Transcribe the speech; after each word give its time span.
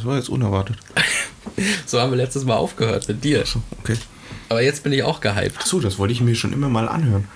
Das, 0.00 0.06
war 0.06 0.16
jetzt 0.16 0.28
unerwartet. 0.28 0.76
So 1.84 2.00
haben 2.00 2.10
wir 2.10 2.16
letztes 2.16 2.44
Mal 2.44 2.56
aufgehört 2.56 3.08
mit 3.08 3.24
dir. 3.24 3.44
Okay. 3.80 3.96
Aber 4.48 4.62
jetzt 4.62 4.82
bin 4.82 4.92
ich 4.92 5.02
auch 5.02 5.20
gehypt. 5.20 5.58
Achso, 5.58 5.80
das 5.80 5.98
wollte 5.98 6.12
ich 6.12 6.20
mir 6.20 6.34
schon 6.34 6.52
immer 6.52 6.68
mal 6.68 6.88
anhören. 6.88 7.28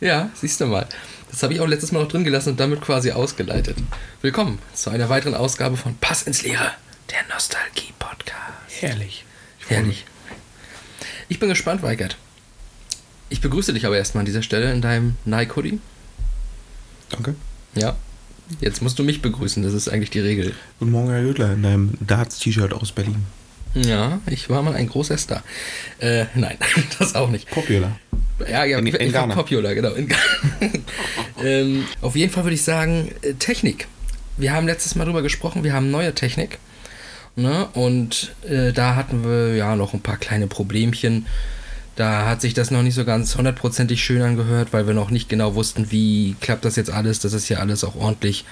Ja, 0.00 0.30
siehst 0.34 0.60
du 0.60 0.66
mal. 0.66 0.86
Das 1.30 1.42
habe 1.42 1.54
ich 1.54 1.60
auch 1.60 1.66
letztes 1.66 1.92
Mal 1.92 2.02
noch 2.02 2.08
drin 2.08 2.24
gelassen 2.24 2.50
und 2.50 2.60
damit 2.60 2.80
quasi 2.80 3.12
ausgeleitet. 3.12 3.78
Willkommen 4.20 4.58
zu 4.74 4.90
einer 4.90 5.08
weiteren 5.08 5.34
Ausgabe 5.34 5.76
von 5.76 5.96
Pass 5.96 6.24
ins 6.24 6.42
Leere, 6.42 6.72
der 7.10 7.18
Nostalgie-Podcast. 7.32 8.36
Herrlich. 8.80 9.24
Herrlich. 9.68 10.04
Ich 11.28 11.38
bin 11.38 11.48
gespannt, 11.48 11.82
Weigert. 11.82 12.16
Ich 13.30 13.40
begrüße 13.40 13.72
dich 13.72 13.86
aber 13.86 13.96
erstmal 13.96 14.22
an 14.22 14.26
dieser 14.26 14.42
Stelle 14.42 14.72
in 14.72 14.82
deinem 14.82 15.16
Nike-Hoodie. 15.24 15.80
Danke. 17.08 17.34
Ja. 17.74 17.96
Jetzt 18.60 18.82
musst 18.82 18.98
du 18.98 19.04
mich 19.04 19.22
begrüßen, 19.22 19.62
das 19.62 19.72
ist 19.72 19.88
eigentlich 19.88 20.10
die 20.10 20.20
Regel. 20.20 20.54
Guten 20.78 20.92
Morgen, 20.92 21.10
Herr 21.10 21.22
Jüttler, 21.22 21.52
in 21.54 21.62
deinem 21.62 21.90
Darts-T-Shirt 22.00 22.72
aus 22.72 22.92
Berlin. 22.92 23.16
Ja, 23.74 24.20
ich 24.26 24.50
war 24.50 24.62
mal 24.62 24.74
ein 24.74 24.88
großer 24.88 25.16
Star. 25.16 25.42
Äh, 25.98 26.26
nein, 26.34 26.58
das 26.98 27.14
auch 27.14 27.30
nicht. 27.30 27.50
Popular. 27.50 27.98
Ja, 28.48 28.64
ja, 28.64 28.78
In- 28.78 28.86
ich, 28.86 28.94
in 28.94 29.06
ich 29.08 29.12
Ghana. 29.12 29.34
popular, 29.34 29.74
genau. 29.74 29.92
In 29.92 30.08
Ghana. 30.08 30.22
ähm, 31.44 31.84
auf 32.00 32.14
jeden 32.16 32.32
Fall 32.32 32.44
würde 32.44 32.54
ich 32.54 32.62
sagen, 32.62 33.10
äh, 33.22 33.34
Technik. 33.34 33.88
Wir 34.36 34.52
haben 34.52 34.66
letztes 34.66 34.94
Mal 34.94 35.04
drüber 35.04 35.22
gesprochen, 35.22 35.64
wir 35.64 35.72
haben 35.72 35.90
neue 35.90 36.14
Technik. 36.14 36.58
Ne? 37.34 37.66
Und 37.74 38.34
äh, 38.48 38.72
da 38.72 38.94
hatten 38.94 39.24
wir 39.24 39.54
ja 39.56 39.74
noch 39.76 39.94
ein 39.94 40.00
paar 40.00 40.16
kleine 40.18 40.46
Problemchen. 40.48 41.26
Da 41.96 42.26
hat 42.26 42.40
sich 42.40 42.54
das 42.54 42.70
noch 42.70 42.82
nicht 42.82 42.94
so 42.94 43.04
ganz 43.04 43.36
hundertprozentig 43.36 44.02
schön 44.02 44.22
angehört, 44.22 44.72
weil 44.72 44.86
wir 44.86 44.94
noch 44.94 45.10
nicht 45.10 45.28
genau 45.28 45.54
wussten, 45.54 45.90
wie 45.90 46.36
klappt 46.40 46.64
das 46.64 46.76
jetzt 46.76 46.90
alles, 46.90 47.18
dass 47.20 47.34
es 47.34 47.46
hier 47.46 47.60
alles 47.60 47.84
auch 47.84 47.96
ordentlich 47.96 48.44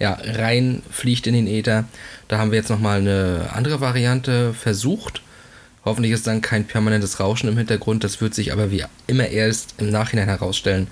ja, 0.00 0.18
reinfliegt 0.20 1.26
in 1.26 1.34
den 1.34 1.46
Äther. 1.46 1.84
Da 2.26 2.38
haben 2.38 2.50
wir 2.50 2.58
jetzt 2.58 2.70
nochmal 2.70 2.98
eine 2.98 3.50
andere 3.52 3.80
Variante 3.80 4.52
versucht. 4.52 5.22
Hoffentlich 5.84 6.12
ist 6.12 6.26
dann 6.26 6.40
kein 6.40 6.66
permanentes 6.66 7.20
Rauschen 7.20 7.48
im 7.48 7.56
Hintergrund. 7.56 8.04
Das 8.04 8.20
wird 8.20 8.34
sich 8.34 8.52
aber 8.52 8.70
wie 8.70 8.84
immer 9.06 9.28
erst 9.28 9.74
im 9.78 9.90
Nachhinein 9.90 10.28
herausstellen, 10.28 10.88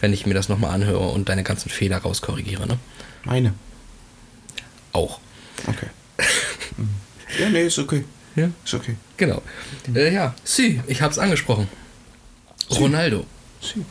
wenn 0.00 0.12
ich 0.12 0.26
mir 0.26 0.34
das 0.34 0.48
nochmal 0.48 0.74
anhöre 0.74 1.08
und 1.08 1.28
deine 1.28 1.44
ganzen 1.44 1.68
Fehler 1.68 1.98
rauskorrigiere. 1.98 2.66
Ne? 2.66 2.78
Meine. 3.24 3.54
Auch. 4.92 5.20
Okay. 5.66 5.86
Ja, 7.38 7.48
nee, 7.48 7.66
ist 7.66 7.78
okay. 7.78 8.04
Ja. 8.36 8.48
Ist 8.64 8.74
okay. 8.74 8.96
Genau. 9.16 9.42
Äh, 9.94 10.12
ja, 10.14 10.34
Sie, 10.44 10.80
ich 10.86 11.02
hab's 11.02 11.18
angesprochen. 11.18 11.68
Ronaldo. 12.70 13.26
Sie. 13.60 13.84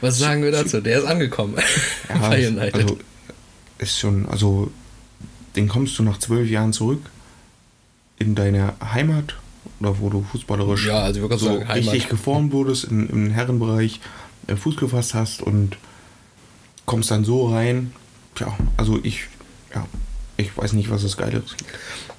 Was 0.00 0.18
sagen 0.18 0.42
wir 0.42 0.50
dazu? 0.52 0.80
Der 0.80 0.98
ist 0.98 1.04
angekommen. 1.04 1.56
Ja, 2.08 2.18
bei 2.28 2.40
ist- 2.40 2.48
United. 2.50 2.74
also 2.74 2.98
ist 3.78 3.98
schon, 3.98 4.28
also 4.28 4.70
den 5.54 5.68
kommst 5.68 5.98
du 5.98 6.02
nach 6.02 6.18
zwölf 6.18 6.48
Jahren 6.50 6.72
zurück 6.72 7.02
in 8.18 8.34
deine 8.34 8.74
Heimat 8.92 9.36
oder 9.80 9.98
wo 10.00 10.08
du 10.08 10.22
fußballerisch 10.22 10.86
Ja, 10.86 11.00
also 11.00 11.28
so 11.36 11.36
sagen, 11.58 11.70
richtig 11.70 12.08
geformt 12.08 12.52
wurdest, 12.52 12.84
in, 12.84 13.08
im 13.08 13.30
Herrenbereich 13.30 14.00
äh, 14.46 14.56
Fuß 14.56 14.76
gefasst 14.76 15.14
hast 15.14 15.42
und 15.42 15.76
kommst 16.86 17.10
dann 17.10 17.24
so 17.24 17.48
rein. 17.52 17.92
Tja, 18.34 18.56
also 18.76 18.98
ich, 19.02 19.24
ja, 19.74 19.86
ich 20.36 20.56
weiß 20.56 20.72
nicht, 20.74 20.88
was 20.90 21.02
das 21.02 21.16
Geileres 21.16 21.56
gibt. 21.56 21.70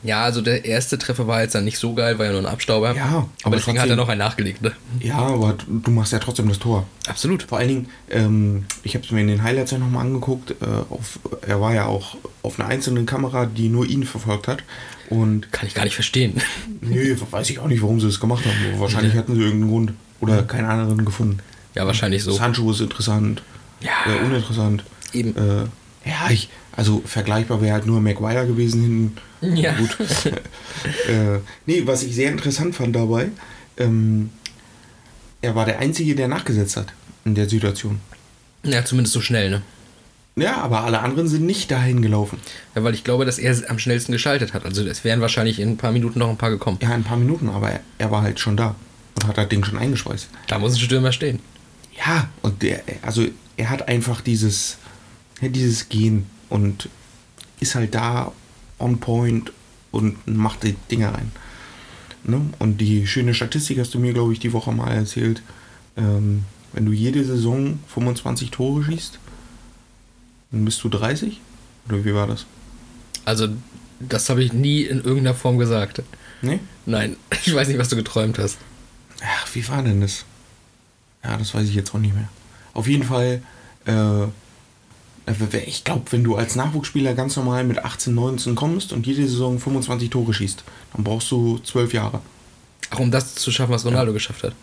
Ja, 0.03 0.23
also 0.23 0.41
der 0.41 0.65
erste 0.65 0.97
Treffer 0.97 1.27
war 1.27 1.41
jetzt 1.41 1.55
dann 1.55 1.65
nicht 1.65 1.77
so 1.79 1.93
geil, 1.93 2.17
war 2.19 2.25
ja 2.25 2.31
nur 2.31 2.41
ein 2.41 2.45
Abstauber. 2.45 2.95
Ja, 2.95 3.05
aber, 3.05 3.29
aber 3.43 3.55
deswegen 3.55 3.79
hat 3.79 3.89
er 3.89 3.95
noch 3.95 4.09
einen 4.09 4.19
nachgelegt, 4.19 4.61
ne? 4.61 4.71
Ja, 4.99 5.17
aber 5.17 5.53
du 5.53 5.79
du 5.79 5.91
machst 5.91 6.13
ja 6.13 6.19
trotzdem 6.19 6.47
das 6.47 6.59
Tor. 6.59 6.85
Absolut. 7.07 7.43
Vor 7.43 7.57
allen 7.57 7.67
Dingen, 7.67 7.89
ähm, 8.09 8.65
ich 8.83 8.95
habe 8.95 9.03
es 9.05 9.11
mir 9.11 9.21
in 9.21 9.27
den 9.27 9.43
Highlights 9.43 9.71
ja 9.71 9.77
nochmal 9.77 10.05
angeguckt. 10.05 10.51
Äh, 10.61 10.65
auf, 10.89 11.19
er 11.45 11.59
war 11.61 11.73
ja 11.73 11.85
auch 11.85 12.15
auf 12.43 12.59
einer 12.59 12.69
einzelnen 12.69 13.05
Kamera, 13.05 13.45
die 13.45 13.69
nur 13.69 13.85
ihn 13.85 14.03
verfolgt 14.03 14.47
hat. 14.47 14.63
Und 15.09 15.51
Kann 15.51 15.67
ich 15.67 15.73
gar 15.73 15.83
nicht 15.85 15.95
verstehen. 15.95 16.41
nö, 16.81 17.15
weiß 17.31 17.49
ich 17.49 17.59
auch 17.59 17.67
nicht, 17.67 17.81
warum 17.81 17.99
sie 17.99 18.07
das 18.07 18.19
gemacht 18.19 18.43
haben. 18.45 18.79
Wahrscheinlich 18.79 19.15
hatten 19.15 19.35
sie 19.35 19.41
irgendeinen 19.41 19.69
Grund 19.71 19.93
oder 20.19 20.43
keinen 20.43 20.65
anderen 20.65 21.05
gefunden. 21.05 21.39
Ja, 21.75 21.85
wahrscheinlich 21.85 22.23
so. 22.23 22.31
Sancho 22.31 22.71
ist 22.71 22.81
interessant, 22.81 23.41
Ja. 23.81 23.91
äh, 24.11 24.25
uninteressant. 24.25 24.83
Eben. 25.13 25.35
Äh, 25.37 26.09
ja, 26.09 26.29
ich, 26.29 26.49
also 26.77 27.01
vergleichbar 27.03 27.59
wäre 27.59 27.73
halt 27.73 27.87
nur 27.87 27.99
Maguire 27.99 28.45
gewesen 28.45 28.81
hinten. 29.41 29.57
Ja. 29.57 29.73
Gut. 29.73 29.97
äh, 31.09 31.39
nee, 31.65 31.81
was 31.85 32.03
ich 32.03 32.15
sehr 32.15 32.31
interessant 32.31 32.75
fand 32.75 32.95
dabei, 32.95 33.29
ähm, 33.77 34.29
er 35.41 35.55
war 35.55 35.65
der 35.65 35.79
Einzige, 35.79 36.15
der 36.15 36.27
nachgesetzt 36.27 36.77
hat 36.77 36.93
in 37.25 37.33
der 37.33 37.49
Situation. 37.49 37.99
Ja, 38.63 38.85
zumindest 38.85 39.13
so 39.13 39.21
schnell, 39.21 39.49
ne? 39.49 39.61
Ja, 40.35 40.57
aber 40.57 40.83
alle 40.83 40.99
anderen 40.99 41.27
sind 41.27 41.47
nicht 41.47 41.71
dahin 41.71 42.03
gelaufen. 42.03 42.39
Ja, 42.75 42.83
weil 42.83 42.93
ich 42.93 43.03
glaube, 43.03 43.25
dass 43.25 43.39
er 43.39 43.55
am 43.71 43.79
schnellsten 43.79 44.11
geschaltet 44.11 44.53
hat. 44.53 44.63
Also 44.63 44.85
es 44.85 45.03
wären 45.03 45.19
wahrscheinlich 45.19 45.59
in 45.59 45.69
ein 45.69 45.77
paar 45.77 45.91
Minuten 45.91 46.19
noch 46.19 46.29
ein 46.29 46.37
paar 46.37 46.51
gekommen. 46.51 46.77
Ja, 46.79 46.89
ein 46.89 47.03
paar 47.03 47.17
Minuten, 47.17 47.49
aber 47.49 47.71
er, 47.71 47.79
er 47.97 48.11
war 48.11 48.21
halt 48.21 48.39
schon 48.39 48.55
da 48.55 48.75
und 49.15 49.27
hat 49.27 49.37
das 49.39 49.49
Ding 49.49 49.63
schon 49.63 49.79
eingeschweißt. 49.79 50.29
Da 50.47 50.59
muss 50.59 50.75
ein 50.75 50.79
Stürmer 50.79 51.11
stehen. 51.11 51.39
Ja, 51.97 52.29
und 52.43 52.61
der, 52.61 52.83
also 53.01 53.25
er 53.55 53.71
hat 53.71 53.87
einfach 53.87 54.21
dieses, 54.21 54.77
ja, 55.41 55.47
dieses 55.47 55.89
Gen 55.89 56.27
und 56.49 56.89
ist 57.59 57.75
halt 57.75 57.95
da 57.95 58.31
on 58.79 58.99
point 58.99 59.51
und 59.91 60.27
macht 60.27 60.63
die 60.63 60.75
Dinger 60.91 61.13
rein. 61.13 61.31
Ne? 62.23 62.41
Und 62.59 62.79
die 62.81 63.07
schöne 63.07 63.33
Statistik 63.33 63.79
hast 63.79 63.93
du 63.93 63.99
mir, 63.99 64.13
glaube 64.13 64.33
ich, 64.33 64.39
die 64.39 64.53
Woche 64.53 64.71
mal 64.71 64.91
erzählt. 64.91 65.41
Ähm, 65.95 66.43
wenn 66.73 66.85
du 66.85 66.91
jede 66.91 67.23
Saison 67.23 67.79
25 67.87 68.51
Tore 68.51 68.83
schießt, 68.83 69.19
dann 70.51 70.65
bist 70.65 70.83
du 70.83 70.89
30? 70.89 71.39
Oder 71.87 72.05
wie 72.05 72.13
war 72.13 72.27
das? 72.27 72.45
Also, 73.25 73.47
das 73.99 74.29
habe 74.29 74.43
ich 74.43 74.53
nie 74.53 74.83
in 74.83 74.97
irgendeiner 74.97 75.33
Form 75.33 75.57
gesagt. 75.57 76.03
Nee? 76.41 76.59
Nein, 76.85 77.15
ich 77.45 77.53
weiß 77.53 77.67
nicht, 77.67 77.79
was 77.79 77.89
du 77.89 77.95
geträumt 77.95 78.37
hast. 78.37 78.57
Ach, 79.21 79.47
wie 79.53 79.67
war 79.67 79.81
denn 79.81 80.01
das? 80.01 80.25
Ja, 81.23 81.37
das 81.37 81.53
weiß 81.53 81.67
ich 81.67 81.75
jetzt 81.75 81.93
auch 81.95 81.99
nicht 81.99 82.13
mehr. 82.13 82.29
Auf 82.73 82.87
jeden 82.87 83.03
Fall, 83.03 83.41
äh, 83.85 84.27
ich 85.65 85.83
glaube, 85.83 86.11
wenn 86.11 86.23
du 86.23 86.35
als 86.35 86.55
Nachwuchsspieler 86.55 87.13
ganz 87.13 87.35
normal 87.35 87.63
mit 87.65 87.79
18, 87.79 88.15
19 88.15 88.55
kommst 88.55 88.93
und 88.93 89.05
jede 89.05 89.27
Saison 89.27 89.59
25 89.59 90.09
Tore 90.09 90.33
schießt, 90.33 90.63
dann 90.93 91.03
brauchst 91.03 91.29
du 91.31 91.59
12 91.59 91.93
Jahre. 91.93 92.21
Ach, 92.89 92.99
um 92.99 93.11
das 93.11 93.35
zu 93.35 93.51
schaffen, 93.51 93.73
was 93.73 93.85
Ronaldo 93.85 94.13
geschafft 94.13 94.43
hat. 94.43 94.53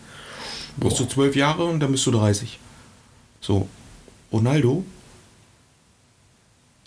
Brauchst 0.77 0.99
du 0.99 1.05
12 1.05 1.35
Jahre 1.35 1.65
und 1.65 1.79
dann 1.79 1.91
bist 1.91 2.05
du 2.07 2.11
30. 2.11 2.59
So, 3.41 3.69
Ronaldo 4.31 4.83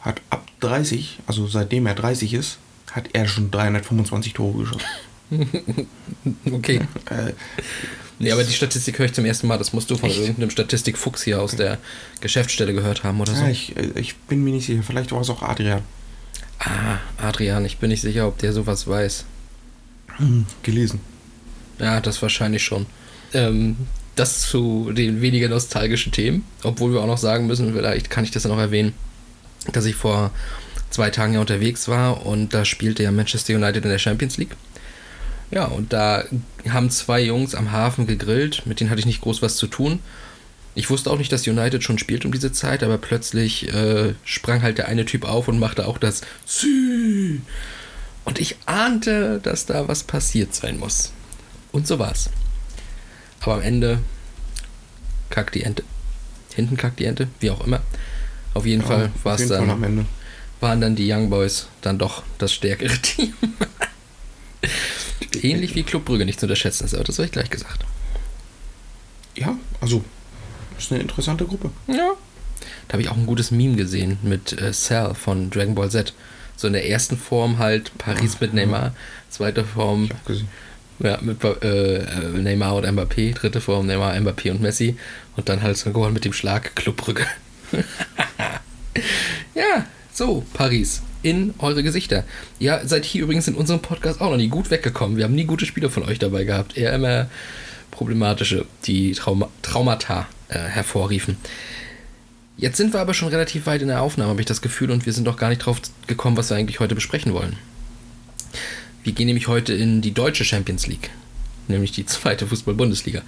hat 0.00 0.20
ab 0.30 0.44
30, 0.60 1.20
also 1.26 1.46
seitdem 1.46 1.86
er 1.86 1.94
30 1.94 2.34
ist, 2.34 2.58
hat 2.90 3.10
er 3.12 3.28
schon 3.28 3.50
325 3.50 4.32
Tore 4.32 4.58
geschossen. 4.58 4.86
Okay. 6.50 6.80
Äh, 7.10 7.34
Nee, 8.18 8.32
aber 8.32 8.42
die 8.42 8.52
Statistik 8.52 8.98
höre 8.98 9.06
ich 9.06 9.12
zum 9.12 9.24
ersten 9.24 9.46
Mal. 9.46 9.58
Das 9.58 9.72
musst 9.72 9.90
du 9.90 9.96
von 9.96 10.10
Echt? 10.10 10.18
irgendeinem 10.18 10.50
Statistikfuchs 10.50 11.22
hier 11.22 11.40
aus 11.40 11.54
der 11.54 11.78
Geschäftsstelle 12.20 12.72
gehört 12.72 13.04
haben 13.04 13.20
oder 13.20 13.34
so. 13.34 13.42
ja, 13.42 13.50
ich, 13.50 13.76
äh, 13.76 13.90
ich 13.94 14.16
bin 14.16 14.42
mir 14.42 14.52
nicht 14.52 14.66
sicher, 14.66 14.82
vielleicht 14.82 15.12
war 15.12 15.20
es 15.20 15.30
auch 15.30 15.42
Adrian. 15.42 15.82
Ah, 16.58 16.98
Adrian, 17.18 17.64
ich 17.64 17.78
bin 17.78 17.90
nicht 17.90 18.00
sicher, 18.00 18.26
ob 18.26 18.38
der 18.38 18.52
sowas 18.52 18.86
weiß. 18.86 19.24
Gelesen. 20.64 21.00
Ja, 21.78 22.00
das 22.00 22.20
wahrscheinlich 22.20 22.64
schon. 22.64 22.86
Ähm, 23.32 23.76
das 24.16 24.40
zu 24.40 24.90
den 24.92 25.20
weniger 25.20 25.48
nostalgischen 25.48 26.10
Themen, 26.10 26.44
obwohl 26.64 26.92
wir 26.92 27.00
auch 27.00 27.06
noch 27.06 27.18
sagen 27.18 27.46
müssen, 27.46 27.72
vielleicht 27.72 28.10
kann 28.10 28.24
ich 28.24 28.32
das 28.32 28.42
ja 28.42 28.50
noch 28.50 28.58
erwähnen, 28.58 28.94
dass 29.72 29.84
ich 29.84 29.94
vor 29.94 30.32
zwei 30.90 31.10
Tagen 31.10 31.34
ja 31.34 31.40
unterwegs 31.40 31.86
war 31.86 32.26
und 32.26 32.52
da 32.52 32.64
spielte 32.64 33.04
ja 33.04 33.12
Manchester 33.12 33.54
United 33.54 33.84
in 33.84 33.90
der 33.90 33.98
Champions 33.98 34.36
League. 34.36 34.56
Ja, 35.50 35.64
und 35.64 35.92
da 35.92 36.24
haben 36.68 36.90
zwei 36.90 37.22
Jungs 37.22 37.54
am 37.54 37.72
Hafen 37.72 38.06
gegrillt, 38.06 38.66
mit 38.66 38.80
denen 38.80 38.90
hatte 38.90 39.00
ich 39.00 39.06
nicht 39.06 39.22
groß 39.22 39.40
was 39.40 39.56
zu 39.56 39.66
tun. 39.66 40.00
Ich 40.74 40.90
wusste 40.90 41.10
auch 41.10 41.18
nicht, 41.18 41.32
dass 41.32 41.46
United 41.46 41.82
schon 41.82 41.98
spielt 41.98 42.24
um 42.24 42.32
diese 42.32 42.52
Zeit, 42.52 42.82
aber 42.82 42.98
plötzlich 42.98 43.72
äh, 43.72 44.14
sprang 44.24 44.62
halt 44.62 44.78
der 44.78 44.88
eine 44.88 45.06
Typ 45.06 45.24
auf 45.24 45.48
und 45.48 45.58
machte 45.58 45.86
auch 45.88 45.98
das 45.98 46.20
Sü. 46.46 47.40
Und 48.24 48.38
ich 48.38 48.56
ahnte, 48.66 49.40
dass 49.42 49.66
da 49.66 49.88
was 49.88 50.04
passiert 50.04 50.54
sein 50.54 50.78
muss. 50.78 51.12
Und 51.72 51.86
so 51.86 51.98
war's. 51.98 52.30
Aber 53.40 53.54
am 53.54 53.62
Ende 53.62 54.00
kackt 55.30 55.54
die 55.54 55.62
Ente. 55.62 55.82
Hinten 56.54 56.76
kackt 56.76 57.00
die 57.00 57.06
Ente, 57.06 57.28
wie 57.40 57.50
auch 57.50 57.66
immer. 57.66 57.80
Auf 58.54 58.66
jeden 58.66 58.82
Fall 58.82 59.06
auf 59.14 59.24
war 59.24 59.34
es 59.36 59.48
Fall 59.48 59.66
dann, 59.66 60.06
waren 60.60 60.80
dann 60.80 60.94
die 60.96 61.10
Young 61.10 61.30
Boys 61.30 61.68
dann 61.80 61.98
doch 61.98 62.22
das 62.38 62.52
stärkere 62.52 62.98
Team. 63.02 63.32
Ähnlich 65.42 65.74
wie 65.74 65.82
Club 65.82 66.04
Brügge 66.04 66.24
nicht 66.24 66.40
zu 66.40 66.46
unterschätzen 66.46 66.84
ist, 66.84 66.94
aber 66.94 67.04
das 67.04 67.18
habe 67.18 67.26
ich 67.26 67.32
gleich 67.32 67.50
gesagt. 67.50 67.84
Ja, 69.34 69.56
also, 69.80 70.04
ist 70.78 70.92
eine 70.92 71.00
interessante 71.00 71.44
Gruppe. 71.44 71.70
Ja. 71.86 72.14
Da 72.88 72.92
habe 72.94 73.02
ich 73.02 73.08
auch 73.08 73.16
ein 73.16 73.26
gutes 73.26 73.50
Meme 73.50 73.76
gesehen 73.76 74.18
mit 74.22 74.52
äh, 74.60 74.72
Cell 74.72 75.14
von 75.14 75.50
Dragon 75.50 75.74
Ball 75.74 75.90
Z. 75.90 76.12
So 76.56 76.66
in 76.66 76.72
der 76.72 76.88
ersten 76.88 77.16
Form 77.16 77.58
halt 77.58 77.96
Paris 77.98 78.40
mit 78.40 78.52
Neymar, 78.52 78.94
zweite 79.30 79.64
Form 79.64 80.08
ja, 80.98 81.18
mit 81.20 81.44
äh, 81.44 81.98
äh, 81.98 82.28
Neymar 82.32 82.74
und 82.74 82.84
Mbappé, 82.84 83.34
dritte 83.34 83.60
Form 83.60 83.86
Neymar, 83.86 84.14
Mbappé 84.14 84.50
und 84.50 84.60
Messi 84.60 84.96
und 85.36 85.48
dann 85.48 85.62
halt 85.62 85.76
so 85.76 85.90
Goal 85.90 86.10
mit 86.10 86.24
dem 86.24 86.32
Schlag 86.32 86.74
Club 86.74 86.96
Brügge. 86.96 87.26
ja, 89.54 89.86
so, 90.12 90.44
Paris. 90.52 91.02
In 91.22 91.54
eure 91.58 91.82
Gesichter. 91.82 92.24
Ihr 92.58 92.80
seid 92.84 93.04
hier 93.04 93.24
übrigens 93.24 93.48
in 93.48 93.54
unserem 93.54 93.80
Podcast 93.80 94.20
auch 94.20 94.30
noch 94.30 94.36
nie 94.36 94.48
gut 94.48 94.70
weggekommen. 94.70 95.16
Wir 95.16 95.24
haben 95.24 95.34
nie 95.34 95.44
gute 95.44 95.66
Spiele 95.66 95.90
von 95.90 96.04
euch 96.04 96.18
dabei 96.18 96.44
gehabt. 96.44 96.76
Eher 96.76 96.92
immer 96.92 97.28
problematische, 97.90 98.66
die 98.84 99.12
Trauma 99.12 99.48
Traumata 99.62 100.28
äh, 100.48 100.58
hervorriefen. 100.58 101.36
Jetzt 102.56 102.76
sind 102.76 102.92
wir 102.92 103.00
aber 103.00 103.14
schon 103.14 103.28
relativ 103.28 103.66
weit 103.66 103.82
in 103.82 103.88
der 103.88 104.02
Aufnahme, 104.02 104.30
habe 104.30 104.40
ich 104.40 104.46
das 104.46 104.62
Gefühl, 104.62 104.90
und 104.90 105.06
wir 105.06 105.12
sind 105.12 105.26
doch 105.26 105.36
gar 105.36 105.48
nicht 105.48 105.58
drauf 105.58 105.80
gekommen, 106.08 106.36
was 106.36 106.50
wir 106.50 106.56
eigentlich 106.56 106.80
heute 106.80 106.96
besprechen 106.96 107.32
wollen. 107.32 107.56
Wir 109.04 109.12
gehen 109.12 109.26
nämlich 109.26 109.46
heute 109.46 109.74
in 109.74 110.00
die 110.00 110.12
deutsche 110.12 110.44
Champions 110.44 110.86
League, 110.88 111.10
nämlich 111.68 111.92
die 111.92 112.04
zweite 112.04 112.46
Fußball-Bundesliga. 112.48 113.22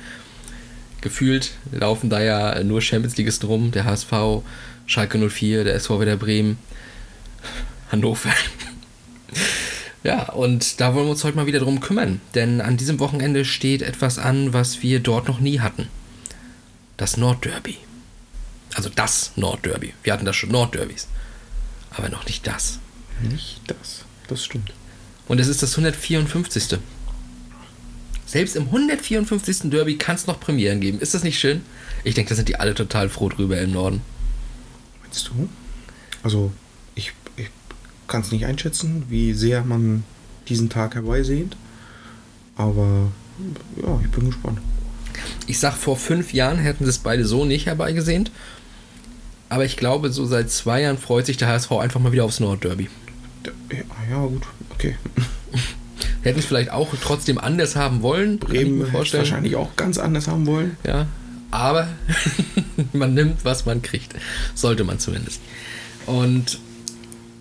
Gefühlt 1.00 1.52
laufen 1.72 2.10
da 2.10 2.20
ja 2.20 2.62
nur 2.64 2.82
Champions 2.82 3.16
Leagueisten 3.16 3.46
rum, 3.46 3.70
der 3.70 3.84
HSV, 3.84 4.42
Schalke 4.86 5.18
04, 5.18 5.64
der 5.64 5.74
SV 5.74 6.00
Werder 6.00 6.16
Bremen, 6.16 6.58
Hannover. 7.90 8.32
Ja, 10.02 10.30
und 10.30 10.80
da 10.80 10.94
wollen 10.94 11.06
wir 11.06 11.10
uns 11.10 11.24
heute 11.24 11.36
mal 11.36 11.46
wieder 11.46 11.60
drum 11.60 11.80
kümmern, 11.80 12.20
denn 12.34 12.60
an 12.60 12.76
diesem 12.76 12.98
Wochenende 13.00 13.44
steht 13.44 13.82
etwas 13.82 14.18
an, 14.18 14.52
was 14.52 14.82
wir 14.82 15.00
dort 15.00 15.28
noch 15.28 15.40
nie 15.40 15.60
hatten. 15.60 15.88
Das 16.96 17.16
Nordderby. 17.16 17.76
Also 18.74 18.88
das 18.88 19.32
Nordderby. 19.36 19.92
Wir 20.02 20.12
hatten 20.12 20.24
da 20.24 20.32
schon 20.32 20.50
Nordderbys, 20.50 21.08
aber 21.90 22.08
noch 22.08 22.24
nicht 22.26 22.46
das. 22.46 22.78
Nicht 23.20 23.60
das. 23.66 24.04
Das 24.28 24.44
stimmt. 24.44 24.72
Und 25.28 25.38
es 25.38 25.48
ist 25.48 25.62
das 25.62 25.72
154. 25.72 26.78
Selbst 28.26 28.56
im 28.56 28.66
154. 28.66 29.70
Derby 29.70 29.96
kann 29.96 30.14
es 30.14 30.26
noch 30.26 30.40
Premieren 30.40 30.80
geben. 30.80 31.00
Ist 31.00 31.14
das 31.14 31.24
nicht 31.24 31.38
schön? 31.38 31.62
Ich 32.04 32.14
denke, 32.14 32.30
da 32.30 32.36
sind 32.36 32.48
die 32.48 32.56
alle 32.56 32.74
total 32.74 33.08
froh 33.08 33.28
drüber 33.28 33.60
im 33.60 33.72
Norden. 33.72 34.02
Meinst 35.02 35.28
du? 35.28 35.48
Also, 36.22 36.52
kann 38.10 38.20
es 38.20 38.32
nicht 38.32 38.44
einschätzen, 38.44 39.04
wie 39.08 39.32
sehr 39.32 39.64
man 39.64 40.04
diesen 40.48 40.68
Tag 40.68 40.94
herbeisehnt. 40.94 41.56
Aber 42.56 43.10
ja, 43.80 44.00
ich 44.04 44.10
bin 44.10 44.26
gespannt. 44.26 44.58
Ich 45.46 45.58
sag, 45.58 45.74
vor 45.74 45.96
fünf 45.96 46.34
Jahren 46.34 46.58
hätten 46.58 46.84
sie 46.84 46.90
es 46.90 46.98
beide 46.98 47.24
so 47.24 47.44
nicht 47.46 47.66
herbeigesehnt. 47.66 48.30
Aber 49.48 49.64
ich 49.64 49.76
glaube, 49.76 50.10
so 50.10 50.26
seit 50.26 50.50
zwei 50.50 50.82
Jahren 50.82 50.98
freut 50.98 51.26
sich 51.26 51.36
der 51.36 51.48
HSV 51.48 51.72
einfach 51.72 52.00
mal 52.00 52.12
wieder 52.12 52.24
aufs 52.24 52.40
Nordderby. 52.40 52.88
Ja, 53.72 53.82
ja 54.10 54.26
gut, 54.26 54.42
okay. 54.70 54.96
Hätten 56.22 56.38
es 56.38 56.44
vielleicht 56.44 56.70
auch 56.70 56.88
trotzdem 57.00 57.38
anders 57.38 57.76
haben 57.76 58.02
wollen. 58.02 58.38
Bremen 58.38 58.86
vorstellen. 58.86 59.22
wahrscheinlich 59.22 59.56
auch 59.56 59.74
ganz 59.76 59.96
anders 59.98 60.28
haben 60.28 60.46
wollen. 60.46 60.76
Ja, 60.86 61.06
aber 61.50 61.88
man 62.92 63.14
nimmt, 63.14 63.44
was 63.44 63.64
man 63.64 63.80
kriegt. 63.82 64.14
Sollte 64.54 64.84
man 64.84 64.98
zumindest. 64.98 65.40
Und 66.06 66.58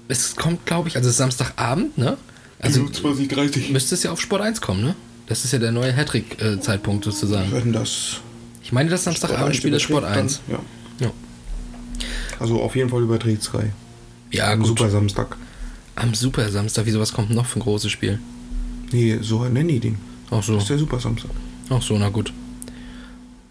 es 0.09 0.35
kommt, 0.35 0.65
glaube 0.65 0.89
ich, 0.89 0.97
also 0.97 1.09
Samstagabend, 1.09 1.97
ne? 1.97 2.17
Also 2.59 2.85
20, 2.89 3.29
30. 3.29 3.69
müsste 3.69 3.95
es 3.95 4.03
ja 4.03 4.11
auf 4.11 4.19
Sport 4.19 4.41
1 4.41 4.59
kommen, 4.59 4.83
ne? 4.83 4.95
Das 5.27 5.45
ist 5.45 5.53
ja 5.53 5.59
der 5.59 5.71
neue 5.71 5.93
Hattrick-Zeitpunkt 5.95 7.05
sozusagen. 7.05 7.51
Wenn 7.53 7.71
das 7.71 8.17
Ich 8.63 8.71
meine, 8.73 8.89
das 8.89 9.03
Samstagabendspiel 9.05 9.73
ist 9.73 9.83
Sport 9.83 10.03
1. 10.03 10.41
Dann, 10.47 10.55
ja. 10.99 11.07
Ja, 11.07 11.11
Also 12.39 12.61
auf 12.61 12.75
jeden 12.75 12.89
Fall 12.89 13.01
überträgt 13.03 13.43
es 13.43 13.49
drei. 13.51 13.71
ja 14.31 14.51
Am 14.51 14.59
gut. 14.59 14.67
Super 14.67 14.89
Samstag. 14.89 15.37
Am 15.95 16.13
Super 16.13 16.49
Samstag, 16.49 16.85
wieso 16.85 16.99
was 16.99 17.13
kommt 17.13 17.29
noch 17.29 17.45
für 17.45 17.59
ein 17.59 17.61
großes 17.61 17.91
Spiel? 17.91 18.19
Nee, 18.91 19.19
so 19.21 19.43
nennen 19.45 19.69
die 19.69 19.79
den. 19.79 19.97
Ach 20.31 20.41
so, 20.43 20.53
Das 20.55 20.63
ist 20.63 20.69
der 20.69 20.79
Super 20.79 20.99
Samstag. 20.99 21.31
ach 21.69 21.81
so, 21.81 21.97
na 21.97 22.09
gut. 22.09 22.33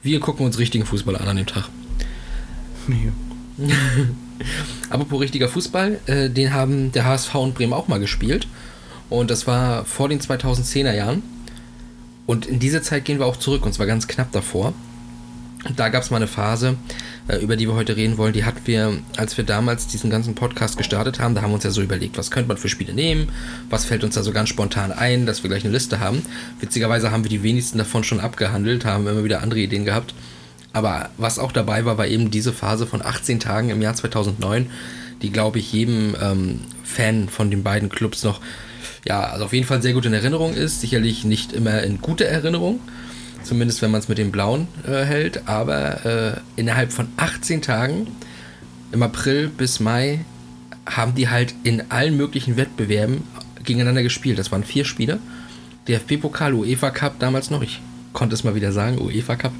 Wir 0.02 0.20
gucken 0.20 0.44
uns 0.46 0.58
richtigen 0.58 0.84
Fußball 0.84 1.16
an 1.16 1.28
an 1.28 1.36
dem 1.36 1.46
Tag. 1.46 1.68
Nee. 2.88 3.10
Apropos 4.90 5.20
richtiger 5.20 5.48
Fußball, 5.48 6.00
äh, 6.06 6.30
den 6.30 6.52
haben 6.52 6.92
der 6.92 7.04
HSV 7.04 7.34
und 7.36 7.54
Bremen 7.54 7.72
auch 7.72 7.88
mal 7.88 8.00
gespielt. 8.00 8.46
Und 9.10 9.30
das 9.30 9.46
war 9.46 9.84
vor 9.84 10.08
den 10.08 10.20
2010er 10.20 10.94
Jahren. 10.94 11.22
Und 12.26 12.46
in 12.46 12.58
diese 12.58 12.82
Zeit 12.82 13.04
gehen 13.04 13.18
wir 13.18 13.26
auch 13.26 13.38
zurück, 13.38 13.64
und 13.64 13.72
zwar 13.72 13.86
ganz 13.86 14.06
knapp 14.06 14.32
davor. 14.32 14.74
Und 15.66 15.78
da 15.78 15.88
gab 15.88 16.02
es 16.02 16.10
mal 16.10 16.18
eine 16.18 16.26
Phase, 16.26 16.76
äh, 17.26 17.36
über 17.38 17.56
die 17.56 17.66
wir 17.66 17.74
heute 17.74 17.96
reden 17.96 18.16
wollen. 18.16 18.32
Die 18.32 18.44
hatten 18.44 18.60
wir, 18.66 18.98
als 19.16 19.36
wir 19.36 19.44
damals 19.44 19.86
diesen 19.86 20.10
ganzen 20.10 20.34
Podcast 20.34 20.76
gestartet 20.76 21.18
haben, 21.18 21.34
da 21.34 21.42
haben 21.42 21.50
wir 21.50 21.54
uns 21.56 21.64
ja 21.64 21.70
so 21.70 21.82
überlegt, 21.82 22.16
was 22.16 22.30
könnte 22.30 22.48
man 22.48 22.58
für 22.58 22.68
Spiele 22.68 22.92
nehmen, 22.92 23.30
was 23.70 23.84
fällt 23.84 24.04
uns 24.04 24.14
da 24.14 24.22
so 24.22 24.32
ganz 24.32 24.50
spontan 24.50 24.92
ein, 24.92 25.26
dass 25.26 25.42
wir 25.42 25.50
gleich 25.50 25.64
eine 25.64 25.72
Liste 25.72 26.00
haben. 26.00 26.22
Witzigerweise 26.60 27.10
haben 27.10 27.24
wir 27.24 27.30
die 27.30 27.42
wenigsten 27.42 27.78
davon 27.78 28.04
schon 28.04 28.20
abgehandelt, 28.20 28.84
haben 28.84 29.06
immer 29.06 29.24
wieder 29.24 29.42
andere 29.42 29.60
Ideen 29.60 29.84
gehabt. 29.84 30.14
Aber 30.72 31.08
was 31.16 31.38
auch 31.38 31.52
dabei 31.52 31.84
war, 31.84 31.98
war 31.98 32.06
eben 32.06 32.30
diese 32.30 32.52
Phase 32.52 32.86
von 32.86 33.02
18 33.02 33.40
Tagen 33.40 33.70
im 33.70 33.82
Jahr 33.82 33.94
2009, 33.94 34.70
die, 35.22 35.30
glaube 35.30 35.58
ich, 35.58 35.72
jedem 35.72 36.14
ähm, 36.20 36.60
Fan 36.84 37.28
von 37.28 37.50
den 37.50 37.62
beiden 37.62 37.88
Clubs 37.88 38.22
noch, 38.22 38.40
ja, 39.04 39.22
also 39.22 39.46
auf 39.46 39.52
jeden 39.52 39.66
Fall 39.66 39.82
sehr 39.82 39.92
gut 39.92 40.06
in 40.06 40.12
Erinnerung 40.12 40.54
ist. 40.54 40.80
Sicherlich 40.80 41.24
nicht 41.24 41.52
immer 41.52 41.82
in 41.82 42.00
guter 42.00 42.26
Erinnerung, 42.26 42.80
zumindest 43.42 43.82
wenn 43.82 43.90
man 43.90 44.00
es 44.00 44.08
mit 44.08 44.18
dem 44.18 44.30
Blauen 44.30 44.68
äh, 44.86 45.04
hält, 45.04 45.48
aber 45.48 46.04
äh, 46.04 46.60
innerhalb 46.60 46.92
von 46.92 47.08
18 47.16 47.62
Tagen, 47.62 48.06
im 48.92 49.02
April 49.02 49.48
bis 49.48 49.80
Mai, 49.80 50.24
haben 50.86 51.14
die 51.14 51.28
halt 51.28 51.54
in 51.64 51.90
allen 51.90 52.16
möglichen 52.16 52.56
Wettbewerben 52.56 53.22
gegeneinander 53.64 54.02
gespielt. 54.02 54.38
Das 54.38 54.50
waren 54.50 54.64
vier 54.64 54.84
Spiele. 54.84 55.18
DFB-Pokal, 55.86 56.54
UEFA 56.54 56.90
Cup 56.90 57.18
damals 57.18 57.50
noch, 57.50 57.62
ich 57.62 57.80
konnte 58.12 58.34
es 58.34 58.44
mal 58.44 58.54
wieder 58.54 58.72
sagen, 58.72 58.98
UEFA 58.98 59.36
Cup. 59.36 59.52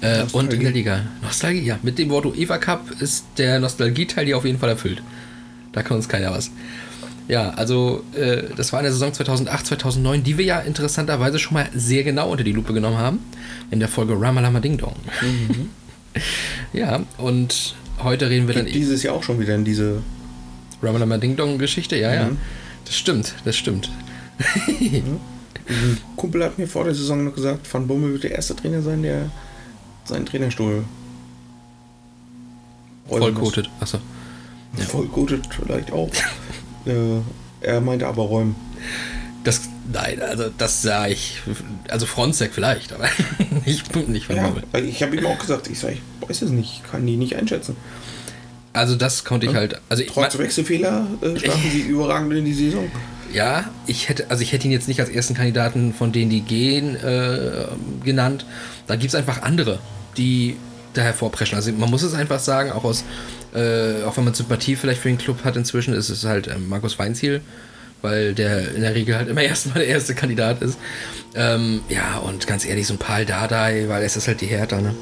Äh, 0.00 0.24
und 0.32 0.52
in 0.52 0.60
der 0.60 0.70
Liga. 0.70 1.02
Nostalgie, 1.22 1.62
ja. 1.62 1.78
Mit 1.82 1.98
dem 1.98 2.10
Wort 2.10 2.26
UEFA 2.26 2.58
Cup 2.58 3.00
ist 3.00 3.24
der 3.36 3.60
Nostalgie-Teil 3.60 4.26
hier 4.26 4.36
auf 4.36 4.44
jeden 4.44 4.58
Fall 4.58 4.70
erfüllt. 4.70 5.02
Da 5.72 5.82
kann 5.82 5.96
uns 5.96 6.08
keiner 6.08 6.30
was. 6.32 6.50
Ja, 7.28 7.50
also 7.50 8.02
äh, 8.16 8.42
das 8.56 8.72
war 8.72 8.80
in 8.80 8.84
der 8.84 8.92
Saison 8.92 9.12
2008, 9.12 9.66
2009, 9.66 10.24
die 10.24 10.36
wir 10.36 10.44
ja 10.44 10.60
interessanterweise 10.60 11.38
schon 11.38 11.54
mal 11.54 11.68
sehr 11.74 12.02
genau 12.02 12.30
unter 12.30 12.42
die 12.42 12.52
Lupe 12.52 12.72
genommen 12.72 12.98
haben. 12.98 13.20
In 13.70 13.78
der 13.78 13.88
Folge 13.88 14.20
Ramalama 14.20 14.58
Ding 14.58 14.78
Dong. 14.78 14.96
ja, 16.72 17.04
und 17.18 17.76
heute 18.02 18.28
reden 18.28 18.48
wir 18.48 18.54
dann 18.54 18.64
Geht 18.64 18.74
dieses 18.74 19.02
Jahr 19.04 19.14
auch 19.14 19.22
schon 19.22 19.38
wieder 19.38 19.54
in 19.54 19.64
diese. 19.64 20.02
Ramalama 20.82 21.18
Ding 21.18 21.36
Dong 21.36 21.58
Geschichte. 21.58 21.96
Ja, 21.96 22.12
ja. 22.12 22.24
Mhm. 22.30 22.38
Das 22.84 22.96
stimmt, 22.96 23.34
das 23.44 23.56
stimmt. 23.56 23.90
Ein 25.68 25.98
Kumpel 26.16 26.42
hat 26.42 26.58
mir 26.58 26.66
vor 26.66 26.84
der 26.84 26.94
Saison 26.94 27.24
noch 27.24 27.34
gesagt, 27.34 27.72
Van 27.72 27.86
Bommel 27.86 28.14
wird 28.14 28.24
der 28.24 28.32
erste 28.32 28.56
Trainer 28.56 28.82
sein, 28.82 29.02
der 29.02 29.30
seinen 30.10 30.26
Trainerstuhl. 30.26 30.84
Vollkotet. 33.08 33.70
Achso. 33.80 33.98
Vollkotet 34.76 35.48
vielleicht 35.50 35.92
auch. 35.92 36.10
äh, 36.86 37.20
er 37.60 37.80
meinte 37.80 38.06
aber 38.06 38.22
räumen. 38.22 38.54
Das, 39.42 39.62
nein, 39.90 40.20
also 40.20 40.50
das 40.56 40.82
sah 40.82 41.08
ich. 41.08 41.40
Also 41.88 42.06
Frontsec 42.06 42.52
vielleicht, 42.52 42.92
aber 42.92 43.08
nicht, 43.64 44.08
nicht 44.08 44.28
Van 44.28 44.36
Ja, 44.36 44.54
weil 44.72 44.84
ich 44.84 45.02
habe 45.02 45.16
ihm 45.16 45.26
auch 45.26 45.38
gesagt, 45.38 45.68
ich 45.68 45.78
sage, 45.78 45.94
ich 45.94 46.28
weiß 46.28 46.42
es 46.42 46.50
nicht, 46.50 46.82
ich 46.84 46.90
kann 46.90 47.06
die 47.06 47.16
nicht 47.16 47.36
einschätzen. 47.36 47.76
Also 48.72 48.94
das 48.94 49.24
konnte 49.24 49.46
ich 49.46 49.54
halt. 49.54 49.80
Also 49.88 50.02
ich 50.02 50.10
Trotz 50.10 50.38
Wechselfehler 50.38 51.06
äh, 51.22 51.38
starten 51.38 51.70
sie 51.72 51.80
überragend 51.88 52.32
in 52.34 52.44
die 52.44 52.54
Saison. 52.54 52.90
Ja, 53.32 53.70
ich 53.86 54.08
hätte, 54.08 54.30
also 54.30 54.42
ich 54.42 54.52
hätte 54.52 54.66
ihn 54.66 54.72
jetzt 54.72 54.88
nicht 54.88 55.00
als 55.00 55.08
ersten 55.08 55.34
Kandidaten 55.34 55.94
von 55.94 56.12
denen, 56.12 56.30
die 56.30 56.40
gehen, 56.40 56.96
äh, 56.96 57.66
genannt. 58.04 58.44
Da 58.86 58.96
gibt 58.96 59.08
es 59.08 59.14
einfach 59.14 59.42
andere, 59.42 59.78
die 60.16 60.56
da 60.94 61.02
hervorpreschen. 61.02 61.56
Also 61.56 61.72
man 61.72 61.90
muss 61.90 62.02
es 62.02 62.14
einfach 62.14 62.40
sagen, 62.40 62.72
auch 62.72 62.84
aus, 62.84 63.04
äh, 63.54 64.02
auch 64.04 64.16
wenn 64.16 64.24
man 64.24 64.34
Sympathie 64.34 64.76
vielleicht 64.76 65.00
für 65.00 65.08
den 65.08 65.18
Club 65.18 65.44
hat 65.44 65.56
inzwischen, 65.56 65.94
ist 65.94 66.08
es 66.08 66.24
halt 66.24 66.48
ähm, 66.48 66.68
Markus 66.68 66.98
Weinziel, 66.98 67.40
weil 68.02 68.34
der 68.34 68.74
in 68.74 68.82
der 68.82 68.94
Regel 68.94 69.16
halt 69.16 69.28
immer 69.28 69.42
erstmal 69.42 69.78
der 69.78 69.88
erste 69.88 70.14
Kandidat 70.14 70.62
ist. 70.62 70.78
Ähm, 71.34 71.80
ja, 71.88 72.18
und 72.18 72.46
ganz 72.46 72.64
ehrlich, 72.64 72.86
so 72.86 72.94
ein 72.94 72.98
Paul 72.98 73.24
Dardai, 73.24 73.84
weil 73.88 74.02
es 74.02 74.16
ist 74.16 74.26
halt 74.26 74.40
die 74.40 74.46
Hertha, 74.46 74.80
ne? 74.80 74.94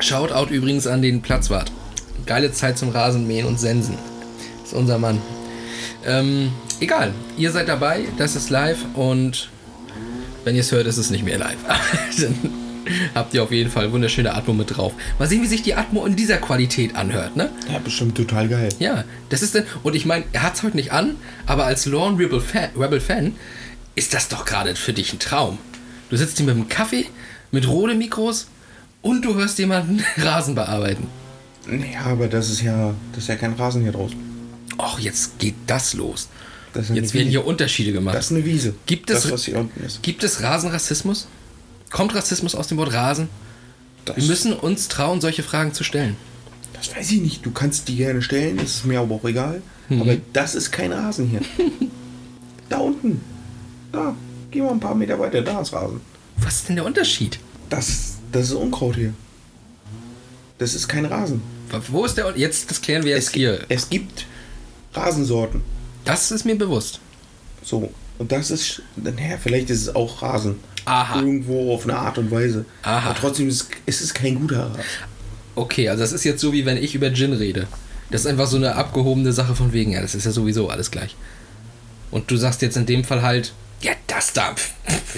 Shoutout 0.00 0.52
übrigens 0.52 0.86
an 0.86 1.02
den 1.02 1.22
Platzwart. 1.22 1.72
Geile 2.24 2.52
Zeit 2.52 2.78
zum 2.78 2.90
Rasenmähen 2.90 3.46
und 3.46 3.58
Sensen. 3.58 3.98
ist 4.64 4.72
unser 4.72 4.98
Mann. 4.98 5.20
Ähm, 6.06 6.52
egal, 6.80 7.12
ihr 7.36 7.50
seid 7.50 7.68
dabei, 7.68 8.04
das 8.16 8.36
ist 8.36 8.50
live 8.50 8.78
und 8.94 9.50
wenn 10.48 10.54
ihr 10.54 10.62
es 10.62 10.72
hört, 10.72 10.86
ist 10.86 10.96
es 10.96 11.10
nicht 11.10 11.26
mehr 11.26 11.36
live. 11.36 11.58
Dann 12.18 12.34
habt 13.14 13.34
ihr 13.34 13.42
auf 13.42 13.52
jeden 13.52 13.70
Fall 13.70 13.92
wunderschöne 13.92 14.34
Atmo 14.34 14.54
mit 14.54 14.74
drauf. 14.74 14.94
Mal 15.18 15.28
sehen, 15.28 15.42
wie 15.42 15.46
sich 15.46 15.60
die 15.60 15.74
Atmo 15.74 16.06
in 16.06 16.16
dieser 16.16 16.38
Qualität 16.38 16.96
anhört, 16.96 17.36
ne? 17.36 17.50
Ja, 17.70 17.78
bestimmt 17.80 18.16
total 18.16 18.48
geil. 18.48 18.70
Ja, 18.78 19.04
das 19.28 19.42
ist 19.42 19.54
denn, 19.54 19.64
und 19.82 19.94
ich 19.94 20.06
meine, 20.06 20.24
er 20.32 20.44
hat 20.44 20.54
es 20.54 20.62
heute 20.62 20.76
nicht 20.76 20.90
an, 20.90 21.16
aber 21.44 21.66
als 21.66 21.84
Lorne 21.84 22.18
Rebel 22.18 22.40
Fan, 22.40 22.70
Rebel 22.78 22.98
Fan 22.98 23.36
ist 23.94 24.14
das 24.14 24.28
doch 24.28 24.46
gerade 24.46 24.74
für 24.74 24.94
dich 24.94 25.12
ein 25.12 25.18
Traum. 25.18 25.58
Du 26.08 26.16
sitzt 26.16 26.38
hier 26.38 26.46
mit 26.46 26.54
einem 26.54 26.70
Kaffee, 26.70 27.04
mit 27.50 27.68
Rode-Mikros 27.68 28.48
und 29.02 29.26
du 29.26 29.34
hörst 29.34 29.58
jemanden 29.58 30.02
Rasen 30.16 30.54
bearbeiten. 30.54 31.08
Ja, 31.92 32.06
aber 32.06 32.26
das 32.26 32.48
ist 32.48 32.62
ja, 32.62 32.94
das 33.12 33.24
ist 33.24 33.28
ja 33.28 33.36
kein 33.36 33.52
Rasen 33.52 33.82
hier 33.82 33.92
draußen. 33.92 34.16
Och, 34.78 34.98
jetzt 34.98 35.38
geht 35.38 35.56
das 35.66 35.92
los. 35.92 36.30
Jetzt 36.74 36.90
werden 36.94 37.12
Wiese. 37.12 37.24
hier 37.24 37.46
Unterschiede 37.46 37.92
gemacht. 37.92 38.14
Das 38.14 38.26
ist 38.26 38.32
eine 38.32 38.44
Wiese. 38.44 38.74
Gibt 38.86 39.10
es- 39.10 39.22
das? 39.24 39.50
Gibt 40.02 40.22
es 40.24 40.42
Rasenrassismus? 40.42 41.26
Kommt 41.90 42.14
Rassismus 42.14 42.54
aus 42.54 42.68
dem 42.68 42.78
Wort 42.78 42.92
Rasen? 42.92 43.28
Das, 44.04 44.16
Wir 44.16 44.24
müssen 44.24 44.52
uns 44.52 44.88
trauen, 44.88 45.20
solche 45.20 45.42
Fragen 45.42 45.72
zu 45.74 45.84
stellen. 45.84 46.16
das 46.74 46.94
weiß 46.94 47.10
ich 47.12 47.20
nicht. 47.20 47.44
Du 47.44 47.50
kannst 47.50 47.88
die 47.88 47.96
gerne 47.96 48.22
stellen, 48.22 48.56
das 48.58 48.76
ist 48.76 48.84
mir 48.86 49.00
aber 49.00 49.14
auch 49.16 49.24
egal. 49.24 49.62
Mhm. 49.88 50.02
Aber 50.02 50.16
das 50.32 50.54
ist 50.54 50.70
kein 50.70 50.92
Rasen 50.92 51.28
hier. 51.28 51.40
da 52.68 52.78
unten. 52.78 53.20
Da. 53.92 54.14
Geh 54.50 54.60
mal 54.62 54.70
ein 54.72 54.80
paar 54.80 54.94
Meter 54.94 55.18
weiter, 55.18 55.42
da 55.42 55.60
ist 55.60 55.72
Rasen. 55.72 56.00
Was 56.36 56.56
ist 56.56 56.68
denn 56.68 56.76
der 56.76 56.84
Unterschied? 56.84 57.38
Das, 57.70 58.14
das 58.32 58.46
ist 58.48 58.52
Unkraut 58.52 58.94
hier. 58.96 59.12
Das 60.58 60.74
ist 60.74 60.88
kein 60.88 61.04
Rasen. 61.04 61.42
Wo 61.90 62.04
ist 62.04 62.16
der 62.16 62.32
Jetzt, 62.36 62.70
das 62.70 62.80
klären 62.80 63.04
wir 63.04 63.12
jetzt 63.14 63.28
Es, 63.28 63.34
hier. 63.34 63.60
es 63.68 63.88
gibt 63.90 64.26
Rasensorten. 64.94 65.62
Das 66.04 66.30
ist 66.30 66.44
mir 66.44 66.56
bewusst. 66.56 67.00
So. 67.62 67.92
Und 68.18 68.32
das 68.32 68.50
ist, 68.50 68.82
naja, 68.96 69.36
vielleicht 69.40 69.70
ist 69.70 69.82
es 69.82 69.94
auch 69.94 70.22
Rasen. 70.22 70.56
Aha. 70.84 71.20
Irgendwo 71.20 71.72
auf 71.74 71.84
eine 71.84 71.96
Art 71.96 72.18
und 72.18 72.30
Weise. 72.30 72.64
Aha. 72.82 73.10
Aber 73.10 73.18
trotzdem 73.18 73.48
ist, 73.48 73.68
ist 73.86 74.00
es 74.00 74.12
kein 74.14 74.34
guter 74.34 74.70
Rasen. 74.70 74.80
Okay, 75.54 75.88
also 75.88 76.02
das 76.02 76.12
ist 76.12 76.24
jetzt 76.24 76.40
so, 76.40 76.52
wie 76.52 76.64
wenn 76.66 76.76
ich 76.76 76.94
über 76.94 77.12
Gin 77.12 77.32
rede. 77.32 77.66
Das 78.10 78.22
ist 78.22 78.26
einfach 78.26 78.46
so 78.46 78.56
eine 78.56 78.74
abgehobene 78.74 79.32
Sache 79.32 79.54
von 79.54 79.72
wegen, 79.72 79.92
ja, 79.92 80.00
das 80.00 80.14
ist 80.14 80.24
ja 80.24 80.30
sowieso 80.32 80.68
alles 80.70 80.90
gleich. 80.90 81.14
Und 82.10 82.30
du 82.30 82.36
sagst 82.36 82.62
jetzt 82.62 82.76
in 82.76 82.86
dem 82.86 83.04
Fall 83.04 83.22
halt, 83.22 83.52
ja, 83.82 83.92
das 84.06 84.32
da. 84.32 84.54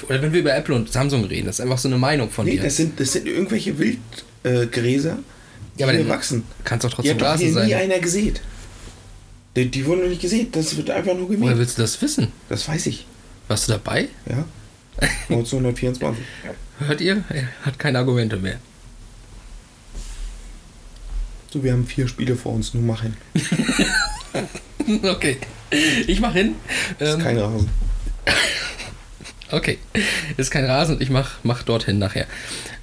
Oder 0.08 0.20
wenn 0.20 0.32
wir 0.32 0.40
über 0.40 0.54
Apple 0.54 0.74
und 0.74 0.92
Samsung 0.92 1.24
reden, 1.24 1.46
das 1.46 1.56
ist 1.56 1.60
einfach 1.60 1.78
so 1.78 1.88
eine 1.88 1.98
Meinung 1.98 2.30
von 2.30 2.44
Nee, 2.44 2.56
dir. 2.56 2.62
das 2.64 2.76
sind, 2.76 2.98
das 3.00 3.12
sind 3.12 3.26
irgendwelche 3.26 3.78
Wildgräser, 3.78 5.12
äh, 5.12 5.16
die 5.76 5.80
Ja, 5.80 5.88
aber 5.88 6.08
wachsen. 6.08 6.42
Kann's 6.64 6.82
doch 6.82 6.90
Die 6.90 6.96
trotzdem 6.96 7.18
doch 7.18 7.26
Rasen 7.26 7.46
hier 7.54 7.64
nie 7.64 7.70
sein. 7.70 7.80
einer 7.82 7.98
gesät. 8.00 8.40
Die, 9.56 9.68
die 9.70 9.84
wurden 9.86 10.02
noch 10.02 10.08
nicht 10.08 10.20
gesät, 10.22 10.54
das 10.54 10.76
wird 10.76 10.90
einfach 10.90 11.14
nur 11.14 11.28
Woher 11.28 11.38
gemäht. 11.38 11.58
willst 11.58 11.78
du 11.78 11.82
das 11.82 12.00
wissen? 12.02 12.32
Das 12.48 12.68
weiß 12.68 12.86
ich, 12.86 13.06
Warst 13.48 13.68
du 13.68 13.72
dabei? 13.72 14.08
ja. 14.28 14.44
1924. 15.30 16.22
Hört 16.78 17.00
ihr? 17.00 17.24
Er 17.30 17.48
hat 17.64 17.78
keine 17.78 17.98
Argumente 17.98 18.36
mehr. 18.36 18.58
So, 21.52 21.64
wir 21.64 21.72
haben 21.72 21.86
vier 21.86 22.06
Spiele 22.06 22.36
vor 22.36 22.52
uns, 22.54 22.74
nur 22.74 22.82
mach 22.82 23.02
hin. 23.02 23.16
Okay. 25.04 25.36
Ich 26.06 26.20
mach 26.20 26.32
hin. 26.32 26.54
Das 26.98 27.10
Ähm, 27.14 27.18
ist 27.18 27.24
kein 27.24 27.38
Rasen. 27.38 27.68
Okay, 29.52 29.78
ist 30.36 30.50
kein 30.52 30.64
Rasen 30.64 31.00
ich 31.00 31.10
mach, 31.10 31.38
mach 31.42 31.64
dorthin 31.64 31.98
nachher. 31.98 32.26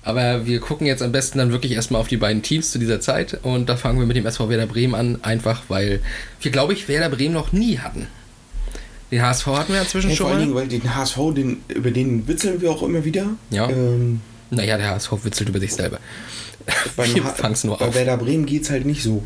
Aber 0.07 0.45
wir 0.45 0.61
gucken 0.61 0.87
jetzt 0.87 1.03
am 1.03 1.11
besten 1.11 1.37
dann 1.37 1.51
wirklich 1.51 1.73
erstmal 1.73 1.99
auf 1.99 2.07
die 2.07 2.15
beiden 2.15 2.41
Teams 2.41 2.71
zu 2.71 2.79
dieser 2.79 3.01
Zeit 3.01 3.39
und 3.43 3.67
da 3.67 3.75
fangen 3.75 3.99
wir 3.99 4.05
mit 4.05 4.15
dem 4.15 4.25
SV 4.25 4.47
Werder 4.47 4.65
Bremen 4.65 4.95
an, 4.95 5.19
einfach 5.21 5.63
weil 5.67 5.99
wir, 6.39 6.49
glaube 6.49 6.71
ich, 6.71 6.87
Werder 6.87 7.09
Bremen 7.13 7.33
noch 7.33 7.51
nie 7.51 7.79
hatten. 7.79 8.07
Den 9.11 9.21
HSV 9.21 9.47
hatten 9.47 9.73
wir 9.73 9.81
inzwischen 9.81 10.09
Ja, 10.11 10.15
schon 10.15 10.27
vor 10.27 10.35
allen. 10.35 10.43
Dingen, 10.45 10.55
weil 10.55 10.69
den 10.69 10.95
HSV, 10.95 11.17
den, 11.35 11.57
über 11.67 11.91
den 11.91 12.25
witzeln 12.25 12.61
wir 12.61 12.71
auch 12.71 12.83
immer 12.83 13.03
wieder. 13.03 13.31
Ja. 13.49 13.69
Ähm, 13.69 14.21
Naja, 14.49 14.77
der 14.77 14.91
HSV 14.91 15.11
witzelt 15.25 15.49
über 15.49 15.59
sich 15.59 15.73
selber. 15.73 15.99
beim 16.95 17.13
Wir 17.13 17.23
fangen's 17.23 17.65
nur 17.65 17.77
bei 17.77 17.87
auf. 17.87 17.95
Werder 17.95 18.15
Bremen 18.15 18.45
geht's 18.45 18.69
halt 18.69 18.85
nicht 18.85 19.03
so. 19.03 19.23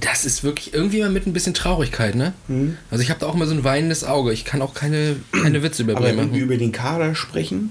Das 0.00 0.24
ist 0.24 0.44
wirklich 0.44 0.72
irgendwie 0.72 1.00
mal 1.00 1.10
mit 1.10 1.26
ein 1.26 1.34
bisschen 1.34 1.52
Traurigkeit, 1.52 2.14
ne? 2.14 2.32
Hm. 2.46 2.78
Also 2.90 3.02
ich 3.02 3.10
habe 3.10 3.20
da 3.20 3.26
auch 3.26 3.34
mal 3.34 3.46
so 3.46 3.52
ein 3.54 3.64
weinendes 3.64 4.02
Auge. 4.02 4.32
Ich 4.32 4.46
kann 4.46 4.62
auch 4.62 4.72
keine, 4.72 5.16
keine 5.32 5.62
Witze 5.62 5.82
über 5.82 5.92
Aber 5.92 6.04
Bremen 6.06 6.18
wenn 6.18 6.24
wir 6.28 6.32
machen. 6.32 6.40
über 6.42 6.56
den 6.56 6.72
Kader 6.72 7.14
sprechen 7.14 7.70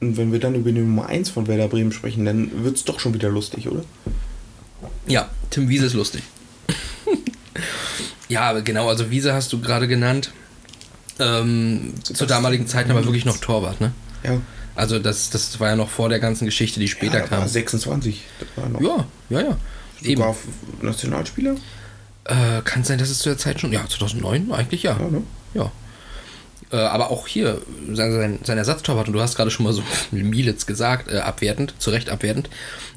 und 0.00 0.16
wenn 0.16 0.32
wir 0.32 0.40
dann 0.40 0.54
über 0.54 0.72
die 0.72 0.80
Nummer 0.80 1.06
1 1.06 1.30
von 1.30 1.46
Werder 1.46 1.68
Bremen 1.68 1.92
sprechen, 1.92 2.24
dann 2.24 2.64
wird's 2.64 2.84
doch 2.84 3.00
schon 3.00 3.14
wieder 3.14 3.28
lustig, 3.28 3.68
oder? 3.68 3.84
Ja, 5.06 5.30
Tim 5.50 5.68
Wiese 5.68 5.86
ist 5.86 5.94
lustig. 5.94 6.22
ja, 8.28 8.42
aber 8.42 8.62
genau, 8.62 8.88
also 8.88 9.10
Wiese 9.10 9.32
hast 9.32 9.52
du 9.52 9.60
gerade 9.60 9.88
genannt. 9.88 10.32
Ähm, 11.18 11.94
zur 12.02 12.26
damaligen 12.26 12.66
Zeit 12.66 12.90
aber 12.90 13.04
wirklich 13.04 13.24
noch 13.24 13.38
Torwart, 13.38 13.80
ne? 13.80 13.92
Ja. 14.22 14.40
Also 14.74 14.98
das, 14.98 15.30
das 15.30 15.58
war 15.58 15.68
ja 15.70 15.76
noch 15.76 15.88
vor 15.88 16.10
der 16.10 16.20
ganzen 16.20 16.44
Geschichte, 16.44 16.78
die 16.78 16.88
später 16.88 17.18
ja, 17.18 17.24
da 17.24 17.30
war 17.30 17.38
kam. 17.40 17.48
26. 17.48 18.22
Das 18.38 18.62
war 18.62 18.68
noch 18.68 18.80
Ja, 18.80 19.06
ja, 19.30 19.40
ja. 19.40 19.56
Eben. 20.02 20.20
sogar 20.20 20.36
Nationalspieler. 20.82 21.54
Äh, 22.24 22.60
kann 22.64 22.84
sein, 22.84 22.98
dass 22.98 23.08
es 23.08 23.20
zu 23.20 23.30
der 23.30 23.38
Zeit 23.38 23.60
schon. 23.60 23.72
Ja, 23.72 23.86
2009 23.88 24.52
eigentlich 24.52 24.82
ja. 24.82 24.98
Ja, 25.00 25.08
ne? 25.08 25.22
Ja. 25.54 25.72
Äh, 26.72 26.76
aber 26.76 27.10
auch 27.10 27.28
hier, 27.28 27.60
sein, 27.92 28.40
sein, 28.42 28.58
Ersatztorwart, 28.58 29.06
und 29.06 29.12
du 29.12 29.20
hast 29.20 29.36
gerade 29.36 29.50
schon 29.50 29.64
mal 29.64 29.72
so 29.72 29.82
Mielitz 30.10 30.66
gesagt, 30.66 31.10
äh, 31.10 31.18
abwertend, 31.18 31.74
zu 31.78 31.90
Recht 31.90 32.10
abwertend. 32.10 32.50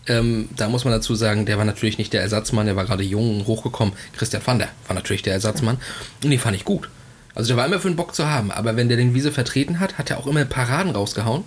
Ähm, 0.08 0.50
da 0.56 0.70
muss 0.70 0.86
man 0.86 0.94
dazu 0.94 1.14
sagen, 1.14 1.46
der 1.46 1.58
war 1.58 1.66
natürlich 1.66 1.98
nicht 1.98 2.14
der 2.14 2.22
Ersatzmann, 2.22 2.66
der 2.66 2.76
war 2.76 2.86
gerade 2.86 3.04
jung 3.04 3.46
hochgekommen. 3.46 3.94
Christian 4.18 4.42
van 4.46 4.60
der 4.60 4.70
war 4.88 4.96
natürlich 4.96 5.22
der 5.22 5.34
Ersatzmann. 5.34 5.78
Und 6.24 6.32
den 6.32 6.40
fand 6.40 6.56
ich 6.56 6.66
gut. 6.66 6.90
Also 7.36 7.50
der 7.50 7.58
war 7.58 7.66
immer 7.68 7.80
für 7.80 7.90
den 7.90 7.96
Bock 7.96 8.16
zu 8.16 8.28
haben, 8.28 8.52
aber 8.52 8.76
wenn 8.76 8.90
der 8.90 8.98
den 8.98 9.14
Wiese 9.14 9.32
vertreten 9.32 9.80
hat, 9.80 9.98
hat 9.98 10.10
er 10.10 10.18
auch 10.18 10.28
immer 10.28 10.44
Paraden 10.46 10.92
rausgehauen. 10.92 11.44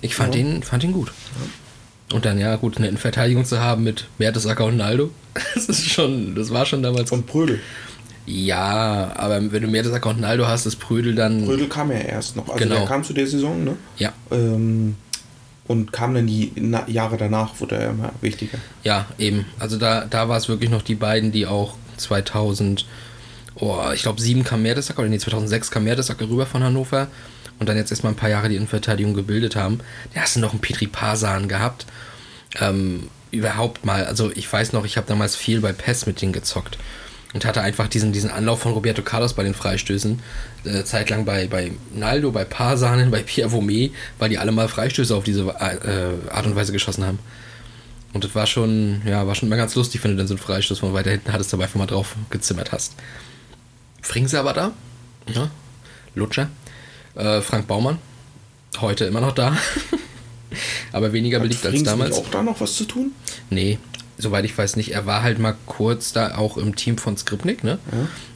Ich 0.00 0.14
fand, 0.14 0.34
den, 0.34 0.62
fand 0.62 0.84
ihn 0.84 0.92
gut. 0.92 1.12
Und 2.12 2.24
dann, 2.24 2.38
ja, 2.38 2.56
gut, 2.56 2.78
eine 2.78 2.88
Innenverteidigung 2.88 3.44
zu 3.44 3.60
haben 3.60 3.84
mit 3.84 4.06
Mertesacker 4.16 4.64
und 4.64 4.78
Naldo, 4.78 5.10
das 5.54 5.68
ist 5.68 5.90
schon, 5.90 6.34
das 6.34 6.50
war 6.50 6.64
schon 6.64 6.82
damals. 6.82 7.12
Und 7.12 7.26
Prödel. 7.26 7.60
Ja, 8.30 9.12
aber 9.16 9.40
wenn 9.52 9.62
du 9.62 9.68
Mertesacker 9.68 10.10
und 10.10 10.20
Naldo 10.20 10.46
hast, 10.46 10.66
ist 10.66 10.76
Prödel 10.76 11.14
dann. 11.14 11.46
Prödel 11.46 11.66
kam 11.68 11.90
ja 11.90 11.98
erst 11.98 12.36
noch. 12.36 12.46
Also 12.48 12.58
Genau. 12.62 12.76
der 12.80 12.86
kam 12.86 13.02
zu 13.02 13.14
der 13.14 13.26
Saison, 13.26 13.64
ne? 13.64 13.76
Ja, 13.96 14.12
Ähm, 14.30 14.96
und 15.66 15.92
kam 15.92 16.14
dann 16.14 16.26
die 16.26 16.52
Na 16.56 16.86
Jahre 16.88 17.16
danach, 17.16 17.58
wurde 17.60 17.76
er 17.76 17.90
immer 17.90 18.12
wichtiger. 18.20 18.58
ja, 18.84 19.06
eben. 19.18 19.46
Also 19.58 19.78
da, 19.78 20.04
da 20.04 20.28
war 20.28 20.36
es 20.36 20.48
wirklich 20.48 20.68
noch 20.70 20.82
die 20.82 20.94
beiden, 20.94 21.32
die 21.32 21.46
auch 21.46 21.74
2000, 21.96 22.84
oh, 23.54 23.78
ich 23.94 24.02
glaube 24.02 24.20
7 24.20 24.44
kam 24.44 24.62
Mertesacker, 24.62 25.00
oder 25.00 25.08
nee, 25.08 25.18
2006 25.18 25.70
kam 25.70 25.84
Mertesacker 25.84 26.28
rüber 26.28 26.44
von 26.46 26.62
Hannover 26.62 27.08
und 27.58 27.68
dann 27.68 27.76
jetzt 27.78 27.90
erstmal 27.90 28.12
ein 28.12 28.16
paar 28.16 28.30
Jahre 28.30 28.50
die 28.50 28.56
Innenverteidigung 28.56 29.14
gebildet 29.14 29.56
haben. 29.56 29.80
Da 30.14 30.20
hast 30.20 30.36
du 30.36 30.40
noch 30.40 30.52
einen 30.52 30.60
Petri 30.60 30.86
Pasan 30.86 31.48
gehabt. 31.48 31.86
Ähm, 32.60 33.08
überhaupt 33.30 33.84
mal, 33.86 34.04
also 34.04 34.30
ich 34.34 34.50
weiß 34.52 34.72
noch, 34.74 34.84
ich 34.84 34.96
habe 34.98 35.06
damals 35.06 35.34
viel 35.36 35.60
bei 35.60 35.72
PES 35.72 36.06
mit 36.06 36.20
denen 36.20 36.32
gezockt 36.32 36.78
und 37.34 37.44
hatte 37.44 37.60
einfach 37.60 37.88
diesen, 37.88 38.12
diesen 38.12 38.30
Anlauf 38.30 38.60
von 38.60 38.72
Roberto 38.72 39.02
Carlos 39.02 39.34
bei 39.34 39.42
den 39.42 39.54
Freistößen. 39.54 40.20
Äh, 40.64 40.84
zeitlang 40.84 41.24
bei, 41.24 41.46
bei 41.46 41.72
Naldo, 41.94 42.30
bei 42.30 42.44
Parsanen, 42.44 43.10
bei 43.10 43.22
Pierre 43.22 43.50
Vomé, 43.50 43.90
weil 44.18 44.30
die 44.30 44.38
alle 44.38 44.52
mal 44.52 44.68
Freistöße 44.68 45.14
auf 45.14 45.24
diese 45.24 45.42
äh, 45.42 46.30
Art 46.30 46.46
und 46.46 46.56
Weise 46.56 46.72
geschossen 46.72 47.04
haben. 47.04 47.18
Und 48.14 48.24
das 48.24 48.34
war 48.34 48.46
schon, 48.46 49.02
ja, 49.04 49.26
war 49.26 49.34
schon 49.34 49.50
mal 49.50 49.56
ganz 49.56 49.74
lustig, 49.74 50.02
wenn 50.02 50.12
du 50.12 50.16
dann 50.16 50.26
so 50.26 50.34
einen 50.34 50.42
Freistoß 50.42 50.78
von 50.78 50.94
weiter 50.94 51.10
hinten 51.10 51.32
hattest, 51.32 51.52
dabei 51.52 51.64
einfach 51.64 51.78
mal 51.78 51.86
drauf 51.86 52.16
gezimmert 52.30 52.72
hast. 52.72 52.94
Fringse 54.00 54.40
aber 54.40 54.54
da, 54.54 54.72
ja, 55.26 55.50
Lutscher. 56.14 56.48
Äh, 57.14 57.42
Frank 57.42 57.66
Baumann, 57.66 57.98
heute 58.80 59.04
immer 59.04 59.20
noch 59.20 59.32
da. 59.32 59.56
aber 60.92 61.12
weniger 61.12 61.40
beliebt 61.40 61.64
als 61.66 61.74
Frings 61.74 61.88
damals. 61.88 62.16
auch 62.16 62.30
da 62.30 62.42
noch 62.42 62.60
was 62.60 62.74
zu 62.76 62.84
tun? 62.84 63.12
Nee, 63.50 63.78
soweit 64.18 64.44
ich 64.44 64.56
weiß 64.56 64.76
nicht. 64.76 64.92
Er 64.92 65.06
war 65.06 65.22
halt 65.22 65.38
mal 65.38 65.54
kurz 65.66 66.12
da 66.12 66.36
auch 66.36 66.56
im 66.56 66.76
Team 66.76 66.98
von 66.98 67.16
Skripnik, 67.16 67.64
ne? 67.64 67.78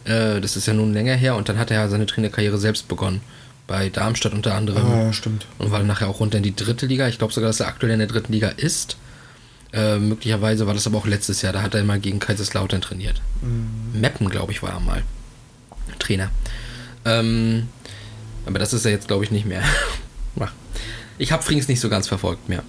Äh, 0.04 0.40
das 0.40 0.56
ist 0.56 0.66
ja 0.66 0.74
nun 0.74 0.92
länger 0.92 1.14
her 1.14 1.36
und 1.36 1.48
dann 1.48 1.58
hat 1.58 1.70
er 1.70 1.78
ja 1.78 1.88
seine 1.88 2.06
Trainerkarriere 2.06 2.58
selbst 2.58 2.88
begonnen. 2.88 3.20
Bei 3.66 3.88
Darmstadt 3.88 4.32
unter 4.32 4.54
anderem. 4.54 4.84
Ah, 4.86 5.02
ja, 5.04 5.12
stimmt. 5.12 5.46
Und 5.58 5.70
war 5.70 5.78
dann 5.78 5.86
nachher 5.86 6.08
auch 6.08 6.20
runter 6.20 6.38
in 6.38 6.42
die 6.42 6.54
dritte 6.54 6.86
Liga. 6.86 7.08
Ich 7.08 7.18
glaube 7.18 7.32
sogar, 7.32 7.48
dass 7.48 7.60
er 7.60 7.68
aktuell 7.68 7.92
in 7.92 8.00
der 8.00 8.08
dritten 8.08 8.32
Liga 8.32 8.48
ist. 8.48 8.96
Äh, 9.72 9.98
möglicherweise 9.98 10.66
war 10.66 10.74
das 10.74 10.86
aber 10.86 10.98
auch 10.98 11.06
letztes 11.06 11.42
Jahr. 11.42 11.52
Da 11.52 11.62
hat 11.62 11.74
er 11.74 11.84
mal 11.84 12.00
gegen 12.00 12.18
Kaiserslautern 12.18 12.80
trainiert. 12.80 13.22
Meppen, 13.92 14.28
glaube 14.28 14.52
ich, 14.52 14.62
war 14.62 14.72
er 14.72 14.80
mal. 14.80 15.02
Trainer. 15.98 16.30
Ähm, 17.04 17.68
aber 18.44 18.58
das 18.58 18.72
ist 18.72 18.84
er 18.84 18.90
jetzt, 18.90 19.08
glaube 19.08 19.24
ich, 19.24 19.30
nicht 19.30 19.46
mehr. 19.46 19.62
Ich 21.18 21.30
habe 21.30 21.42
Frings 21.42 21.68
nicht 21.68 21.78
so 21.78 21.88
ganz 21.88 22.08
verfolgt 22.08 22.48
mehr. 22.48 22.64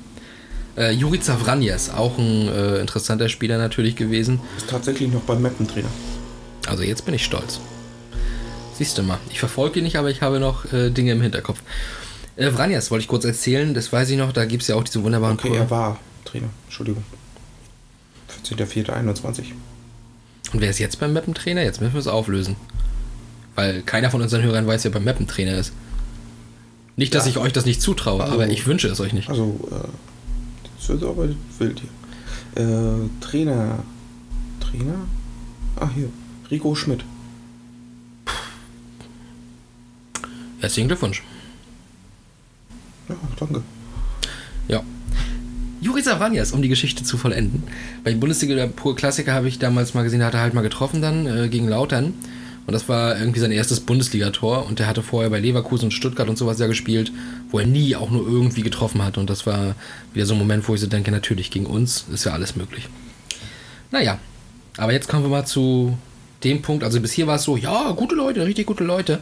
Äh, 0.76 0.92
Juri 0.92 1.20
Zavranjes, 1.20 1.90
auch 1.92 2.18
ein 2.18 2.48
äh, 2.48 2.78
interessanter 2.80 3.30
Spieler 3.30 3.58
natürlich 3.58 3.96
gewesen. 3.96 4.40
Ist 4.58 4.70
tatsächlich 4.70 5.12
noch 5.12 5.22
beim 5.22 5.42
Mappentrainer. 5.42 5.90
Also 6.68 6.84
jetzt 6.84 7.06
bin 7.06 7.14
ich 7.14 7.24
stolz. 7.24 7.60
Siehst 8.78 8.98
du 8.98 9.04
mal, 9.04 9.20
ich 9.30 9.40
verfolge 9.40 9.80
ihn 9.80 9.84
nicht, 9.84 9.98
aber 9.98 10.10
ich 10.10 10.22
habe 10.24 10.40
noch 10.40 10.72
äh, 10.74 10.90
Dinge 10.90 11.12
im 11.12 11.22
Hinterkopf. 11.22 11.60
Äh, 12.38 12.50
Vranjas 12.50 12.90
wollte 12.90 13.04
ich 13.04 13.08
kurz 13.08 13.24
erzählen, 13.26 13.74
das 13.76 13.94
weiß 13.94 14.10
ich 14.10 14.18
noch, 14.18 14.32
da 14.34 14.46
gibt 14.46 14.64
es 14.64 14.68
ja 14.70 14.76
auch 14.76 14.84
diese 14.84 15.04
wunderbaren 15.04 15.38
Okay, 15.38 15.56
er 15.56 15.70
war 15.70 16.00
Trainer. 16.26 16.50
Entschuldigung. 16.66 17.04
14.04.21. 18.44 19.44
Und 20.54 20.62
wer 20.62 20.70
ist 20.72 20.80
jetzt 20.80 21.00
beim 21.00 21.14
Mappentrainer? 21.14 21.62
Jetzt 21.64 21.82
müssen 21.82 21.94
wir 21.94 22.00
es 22.00 22.08
auflösen. 22.08 22.56
Weil 23.56 23.84
keiner 23.84 24.10
von 24.10 24.22
unseren 24.22 24.42
Hörern 24.42 24.66
weiß, 24.66 24.84
wer 24.86 24.92
beim 24.92 25.04
Mappentrainer 25.04 25.56
ist. 25.58 25.74
Nicht, 26.96 27.14
dass 27.14 27.26
Ja. 27.26 27.32
ich 27.32 27.38
euch 27.38 27.54
das 27.54 27.66
nicht 27.66 27.82
zutraue, 27.82 28.22
Also- 28.24 28.34
aber 28.34 28.48
ich 28.48 28.66
wünsche 28.66 28.88
es 28.88 29.00
euch 29.00 29.14
nicht. 29.14 29.30
Also, 29.30 29.60
äh, 29.72 29.88
das 30.84 30.90
wird 30.90 31.10
aber 31.10 31.30
wild 31.60 31.82
hier. 31.82 32.62
Äh, 32.62 33.10
Trainer. 33.22 33.84
Trainer? 34.60 35.08
Ah, 35.80 35.90
hier. 35.96 36.10
Rico 36.52 36.76
Schmidt. 36.76 37.06
Herzlichen 40.60 40.88
Glückwunsch. 40.88 41.24
Ja, 43.08 43.16
danke. 43.40 43.62
Ja. 44.68 44.84
Juri 45.80 46.02
Savanias, 46.02 46.52
um 46.52 46.62
die 46.62 46.70
Geschichte 46.70 47.04
zu 47.04 47.18
vollenden. 47.18 47.64
Bei 48.04 48.14
Bundesliga 48.14 48.56
der 48.56 48.68
pure 48.68 48.96
Klassiker 48.96 49.34
habe 49.34 49.48
ich 49.48 49.60
damals 49.60 49.94
mal 49.94 50.04
gesehen, 50.04 50.20
da 50.20 50.28
hat 50.28 50.34
er 50.34 50.42
halt 50.42 50.54
mal 50.54 50.62
getroffen 50.62 51.02
dann 51.02 51.26
äh, 51.26 51.48
gegen 51.50 51.68
Lautern. 51.68 52.14
Und 52.66 52.74
das 52.74 52.88
war 52.88 53.20
irgendwie 53.20 53.40
sein 53.40 53.52
erstes 53.52 53.82
Bundesligator. 53.82 54.66
Und 54.66 54.80
der 54.80 54.88
hatte 54.88 55.04
vorher 55.04 55.30
bei 55.30 55.40
Leverkusen 55.40 55.86
und 55.86 55.92
Stuttgart 55.92 56.30
und 56.30 56.38
sowas 56.38 56.60
ja 56.60 56.68
gespielt, 56.68 57.12
wo 57.50 57.60
er 57.60 57.66
nie 57.66 57.96
auch 57.96 58.10
nur 58.10 58.26
irgendwie 58.26 58.62
getroffen 58.62 59.04
hat. 59.04 59.18
Und 59.18 59.30
das 59.30 59.46
war 59.46 59.76
wieder 60.14 60.26
so 60.26 60.34
ein 60.34 60.40
Moment, 60.40 60.68
wo 60.68 60.76
ich 60.76 60.82
so 60.82 60.88
denke, 60.88 61.12
natürlich, 61.12 61.52
gegen 61.52 61.66
uns 61.66 62.06
ist 62.12 62.26
ja 62.26 62.32
alles 62.32 62.56
möglich. 62.56 62.88
Naja, 63.92 64.18
aber 64.78 64.94
jetzt 64.94 65.08
kommen 65.08 65.24
wir 65.24 65.30
mal 65.30 65.46
zu 65.46 65.98
dem 66.44 66.62
Punkt. 66.62 66.84
Also 66.84 67.00
bis 67.02 67.12
hier 67.12 67.28
war 67.28 67.36
es 67.36 67.44
so, 67.44 67.58
ja, 67.58 67.92
gute 67.92 68.16
Leute, 68.16 68.46
richtig 68.46 68.66
gute 68.66 68.84
Leute. 68.84 69.20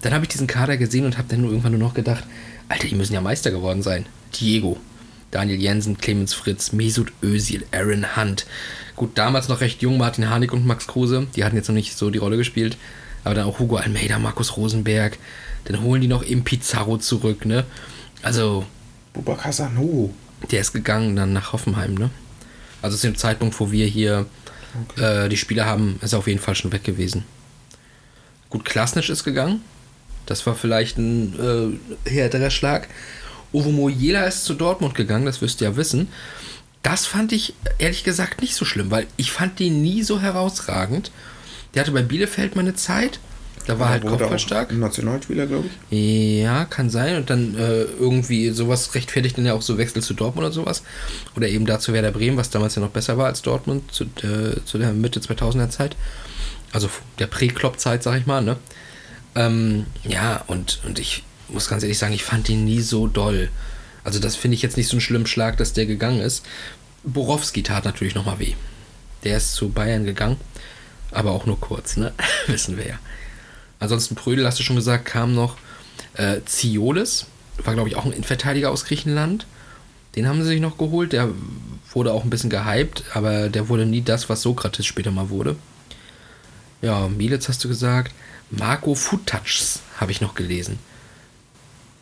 Dann 0.00 0.12
habe 0.12 0.24
ich 0.24 0.28
diesen 0.28 0.46
Kader 0.46 0.76
gesehen 0.76 1.04
und 1.04 1.18
habe 1.18 1.28
dann 1.28 1.40
nur 1.40 1.50
irgendwann 1.50 1.72
nur 1.72 1.80
noch 1.80 1.94
gedacht, 1.94 2.24
Alter, 2.68 2.88
die 2.88 2.94
müssen 2.94 3.14
ja 3.14 3.20
Meister 3.20 3.50
geworden 3.50 3.82
sein. 3.82 4.06
Diego, 4.38 4.76
Daniel 5.30 5.60
Jensen, 5.60 5.98
Clemens 5.98 6.34
Fritz, 6.34 6.72
Mesut 6.72 7.12
Özil, 7.22 7.64
Aaron 7.72 8.16
Hunt. 8.16 8.46
Gut, 8.94 9.18
damals 9.18 9.48
noch 9.48 9.60
recht 9.60 9.82
jung, 9.82 9.98
Martin 9.98 10.30
Harnik 10.30 10.52
und 10.52 10.66
Max 10.66 10.86
Kruse. 10.86 11.26
Die 11.36 11.44
hatten 11.44 11.56
jetzt 11.56 11.68
noch 11.68 11.74
nicht 11.74 11.96
so 11.96 12.10
die 12.10 12.18
Rolle 12.18 12.36
gespielt. 12.36 12.76
Aber 13.24 13.34
dann 13.34 13.46
auch 13.46 13.58
Hugo 13.58 13.76
Almeida, 13.76 14.18
Markus 14.18 14.56
Rosenberg. 14.56 15.18
Dann 15.64 15.82
holen 15.82 16.00
die 16.00 16.08
noch 16.08 16.24
eben 16.24 16.44
Pizarro 16.44 16.96
zurück, 16.96 17.44
ne? 17.44 17.64
Also, 18.22 18.64
Bubakar 19.12 19.52
Sanu. 19.52 20.10
der 20.50 20.60
ist 20.60 20.72
gegangen 20.72 21.16
dann 21.16 21.32
nach 21.32 21.52
Hoffenheim, 21.52 21.94
ne? 21.94 22.10
Also 22.82 22.96
zu 22.96 23.08
dem 23.08 23.16
Zeitpunkt, 23.16 23.58
wo 23.58 23.72
wir 23.72 23.86
hier 23.86 24.26
äh, 24.96 25.28
die 25.28 25.36
Spieler 25.36 25.66
haben, 25.66 25.98
ist 26.02 26.12
er 26.12 26.20
auf 26.20 26.28
jeden 26.28 26.40
Fall 26.40 26.54
schon 26.54 26.72
weg 26.72 26.84
gewesen. 26.84 27.24
Gut, 28.48 28.64
Klasnic 28.64 29.08
ist 29.08 29.24
gegangen. 29.24 29.60
Das 30.26 30.46
war 30.46 30.54
vielleicht 30.54 30.98
ein 30.98 31.80
äh, 32.04 32.10
härterer 32.10 32.50
Schlag. 32.50 32.88
Uwe 33.52 33.70
Mojela 33.70 34.24
ist 34.24 34.44
zu 34.44 34.54
Dortmund 34.54 34.94
gegangen, 34.94 35.26
das 35.26 35.40
wirst 35.40 35.60
ihr 35.60 35.68
ja 35.68 35.76
wissen. 35.76 36.08
Das 36.82 37.06
fand 37.06 37.32
ich 37.32 37.54
ehrlich 37.78 38.04
gesagt 38.04 38.42
nicht 38.42 38.54
so 38.54 38.64
schlimm, 38.64 38.90
weil 38.90 39.06
ich 39.16 39.32
fand 39.32 39.58
den 39.58 39.82
nie 39.82 40.02
so 40.02 40.20
herausragend. 40.20 41.10
Der 41.74 41.82
hatte 41.82 41.92
bei 41.92 42.02
Bielefeld 42.02 42.54
mal 42.54 42.62
eine 42.62 42.74
Zeit. 42.74 43.18
Da 43.66 43.80
war 43.80 43.88
halt 43.88 44.04
Wurde 44.04 44.14
auch 44.14 44.18
kopfballstark. 44.18 44.70
ein 44.70 44.78
Nationalspieler, 44.78 45.46
glaube 45.48 45.64
ich. 45.90 46.42
Ja, 46.42 46.64
kann 46.66 46.88
sein. 46.88 47.16
Und 47.16 47.30
dann 47.30 47.56
äh, 47.58 47.82
irgendwie 47.82 48.50
sowas 48.50 48.94
rechtfertigt 48.94 49.36
dann 49.36 49.44
ja 49.46 49.54
auch 49.54 49.62
so 49.62 49.76
Wechsel 49.76 50.02
zu 50.02 50.14
Dortmund 50.14 50.46
oder 50.46 50.54
sowas. 50.54 50.84
Oder 51.36 51.48
eben 51.48 51.66
dazu 51.66 51.92
Werder 51.92 52.12
Bremen, 52.12 52.36
was 52.36 52.50
damals 52.50 52.76
ja 52.76 52.82
noch 52.82 52.90
besser 52.90 53.18
war 53.18 53.26
als 53.26 53.42
Dortmund 53.42 53.92
zu, 53.92 54.04
äh, 54.04 54.64
zu 54.64 54.78
der 54.78 54.92
Mitte 54.92 55.18
2000er 55.18 55.68
Zeit. 55.70 55.96
Also 56.72 56.88
der 57.18 57.26
Prä-Klopp-Zeit, 57.26 58.04
sag 58.04 58.20
ich 58.20 58.26
mal, 58.26 58.40
ne? 58.42 58.56
Ähm, 59.34 59.86
ja, 60.04 60.44
und, 60.46 60.78
und 60.86 61.00
ich 61.00 61.24
muss 61.48 61.68
ganz 61.68 61.82
ehrlich 61.82 61.98
sagen, 61.98 62.12
ich 62.12 62.24
fand 62.24 62.48
ihn 62.48 62.64
nie 62.64 62.80
so 62.80 63.06
doll. 63.06 63.50
Also 64.04 64.18
das 64.18 64.36
finde 64.36 64.54
ich 64.54 64.62
jetzt 64.62 64.76
nicht 64.76 64.88
so 64.88 64.94
einen 64.94 65.00
schlimmen 65.00 65.26
Schlag, 65.26 65.56
dass 65.56 65.72
der 65.72 65.86
gegangen 65.86 66.20
ist. 66.20 66.44
Borowski 67.02 67.62
tat 67.62 67.84
natürlich 67.84 68.14
nochmal 68.14 68.38
weh. 68.38 68.54
Der 69.24 69.36
ist 69.36 69.54
zu 69.54 69.68
Bayern 69.70 70.04
gegangen, 70.04 70.36
aber 71.10 71.32
auch 71.32 71.46
nur 71.46 71.60
kurz, 71.60 71.96
ne? 71.96 72.12
Wissen 72.46 72.76
wir 72.76 72.86
ja. 72.86 72.98
Ansonsten 73.78 74.14
Prödel, 74.14 74.46
hast 74.46 74.58
du 74.58 74.62
schon 74.62 74.76
gesagt, 74.76 75.06
kam 75.06 75.34
noch 75.34 75.56
äh, 76.14 76.40
Ziolis, 76.44 77.26
war 77.62 77.74
glaube 77.74 77.88
ich 77.88 77.96
auch 77.96 78.04
ein 78.04 78.12
Innenverteidiger 78.12 78.70
aus 78.70 78.84
Griechenland. 78.84 79.46
Den 80.14 80.26
haben 80.28 80.42
sie 80.42 80.48
sich 80.48 80.60
noch 80.60 80.78
geholt, 80.78 81.12
der 81.12 81.28
wurde 81.92 82.12
auch 82.12 82.24
ein 82.24 82.30
bisschen 82.30 82.50
gehypt, 82.50 83.04
aber 83.12 83.48
der 83.48 83.68
wurde 83.68 83.86
nie 83.86 84.02
das, 84.02 84.28
was 84.28 84.42
Sokrates 84.42 84.86
später 84.86 85.10
mal 85.10 85.30
wurde. 85.30 85.56
Ja, 86.80 87.08
Mielitz 87.08 87.48
hast 87.48 87.64
du 87.64 87.68
gesagt. 87.68 88.14
Marco 88.50 88.94
Futacz 88.94 89.80
habe 89.98 90.12
ich 90.12 90.20
noch 90.20 90.34
gelesen. 90.34 90.78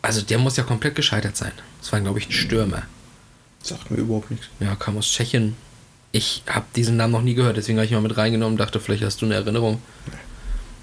Also 0.05 0.21
der 0.21 0.37
muss 0.37 0.55
ja 0.55 0.63
komplett 0.63 0.93
gescheitert 0.93 1.35
sein. 1.35 1.51
Das 1.81 1.91
war, 1.91 1.99
glaube 1.99 2.19
ich, 2.19 2.27
ein 2.27 2.31
Stürmer. 2.31 2.83
Sagt 3.63 3.89
mir 3.89 3.97
überhaupt 3.97 4.29
nichts. 4.29 4.47
Ja, 4.59 4.75
kam 4.75 4.97
aus 4.97 5.07
Tschechien. 5.07 5.55
Ich 6.11 6.43
habe 6.47 6.65
diesen 6.75 6.95
Namen 6.95 7.11
noch 7.11 7.23
nie 7.23 7.33
gehört, 7.33 7.57
deswegen 7.57 7.79
habe 7.79 7.85
ich 7.85 7.91
ihn 7.91 7.95
mal 7.95 8.07
mit 8.07 8.15
reingenommen. 8.15 8.57
Dachte, 8.57 8.79
vielleicht 8.79 9.03
hast 9.03 9.21
du 9.21 9.25
eine 9.25 9.33
Erinnerung. 9.33 9.81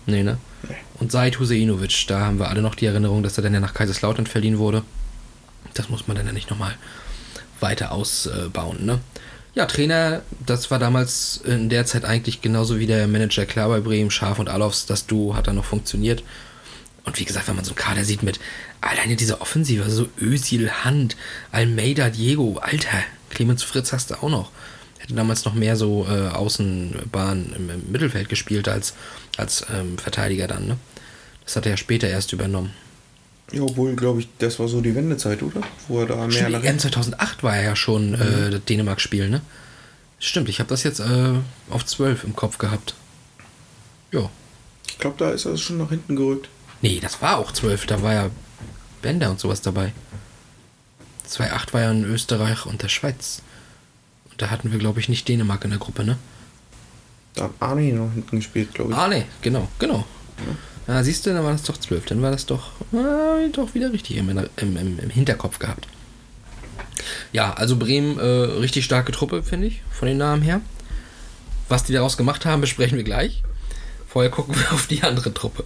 Nee, 0.07 0.25
ne? 0.25 0.39
Nee. 0.69 0.75
Und 0.99 1.13
Said 1.13 1.39
Huseinovic, 1.39 2.07
da 2.09 2.21
haben 2.21 2.41
wir 2.41 2.49
alle 2.49 2.63
noch 2.63 2.75
die 2.75 2.87
Erinnerung, 2.87 3.23
dass 3.23 3.39
er 3.39 3.45
dann 3.45 3.55
ja 3.55 3.61
nach 3.61 3.75
Kaiserslautern 3.75 4.27
verliehen 4.27 4.59
wurde. 4.59 4.83
Das 5.75 5.89
muss 5.89 6.09
man 6.09 6.17
dann 6.17 6.27
ja 6.27 6.33
nicht 6.33 6.51
nochmal 6.51 6.75
weiter 7.61 7.93
ausbauen, 7.93 8.85
ne? 8.85 8.99
Ja, 9.55 9.67
Trainer, 9.67 10.23
das 10.45 10.71
war 10.71 10.81
damals 10.81 11.41
in 11.45 11.69
der 11.69 11.87
Zeit 11.87 12.05
eigentlich 12.05 12.41
genauso 12.41 12.81
wie 12.81 12.87
der 12.87 13.07
Manager 13.07 13.47
klar 13.47 13.69
bei 13.69 13.81
Bremen, 13.81 14.11
Schaf 14.11 14.39
und 14.41 14.49
Alofs. 14.49 14.87
Das 14.87 15.07
Duo 15.07 15.37
hat 15.37 15.47
dann 15.47 15.57
noch 15.57 15.65
funktioniert. 15.65 16.25
Und 17.05 17.19
wie 17.19 17.25
gesagt, 17.25 17.49
wenn 17.49 17.57
man 17.57 17.65
so 17.65 17.71
einen 17.71 17.77
Kader 17.77 18.05
sieht 18.05 18.23
mit 18.23 18.38
alleine 18.81 19.17
dieser 19.17 19.41
Offensive, 19.41 19.83
also 19.83 20.05
so 20.05 20.09
Özil, 20.21 20.71
Hand, 20.71 21.17
Almeida, 21.51 22.11
Diego, 22.11 22.59
Alter, 22.59 23.03
Clemens 23.31 23.62
Fritz 23.62 23.93
hast 23.93 24.11
du 24.11 24.15
auch 24.15 24.29
noch. 24.29 24.51
Hätte 24.99 25.15
damals 25.15 25.45
noch 25.45 25.55
mehr 25.55 25.75
so 25.75 26.07
äh, 26.09 26.29
Außenbahn 26.29 27.55
im, 27.57 27.71
im 27.71 27.91
Mittelfeld 27.91 28.29
gespielt 28.29 28.69
als, 28.69 28.95
als 29.37 29.67
ähm, 29.75 29.99
Verteidiger 29.99 30.47
dann, 30.47 30.67
ne? 30.69 30.77
Das 31.45 31.57
hat 31.57 31.67
er 31.67 31.73
ja 31.73 31.77
später 31.77 32.09
erst 32.09 32.33
übernommen. 32.33 32.71
Ja, 33.51 33.62
obwohl, 33.62 33.97
glaube 33.97 34.21
ich, 34.21 34.29
das 34.38 34.59
war 34.61 34.69
so 34.69 34.81
die 34.81 34.95
Wendezeit, 34.95 35.43
oder? 35.43 35.61
Wo 35.88 36.01
er 36.01 36.07
da 36.07 36.17
mehr 36.17 36.31
Stimmt, 36.31 36.53
nach 36.53 36.62
EM 36.62 36.79
2008 36.79 37.43
war 37.43 37.57
er 37.57 37.62
ja 37.65 37.77
schon 37.77 38.15
äh, 38.15 38.51
das 38.51 38.65
Dänemark-Spiel, 38.65 39.29
ne? 39.29 39.43
Stimmt, 40.21 40.49
ich 40.49 40.61
habe 40.61 40.69
das 40.69 40.85
jetzt 40.85 41.01
äh, 41.01 41.35
auf 41.69 41.85
12 41.85 42.25
im 42.25 42.37
Kopf 42.37 42.59
gehabt. 42.59 42.95
Ja. 44.12 44.31
Ich 44.88 44.99
glaube, 44.99 45.17
da 45.19 45.33
ist 45.33 45.47
er 45.47 45.57
schon 45.57 45.79
nach 45.79 45.88
hinten 45.91 46.15
gerückt. 46.15 46.49
Nee, 46.83 46.99
das 47.01 47.23
war 47.23 47.38
auch 47.38 47.53
12, 47.53 47.87
da 47.87 48.03
war 48.03 48.12
ja 48.12 48.31
Bender 49.01 49.31
und 49.31 49.40
sowas 49.40 49.62
dabei. 49.62 49.92
2008 51.25 51.73
war 51.73 51.81
ja 51.81 51.90
in 51.90 52.05
Österreich 52.05 52.66
und 52.66 52.83
der 52.83 52.88
Schweiz. 52.88 53.40
Und 54.31 54.42
da 54.42 54.51
hatten 54.51 54.73
wir, 54.73 54.79
glaube 54.79 55.01
ich, 55.01 55.09
nicht 55.09 55.27
Dänemark 55.29 55.64
in 55.64 55.71
der 55.71 55.79
Gruppe, 55.79 56.05
ne? 56.05 56.18
Da 57.35 57.45
hat 57.45 57.53
Arne 57.61 57.92
noch 57.92 58.12
hinten 58.12 58.37
gespielt, 58.37 58.75
glaube 58.75 58.92
ich. 58.92 58.97
Ah, 58.97 59.09
nee, 59.09 59.25
genau, 59.40 59.68
genau. 59.79 60.05
Ja, 60.88 61.03
siehst 61.03 61.25
du, 61.25 61.33
dann 61.33 61.45
war 61.45 61.53
das 61.53 61.62
doch 61.62 61.79
12. 61.79 62.07
Dann 62.07 62.23
war 62.23 62.31
das 62.31 62.47
doch, 62.47 62.73
äh, 62.92 63.49
doch 63.51 63.75
wieder 63.75 63.92
richtig 63.92 64.16
im, 64.16 64.29
im, 64.29 64.49
im, 64.57 64.99
im 64.99 65.11
Hinterkopf 65.11 65.59
gehabt. 65.59 65.87
Ja, 67.33 67.55
also 67.55 67.77
Bremen, 67.77 68.18
äh, 68.18 68.23
richtig 68.23 68.85
starke 68.85 69.12
Truppe, 69.12 69.42
finde 69.42 69.68
ich, 69.68 69.83
von 69.90 70.09
den 70.09 70.18
Namen 70.18 70.42
her. 70.42 70.61
Was 71.68 71.85
die 71.85 71.92
daraus 71.92 72.16
gemacht 72.16 72.45
haben, 72.45 72.61
besprechen 72.61 72.99
wir 72.99 73.05
gleich. 73.05 73.42
Vorher 74.09 74.31
gucken 74.31 74.55
wir 74.57 74.73
auf 74.73 74.88
die 74.88 75.03
andere 75.03 75.33
Truppe. 75.33 75.64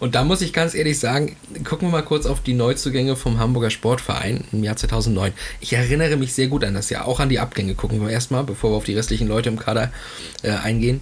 Und 0.00 0.14
da 0.14 0.22
muss 0.22 0.42
ich 0.42 0.52
ganz 0.52 0.74
ehrlich 0.74 0.98
sagen, 0.98 1.36
gucken 1.64 1.88
wir 1.88 1.92
mal 1.92 2.02
kurz 2.02 2.26
auf 2.26 2.40
die 2.40 2.54
Neuzugänge 2.54 3.16
vom 3.16 3.38
Hamburger 3.38 3.70
Sportverein 3.70 4.44
im 4.52 4.62
Jahr 4.62 4.76
2009. 4.76 5.32
Ich 5.60 5.72
erinnere 5.72 6.16
mich 6.16 6.32
sehr 6.34 6.46
gut 6.46 6.64
an 6.64 6.74
das 6.74 6.88
Jahr, 6.90 7.06
auch 7.06 7.18
an 7.18 7.28
die 7.28 7.40
Abgänge. 7.40 7.74
Gucken 7.74 8.00
wir 8.00 8.10
erstmal, 8.10 8.44
bevor 8.44 8.70
wir 8.70 8.76
auf 8.76 8.84
die 8.84 8.94
restlichen 8.94 9.26
Leute 9.26 9.48
im 9.48 9.58
Kader 9.58 9.90
äh, 10.42 10.50
eingehen. 10.50 11.00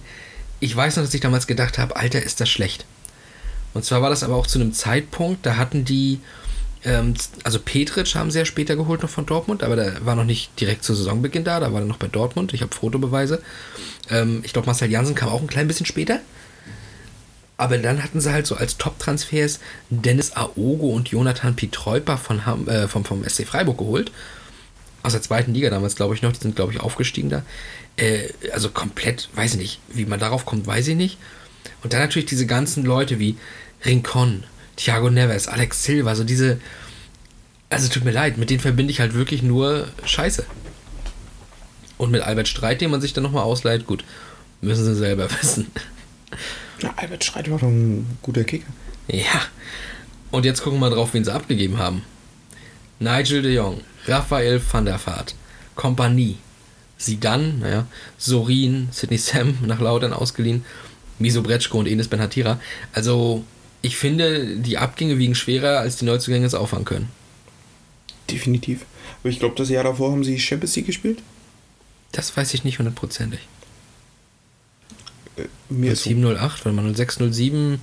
Ich 0.59 0.75
weiß 0.75 0.95
noch, 0.95 1.03
dass 1.03 1.13
ich 1.13 1.21
damals 1.21 1.45
gedacht 1.45 1.77
habe, 1.77 1.95
Alter, 1.95 2.21
ist 2.23 2.41
das 2.41 2.49
schlecht. 2.49 2.85
Und 3.75 3.85
zwar 3.85 4.01
war 4.01 4.09
das 4.09 4.23
aber 4.23 4.35
auch 4.35 4.47
zu 4.47 4.59
einem 4.59 4.73
Zeitpunkt, 4.73 5.45
da 5.45 5.57
hatten 5.57 5.85
die, 5.85 6.19
ähm, 6.83 7.13
also 7.43 7.59
Petric 7.59 8.15
haben 8.15 8.31
sie 8.31 8.39
ja 8.39 8.45
später 8.45 8.75
geholt 8.75 9.03
noch 9.03 9.09
von 9.11 9.27
Dortmund, 9.27 9.61
aber 9.61 9.75
der 9.75 10.03
war 10.03 10.15
noch 10.15 10.23
nicht 10.23 10.59
direkt 10.59 10.83
zu 10.83 10.95
Saisonbeginn 10.95 11.43
da, 11.43 11.59
da 11.59 11.71
war 11.71 11.81
er 11.81 11.85
noch 11.85 11.97
bei 11.97 12.07
Dortmund. 12.07 12.55
Ich 12.55 12.63
habe 12.63 12.73
Fotobeweise. 12.73 13.43
Ähm, 14.09 14.41
ich 14.43 14.53
glaube, 14.53 14.65
Marcel 14.65 14.89
Janssen 14.89 15.13
kam 15.13 15.29
auch 15.29 15.41
ein 15.41 15.47
klein 15.47 15.67
bisschen 15.67 15.85
später. 15.85 16.21
Aber 17.57 17.79
dann 17.79 18.03
hatten 18.03 18.21
sie 18.21 18.31
halt 18.31 18.45
so 18.45 18.55
als 18.55 18.77
Top-Transfers 18.77 19.59
Dennis 19.89 20.33
Aogo 20.33 20.89
und 20.89 21.09
Jonathan 21.09 21.55
Pietreuper 21.55 22.17
von 22.17 22.45
Ham, 22.45 22.67
äh, 22.67 22.87
vom, 22.87 23.03
vom 23.03 23.27
SC 23.27 23.45
Freiburg 23.47 23.79
geholt. 23.79 24.11
Aus 25.01 25.13
der 25.13 25.23
zweiten 25.23 25.53
Liga 25.53 25.71
damals, 25.71 25.95
glaube 25.95 26.13
ich 26.13 26.21
noch. 26.21 26.31
Die 26.31 26.39
sind, 26.39 26.55
glaube 26.55 26.73
ich, 26.73 26.79
aufgestiegen 26.79 27.29
da. 27.29 27.43
Äh, 27.95 28.29
also 28.53 28.69
komplett, 28.69 29.29
weiß 29.33 29.55
ich 29.55 29.59
nicht. 29.59 29.79
Wie 29.89 30.05
man 30.05 30.19
darauf 30.19 30.45
kommt, 30.45 30.67
weiß 30.67 30.87
ich 30.89 30.95
nicht. 30.95 31.17
Und 31.83 31.93
dann 31.93 32.01
natürlich 32.01 32.27
diese 32.27 32.45
ganzen 32.45 32.85
Leute 32.85 33.19
wie 33.19 33.37
Rincon, 33.85 34.43
Thiago 34.75 35.09
Neves, 35.09 35.47
Alex 35.47 35.83
Silva, 35.83 36.15
so 36.15 36.23
diese. 36.23 36.59
Also 37.69 37.89
tut 37.89 38.05
mir 38.05 38.11
leid, 38.11 38.37
mit 38.37 38.49
denen 38.49 38.59
verbinde 38.59 38.91
ich 38.91 38.99
halt 38.99 39.13
wirklich 39.13 39.41
nur 39.41 39.87
Scheiße. 40.05 40.45
Und 41.97 42.11
mit 42.11 42.21
Albert 42.21 42.47
Streit, 42.47 42.81
den 42.81 42.91
man 42.91 43.01
sich 43.01 43.13
dann 43.13 43.23
nochmal 43.23 43.43
ausleiht, 43.43 43.87
gut, 43.87 44.03
müssen 44.61 44.85
sie 44.85 44.95
selber 44.95 45.27
wissen. 45.41 45.67
Ja, 46.81 46.93
Albert 46.95 47.23
Schreit 47.23 47.49
war 47.49 47.59
doch 47.59 47.67
ein 47.67 48.17
guter 48.21 48.43
Kicker. 48.43 48.71
Ja. 49.07 49.41
Und 50.31 50.45
jetzt 50.45 50.61
gucken 50.61 50.79
wir 50.79 50.89
mal 50.89 50.95
drauf, 50.95 51.13
wen 51.13 51.23
sie 51.23 51.33
abgegeben 51.33 51.77
haben. 51.77 52.03
Nigel 52.99 53.41
de 53.41 53.53
Jong, 53.53 53.81
Raphael 54.05 54.61
van 54.71 54.85
der 54.85 54.99
Vaart, 55.05 55.35
Kompanie, 55.75 56.37
Sidan, 56.97 57.59
naja, 57.59 57.87
Sorin, 58.17 58.89
Sidney 58.91 59.17
Sam 59.17 59.57
nach 59.65 59.79
Lautern 59.79 60.13
ausgeliehen, 60.13 60.65
Miso 61.19 61.41
Bretschko 61.41 61.79
und 61.79 61.87
Enes 61.87 62.07
Benhatira. 62.07 62.59
Also, 62.93 63.43
ich 63.81 63.97
finde, 63.97 64.57
die 64.57 64.77
Abgänge 64.77 65.17
wiegen 65.17 65.35
schwerer, 65.35 65.79
als 65.79 65.97
die 65.97 66.05
Neuzugänge 66.05 66.45
es 66.45 66.55
auffangen 66.55 66.85
können. 66.85 67.09
Definitiv. 68.29 68.85
Aber 69.21 69.29
ich 69.29 69.39
glaube, 69.39 69.55
das 69.55 69.69
Jahr 69.69 69.83
davor 69.83 70.11
haben 70.11 70.23
sie 70.23 70.39
Champions 70.39 70.75
League 70.75 70.87
gespielt. 70.87 71.19
Das 72.11 72.35
weiß 72.35 72.53
ich 72.53 72.63
nicht 72.63 72.79
hundertprozentig. 72.79 73.39
Äh, 75.37 75.43
mir 75.69 75.93
ist 75.93 76.03
so. 76.03 76.09
0708, 76.09 76.65
wenn 76.65 76.75
man 76.75 76.93
0607, 76.93 77.79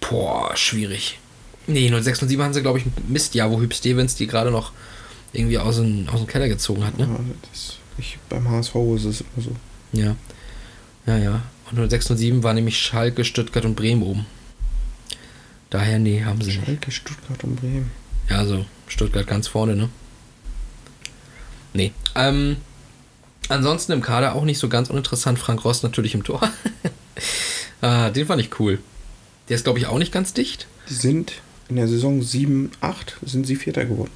boah, 0.00 0.56
schwierig. 0.56 1.18
Nee, 1.66 1.88
0607 1.88 2.42
haben 2.42 2.54
sie, 2.54 2.62
glaube 2.62 2.78
ich, 2.78 2.86
ein 2.86 2.92
Mistjahr, 3.08 3.50
wo 3.50 3.60
Hüb 3.60 3.74
Stevens 3.74 4.14
die 4.14 4.26
gerade 4.26 4.50
noch 4.50 4.72
irgendwie 5.32 5.58
aus 5.58 5.76
dem, 5.76 6.08
aus 6.08 6.20
dem 6.20 6.26
Keller 6.26 6.48
gezogen 6.48 6.84
hat, 6.84 6.98
ne? 6.98 7.04
Ja, 7.04 7.18
das, 7.50 7.76
ich, 7.98 8.18
beim 8.28 8.48
HSV 8.48 8.74
ist 8.96 9.04
es 9.04 9.20
immer 9.20 9.44
so. 9.44 9.56
Ja. 9.92 10.16
Ja, 11.06 11.18
ja. 11.18 11.42
Und 11.70 11.78
0607 11.90 12.42
war 12.42 12.54
nämlich 12.54 12.78
Schalke, 12.78 13.24
Stuttgart 13.24 13.64
und 13.64 13.74
Bremen 13.74 14.02
oben. 14.02 14.26
Daher, 15.70 15.98
nee, 15.98 16.22
haben 16.24 16.40
sie 16.40 16.52
nicht. 16.52 16.64
Schalke, 16.64 16.90
Stuttgart 16.90 17.42
und 17.44 17.56
Bremen. 17.56 17.90
Ja, 18.28 18.38
also 18.38 18.64
Stuttgart 18.86 19.26
ganz 19.26 19.48
vorne, 19.48 19.74
ne? 19.74 19.88
Nee. 21.72 21.92
Ähm, 22.14 22.56
ansonsten 23.48 23.92
im 23.92 24.00
Kader 24.00 24.34
auch 24.34 24.44
nicht 24.44 24.58
so 24.58 24.68
ganz 24.68 24.90
uninteressant. 24.90 25.38
Frank 25.38 25.64
Rost 25.64 25.82
natürlich 25.82 26.14
im 26.14 26.24
Tor. 26.24 26.40
ah, 27.80 28.10
den 28.10 28.26
fand 28.26 28.40
ich 28.40 28.58
cool. 28.60 28.78
Der 29.48 29.56
ist, 29.56 29.64
glaube 29.64 29.78
ich, 29.78 29.86
auch 29.86 29.98
nicht 29.98 30.12
ganz 30.12 30.32
dicht. 30.32 30.66
Die 30.88 30.94
sind 30.94 31.32
in 31.68 31.76
der 31.76 31.88
Saison 31.88 32.22
7, 32.22 32.70
8 32.80 33.16
sind 33.24 33.46
sie 33.46 33.56
Vierter 33.56 33.84
geworden. 33.84 34.10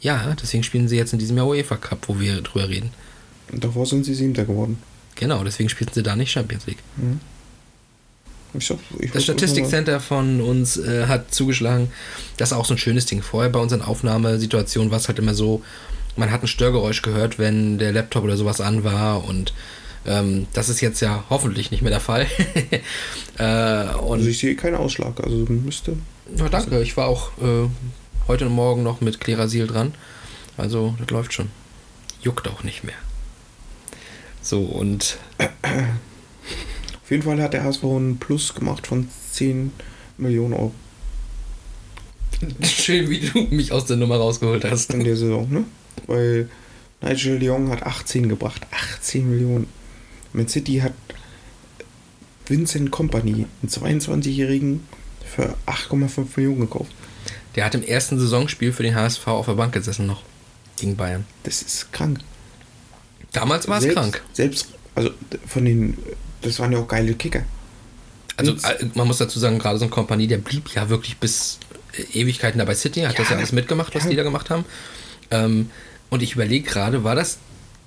Ja, 0.00 0.34
deswegen 0.40 0.62
spielen 0.62 0.88
sie 0.88 0.96
jetzt 0.96 1.12
in 1.12 1.18
diesem 1.18 1.36
Jahr 1.36 1.46
UEFA 1.46 1.76
Cup, 1.76 2.08
wo 2.08 2.20
wir 2.20 2.40
drüber 2.42 2.68
reden. 2.68 2.90
Und 3.52 3.64
davor 3.64 3.86
sind 3.86 4.04
sie 4.04 4.14
Siebter 4.14 4.44
geworden. 4.44 4.78
Genau, 5.14 5.44
deswegen 5.44 5.68
spielten 5.68 5.94
sie 5.94 6.02
da 6.02 6.16
nicht 6.16 6.30
Champions 6.30 6.66
League. 6.66 6.78
Ich 8.52 8.66
sag, 8.66 8.78
ich 8.98 9.10
Das 9.12 9.24
Statistikcenter 9.24 10.00
von 10.00 10.40
uns 10.40 10.76
äh, 10.76 11.06
hat 11.06 11.32
zugeschlagen. 11.32 11.88
Das 12.36 12.50
ist 12.50 12.52
auch 12.56 12.64
so 12.64 12.74
ein 12.74 12.78
schönes 12.78 13.06
Ding. 13.06 13.22
Vorher 13.22 13.50
bei 13.50 13.60
unseren 13.60 13.82
Aufnahmesituationen 13.82 14.90
war 14.90 14.98
es 14.98 15.08
halt 15.08 15.18
immer 15.18 15.34
so, 15.34 15.62
man 16.16 16.30
hat 16.30 16.42
ein 16.42 16.46
Störgeräusch 16.48 17.02
gehört, 17.02 17.38
wenn 17.38 17.78
der 17.78 17.92
Laptop 17.92 18.24
oder 18.24 18.36
sowas 18.36 18.60
an 18.60 18.84
war 18.84 19.24
und 19.24 19.52
ähm, 20.06 20.46
das 20.52 20.68
ist 20.68 20.80
jetzt 20.80 21.00
ja 21.00 21.24
hoffentlich 21.30 21.70
nicht 21.70 21.82
mehr 21.82 21.90
der 21.90 22.00
Fall. 22.00 22.26
äh, 23.38 23.42
Also 23.42 24.26
ich 24.28 24.38
sehe 24.38 24.54
keinen 24.54 24.76
Ausschlag. 24.76 25.18
Also 25.22 25.36
müsste. 25.48 25.96
ja, 26.36 26.48
danke, 26.48 26.82
ich 26.82 26.96
war 26.96 27.06
auch 27.08 27.30
äh, 27.38 27.68
heute 28.28 28.46
und 28.46 28.52
morgen 28.52 28.82
noch 28.82 29.00
mit 29.00 29.20
Klerasil 29.20 29.66
dran. 29.66 29.94
Also 30.56 30.94
das 31.00 31.08
läuft 31.10 31.32
schon. 31.32 31.48
Juckt 32.22 32.48
auch 32.48 32.62
nicht 32.64 32.84
mehr. 32.84 32.94
So 34.42 34.60
und 34.60 35.18
Auf 37.02 37.10
jeden 37.10 37.22
Fall 37.22 37.40
hat 37.40 37.54
der 37.54 37.64
HSV 37.64 37.84
einen 37.84 38.18
Plus 38.18 38.54
gemacht 38.54 38.86
von 38.86 39.08
10 39.32 39.72
Millionen 40.18 40.52
Euro 40.54 40.72
schön, 42.62 43.08
wie 43.08 43.20
du 43.20 43.38
mich 43.54 43.72
aus 43.72 43.86
der 43.86 43.96
Nummer 43.96 44.16
rausgeholt 44.16 44.64
hast. 44.64 44.92
in 44.92 45.04
der 45.04 45.16
Saison, 45.16 45.50
ne? 45.50 45.64
Weil 46.06 46.48
Nigel 47.00 47.38
de 47.38 47.48
Jong 47.48 47.70
hat 47.70 47.82
18 47.82 48.28
gebracht. 48.28 48.66
18 48.70 49.28
Millionen. 49.28 49.68
Man 50.32 50.48
City 50.48 50.78
hat 50.78 50.92
Vincent 52.46 52.90
Company, 52.90 53.46
einen 53.62 53.70
22-Jährigen, 53.70 54.84
für 55.24 55.54
8,5 55.66 56.26
Millionen 56.36 56.60
gekauft. 56.60 56.92
Der 57.56 57.64
hat 57.64 57.74
im 57.74 57.82
ersten 57.82 58.18
Saisonspiel 58.18 58.72
für 58.72 58.82
den 58.82 58.94
HSV 58.94 59.26
auf 59.28 59.46
der 59.46 59.54
Bank 59.54 59.72
gesessen 59.72 60.06
noch. 60.06 60.22
Gegen 60.76 60.96
Bayern. 60.96 61.24
Das 61.44 61.62
ist 61.62 61.92
krank. 61.92 62.20
Damals 63.32 63.68
war 63.68 63.78
es 63.78 63.92
krank. 63.92 64.22
Selbst, 64.32 64.68
also 64.94 65.10
von 65.46 65.64
den, 65.64 65.96
das 66.42 66.58
waren 66.58 66.72
ja 66.72 66.78
auch 66.78 66.88
geile 66.88 67.14
Kicker. 67.14 67.44
Also 68.36 68.52
äh, 68.52 68.86
man 68.94 69.06
muss 69.06 69.18
dazu 69.18 69.38
sagen, 69.38 69.58
gerade 69.58 69.78
so 69.78 69.84
ein 69.84 69.90
Kompanie, 69.90 70.26
der 70.26 70.38
blieb 70.38 70.68
ja 70.74 70.88
wirklich 70.88 71.18
bis 71.18 71.58
Ewigkeiten 72.12 72.58
dabei 72.58 72.74
City, 72.74 73.02
hat 73.02 73.12
Ja, 73.12 73.18
das 73.18 73.30
ja 73.30 73.36
alles 73.36 73.52
mitgemacht, 73.52 73.94
was 73.94 74.04
ja. 74.04 74.10
die 74.10 74.16
da 74.16 74.24
gemacht 74.24 74.50
haben. 74.50 74.64
Ähm, 75.30 75.70
und 76.10 76.22
ich 76.22 76.34
überlege 76.34 76.68
gerade, 76.68 77.04
war 77.04 77.14
das 77.14 77.38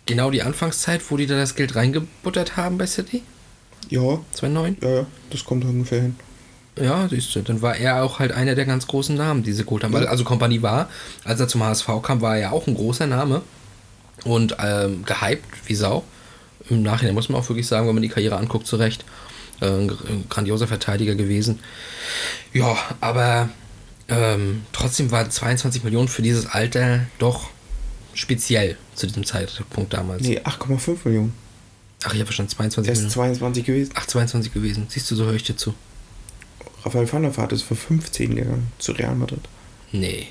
genau 0.06 0.32
die 0.32 0.42
Anfangszeit, 0.42 1.02
wo 1.10 1.18
die 1.18 1.28
da 1.28 1.36
das 1.36 1.56
Geld 1.56 1.76
reingebuttert 1.76 2.58
haben 2.58 2.78
bei 2.78 2.88
City? 2.88 3.24
Ja, 3.90 4.20
2009? 4.34 4.78
ja, 4.82 4.90
ja, 4.90 5.06
das 5.30 5.46
kommt 5.46 5.64
ungefähr 5.64 6.02
hin. 6.02 6.16
Ja, 6.80 7.08
siehst 7.10 7.34
du, 7.36 7.42
dann 7.42 7.62
war 7.62 7.76
er 7.76 8.04
auch 8.04 8.20
halt 8.20 8.32
einer 8.32 8.54
der 8.54 8.66
ganz 8.66 8.86
großen 8.86 9.16
Namen, 9.16 9.44
die 9.44 9.52
sie 9.52 9.64
geholt 9.64 9.84
haben. 9.84 9.94
Ja. 9.94 10.02
also 10.02 10.24
Kompanie 10.24 10.62
war, 10.62 10.90
als 11.24 11.40
er 11.40 11.48
zum 11.48 11.64
HSV 11.64 11.88
kam, 12.04 12.22
war 12.22 12.36
er 12.36 12.42
ja 12.42 12.52
auch 12.52 12.68
ein 12.68 12.76
großer 12.76 13.08
Name 13.08 13.42
und 14.24 14.58
ähm, 14.64 15.04
gehypt 15.06 15.46
wie 15.66 15.76
Sau. 15.76 16.04
Im 16.70 16.84
Nachhinein 16.84 17.16
muss 17.16 17.30
man 17.30 17.42
auch 17.42 17.50
wirklich 17.50 17.66
sagen, 17.66 17.88
wenn 17.88 17.96
man 17.96 18.04
die 18.04 18.10
Karriere 18.10 18.38
anguckt, 18.38 18.68
zu 18.68 18.76
Recht. 18.76 19.06
Äh, 19.62 19.66
ein 19.66 20.26
grandioser 20.30 20.68
Verteidiger 20.68 21.16
gewesen. 21.16 21.60
Ja, 22.54 22.78
aber 23.02 23.50
ähm, 24.08 24.64
trotzdem 24.72 25.12
waren 25.12 25.30
22 25.30 25.84
Millionen 25.84 26.08
für 26.08 26.22
dieses 26.22 26.48
Alter 26.48 27.08
doch 27.20 27.50
speziell 28.14 28.78
zu 28.96 29.08
diesem 29.08 29.26
Zeitpunkt 29.26 29.94
damals. 29.94 30.24
Nee, 30.24 30.40
8,5 30.40 30.98
Millionen. 31.06 31.34
Ach, 32.04 32.14
ich 32.14 32.20
habe 32.20 32.26
verstanden, 32.26 32.52
22 32.52 32.88
Er 32.88 32.94
ist 32.94 33.00
Millionen. 33.00 33.14
22 33.14 33.66
gewesen. 33.66 33.92
Ach, 33.96 34.06
22 34.06 34.54
gewesen. 34.54 34.86
Siehst 34.90 35.10
du, 35.12 35.16
so 35.16 35.26
höre 35.26 35.34
ich 35.34 35.44
dir 35.44 35.56
zu. 35.56 35.74
Raphael 36.84 37.12
van 37.12 37.24
der 37.24 37.36
Vaart 37.36 37.54
ist 37.54 37.64
für 37.64 37.76
15 37.76 38.36
gegangen 38.36 38.72
zu 38.80 38.94
Real 38.94 39.16
Madrid. 39.16 39.42
Nee. 39.92 40.28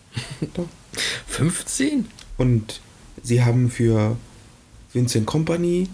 Doch. 0.54 0.68
15? 1.26 2.08
Und 2.36 2.80
sie 3.22 3.44
haben 3.44 3.70
für 3.70 4.16
Vincent 4.92 5.26
Company 5.26 5.88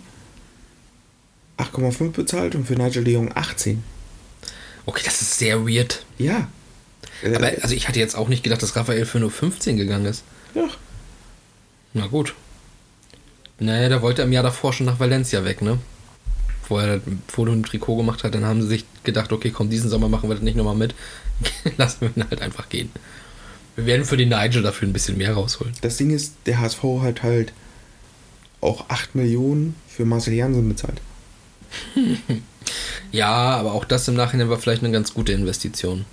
8,5 1.59 2.11
bezahlt 2.11 2.55
und 2.55 2.67
für 2.67 2.75
Nigel 2.75 3.05
de 3.05 3.15
Jong 3.15 3.31
18. 3.35 3.83
Okay, 4.87 5.03
das 5.05 5.23
ist 5.23 5.39
sehr 5.39 5.67
weird. 5.67 6.05
Ja. 6.19 6.49
Äh, 7.23 7.35
Aber 7.37 7.47
also 7.63 7.75
ich 7.75 7.89
hatte 7.89 7.99
jetzt 7.99 8.17
auch 8.17 8.29
nicht 8.29 8.43
gedacht, 8.43 8.63
dass 8.63 8.77
Raphael 8.77 9.05
für 9.07 9.21
nur 9.21 9.31
15 9.31 9.77
gegangen 9.77 10.07
ist. 10.07 10.25
ja. 10.55 10.69
Na 11.93 12.07
gut. 12.07 12.35
Naja, 13.59 13.89
der 13.89 14.01
wollte 14.01 14.23
im 14.23 14.33
Jahr 14.33 14.45
davor 14.45 14.73
schon 14.73 14.87
nach 14.87 15.01
Valencia 15.01 15.45
weg, 15.45 15.61
ne? 15.61 15.79
Wo 16.69 16.79
er 16.79 16.99
das 16.99 17.03
Foto 17.27 17.53
im 17.53 17.65
Trikot 17.65 17.97
gemacht 17.97 18.23
hat, 18.23 18.35
dann 18.35 18.45
haben 18.45 18.63
sie 18.63 18.69
sich 18.69 18.85
gedacht, 19.03 19.33
okay, 19.33 19.51
komm, 19.51 19.71
diesen 19.71 19.91
Sommer 19.91 20.09
machen 20.09 20.31
wir 20.31 20.35
das 20.35 20.45
nicht 20.45 20.57
nochmal 20.57 20.77
mit. 20.77 20.95
Lassen 21.77 22.01
wir 22.03 22.11
ihn 22.17 22.31
halt 22.31 22.43
einfach 22.43 22.69
gehen. 22.69 22.91
Wir 23.75 23.87
werden 23.87 24.05
für 24.05 24.17
den 24.17 24.29
Nigel 24.29 24.63
dafür 24.63 24.87
ein 24.89 24.93
bisschen 24.93 25.19
mehr 25.19 25.35
rausholen. 25.35 25.75
Das 25.81 25.97
Ding 25.97 26.11
ist, 26.11 26.35
der 26.47 26.61
HSV 26.61 26.83
hat 27.03 27.23
halt 27.25 27.53
auch 28.61 28.89
8 28.89 29.15
Millionen 29.17 29.75
für 29.89 30.05
Marcel 30.05 30.35
Janssen 30.35 30.69
bezahlt. 30.69 31.01
Ja, 33.13 33.57
aber 33.57 33.73
auch 33.73 33.85
das 33.85 34.07
im 34.07 34.15
Nachhinein 34.15 34.49
war 34.49 34.59
vielleicht 34.59 34.85
eine 34.85 34.93
ganz 34.93 35.13
gute 35.13 35.33
Investition. 35.33 36.05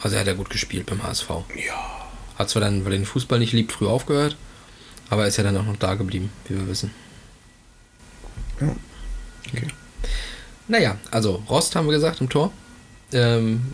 Also 0.00 0.14
er 0.14 0.20
hat 0.20 0.26
ja 0.26 0.34
gut 0.34 0.50
gespielt 0.50 0.86
beim 0.86 1.02
HSV. 1.02 1.28
Ja. 1.66 2.08
Hat 2.36 2.48
zwar 2.50 2.60
dann, 2.60 2.84
weil 2.84 2.92
er 2.92 2.98
den 2.98 3.06
Fußball 3.06 3.38
nicht 3.38 3.52
liebt, 3.52 3.72
früh 3.72 3.86
aufgehört, 3.86 4.36
aber 5.10 5.26
ist 5.26 5.36
ja 5.36 5.44
dann 5.44 5.56
auch 5.56 5.64
noch 5.64 5.76
da 5.76 5.94
geblieben, 5.94 6.30
wie 6.46 6.56
wir 6.56 6.68
wissen. 6.68 6.92
Ja. 8.60 8.74
Okay. 9.52 9.68
Naja, 10.68 10.98
also 11.10 11.42
Rost 11.48 11.74
haben 11.74 11.86
wir 11.86 11.94
gesagt 11.94 12.20
im 12.20 12.28
Tor. 12.28 12.52
Ähm, 13.12 13.72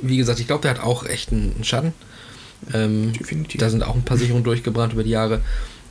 wie 0.00 0.16
gesagt, 0.16 0.40
ich 0.40 0.46
glaube, 0.46 0.62
der 0.62 0.72
hat 0.72 0.80
auch 0.80 1.04
echt 1.04 1.32
einen 1.32 1.54
einen 1.54 1.64
Schatten. 1.64 1.92
Ähm, 2.72 3.12
Definitiv. 3.12 3.60
da 3.60 3.70
sind 3.70 3.82
auch 3.82 3.94
ein 3.94 4.04
paar 4.04 4.16
Sicherungen 4.16 4.44
durchgebrannt 4.44 4.92
über 4.92 5.04
die 5.04 5.10
Jahre. 5.10 5.42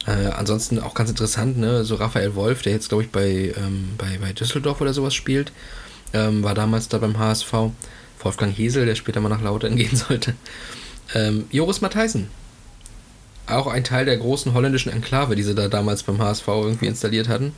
Äh, 0.06 0.28
ansonsten 0.28 0.80
auch 0.80 0.94
ganz 0.94 1.10
interessant, 1.10 1.58
ne? 1.58 1.84
So 1.84 1.96
Raphael 1.96 2.36
Wolf, 2.36 2.62
der 2.62 2.74
jetzt, 2.74 2.90
glaube 2.90 3.04
ich, 3.04 3.12
bei, 3.12 3.54
ähm, 3.58 3.90
bei, 3.98 4.18
bei 4.20 4.34
Düsseldorf 4.34 4.82
oder 4.82 4.94
sowas 4.94 5.14
spielt, 5.14 5.52
ähm, 6.14 6.44
war 6.44 6.56
damals 6.56 6.88
da 6.88 6.98
beim 6.98 7.18
HSV. 7.18 7.54
Wolfgang 8.19 8.56
Hesel, 8.56 8.86
der 8.86 8.95
später 8.95 9.19
mal 9.21 9.30
nach 9.30 9.41
Lautern 9.41 9.75
gehen 9.75 9.95
sollte. 9.95 10.34
Ähm, 11.13 11.45
Joris 11.51 11.82
Matthijssen. 11.82 12.27
Auch 13.45 13.67
ein 13.67 13.84
Teil 13.84 14.06
der 14.06 14.17
großen 14.17 14.53
holländischen 14.53 14.91
Enklave, 14.91 15.36
die 15.36 15.43
sie 15.43 15.56
da 15.56 15.69
damals 15.69 16.03
beim 16.03 16.21
HSV 16.21 16.47
irgendwie 16.47 16.88
installiert 16.88 17.30
hatten. 17.30 17.53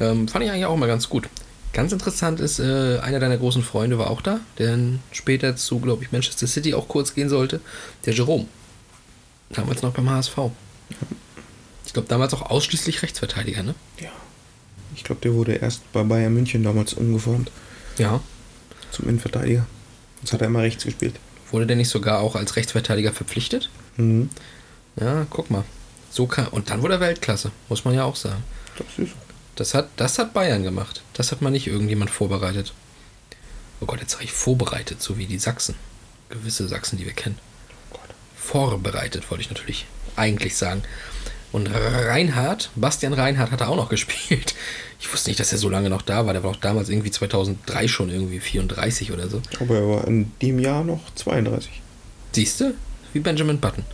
Ähm, 0.00 0.26
fand 0.26 0.44
ich 0.44 0.50
eigentlich 0.50 0.66
auch 0.66 0.76
mal 0.76 0.86
ganz 0.86 1.08
gut. 1.08 1.28
Ganz 1.72 1.92
interessant 1.92 2.40
ist, 2.40 2.58
äh, 2.58 2.98
einer 2.98 3.20
deiner 3.20 3.36
großen 3.36 3.62
Freunde 3.62 3.98
war 3.98 4.10
auch 4.10 4.22
da, 4.22 4.40
der 4.58 4.76
später 5.12 5.54
zu, 5.54 5.78
glaube 5.80 6.02
ich, 6.02 6.10
Manchester 6.10 6.46
City 6.46 6.74
auch 6.74 6.88
kurz 6.88 7.14
gehen 7.14 7.28
sollte. 7.28 7.60
Der 8.06 8.14
Jerome. 8.14 8.46
Damals 9.50 9.82
noch 9.82 9.92
beim 9.92 10.10
HSV. 10.10 10.36
Ich 11.86 11.92
glaube, 11.92 12.08
damals 12.08 12.34
auch 12.34 12.42
ausschließlich 12.42 13.02
Rechtsverteidiger, 13.02 13.62
ne? 13.62 13.74
Ja. 14.00 14.10
Ich 14.94 15.04
glaube, 15.04 15.20
der 15.20 15.34
wurde 15.34 15.54
erst 15.54 15.90
bei 15.92 16.02
Bayern 16.02 16.34
München 16.34 16.62
damals 16.64 16.92
umgeformt 16.94 17.50
Ja. 17.98 18.20
Zum 18.90 19.08
Innenverteidiger. 19.08 19.66
Jetzt 20.20 20.32
hat 20.32 20.40
er 20.40 20.48
immer 20.48 20.62
rechts 20.62 20.84
gespielt. 20.84 21.14
Wurde 21.50 21.66
der 21.66 21.76
nicht 21.76 21.88
sogar 21.88 22.20
auch 22.20 22.36
als 22.36 22.56
Rechtsverteidiger 22.56 23.12
verpflichtet? 23.12 23.70
Mhm. 23.96 24.30
Ja, 24.96 25.26
guck 25.30 25.50
mal. 25.50 25.64
So 26.10 26.26
kann, 26.26 26.48
und 26.48 26.70
dann 26.70 26.82
wurde 26.82 26.94
er 26.94 27.00
Weltklasse, 27.00 27.52
muss 27.68 27.84
man 27.84 27.94
ja 27.94 28.04
auch 28.04 28.16
sagen. 28.16 28.42
Das 28.76 28.86
ist 28.98 29.14
Das 29.56 29.74
hat, 29.74 29.88
das 29.96 30.18
hat 30.18 30.34
Bayern 30.34 30.62
gemacht. 30.62 31.02
Das 31.14 31.32
hat 31.32 31.42
mal 31.42 31.50
nicht 31.50 31.66
irgendjemand 31.66 32.10
vorbereitet. 32.10 32.72
Oh 33.80 33.86
Gott, 33.86 34.00
jetzt 34.00 34.12
sage 34.12 34.24
ich 34.24 34.32
vorbereitet, 34.32 35.02
so 35.02 35.18
wie 35.18 35.26
die 35.26 35.38
Sachsen. 35.38 35.74
Gewisse 36.30 36.66
Sachsen, 36.68 36.98
die 36.98 37.06
wir 37.06 37.12
kennen. 37.12 37.38
Gott. 37.90 38.00
Vorbereitet, 38.36 39.30
wollte 39.30 39.42
ich 39.42 39.50
natürlich 39.50 39.86
eigentlich 40.16 40.56
sagen. 40.56 40.82
Und 41.50 41.66
Reinhard, 41.72 42.70
Bastian 42.76 43.14
Reinhard 43.14 43.50
hat 43.50 43.60
er 43.62 43.68
auch 43.70 43.76
noch 43.76 43.88
gespielt. 43.88 44.54
Ich 45.00 45.10
wusste 45.12 45.30
nicht, 45.30 45.40
dass 45.40 45.52
er 45.52 45.58
so 45.58 45.68
lange 45.70 45.88
noch 45.88 46.02
da 46.02 46.26
war. 46.26 46.32
Der 46.34 46.42
war 46.42 46.50
auch 46.50 46.56
damals 46.56 46.88
irgendwie 46.88 47.10
2003 47.10 47.88
schon 47.88 48.10
irgendwie 48.10 48.40
34 48.40 49.12
oder 49.12 49.28
so. 49.28 49.40
Aber 49.60 49.76
er 49.76 49.88
war 49.88 50.06
in 50.06 50.30
dem 50.42 50.58
Jahr 50.58 50.84
noch 50.84 51.00
32. 51.14 51.70
Siehst 52.32 52.60
du? 52.60 52.74
Wie 53.12 53.20
Benjamin 53.20 53.58
Button. 53.58 53.84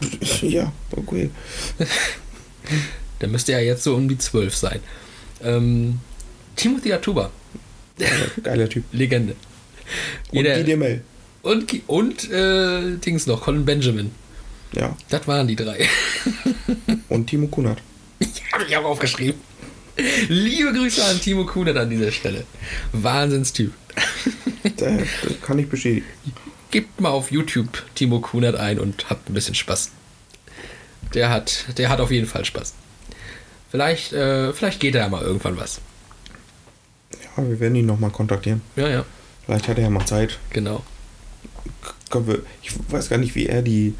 Ja, 0.42 0.72
okay. 0.96 1.30
Der 3.20 3.28
müsste 3.28 3.52
ja 3.52 3.60
jetzt 3.60 3.84
so 3.84 3.94
um 3.94 4.08
die 4.08 4.18
12 4.18 4.54
sein. 4.56 4.80
Ähm, 5.42 6.00
Timothy 6.56 6.92
Atuba, 6.92 7.30
Geiler 8.42 8.68
Typ. 8.68 8.84
Legende. 8.92 9.36
Und 10.30 10.36
Jeder- 10.36 10.62
DML. 10.64 11.02
Und, 11.42 11.72
und 11.88 12.30
äh, 12.30 12.96
Dings 12.96 13.26
noch, 13.26 13.42
Colin 13.42 13.64
Benjamin. 13.64 14.10
Ja. 14.74 14.96
Das 15.08 15.26
waren 15.26 15.46
die 15.46 15.56
drei. 15.56 15.88
Und 17.08 17.26
Timo 17.26 17.46
Kunert. 17.48 17.80
Habe 18.52 18.64
ich 18.68 18.76
auch 18.76 18.84
aufgeschrieben. 18.84 19.40
Liebe 20.28 20.72
Grüße 20.72 21.04
an 21.04 21.20
Timo 21.20 21.44
Kunert 21.44 21.76
an 21.76 21.90
dieser 21.90 22.10
Stelle. 22.10 22.44
Wahnsinnstyp. 22.92 23.72
Da, 24.78 24.86
da 24.86 25.04
kann 25.42 25.58
ich 25.58 25.68
bestätigen. 25.68 26.06
Gebt 26.70 26.98
mal 26.98 27.10
auf 27.10 27.30
YouTube 27.30 27.84
Timo 27.94 28.20
Kunert 28.20 28.56
ein 28.56 28.78
und 28.80 29.10
habt 29.10 29.28
ein 29.28 29.34
bisschen 29.34 29.54
Spaß. 29.54 29.90
Der 31.12 31.28
hat, 31.28 31.66
der 31.76 31.90
hat 31.90 32.00
auf 32.00 32.10
jeden 32.10 32.26
Fall 32.26 32.46
Spaß. 32.46 32.72
Vielleicht, 33.70 34.14
äh, 34.14 34.54
vielleicht 34.54 34.80
geht 34.80 34.94
da 34.94 35.00
ja 35.00 35.08
mal 35.10 35.22
irgendwann 35.22 35.58
was. 35.58 35.82
Ja, 37.36 37.46
wir 37.46 37.60
werden 37.60 37.74
ihn 37.74 37.84
nochmal 37.84 38.08
kontaktieren. 38.10 38.62
Ja, 38.74 38.88
ja, 38.88 39.04
Vielleicht 39.44 39.68
hat 39.68 39.76
er 39.76 39.84
ja 39.84 39.90
mal 39.90 40.06
Zeit. 40.06 40.38
genau. 40.50 40.82
Ich 42.62 42.72
weiß 42.90 43.10
gar 43.10 43.18
nicht, 43.18 43.34
wie 43.34 43.46
er 43.46 43.60
die, 43.60 43.94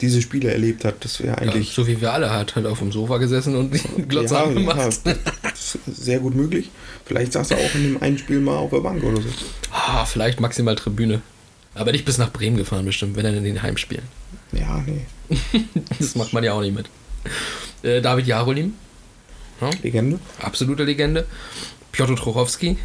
diese 0.00 0.20
Spiele 0.22 0.52
erlebt 0.52 0.84
hat. 0.84 1.04
Das 1.04 1.20
wäre 1.20 1.28
Ja, 1.30 1.34
eigentlich 1.38 1.70
so 1.70 1.86
wie 1.86 2.00
wir 2.00 2.12
alle 2.12 2.30
hat 2.30 2.56
halt 2.56 2.66
auf 2.66 2.78
dem 2.80 2.92
Sofa 2.92 3.18
gesessen 3.18 3.56
und 3.56 3.72
den 3.72 4.08
Glotzer 4.08 4.36
ja, 4.40 4.44
angemacht. 4.44 4.78
ja, 5.04 5.14
das 5.42 5.78
ist 5.86 6.04
sehr 6.04 6.18
gut 6.20 6.34
möglich. 6.34 6.70
Vielleicht 7.04 7.32
saß 7.32 7.50
er 7.52 7.58
auch 7.58 7.74
in 7.74 7.82
dem 7.84 8.02
einen 8.02 8.18
Spiel 8.18 8.40
mal 8.40 8.56
auf 8.56 8.70
der 8.70 8.80
Bank 8.80 9.02
oder 9.02 9.20
so. 9.22 9.28
Ah, 9.72 10.04
vielleicht 10.04 10.40
maximal 10.40 10.74
Tribüne. 10.74 11.22
Aber 11.74 11.92
nicht 11.92 12.04
bis 12.04 12.18
nach 12.18 12.32
Bremen 12.32 12.56
gefahren 12.56 12.84
bestimmt, 12.86 13.16
wenn 13.16 13.24
er 13.26 13.34
in 13.34 13.44
den 13.44 13.62
Heimspielen. 13.62 14.04
Ja, 14.52 14.84
nee. 14.86 15.06
Das 15.98 16.14
macht 16.14 16.32
man 16.32 16.44
ja 16.44 16.52
auch 16.52 16.60
nicht 16.60 16.74
mit. 16.74 16.88
Äh, 17.82 18.00
David 18.00 18.26
Jarolim, 18.26 18.74
Legende. 19.82 20.18
absolute 20.40 20.84
Legende. 20.84 21.26
Piotr 21.92 22.16
Trochowski, 22.16 22.76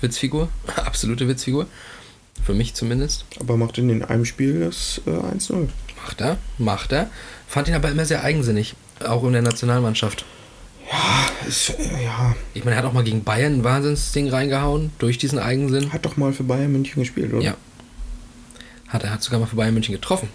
Witzfigur, 0.00 0.48
absolute 0.76 1.28
Witzfigur. 1.28 1.66
Für 2.44 2.52
mich 2.54 2.74
zumindest. 2.74 3.24
Aber 3.40 3.56
macht 3.56 3.78
in 3.78 3.88
den 3.88 4.02
einem 4.04 4.24
Spiel 4.24 4.60
das 4.60 5.00
äh, 5.06 5.10
1-0. 5.10 5.68
Macht 6.04 6.20
er, 6.20 6.36
macht 6.58 6.92
er. 6.92 7.08
Fand 7.48 7.66
ihn 7.68 7.74
aber 7.74 7.90
immer 7.90 8.04
sehr 8.04 8.22
eigensinnig. 8.22 8.74
Auch 9.06 9.24
in 9.24 9.32
der 9.32 9.40
Nationalmannschaft. 9.40 10.26
Ist, 11.48 11.70
äh, 11.70 12.04
ja, 12.04 12.36
Ich 12.52 12.62
meine, 12.64 12.76
er 12.76 12.82
hat 12.82 12.84
auch 12.84 12.92
mal 12.92 13.04
gegen 13.04 13.24
Bayern 13.24 13.54
ein 13.54 13.64
Wahnsinnsding 13.64 14.28
reingehauen, 14.28 14.90
durch 14.98 15.16
diesen 15.16 15.38
Eigensinn. 15.38 15.92
hat 15.94 16.04
doch 16.04 16.18
mal 16.18 16.34
für 16.34 16.42
Bayern 16.44 16.72
München 16.72 17.02
gespielt, 17.02 17.32
oder? 17.32 17.42
Ja. 17.42 17.54
Hat 18.88 19.02
er 19.02 19.10
hat 19.12 19.22
sogar 19.22 19.40
mal 19.40 19.46
für 19.46 19.56
Bayern 19.56 19.72
München 19.72 19.94
getroffen. 19.94 20.28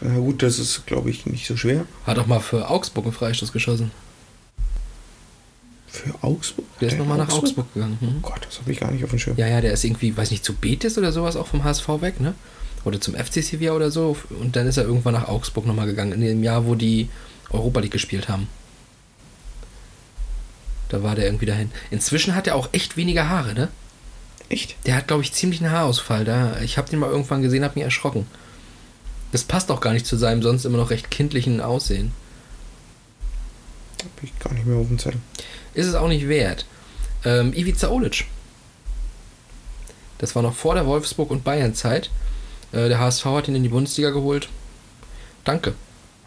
Na 0.00 0.16
gut, 0.16 0.42
das 0.42 0.58
ist, 0.58 0.86
glaube 0.86 1.10
ich, 1.10 1.26
nicht 1.26 1.46
so 1.46 1.56
schwer. 1.56 1.84
Hat 2.06 2.18
auch 2.18 2.26
mal 2.26 2.40
für 2.40 2.70
Augsburg 2.70 3.04
einen 3.04 3.12
Freistoß 3.12 3.52
geschossen. 3.52 3.90
Für 5.86 6.14
Augsburg? 6.22 6.64
Der 6.80 6.88
ist 6.88 6.92
Hat 6.94 6.98
nochmal 7.00 7.18
nach 7.18 7.30
Augsburg 7.32 7.72
gegangen. 7.74 7.98
Oh 8.00 8.04
Mhm. 8.06 8.22
Gott, 8.22 8.40
das 8.46 8.58
habe 8.60 8.72
ich 8.72 8.80
gar 8.80 8.90
nicht 8.90 9.04
auf 9.04 9.10
dem 9.10 9.18
Schirm. 9.18 9.36
Ja, 9.36 9.46
ja, 9.48 9.60
der 9.60 9.72
ist 9.72 9.84
irgendwie, 9.84 10.16
weiß 10.16 10.30
nicht, 10.30 10.44
zu 10.44 10.54
Betis 10.54 10.96
oder 10.96 11.12
sowas 11.12 11.36
auch 11.36 11.46
vom 11.46 11.62
HSV 11.64 11.88
weg, 12.00 12.20
ne? 12.20 12.34
Oder 12.88 13.00
zum 13.00 13.14
FC 13.14 13.42
Sevilla 13.42 13.72
oder 13.72 13.90
so. 13.90 14.16
Und 14.30 14.56
dann 14.56 14.66
ist 14.66 14.76
er 14.76 14.84
irgendwann 14.84 15.14
nach 15.14 15.28
Augsburg 15.28 15.66
nochmal 15.66 15.86
gegangen, 15.86 16.12
in 16.12 16.20
dem 16.20 16.42
Jahr, 16.42 16.66
wo 16.66 16.74
die 16.74 17.08
Europa 17.50 17.80
League 17.80 17.92
gespielt 17.92 18.28
haben. 18.28 18.48
Da 20.88 21.02
war 21.02 21.14
der 21.14 21.26
irgendwie 21.26 21.46
dahin. 21.46 21.70
Inzwischen 21.90 22.34
hat 22.34 22.46
er 22.46 22.54
auch 22.54 22.70
echt 22.72 22.96
weniger 22.96 23.28
Haare, 23.28 23.54
ne? 23.54 23.68
Echt? 24.48 24.76
Der 24.86 24.96
hat, 24.96 25.06
glaube 25.06 25.22
ich, 25.22 25.32
ziemlich 25.32 25.60
einen 25.60 25.70
Haarausfall. 25.70 26.24
Da, 26.24 26.60
ich 26.60 26.78
habe 26.78 26.88
den 26.88 26.98
mal 26.98 27.10
irgendwann 27.10 27.42
gesehen, 27.42 27.64
habe 27.64 27.74
mich 27.74 27.84
erschrocken. 27.84 28.26
Das 29.32 29.44
passt 29.44 29.70
auch 29.70 29.80
gar 29.80 29.92
nicht 29.92 30.06
zu 30.06 30.16
seinem 30.16 30.42
sonst 30.42 30.64
immer 30.64 30.78
noch 30.78 30.90
recht 30.90 31.10
kindlichen 31.10 31.60
Aussehen. 31.60 32.12
Habe 34.00 34.10
ich 34.22 34.38
gar 34.38 34.54
nicht 34.54 34.66
mehr 34.66 34.78
auf 34.78 34.88
dem 34.88 34.98
Zettel. 34.98 35.20
Ist 35.74 35.86
es 35.86 35.94
auch 35.94 36.08
nicht 36.08 36.28
wert. 36.28 36.64
Ähm, 37.24 37.52
Ivica 37.52 37.88
Olic. 37.88 38.24
Das 40.16 40.34
war 40.34 40.42
noch 40.42 40.54
vor 40.54 40.74
der 40.74 40.86
Wolfsburg- 40.86 41.30
und 41.30 41.44
Bayern-Zeit. 41.44 42.10
Äh, 42.72 42.88
der 42.88 42.98
HSV 42.98 43.24
hat 43.26 43.48
ihn 43.48 43.54
in 43.54 43.62
die 43.62 43.68
Bundesliga 43.68 44.10
geholt. 44.10 44.48
Danke. 45.44 45.74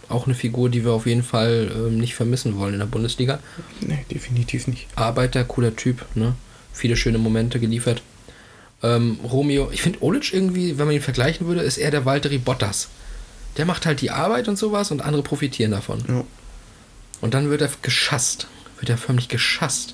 Auch 0.10 0.26
eine 0.26 0.36
Figur, 0.36 0.70
die 0.70 0.84
wir 0.84 0.92
auf 0.92 1.06
jeden 1.06 1.24
Fall 1.24 1.72
ähm, 1.74 1.98
nicht 1.98 2.16
vermissen 2.16 2.58
wollen 2.58 2.74
in 2.74 2.80
der 2.80 2.88
Bundesliga. 2.88 3.40
Nee, 3.80 4.06
definitiv 4.12 4.68
nicht. 4.68 4.88
Arbeiter, 4.96 5.44
cooler 5.44 5.76
Typ, 5.76 6.06
ne? 6.16 6.36
Viele 6.74 6.96
schöne 6.96 7.18
Momente 7.18 7.60
geliefert. 7.60 8.02
Ähm, 8.84 9.20
Romeo, 9.24 9.70
ich 9.72 9.82
finde 9.82 10.02
Olic 10.02 10.34
irgendwie, 10.34 10.78
wenn 10.78 10.88
man 10.88 10.96
ihn 10.96 11.02
vergleichen 11.02 11.48
würde, 11.48 11.62
ist 11.62 11.78
er 11.78 11.92
der 11.92 12.06
Valtteri 12.06 12.40
Bottas. 12.40 12.90
Der 13.58 13.66
macht 13.66 13.86
halt 13.86 14.02
die 14.02 14.12
Arbeit 14.12 14.48
und 14.48 14.58
sowas 14.58 14.92
und 14.92 15.02
andere 15.02 15.24
profitieren 15.24 15.72
davon. 15.72 16.04
Ja. 16.08 16.24
Und 17.22 17.34
dann 17.34 17.50
wird 17.50 17.62
er 17.62 17.70
geschasst. 17.82 18.48
Wird 18.80 18.90
er 18.90 18.98
förmlich 18.98 19.28
geschasst. 19.28 19.94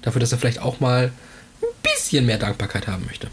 Dafür, 0.00 0.20
dass 0.20 0.32
er 0.32 0.38
vielleicht 0.38 0.60
auch 0.60 0.80
mal 0.80 1.12
ein 1.60 1.68
bisschen 1.82 2.26
mehr 2.26 2.38
Dankbarkeit 2.38 2.88
haben 2.88 3.04
möchte. 3.06 3.28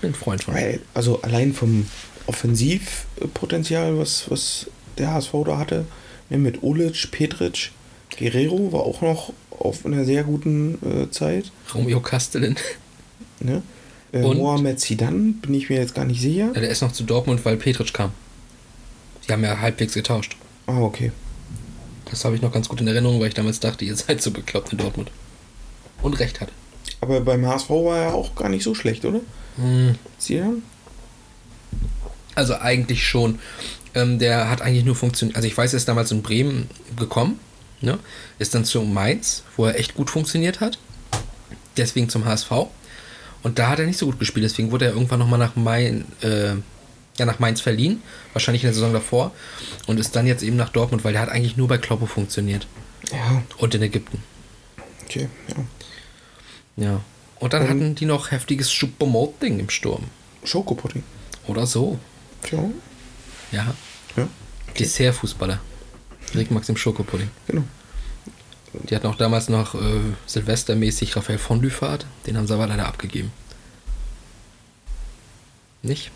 Bin 0.00 0.14
Freund 0.14 0.44
von. 0.44 0.54
Weil, 0.54 0.80
also 0.94 1.22
allein 1.22 1.52
vom 1.52 1.86
Offensivpotenzial, 2.26 3.98
was, 3.98 4.30
was 4.30 4.66
der 4.98 5.12
HSV 5.12 5.32
da 5.46 5.58
hatte, 5.58 5.86
ne, 6.30 6.38
mit 6.38 6.62
Olic, 6.62 7.10
Petric, 7.10 7.70
Guerrero 8.16 8.72
war 8.72 8.80
auch 8.80 9.00
noch 9.00 9.32
auf 9.50 9.86
einer 9.86 10.04
sehr 10.04 10.24
guten 10.24 10.78
äh, 10.84 11.10
Zeit. 11.10 11.50
Romeo 11.74 12.00
Castellin. 12.00 12.56
Ne? 13.40 13.62
Äh, 14.12 14.22
Und? 14.22 14.38
Mohamed 14.38 14.78
Zidane, 14.78 15.34
bin 15.42 15.54
ich 15.54 15.68
mir 15.68 15.78
jetzt 15.80 15.94
gar 15.94 16.04
nicht 16.04 16.20
sicher. 16.20 16.52
Ja, 16.54 16.60
der 16.60 16.68
ist 16.68 16.82
noch 16.82 16.92
zu 16.92 17.02
Dortmund, 17.02 17.44
weil 17.44 17.56
Petric 17.56 17.92
kam. 17.92 18.12
Die 19.26 19.32
haben 19.32 19.42
ja 19.42 19.58
halbwegs 19.58 19.94
getauscht. 19.94 20.36
Ah, 20.66 20.80
okay. 20.80 21.10
Das 22.10 22.24
habe 22.24 22.36
ich 22.36 22.42
noch 22.42 22.52
ganz 22.52 22.68
gut 22.68 22.80
in 22.80 22.86
Erinnerung, 22.86 23.20
weil 23.20 23.28
ich 23.28 23.34
damals 23.34 23.58
dachte, 23.58 23.84
ihr 23.84 23.96
seid 23.96 24.22
so 24.22 24.30
bekloppt 24.30 24.72
in 24.72 24.78
Dortmund. 24.78 25.10
Und 26.02 26.20
recht 26.20 26.40
hatte. 26.40 26.52
Aber 27.00 27.20
beim 27.20 27.46
HSV 27.46 27.70
war 27.70 27.98
er 27.98 28.14
auch 28.14 28.34
gar 28.34 28.48
nicht 28.48 28.62
so 28.62 28.74
schlecht, 28.74 29.04
oder? 29.04 29.20
Hm. 29.56 29.96
Also 32.34 32.56
eigentlich 32.56 33.06
schon. 33.06 33.38
Ähm, 33.94 34.18
der 34.18 34.48
hat 34.48 34.62
eigentlich 34.62 34.84
nur 34.84 34.96
funktioniert. 34.96 35.36
Also 35.36 35.48
ich 35.48 35.56
weiß, 35.56 35.74
er 35.74 35.76
ist 35.76 35.88
damals 35.88 36.10
in 36.12 36.22
Bremen 36.22 36.68
gekommen. 36.96 37.38
Ne? 37.80 37.98
Ist 38.38 38.54
dann 38.54 38.64
zu 38.64 38.82
Mainz, 38.82 39.42
wo 39.56 39.66
er 39.66 39.78
echt 39.78 39.94
gut 39.94 40.08
funktioniert 40.08 40.60
hat. 40.60 40.78
Deswegen 41.76 42.08
zum 42.08 42.24
HSV. 42.24 42.50
Und 43.42 43.58
da 43.58 43.68
hat 43.68 43.80
er 43.80 43.86
nicht 43.86 43.98
so 43.98 44.06
gut 44.06 44.18
gespielt. 44.18 44.44
Deswegen 44.44 44.70
wurde 44.70 44.86
er 44.86 44.92
irgendwann 44.92 45.18
nochmal 45.18 45.38
nach, 45.38 45.56
Main, 45.56 46.06
äh, 46.22 46.54
ja, 47.18 47.26
nach 47.26 47.38
Mainz 47.40 47.60
verliehen. 47.60 48.02
Wahrscheinlich 48.32 48.62
in 48.62 48.68
der 48.68 48.74
Saison 48.74 48.92
davor. 48.92 49.32
Und 49.86 49.98
ist 49.98 50.14
dann 50.16 50.26
jetzt 50.26 50.42
eben 50.42 50.56
nach 50.56 50.70
Dortmund, 50.70 51.04
weil 51.04 51.12
der 51.12 51.22
hat 51.22 51.28
eigentlich 51.28 51.56
nur 51.56 51.68
bei 51.68 51.78
Kloppe 51.78 52.06
funktioniert. 52.06 52.66
Ja, 53.10 53.42
Und 53.58 53.74
in 53.74 53.82
Ägypten. 53.82 54.22
okay, 55.04 55.28
ja. 55.48 56.84
Ja. 56.84 57.00
Und 57.42 57.52
dann 57.52 57.62
Und- 57.62 57.68
hatten 57.68 57.94
die 57.96 58.06
noch 58.06 58.30
heftiges 58.30 58.72
Schuppomoting 58.72 59.58
im 59.58 59.68
Sturm. 59.68 60.04
Schokopudding. 60.44 61.02
Oder 61.48 61.66
so. 61.66 61.98
Tja, 62.44 62.62
Ja. 63.50 63.74
ja, 64.16 64.28
Dessertfußballer. 64.78 65.58
Rick 66.36 66.50
Maxim 66.52 66.76
Schokopudding. 66.76 67.30
genau. 67.48 67.64
Die 68.88 68.94
hatten 68.94 69.06
auch 69.08 69.16
damals 69.16 69.48
noch 69.48 69.74
äh, 69.74 70.00
Silvestermäßig 70.26 71.14
Raphael 71.16 71.38
Fondue-Fahrt. 71.38 72.06
Den 72.26 72.36
haben 72.38 72.46
sie 72.46 72.54
aber 72.54 72.66
leider 72.68 72.86
abgegeben. 72.86 73.32
Nicht? 75.82 76.10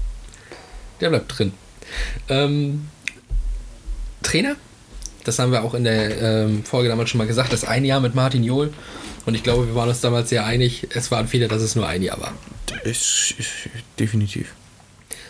Der 1.00 1.08
bleibt 1.10 1.38
drin. 1.38 1.52
Ähm, 2.28 2.88
Trainer? 4.22 4.56
Das 5.24 5.38
haben 5.38 5.52
wir 5.52 5.62
auch 5.62 5.74
in 5.74 5.84
der 5.84 6.20
ähm, 6.20 6.64
Folge 6.64 6.88
damals 6.88 7.10
schon 7.10 7.18
mal 7.18 7.26
gesagt. 7.28 7.52
Das 7.52 7.64
ein 7.64 7.84
Jahr 7.84 8.00
mit 8.00 8.14
Martin 8.16 8.42
Johl. 8.42 8.74
Und 9.26 9.34
ich 9.34 9.42
glaube, 9.42 9.66
wir 9.68 9.74
waren 9.74 9.88
uns 9.88 10.00
damals 10.00 10.28
sehr 10.30 10.44
einig. 10.44 10.88
Es 10.90 11.10
war 11.10 11.18
ein 11.18 11.28
Fehler, 11.28 11.48
dass 11.48 11.62
es 11.62 11.74
nur 11.76 11.86
ein 11.86 12.02
Jahr 12.02 12.20
war. 12.20 12.32
Ist, 12.84 13.34
ist 13.38 13.48
definitiv. 13.98 14.52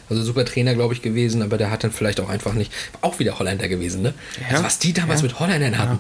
Also 0.09 0.23
super 0.25 0.45
Trainer, 0.45 0.75
glaube 0.75 0.95
ich, 0.95 1.03
gewesen, 1.03 1.43
aber 1.43 1.59
der 1.59 1.71
hat 1.71 1.85
dann 1.85 1.93
vielleicht 1.93 2.21
auch 2.21 2.29
einfach 2.29 2.55
nicht. 2.55 2.73
Auch 3.01 3.19
wieder 3.19 3.39
Holländer 3.39 3.69
gewesen, 3.69 4.03
ne? 4.03 4.15
Ja. 4.41 4.49
Also 4.53 4.65
was 4.65 4.79
die 4.79 4.93
damals 4.93 5.21
Ja. 5.21 5.27
mit 5.29 5.39
Holländern 5.41 5.79
hatten. 5.79 5.99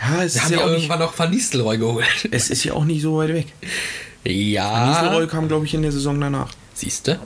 Ja, 0.00 0.22
es 0.24 0.34
Da 0.34 0.38
ist 0.40 0.44
haben 0.46 0.52
ja 0.52 0.58
ja 0.58 0.64
auch 0.64 0.68
nicht, 0.70 0.76
irgendwann 0.78 0.98
noch 1.00 1.18
Van 1.18 1.30
Nistelrooy 1.30 1.78
geholt. 1.78 2.06
es 2.30 2.50
ist 2.50 2.64
ja 2.64 2.72
auch 2.72 2.84
nicht 2.84 3.02
so 3.02 3.18
weit 3.18 3.34
weg. 3.34 3.46
Ja. 4.24 4.88
Nistelrooy 4.88 5.26
kam, 5.26 5.48
glaube 5.48 5.66
ich, 5.66 5.74
in 5.74 5.82
der 5.82 5.92
Saison 5.92 6.20
danach. 6.20 6.50
Siehst 6.74 7.08
du? 7.08 7.18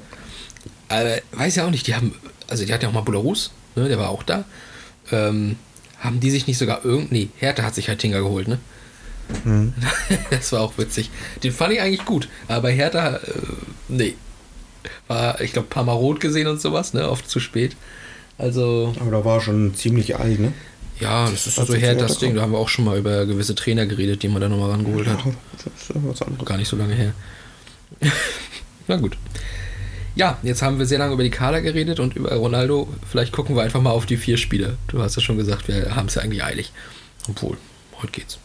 Aber 0.89 1.17
weiß 1.33 1.57
ja 1.57 1.67
auch 1.67 1.71
nicht, 1.71 1.87
die 1.87 1.95
haben, 1.95 2.15
also 2.49 2.65
die 2.65 2.73
hatten 2.73 2.83
ja 2.83 2.89
auch 2.89 2.93
mal 2.95 3.01
Bularus, 3.03 3.53
ne, 3.75 3.89
der 3.89 3.99
war 3.99 4.11
auch 4.11 4.23
da. 4.23 4.45
Ähm, 5.11 5.57
haben 6.01 6.21
die 6.21 6.31
sich 6.31 6.47
nicht 6.47 6.59
sogar 6.59 6.85
irgend. 6.85 7.11
Nee, 7.13 7.29
Hertha 7.39 7.63
hat 7.63 7.75
sich 7.75 7.89
halt 7.89 7.99
Tinga 8.01 8.19
geholt, 8.19 8.47
ne? 8.49 8.59
das 10.31 10.53
war 10.53 10.61
auch 10.61 10.77
witzig. 10.79 11.11
Den 11.43 11.53
fand 11.53 11.73
ich 11.73 11.81
eigentlich 11.81 12.05
gut, 12.05 12.29
aber 12.49 12.71
Hertha, 12.71 13.17
äh, 13.17 13.21
nee. 13.89 14.15
War, 15.09 15.41
ich 15.41 15.53
glaube, 15.53 15.69
ein 15.69 15.71
paar 15.71 15.85
Mal 15.85 15.93
rot 15.93 16.21
gesehen 16.21 16.47
und 16.47 16.61
sowas, 16.61 16.93
ne? 16.93 17.09
Oft 17.09 17.29
zu 17.29 17.41
spät. 17.41 17.77
Also, 18.37 18.95
Aber 19.01 19.11
da 19.11 19.25
war 19.25 19.41
schon 19.41 19.75
ziemlich 19.75 20.17
alt, 20.17 20.41
ne? 20.41 20.53
ja, 21.01 21.29
das 21.31 21.47
ist 21.47 21.59
hat 21.59 21.67
so 21.67 21.75
her 21.75 21.95
das 21.95 22.19
Ding. 22.19 22.31
gekommen. 22.31 22.37
Da 22.37 22.43
haben 22.43 22.53
wir 22.53 22.59
auch 22.59 22.69
schon 22.69 22.85
mal 22.85 22.99
über 22.99 23.27
gewisse 23.27 23.55
Trainer 23.55 23.87
geredet, 23.87 24.23
die 24.23 24.29
man 24.29 24.41
da 24.41 24.49
nochmal 24.49 24.71
rangeholt 24.71 25.07
hat. 25.07 25.19
Das 25.65 25.91
ist 25.91 26.21
ja. 26.21 26.45
Gar 26.45 26.57
nicht 26.57 26.69
so 26.69 26.77
lange 26.77 26.95
her. 26.95 27.13
Na 28.89 28.97
gut. 28.97 29.17
Ja, 30.17 30.39
jetzt 30.43 30.63
haben 30.63 30.79
wir 30.79 30.87
sehr 30.87 30.99
lange 30.99 31.15
über 31.15 31.25
die 31.25 31.31
Kader 31.31 31.61
geredet 31.61 31.99
und 31.99 32.15
über 32.15 32.33
Ronaldo. 32.35 32.89
Vielleicht 33.11 33.33
gucken 33.33 33.57
wir 33.57 33.63
einfach 33.63 33.81
mal 33.81 33.91
auf 33.91 34.07
die 34.07 34.17
vier 34.17 34.37
Spiele. 34.37 34.77
Du 34.87 35.03
hast 35.03 35.17
ja 35.17 35.23
schon 35.23 35.37
gesagt, 35.37 35.67
wir 35.67 35.97
haben 35.97 36.07
es 36.07 36.15
ja 36.15 36.23
eigentlich 36.23 36.45
eilig. 36.45 36.73
Obwohl, 37.29 37.57
heute 38.01 38.13
geht's. 38.13 38.39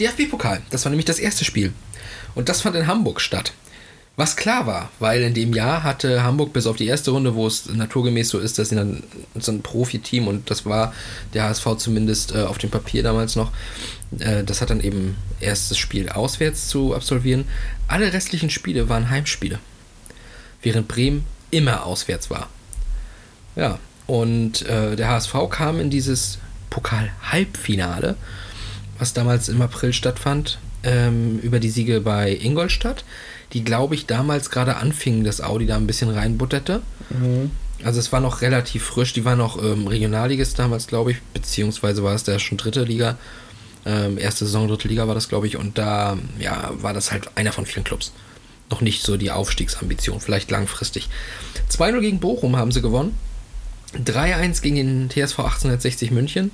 DFB-Pokal, 0.00 0.62
das 0.70 0.84
war 0.84 0.90
nämlich 0.90 1.06
das 1.06 1.18
erste 1.18 1.44
Spiel. 1.44 1.72
Und 2.34 2.48
das 2.48 2.62
fand 2.62 2.76
in 2.76 2.86
Hamburg 2.86 3.20
statt. 3.20 3.52
Was 4.16 4.36
klar 4.36 4.66
war, 4.66 4.90
weil 4.98 5.22
in 5.22 5.32
dem 5.32 5.54
Jahr 5.54 5.82
hatte 5.82 6.22
Hamburg 6.22 6.52
bis 6.52 6.66
auf 6.66 6.76
die 6.76 6.86
erste 6.86 7.10
Runde, 7.10 7.34
wo 7.34 7.46
es 7.46 7.70
naturgemäß 7.70 8.28
so 8.28 8.38
ist, 8.38 8.58
dass 8.58 8.68
sie 8.68 8.74
dann 8.74 9.02
so 9.34 9.50
ein 9.50 9.62
Profiteam 9.62 10.28
und 10.28 10.50
das 10.50 10.66
war 10.66 10.92
der 11.32 11.44
HSV 11.44 11.76
zumindest 11.78 12.34
äh, 12.34 12.42
auf 12.42 12.58
dem 12.58 12.70
Papier 12.70 13.02
damals 13.02 13.34
noch, 13.34 13.50
äh, 14.18 14.44
das 14.44 14.60
hat 14.60 14.68
dann 14.68 14.80
eben 14.80 15.16
erstes 15.40 15.78
Spiel 15.78 16.10
auswärts 16.10 16.68
zu 16.68 16.94
absolvieren. 16.94 17.46
Alle 17.88 18.12
restlichen 18.12 18.50
Spiele 18.50 18.90
waren 18.90 19.08
Heimspiele, 19.08 19.58
während 20.60 20.86
Bremen 20.86 21.24
immer 21.50 21.86
auswärts 21.86 22.28
war. 22.28 22.50
Ja, 23.56 23.78
und 24.06 24.62
äh, 24.66 24.96
der 24.96 25.08
HSV 25.08 25.34
kam 25.50 25.80
in 25.80 25.88
dieses 25.88 26.38
Pokal-Halbfinale, 26.68 28.16
was 29.00 29.14
damals 29.14 29.48
im 29.48 29.60
April 29.62 29.92
stattfand, 29.92 30.58
ähm, 30.82 31.40
über 31.40 31.58
die 31.58 31.70
Siege 31.70 32.00
bei 32.00 32.38
Ingolstadt, 32.40 33.04
die, 33.52 33.64
glaube 33.64 33.94
ich, 33.94 34.06
damals 34.06 34.50
gerade 34.50 34.76
anfingen, 34.76 35.24
dass 35.24 35.40
Audi 35.40 35.66
da 35.66 35.76
ein 35.76 35.86
bisschen 35.86 36.10
reinbutterte. 36.10 36.82
Also 37.82 37.98
es 37.98 38.12
war 38.12 38.20
noch 38.20 38.42
relativ 38.42 38.84
frisch, 38.84 39.14
die 39.14 39.24
war 39.24 39.36
noch 39.36 39.60
ähm, 39.62 39.86
Regionalligist 39.86 40.58
damals, 40.58 40.86
glaube 40.86 41.12
ich, 41.12 41.16
beziehungsweise 41.32 42.04
war 42.04 42.14
es 42.14 42.24
da 42.24 42.38
schon 42.38 42.58
dritte 42.58 42.84
Liga. 42.84 43.16
Ähm, 43.86 44.18
erste 44.18 44.44
Saison, 44.44 44.68
dritte 44.68 44.88
Liga 44.88 45.08
war 45.08 45.14
das, 45.14 45.30
glaube 45.30 45.46
ich, 45.46 45.56
und 45.56 45.78
da 45.78 46.18
ja, 46.38 46.70
war 46.74 46.92
das 46.92 47.10
halt 47.10 47.30
einer 47.36 47.52
von 47.52 47.64
vielen 47.64 47.84
Clubs. 47.84 48.12
Noch 48.70 48.82
nicht 48.82 49.02
so 49.02 49.16
die 49.16 49.30
Aufstiegsambition, 49.30 50.20
vielleicht 50.20 50.50
langfristig. 50.50 51.08
2-0 51.70 52.00
gegen 52.00 52.20
Bochum 52.20 52.56
haben 52.56 52.70
sie 52.70 52.82
gewonnen. 52.82 53.16
3-1 53.94 54.60
gegen 54.62 54.76
den 54.76 55.08
TSV 55.08 55.40
1860 55.40 56.10
München. 56.10 56.50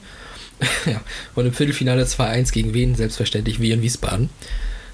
ja, 0.86 1.00
und 1.34 1.46
im 1.46 1.52
Viertelfinale 1.52 2.04
2-1 2.04 2.52
gegen 2.52 2.74
wen? 2.74 2.94
Selbstverständlich 2.94 3.60
wie 3.60 3.72
in 3.72 3.82
Wiesbaden. 3.82 4.30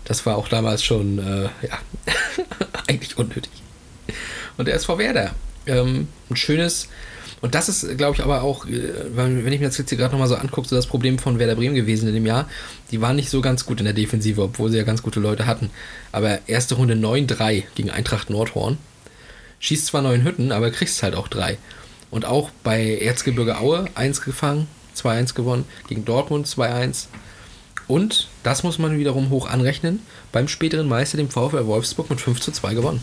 Das 0.05 0.27
war 0.27 0.37
auch 0.37 0.48
damals 0.48 0.83
schon, 0.83 1.18
äh, 1.18 1.44
ja, 1.66 1.79
eigentlich 2.88 3.16
unnötig. 3.16 3.53
Und 4.57 4.66
der 4.66 4.75
SV 4.75 4.98
Werder. 4.98 5.35
Ähm, 5.66 6.09
ein 6.29 6.37
schönes, 6.37 6.88
und 7.42 7.57
das 7.57 7.68
ist, 7.68 7.98
glaube 7.98 8.16
ich, 8.16 8.22
aber 8.22 8.42
auch, 8.42 8.66
äh, 8.66 8.92
wenn 9.14 9.53
ich 9.53 9.61
mir 9.61 9.66
das 9.66 9.77
jetzt 9.77 9.90
hier 9.90 9.98
gerade 9.98 10.12
nochmal 10.12 10.29
so 10.29 10.37
angucke, 10.37 10.68
so 10.68 10.77
das 10.77 10.87
Problem 10.87 11.18
von 11.18 11.40
Werder 11.40 11.57
Bremen 11.57 11.75
gewesen 11.75 12.09
in 12.09 12.14
dem 12.14 12.25
Jahr. 12.25 12.48
Die 12.92 13.01
waren 13.01 13.16
nicht 13.16 13.31
so 13.31 13.40
ganz 13.40 13.66
gut 13.66 13.81
in 13.81 13.85
der 13.85 13.94
Defensive, 13.94 14.40
obwohl 14.40 14.70
sie 14.70 14.79
ja 14.79 14.85
ganz 14.85 15.03
gute 15.03 15.18
Leute 15.18 15.44
hatten. 15.44 15.70
Aber 16.12 16.38
erste 16.48 16.77
Runde 16.77 16.94
9-3 16.94 17.64
gegen 17.75 17.90
Eintracht 17.90 18.31
Nordhorn. 18.31 18.79
Schießt 19.59 19.87
zwar 19.87 20.03
neun 20.03 20.25
Hütten, 20.25 20.53
aber 20.53 20.70
kriegst 20.70 21.03
halt 21.03 21.16
auch 21.16 21.27
drei. 21.27 21.59
Und 22.11 22.27
auch 22.27 22.51
bei 22.62 22.98
Erzgebirge 22.98 23.59
Aue 23.59 23.87
1 23.94 24.20
gefangen, 24.20 24.68
2-1 24.96 25.35
gewonnen, 25.35 25.64
gegen 25.88 26.05
Dortmund 26.05 26.46
2-1. 26.46 27.07
Und, 27.88 28.28
das 28.42 28.62
muss 28.62 28.78
man 28.78 28.98
wiederum 28.98 29.31
hoch 29.31 29.48
anrechnen, 29.48 30.00
beim 30.31 30.48
späteren 30.48 30.88
Meister, 30.88 31.16
dem 31.16 31.28
VfL 31.28 31.66
Wolfsburg, 31.66 32.11
mit 32.11 32.20
5 32.20 32.40
zu 32.40 32.52
2 32.52 32.74
gewonnen. 32.74 33.02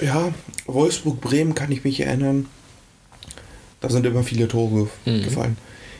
Ja, 0.00 0.32
Wolfsburg-Bremen 0.66 1.54
kann 1.54 1.70
ich 1.72 1.84
mich 1.84 2.00
erinnern. 2.00 2.46
Da 3.80 3.88
sind 3.88 4.06
immer 4.06 4.22
viele 4.22 4.48
Tore 4.48 4.88
Mhm. 5.04 5.22
gefallen. 5.22 5.56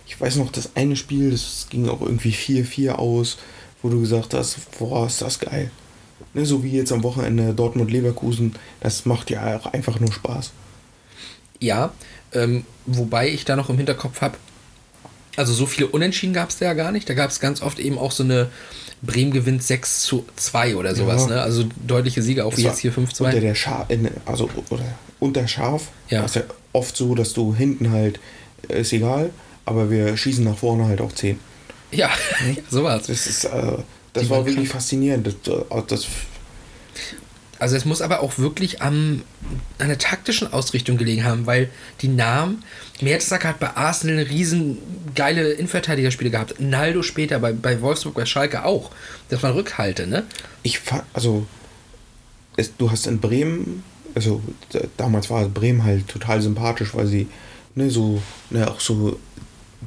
Ich 0.06 0.20
weiß 0.20 0.36
noch, 0.36 0.50
das 0.50 0.70
eine 0.76 0.96
Spiel, 0.96 1.30
das 1.30 1.66
ging 1.70 1.88
auch 1.88 2.00
irgendwie 2.00 2.32
4-4 2.32 2.98
aus, 2.98 3.38
wo 3.82 3.88
du 3.88 4.00
gesagt 4.00 4.34
hast, 4.34 4.56
boah, 4.78 5.06
ist 5.06 5.22
das 5.22 5.38
geil. 5.38 5.70
Ne, 6.34 6.46
so 6.46 6.62
wie 6.64 6.70
jetzt 6.72 6.92
am 6.92 7.02
Wochenende 7.02 7.52
Dortmund-Leverkusen, 7.54 8.54
das 8.80 9.04
macht 9.06 9.30
ja 9.30 9.56
auch 9.58 9.66
einfach 9.66 10.00
nur 10.00 10.12
Spaß. 10.12 10.52
Ja, 11.60 11.92
ähm, 12.34 12.64
wobei 12.86 13.28
ich 13.28 13.44
da 13.44 13.56
noch 13.56 13.68
im 13.70 13.76
Hinterkopf 13.76 14.20
habe, 14.20 14.36
also 15.36 15.52
so 15.54 15.66
viele 15.66 15.86
Unentschieden 15.88 16.34
gab 16.34 16.50
es 16.50 16.58
da 16.58 16.66
ja 16.66 16.74
gar 16.74 16.92
nicht. 16.92 17.08
Da 17.08 17.14
gab 17.14 17.30
es 17.30 17.40
ganz 17.40 17.62
oft 17.62 17.78
eben 17.78 17.98
auch 17.98 18.12
so 18.12 18.22
eine 18.22 18.48
Bremen 19.00 19.32
gewinnt 19.32 19.62
6 19.62 20.02
zu 20.02 20.26
2 20.36 20.76
oder 20.76 20.94
sowas, 20.94 21.22
Ja. 21.22 21.36
ne? 21.36 21.42
Also 21.42 21.64
deutliche 21.86 22.22
Siege, 22.22 22.44
auch 22.44 22.56
wie 22.56 22.62
jetzt 22.62 22.80
hier 22.80 22.92
5-2. 22.92 23.24
Unter 23.24 23.40
der 23.40 23.54
Schar, 23.54 23.88
also 24.26 24.48
oder 24.70 24.84
unter 25.20 25.48
Scharf. 25.48 25.88
Ja. 26.08 26.22
Das 26.22 26.32
ist 26.36 26.42
ja 26.42 26.54
oft 26.72 26.96
so, 26.96 27.14
dass 27.14 27.32
du 27.32 27.54
hinten 27.54 27.90
halt, 27.90 28.20
äh, 28.68 28.82
ist 28.82 28.92
egal, 28.92 29.30
aber 29.64 29.90
wir 29.90 30.16
schießen 30.16 30.44
nach 30.44 30.58
vorne 30.58 30.84
halt 30.86 31.00
auch 31.00 31.12
10. 31.12 31.38
Ja, 31.90 32.10
so 32.70 32.84
war's. 32.84 33.06
Das 33.06 33.26
ist, 33.26 33.44
äh, 33.44 33.50
das 34.12 34.24
Die 34.24 34.30
war 34.30 34.38
wirklich 34.44 34.56
krank. 34.68 34.68
faszinierend. 34.82 35.26
Das, 35.26 35.34
äh, 35.52 35.82
das, 35.86 36.06
Also 37.62 37.76
es 37.76 37.84
muss 37.84 38.02
aber 38.02 38.20
auch 38.22 38.38
wirklich 38.38 38.82
am, 38.82 39.22
an 39.78 39.86
der 39.86 39.98
taktischen 39.98 40.52
Ausrichtung 40.52 40.96
gelegen 40.96 41.24
haben, 41.24 41.46
weil 41.46 41.70
die 42.00 42.08
Namen, 42.08 42.64
Mertesacker 43.00 43.50
hat 43.50 43.60
bei 43.60 43.76
Arsenal 43.76 44.24
riesen 44.24 44.78
geile 45.14 45.52
Innenverteidigerspiele 45.52 46.30
gehabt. 46.30 46.58
Naldo 46.58 47.02
später 47.02 47.38
bei, 47.38 47.52
bei 47.52 47.80
Wolfsburg, 47.80 48.14
bei 48.14 48.26
Schalke 48.26 48.64
auch. 48.64 48.90
Das 49.28 49.44
waren 49.44 49.52
Rückhalte, 49.52 50.08
ne? 50.08 50.24
ich 50.64 50.80
fa- 50.80 51.06
also 51.12 51.46
es, 52.56 52.76
du 52.76 52.90
hast 52.90 53.06
in 53.06 53.20
Bremen, 53.20 53.84
also 54.16 54.42
damals 54.96 55.30
war 55.30 55.48
Bremen 55.48 55.84
halt 55.84 56.08
total 56.08 56.42
sympathisch, 56.42 56.94
weil 56.94 57.06
sie 57.06 57.28
ne, 57.76 57.90
so, 57.90 58.20
ne, 58.50 58.68
auch 58.68 58.80
so 58.80 59.20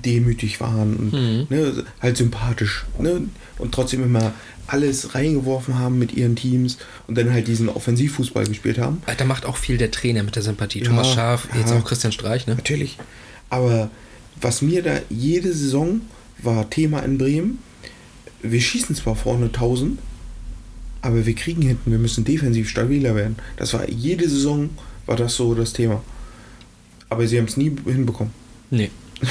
demütig 0.06 0.60
waren 0.62 0.96
und 0.96 1.14
Mhm. 1.14 1.48
ne, 1.50 1.86
halt 2.02 2.18
sympathisch, 2.18 2.86
ne, 3.00 3.22
und 3.58 3.74
trotzdem 3.74 4.04
immer 4.04 4.34
alles 4.68 5.14
reingeworfen 5.14 5.78
haben 5.78 6.00
mit 6.00 6.14
ihren 6.14 6.36
Teams 6.36 6.78
und 7.08 7.18
dann 7.18 7.32
halt 7.32 7.48
diesen 7.48 7.70
Offensivfußball 7.70 8.46
gespielt 8.48 8.80
haben. 8.80 9.02
Da 9.18 9.26
macht 9.26 9.46
auch 9.46 9.58
viel 9.58 9.78
der 9.78 9.92
Trainer 9.92 10.24
mit 10.24 10.36
der 10.36 10.44
Sympathie. 10.44 10.80
Ja, 10.80 10.86
Thomas 10.86 11.14
Schaaf, 11.14 11.48
jetzt 11.56 11.70
ja. 11.70 11.78
auch 11.78 11.86
Christian 11.86 12.12
Streich, 12.12 12.48
ne? 12.48 12.56
Natürlich. 12.56 12.98
Aber 13.50 13.92
was 14.42 14.62
mir 14.62 14.82
da 14.82 15.00
jede 15.10 15.54
Saison 15.54 16.02
war 16.42 16.70
Thema 16.70 17.00
in 17.02 17.18
Bremen, 17.18 17.60
wir 18.42 18.60
schießen 18.62 18.96
zwar 18.96 19.16
vorne 19.16 19.46
1000, 19.46 20.00
aber 21.02 21.26
wir 21.26 21.36
kriegen 21.36 21.62
hinten, 21.62 21.92
wir 21.92 22.00
müssen 22.00 22.26
defensiv 22.26 22.68
stabiler 22.70 23.16
werden. 23.16 23.36
Das 23.58 23.74
war 23.74 23.88
jede 23.90 24.28
Saison 24.28 24.70
war 25.06 25.16
das 25.16 25.36
so 25.36 25.54
das 25.54 25.74
Thema. 25.74 26.02
Aber 27.10 27.28
sie 27.28 27.38
haben 27.38 27.46
es 27.46 27.58
nie 27.58 27.72
hinbekommen. 27.86 28.34
Nee. 28.72 28.90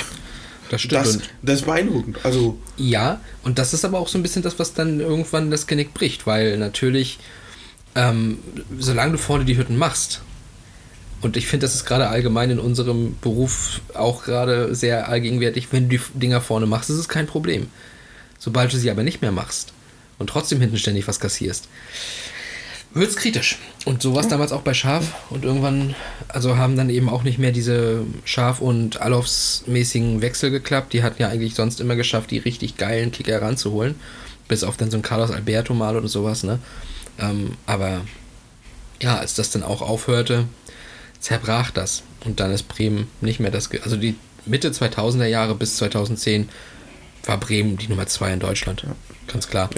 Das 0.70 0.80
stimmt. 0.80 1.04
Das, 1.04 1.18
das 1.42 1.60
ist 1.60 1.66
beeindruckend. 1.66 2.18
Also, 2.24 2.58
ja, 2.76 3.20
und 3.42 3.58
das 3.58 3.74
ist 3.74 3.84
aber 3.84 3.98
auch 3.98 4.08
so 4.08 4.18
ein 4.18 4.22
bisschen 4.22 4.42
das, 4.42 4.58
was 4.58 4.74
dann 4.74 5.00
irgendwann 5.00 5.50
das 5.50 5.66
Genick 5.66 5.94
bricht, 5.94 6.26
weil 6.26 6.56
natürlich, 6.58 7.18
ähm, 7.94 8.38
solange 8.78 9.12
du 9.12 9.18
vorne 9.18 9.44
die 9.44 9.56
Hütten 9.56 9.76
machst, 9.76 10.22
und 11.24 11.38
ich 11.38 11.46
finde, 11.46 11.64
das 11.64 11.74
ist 11.74 11.86
gerade 11.86 12.08
allgemein 12.08 12.50
in 12.50 12.58
unserem 12.58 13.16
Beruf 13.22 13.80
auch 13.94 14.24
gerade 14.24 14.74
sehr 14.74 15.08
allgegenwärtig, 15.08 15.68
wenn 15.70 15.88
du 15.88 15.96
die 15.96 16.18
Dinger 16.18 16.42
vorne 16.42 16.66
machst, 16.66 16.90
ist 16.90 16.98
es 16.98 17.08
kein 17.08 17.26
Problem. 17.26 17.68
Sobald 18.38 18.70
du 18.72 18.76
sie 18.76 18.90
aber 18.90 19.02
nicht 19.02 19.22
mehr 19.22 19.32
machst 19.32 19.72
und 20.18 20.28
trotzdem 20.28 20.60
hinten 20.60 20.76
ständig 20.76 21.08
was 21.08 21.20
kassierst, 21.20 21.68
wird 22.94 23.10
es 23.10 23.16
kritisch. 23.16 23.58
Und 23.84 24.02
so 24.02 24.14
war 24.14 24.22
es 24.22 24.28
damals 24.28 24.52
auch 24.52 24.62
bei 24.62 24.72
Schaf. 24.72 25.14
Und 25.30 25.44
irgendwann, 25.44 25.94
also 26.28 26.56
haben 26.56 26.76
dann 26.76 26.90
eben 26.90 27.08
auch 27.08 27.24
nicht 27.24 27.38
mehr 27.38 27.52
diese 27.52 28.02
Schaf- 28.24 28.60
und 28.60 29.02
Alofs-mäßigen 29.02 30.22
Wechsel 30.22 30.50
geklappt. 30.50 30.92
Die 30.92 31.02
hatten 31.02 31.20
ja 31.20 31.28
eigentlich 31.28 31.54
sonst 31.54 31.80
immer 31.80 31.96
geschafft, 31.96 32.30
die 32.30 32.38
richtig 32.38 32.76
geilen 32.76 33.10
Kicker 33.10 33.32
heranzuholen. 33.32 33.96
Bis 34.46 34.62
auf 34.62 34.76
dann 34.76 34.90
so 34.90 34.96
ein 34.96 35.02
Carlos 35.02 35.30
Alberto 35.30 35.74
mal 35.74 35.96
oder 35.96 36.08
sowas, 36.08 36.44
ne? 36.44 36.58
Ähm, 37.18 37.56
aber 37.66 38.02
ja, 39.02 39.18
als 39.18 39.34
das 39.34 39.50
dann 39.50 39.62
auch 39.62 39.82
aufhörte, 39.82 40.44
zerbrach 41.20 41.70
das. 41.70 42.02
Und 42.24 42.40
dann 42.40 42.52
ist 42.52 42.68
Bremen 42.68 43.08
nicht 43.20 43.40
mehr 43.40 43.50
das. 43.50 43.70
Ge 43.70 43.80
also 43.82 43.96
die 43.96 44.16
Mitte 44.46 44.70
2000er 44.70 45.26
Jahre 45.26 45.54
bis 45.54 45.76
2010 45.76 46.48
war 47.24 47.38
Bremen 47.38 47.76
die 47.76 47.88
Nummer 47.88 48.06
2 48.06 48.34
in 48.34 48.40
Deutschland. 48.40 48.84
Ganz 49.26 49.48
klar. 49.48 49.70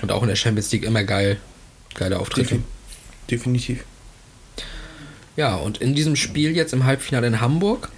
Und 0.00 0.10
auch 0.10 0.22
in 0.22 0.28
der 0.28 0.36
Champions 0.36 0.72
League 0.72 0.84
immer 0.84 1.04
geil. 1.04 1.38
Geile 1.94 2.18
Auftritte. 2.18 2.48
defin 2.48 2.64
definitiv. 3.30 3.84
Ja, 5.36 5.56
und 5.56 5.78
in 5.78 5.94
diesem 5.94 6.16
Spiel 6.16 6.54
jetzt 6.54 6.72
im 6.72 6.84
Halbfinale 6.84 7.26
in 7.26 7.40
Hamburg 7.40 7.90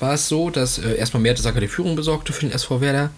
war 0.00 0.14
es 0.14 0.28
so, 0.28 0.50
dass 0.50 0.78
äh, 0.78 0.96
erstmal 0.96 1.22
Mertesacker 1.22 1.60
die 1.60 1.68
Führung 1.68 1.96
besorgte 1.96 2.32
für 2.32 2.40
den 2.42 2.52
SV 2.52 2.80
Werder. 2.80 3.10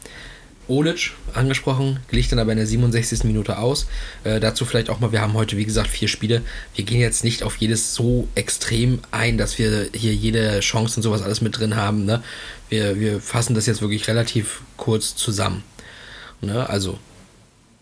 Olic, 0.69 1.13
angesprochen, 1.33 2.01
glich 2.09 2.29
dann 2.29 2.41
aber 2.41 2.51
in 2.51 2.59
der 2.59 2.67
67. 2.67 3.23
Minute 3.25 3.59
aus. 3.59 3.87
Äh, 4.25 4.41
dazu 4.41 4.65
vielleicht 4.65 4.91
auch 4.91 4.99
mal, 4.99 5.13
wir 5.13 5.21
haben 5.21 5.35
heute, 5.35 5.57
wie 5.57 5.65
gesagt, 5.65 5.89
vier 5.89 6.09
Spiele. 6.09 6.43
Wir 6.75 6.85
gehen 6.85 7.01
jetzt 7.01 7.23
nicht 7.23 7.45
auf 7.45 7.57
jedes 7.57 7.95
so 7.95 8.27
extrem 8.35 8.99
ein, 9.13 9.39
dass 9.39 9.59
wir 9.59 9.89
hier 9.95 10.13
jede 10.13 10.59
Chance 10.61 10.97
und 10.97 11.03
sowas 11.03 11.23
alles 11.23 11.41
mit 11.41 11.59
drin 11.59 11.77
haben. 11.77 12.05
Ne? 12.05 12.23
Wir, 12.69 12.99
wir 12.99 13.21
fassen 13.21 13.55
das 13.55 13.67
jetzt 13.67 13.81
wirklich 13.81 14.09
relativ 14.09 14.63
kurz 14.77 15.15
zusammen. 15.15 15.63
Ne? 16.41 16.69
Also, 16.69 16.99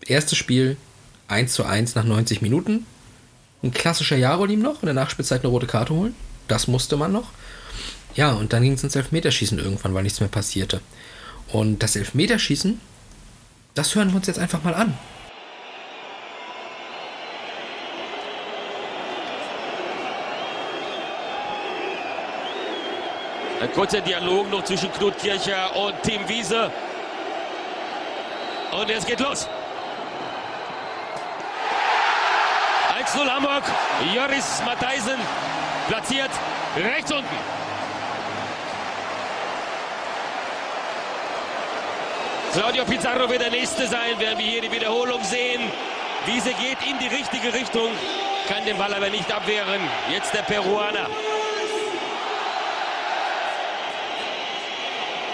erstes 0.05 0.37
Spiel 0.37 0.77
1 1.27 1.53
zu 1.53 1.65
1 1.65 1.95
nach 1.95 2.03
90 2.03 2.41
Minuten. 2.41 2.85
Ein 3.63 3.71
klassischer 3.71 4.15
Jarolim 4.15 4.61
noch 4.61 4.81
in 4.81 4.85
der 4.85 4.93
Nachspielzeit 4.93 5.41
eine 5.41 5.49
rote 5.49 5.67
Karte 5.67 5.93
holen. 5.93 6.15
Das 6.47 6.67
musste 6.67 6.97
man 6.97 7.11
noch. 7.11 7.31
Ja, 8.15 8.33
und 8.33 8.53
dann 8.53 8.63
ging 8.63 8.73
es 8.73 8.83
ins 8.83 8.95
Elfmeterschießen 8.95 9.59
irgendwann, 9.59 9.93
weil 9.93 10.03
nichts 10.03 10.19
mehr 10.19 10.29
passierte. 10.29 10.81
Und 11.51 11.79
das 11.79 11.95
Elfmeterschießen, 11.95 12.79
das 13.73 13.95
hören 13.95 14.09
wir 14.09 14.17
uns 14.17 14.27
jetzt 14.27 14.39
einfach 14.39 14.63
mal 14.63 14.73
an. 14.73 14.97
Ein 23.61 23.71
kurzer 23.73 24.01
Dialog 24.01 24.49
noch 24.51 24.63
zwischen 24.63 24.91
Knut 24.91 25.17
Kircher 25.17 25.75
und 25.75 25.95
Tim 26.03 26.27
Wiese. 26.27 26.71
Und 28.71 28.89
es 28.89 29.05
geht 29.05 29.19
los. 29.19 29.47
1-0 33.05 33.29
Hamburg. 33.29 33.63
Joris 34.13 34.61
Matheisen 34.65 35.19
platziert 35.87 36.31
rechts 36.75 37.11
unten. 37.11 37.37
Claudio 42.53 42.85
Pizarro 42.85 43.29
wird 43.29 43.41
der 43.41 43.51
Nächste 43.51 43.85
sein, 43.87 44.17
werden 44.17 44.39
wir 44.39 44.45
hier 44.45 44.61
die 44.61 44.71
Wiederholung 44.71 45.23
sehen. 45.23 45.61
Wiese 46.25 46.53
geht 46.53 46.77
in 46.89 46.97
die 46.99 47.13
richtige 47.13 47.53
Richtung, 47.53 47.89
kann 48.47 48.65
den 48.65 48.77
Ball 48.77 48.93
aber 48.93 49.09
nicht 49.09 49.31
abwehren. 49.31 49.81
Jetzt 50.09 50.33
der 50.33 50.41
Peruaner. 50.43 51.07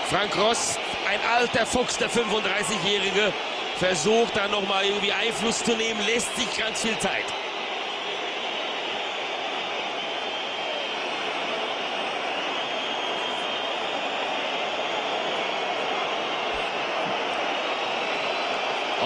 Frank 0.10 0.38
Rost, 0.38 0.78
ein 1.08 1.20
alter 1.38 1.66
Fuchs, 1.66 1.98
der 1.98 2.10
35-Jährige, 2.10 3.32
versucht 3.80 4.36
da 4.36 4.48
nochmal 4.50 4.84
irgendwie 4.84 5.14
Einfluss 5.14 5.64
zu 5.64 5.74
nehmen, 5.76 6.02
lässt 6.06 6.36
sich 6.36 6.58
ganz 6.58 6.82
viel 6.82 6.98
Zeit. 7.00 7.26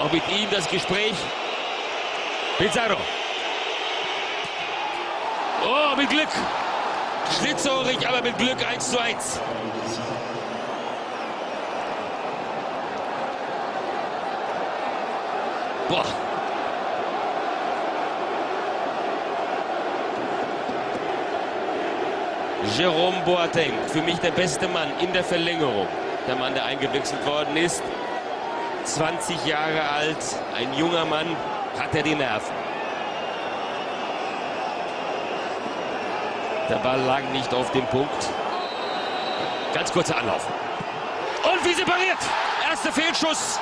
Auch 0.06 0.12
mit 0.12 0.22
ihm 0.28 0.48
das 0.52 0.68
Gespräch. 0.68 1.14
Pizarro. 2.58 2.96
Oh, 5.64 5.96
mit 5.96 6.08
Glück. 6.08 6.28
Schlitzohrig, 7.40 8.06
aber 8.06 8.22
mit 8.22 8.38
Glück 8.38 8.64
1 8.64 8.88
zu 8.88 9.00
1. 9.00 9.40
Boah. 15.88 16.04
Jerome 22.76 23.20
Boateng, 23.24 23.72
für 23.88 24.02
mich 24.02 24.18
der 24.18 24.30
beste 24.30 24.68
Mann 24.68 24.88
in 25.00 25.12
der 25.12 25.24
Verlängerung. 25.24 25.88
Der 26.28 26.36
Mann, 26.36 26.54
der 26.54 26.64
eingewechselt 26.64 27.26
worden 27.26 27.56
ist. 27.56 27.82
20 28.86 29.44
Jahre 29.46 29.82
alt, 29.82 30.16
ein 30.54 30.72
junger 30.74 31.04
Mann, 31.04 31.36
hat 31.78 31.94
er 31.94 32.02
die 32.02 32.14
Nerven. 32.14 32.54
Der 36.68 36.76
Ball 36.76 37.00
lag 37.00 37.22
nicht 37.32 37.52
auf 37.52 37.70
dem 37.72 37.86
Punkt. 37.86 38.28
Ganz 39.74 39.92
kurzer 39.92 40.16
Anlauf. 40.16 40.46
Und 41.44 41.64
wie 41.64 41.74
separiert. 41.74 42.18
Erster 42.68 42.92
Fehlschuss. 42.92 43.60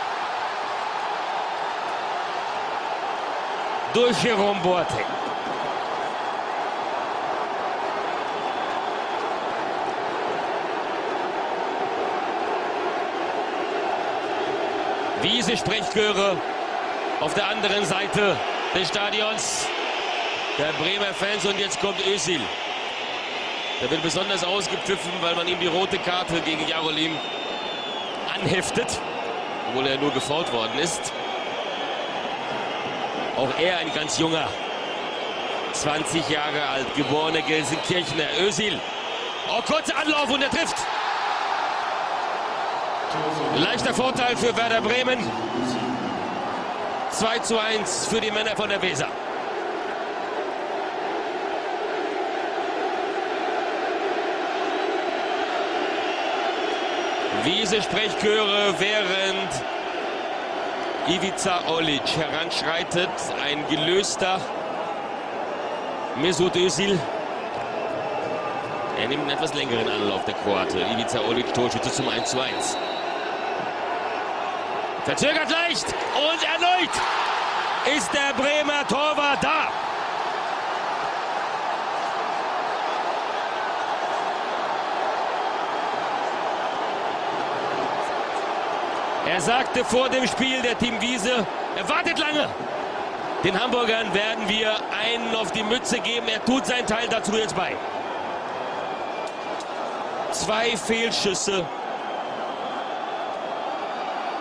Durch 3.92 4.22
Jerome 4.22 4.60
Boateng. 4.60 5.23
Wiese 15.46 15.58
Sprechchöre 15.58 16.38
auf 17.20 17.34
der 17.34 17.46
anderen 17.46 17.84
Seite 17.84 18.34
des 18.74 18.88
Stadions 18.88 19.66
der 20.56 20.72
Bremer 20.82 21.12
Fans 21.12 21.44
und 21.44 21.58
jetzt 21.58 21.78
kommt 21.80 21.98
Özil. 22.06 22.40
Der 23.82 23.90
wird 23.90 24.02
besonders 24.02 24.42
ausgepfiffen, 24.42 25.12
weil 25.20 25.34
man 25.34 25.46
ihm 25.46 25.60
die 25.60 25.66
rote 25.66 25.98
Karte 25.98 26.40
gegen 26.40 26.66
Jarolim 26.66 27.18
anheftet, 28.34 28.86
obwohl 29.68 29.86
er 29.86 29.98
nur 29.98 30.12
gefault 30.12 30.50
worden 30.50 30.78
ist. 30.78 31.12
Auch 33.36 33.50
er 33.60 33.78
ein 33.78 33.92
ganz 33.92 34.18
junger, 34.18 34.48
20 35.74 36.26
Jahre 36.30 36.62
alt, 36.68 36.86
geborener 36.96 37.42
Gelsenkirchener 37.42 38.28
Özil. 38.40 38.80
Oh, 39.50 39.60
kurzer 39.60 39.94
Anlauf 39.98 40.30
und 40.30 40.40
er 40.40 40.50
trifft. 40.50 40.83
Leichter 43.56 43.94
Vorteil 43.94 44.36
für 44.36 44.56
Werder 44.56 44.80
Bremen. 44.80 45.18
2 47.10 47.38
zu 47.38 47.58
1 47.58 48.08
für 48.08 48.20
die 48.20 48.32
Männer 48.32 48.56
von 48.56 48.68
der 48.68 48.82
Weser. 48.82 49.06
Wiese 57.44 57.80
Sprechchöre, 57.82 58.74
während 58.78 59.50
Ivica 61.06 61.60
Olic 61.68 62.16
heranschreitet. 62.16 63.10
Ein 63.44 63.64
gelöster 63.68 64.40
Mesut 66.16 66.56
Özil. 66.56 66.98
Er 69.00 69.08
nimmt 69.08 69.22
einen 69.22 69.30
etwas 69.30 69.54
längeren 69.54 69.88
Anlauf, 69.88 70.24
der 70.24 70.34
Kroate. 70.34 70.78
Ivica 70.80 71.20
Olic, 71.28 71.54
Torschütze 71.54 71.92
zum 71.92 72.08
1 72.08 72.30
zu 72.30 72.40
1. 72.40 72.76
Verzögert 75.04 75.50
leicht 75.50 75.84
und 76.14 76.42
erneut 76.42 76.90
ist 77.94 78.10
der 78.14 78.32
Bremer 78.32 78.88
Torwart 78.88 79.44
da. 79.44 79.68
Er 89.26 89.40
sagte 89.42 89.84
vor 89.84 90.08
dem 90.08 90.26
Spiel 90.26 90.62
der 90.62 90.78
Team 90.78 90.98
Wiese, 91.02 91.46
er 91.76 91.88
wartet 91.88 92.18
lange. 92.18 92.48
Den 93.42 93.62
Hamburgern 93.62 94.14
werden 94.14 94.48
wir 94.48 94.74
einen 95.02 95.34
auf 95.34 95.52
die 95.52 95.62
Mütze 95.64 96.00
geben. 96.00 96.28
Er 96.28 96.42
tut 96.46 96.64
seinen 96.64 96.86
Teil 96.86 97.08
dazu 97.08 97.36
jetzt 97.36 97.54
bei. 97.54 97.76
Zwei 100.30 100.74
Fehlschüsse 100.78 101.66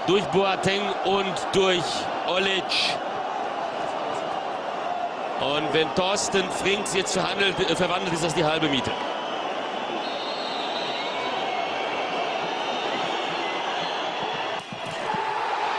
durch 0.07 0.23
Boateng 0.25 0.81
und 1.05 1.33
durch 1.53 1.83
Olic. 2.27 2.63
Und 5.39 5.73
wenn 5.73 5.93
Thorsten 5.95 6.49
Frings 6.51 6.93
jetzt 6.93 7.13
verhandelt, 7.13 7.59
äh, 7.59 7.75
verwandelt, 7.75 8.13
ist 8.13 8.23
das 8.23 8.33
die 8.33 8.43
halbe 8.43 8.69
Miete. 8.69 8.91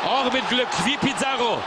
Auch 0.07 0.33
mit 0.33 0.49
Glück 0.49 0.68
wie 0.85 0.97
Pizarro. 0.99 1.59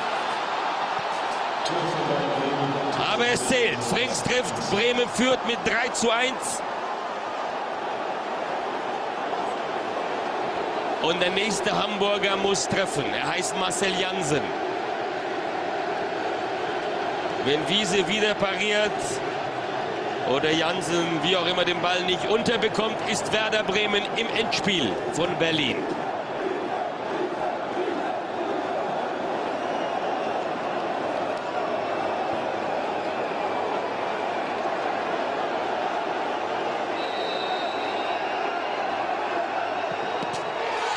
Aber 3.11 3.27
es 3.27 3.47
zählt. 3.47 3.83
Frings 3.83 4.21
trifft. 4.21 4.53
Bremen 4.71 5.09
führt 5.09 5.45
mit 5.47 5.57
3 5.65 5.89
zu 5.89 6.11
1. 6.11 6.33
Und 11.07 11.21
der 11.21 11.29
nächste 11.29 11.71
Hamburger 11.71 12.35
muss 12.35 12.67
treffen. 12.67 13.05
Er 13.13 13.29
heißt 13.29 13.55
Marcel 13.57 13.97
Jansen. 13.97 14.41
Wenn 17.45 17.69
Wiese 17.69 18.05
wieder 18.09 18.33
pariert 18.33 18.91
oder 20.29 20.51
Jansen, 20.51 21.05
wie 21.23 21.37
auch 21.37 21.47
immer, 21.47 21.63
den 21.63 21.79
Ball 21.81 22.03
nicht 22.03 22.27
unterbekommt, 22.27 22.97
ist 23.09 23.31
Werder 23.31 23.63
Bremen 23.63 24.03
im 24.17 24.27
Endspiel 24.37 24.91
von 25.13 25.33
Berlin. 25.39 25.77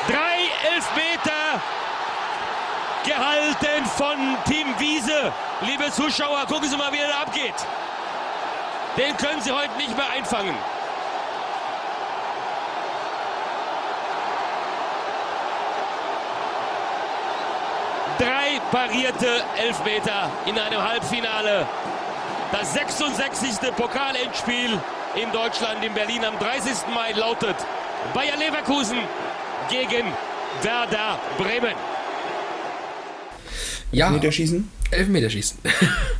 Drei 0.07 0.73
Elfmeter 0.73 1.61
gehalten 3.05 3.85
von 3.95 4.17
Team 4.45 4.70
Wiese. 4.81 5.31
Liebe 5.61 5.91
Zuschauer, 5.91 6.47
gucken 6.47 6.67
Sie 6.67 6.75
mal, 6.75 6.91
wie 6.91 6.97
er 6.97 7.07
da 7.07 7.21
abgeht. 7.21 7.53
Den 8.97 9.15
können 9.15 9.39
Sie 9.39 9.51
heute 9.51 9.77
nicht 9.77 9.95
mehr 9.95 10.09
einfangen. 10.09 10.55
Drei 18.17 18.59
parierte 18.71 19.43
Elfmeter 19.57 20.31
in 20.47 20.57
einem 20.57 20.81
Halbfinale. 20.81 21.67
Das 22.51 22.73
66. 22.73 23.73
Pokalendspiel 23.75 24.79
in 25.13 25.31
Deutschland, 25.31 25.85
in 25.85 25.93
Berlin 25.93 26.25
am 26.25 26.37
30. 26.39 26.87
Mai 26.93 27.11
lautet 27.11 27.55
Bayer 28.15 28.35
Leverkusen 28.35 28.97
gegen 29.69 30.11
Werder 30.63 31.19
Bremen. 31.37 31.90
Ja, 33.91 34.09
Meterschießen? 34.09 34.67
Elfmeterschießen. 34.91 35.57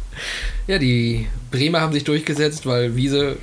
ja, 0.67 0.77
die 0.77 1.27
Bremer 1.51 1.81
haben 1.81 1.93
sich 1.93 2.03
durchgesetzt, 2.03 2.65
weil 2.65 2.95
Wiese 2.95 3.37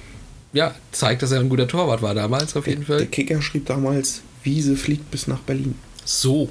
ja, 0.53 0.75
zeigt, 0.93 1.23
dass 1.23 1.33
er 1.33 1.41
ein 1.41 1.49
guter 1.49 1.69
Torwart 1.69 2.03
war 2.03 2.15
damals 2.15 2.57
auf 2.57 2.67
jeden 2.67 2.85
Fall. 2.85 2.99
Der 2.99 3.07
Kicker 3.07 3.43
schrieb 3.43 3.67
damals, 3.67 4.23
Wiese 4.43 4.77
fliegt 4.77 5.11
bis 5.11 5.27
nach 5.27 5.41
Berlin. 5.41 5.75
So. 6.05 6.49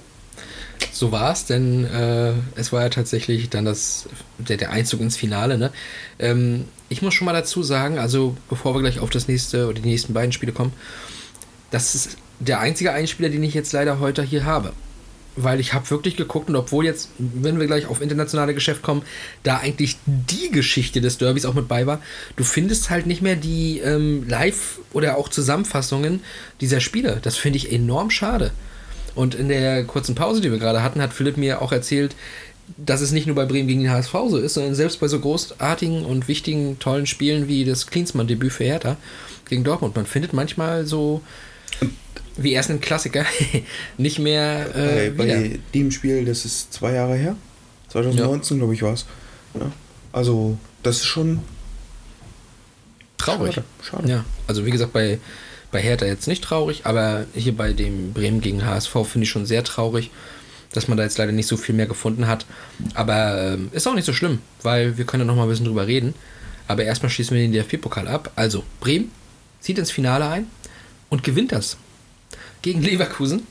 So 0.91 1.11
war 1.11 1.31
es, 1.31 1.45
denn 1.45 1.85
äh, 1.85 2.33
es 2.55 2.71
war 2.71 2.83
ja 2.83 2.89
tatsächlich 2.89 3.49
dann 3.49 3.65
das, 3.65 4.07
der, 4.37 4.57
der 4.57 4.71
Einzug 4.71 5.01
ins 5.01 5.17
Finale. 5.17 5.57
Ne? 5.57 5.71
Ähm, 6.19 6.65
ich 6.89 7.01
muss 7.01 7.13
schon 7.13 7.25
mal 7.25 7.33
dazu 7.33 7.63
sagen, 7.63 7.97
also 7.97 8.37
bevor 8.49 8.75
wir 8.75 8.81
gleich 8.81 8.99
auf 8.99 9.09
das 9.09 9.27
nächste 9.27 9.65
oder 9.67 9.81
die 9.81 9.89
nächsten 9.89 10.13
beiden 10.13 10.31
Spiele 10.31 10.51
kommen, 10.51 10.73
das 11.71 11.95
ist 11.95 12.17
der 12.39 12.59
einzige 12.59 12.93
Einspieler, 12.93 13.29
den 13.29 13.43
ich 13.43 13.53
jetzt 13.53 13.73
leider 13.73 13.99
heute 13.99 14.21
hier 14.21 14.45
habe. 14.45 14.73
Weil 15.39 15.59
ich 15.59 15.73
habe 15.73 15.89
wirklich 15.91 16.17
geguckt 16.17 16.49
und 16.49 16.55
obwohl 16.55 16.83
jetzt, 16.83 17.09
wenn 17.19 17.59
wir 17.59 17.67
gleich 17.67 17.85
auf 17.85 18.01
internationale 18.01 18.53
Geschäft 18.53 18.81
kommen, 18.81 19.03
da 19.43 19.57
eigentlich 19.57 19.97
die 20.05 20.51
Geschichte 20.51 20.99
des 20.99 21.19
Derbys 21.19 21.45
auch 21.45 21.53
mit 21.53 21.67
bei 21.67 21.85
war, 21.85 22.01
du 22.35 22.43
findest 22.43 22.89
halt 22.89 23.05
nicht 23.05 23.21
mehr 23.21 23.35
die 23.35 23.79
ähm, 23.79 24.27
Live- 24.27 24.79
oder 24.93 25.17
auch 25.17 25.29
Zusammenfassungen 25.29 26.21
dieser 26.59 26.79
Spiele. 26.79 27.19
Das 27.21 27.37
finde 27.37 27.57
ich 27.57 27.71
enorm 27.71 28.09
schade. 28.09 28.51
Und 29.13 29.35
in 29.35 29.47
der 29.47 29.83
kurzen 29.83 30.15
Pause, 30.15 30.41
die 30.41 30.51
wir 30.51 30.59
gerade 30.59 30.83
hatten, 30.83 31.01
hat 31.01 31.13
Philipp 31.13 31.37
mir 31.37 31.61
auch 31.61 31.71
erzählt, 31.71 32.15
dass 32.75 33.01
es 33.01 33.11
nicht 33.11 33.27
nur 33.27 33.35
bei 33.35 33.45
Bremen 33.45 33.67
gegen 33.67 33.81
den 33.81 33.91
HSV 33.91 34.13
so 34.29 34.37
ist, 34.37 34.55
sondern 34.55 34.75
selbst 34.75 34.99
bei 34.99 35.07
so 35.07 35.19
großartigen 35.19 36.05
und 36.05 36.27
wichtigen, 36.27 36.79
tollen 36.79 37.05
Spielen 37.05 37.47
wie 37.47 37.63
das 37.63 37.87
Klinsmann-Debüt 37.87 38.51
für 38.51 38.65
Hertha 38.65 38.97
gegen 39.47 39.63
Dortmund. 39.63 39.95
Man 39.95 40.05
findet 40.05 40.33
manchmal 40.33 40.85
so, 40.85 41.21
wie 42.37 42.53
erst 42.53 42.69
ein 42.69 42.79
Klassiker, 42.79 43.25
nicht 43.97 44.19
mehr 44.19 44.75
äh, 44.75 45.09
bei, 45.09 45.25
bei 45.25 45.59
dem 45.73 45.91
Spiel, 45.91 46.25
das 46.25 46.45
ist 46.45 46.73
zwei 46.73 46.93
Jahre 46.93 47.15
her, 47.15 47.35
2019 47.89 48.57
ja. 48.57 48.59
glaube 48.59 48.73
ich 48.73 48.81
war 48.81 48.93
es. 48.93 49.05
Ja. 49.55 49.71
Also 50.11 50.57
das 50.83 50.97
ist 50.97 51.05
schon 51.05 51.39
traurig. 53.17 53.55
Schade. 53.55 53.67
Schade. 53.83 54.09
Ja, 54.09 54.25
also 54.47 54.65
wie 54.65 54.71
gesagt, 54.71 54.93
bei, 54.93 55.19
bei 55.71 55.81
Hertha 55.81 56.05
jetzt 56.05 56.27
nicht 56.27 56.43
traurig, 56.43 56.85
aber 56.85 57.25
hier 57.35 57.55
bei 57.55 57.73
dem 57.73 58.13
Bremen 58.13 58.41
gegen 58.41 58.65
HSV 58.65 58.93
finde 59.05 59.23
ich 59.23 59.29
schon 59.29 59.45
sehr 59.45 59.63
traurig, 59.63 60.11
dass 60.73 60.87
man 60.87 60.97
da 60.97 61.03
jetzt 61.03 61.17
leider 61.17 61.31
nicht 61.31 61.47
so 61.47 61.57
viel 61.57 61.75
mehr 61.75 61.87
gefunden 61.87 62.27
hat. 62.27 62.45
Aber 62.93 63.57
äh, 63.57 63.75
ist 63.75 63.87
auch 63.87 63.95
nicht 63.95 64.05
so 64.05 64.13
schlimm, 64.13 64.39
weil 64.61 64.97
wir 64.97 65.05
können 65.05 65.21
ja 65.21 65.27
noch 65.27 65.35
mal 65.35 65.43
ein 65.43 65.49
bisschen 65.49 65.65
drüber 65.65 65.87
reden. 65.87 66.13
Aber 66.67 66.83
erstmal 66.83 67.09
schließen 67.09 67.35
wir 67.35 67.43
den 67.43 67.53
DFB-Pokal 67.53 68.07
ab. 68.07 68.31
Also, 68.35 68.63
Bremen 68.81 69.11
zieht 69.61 69.77
ins 69.77 69.91
Finale 69.91 70.27
ein 70.27 70.47
und 71.09 71.23
gewinnt 71.23 71.53
das 71.53 71.77
gegen 72.67 72.81
Leverkusen 72.81 73.47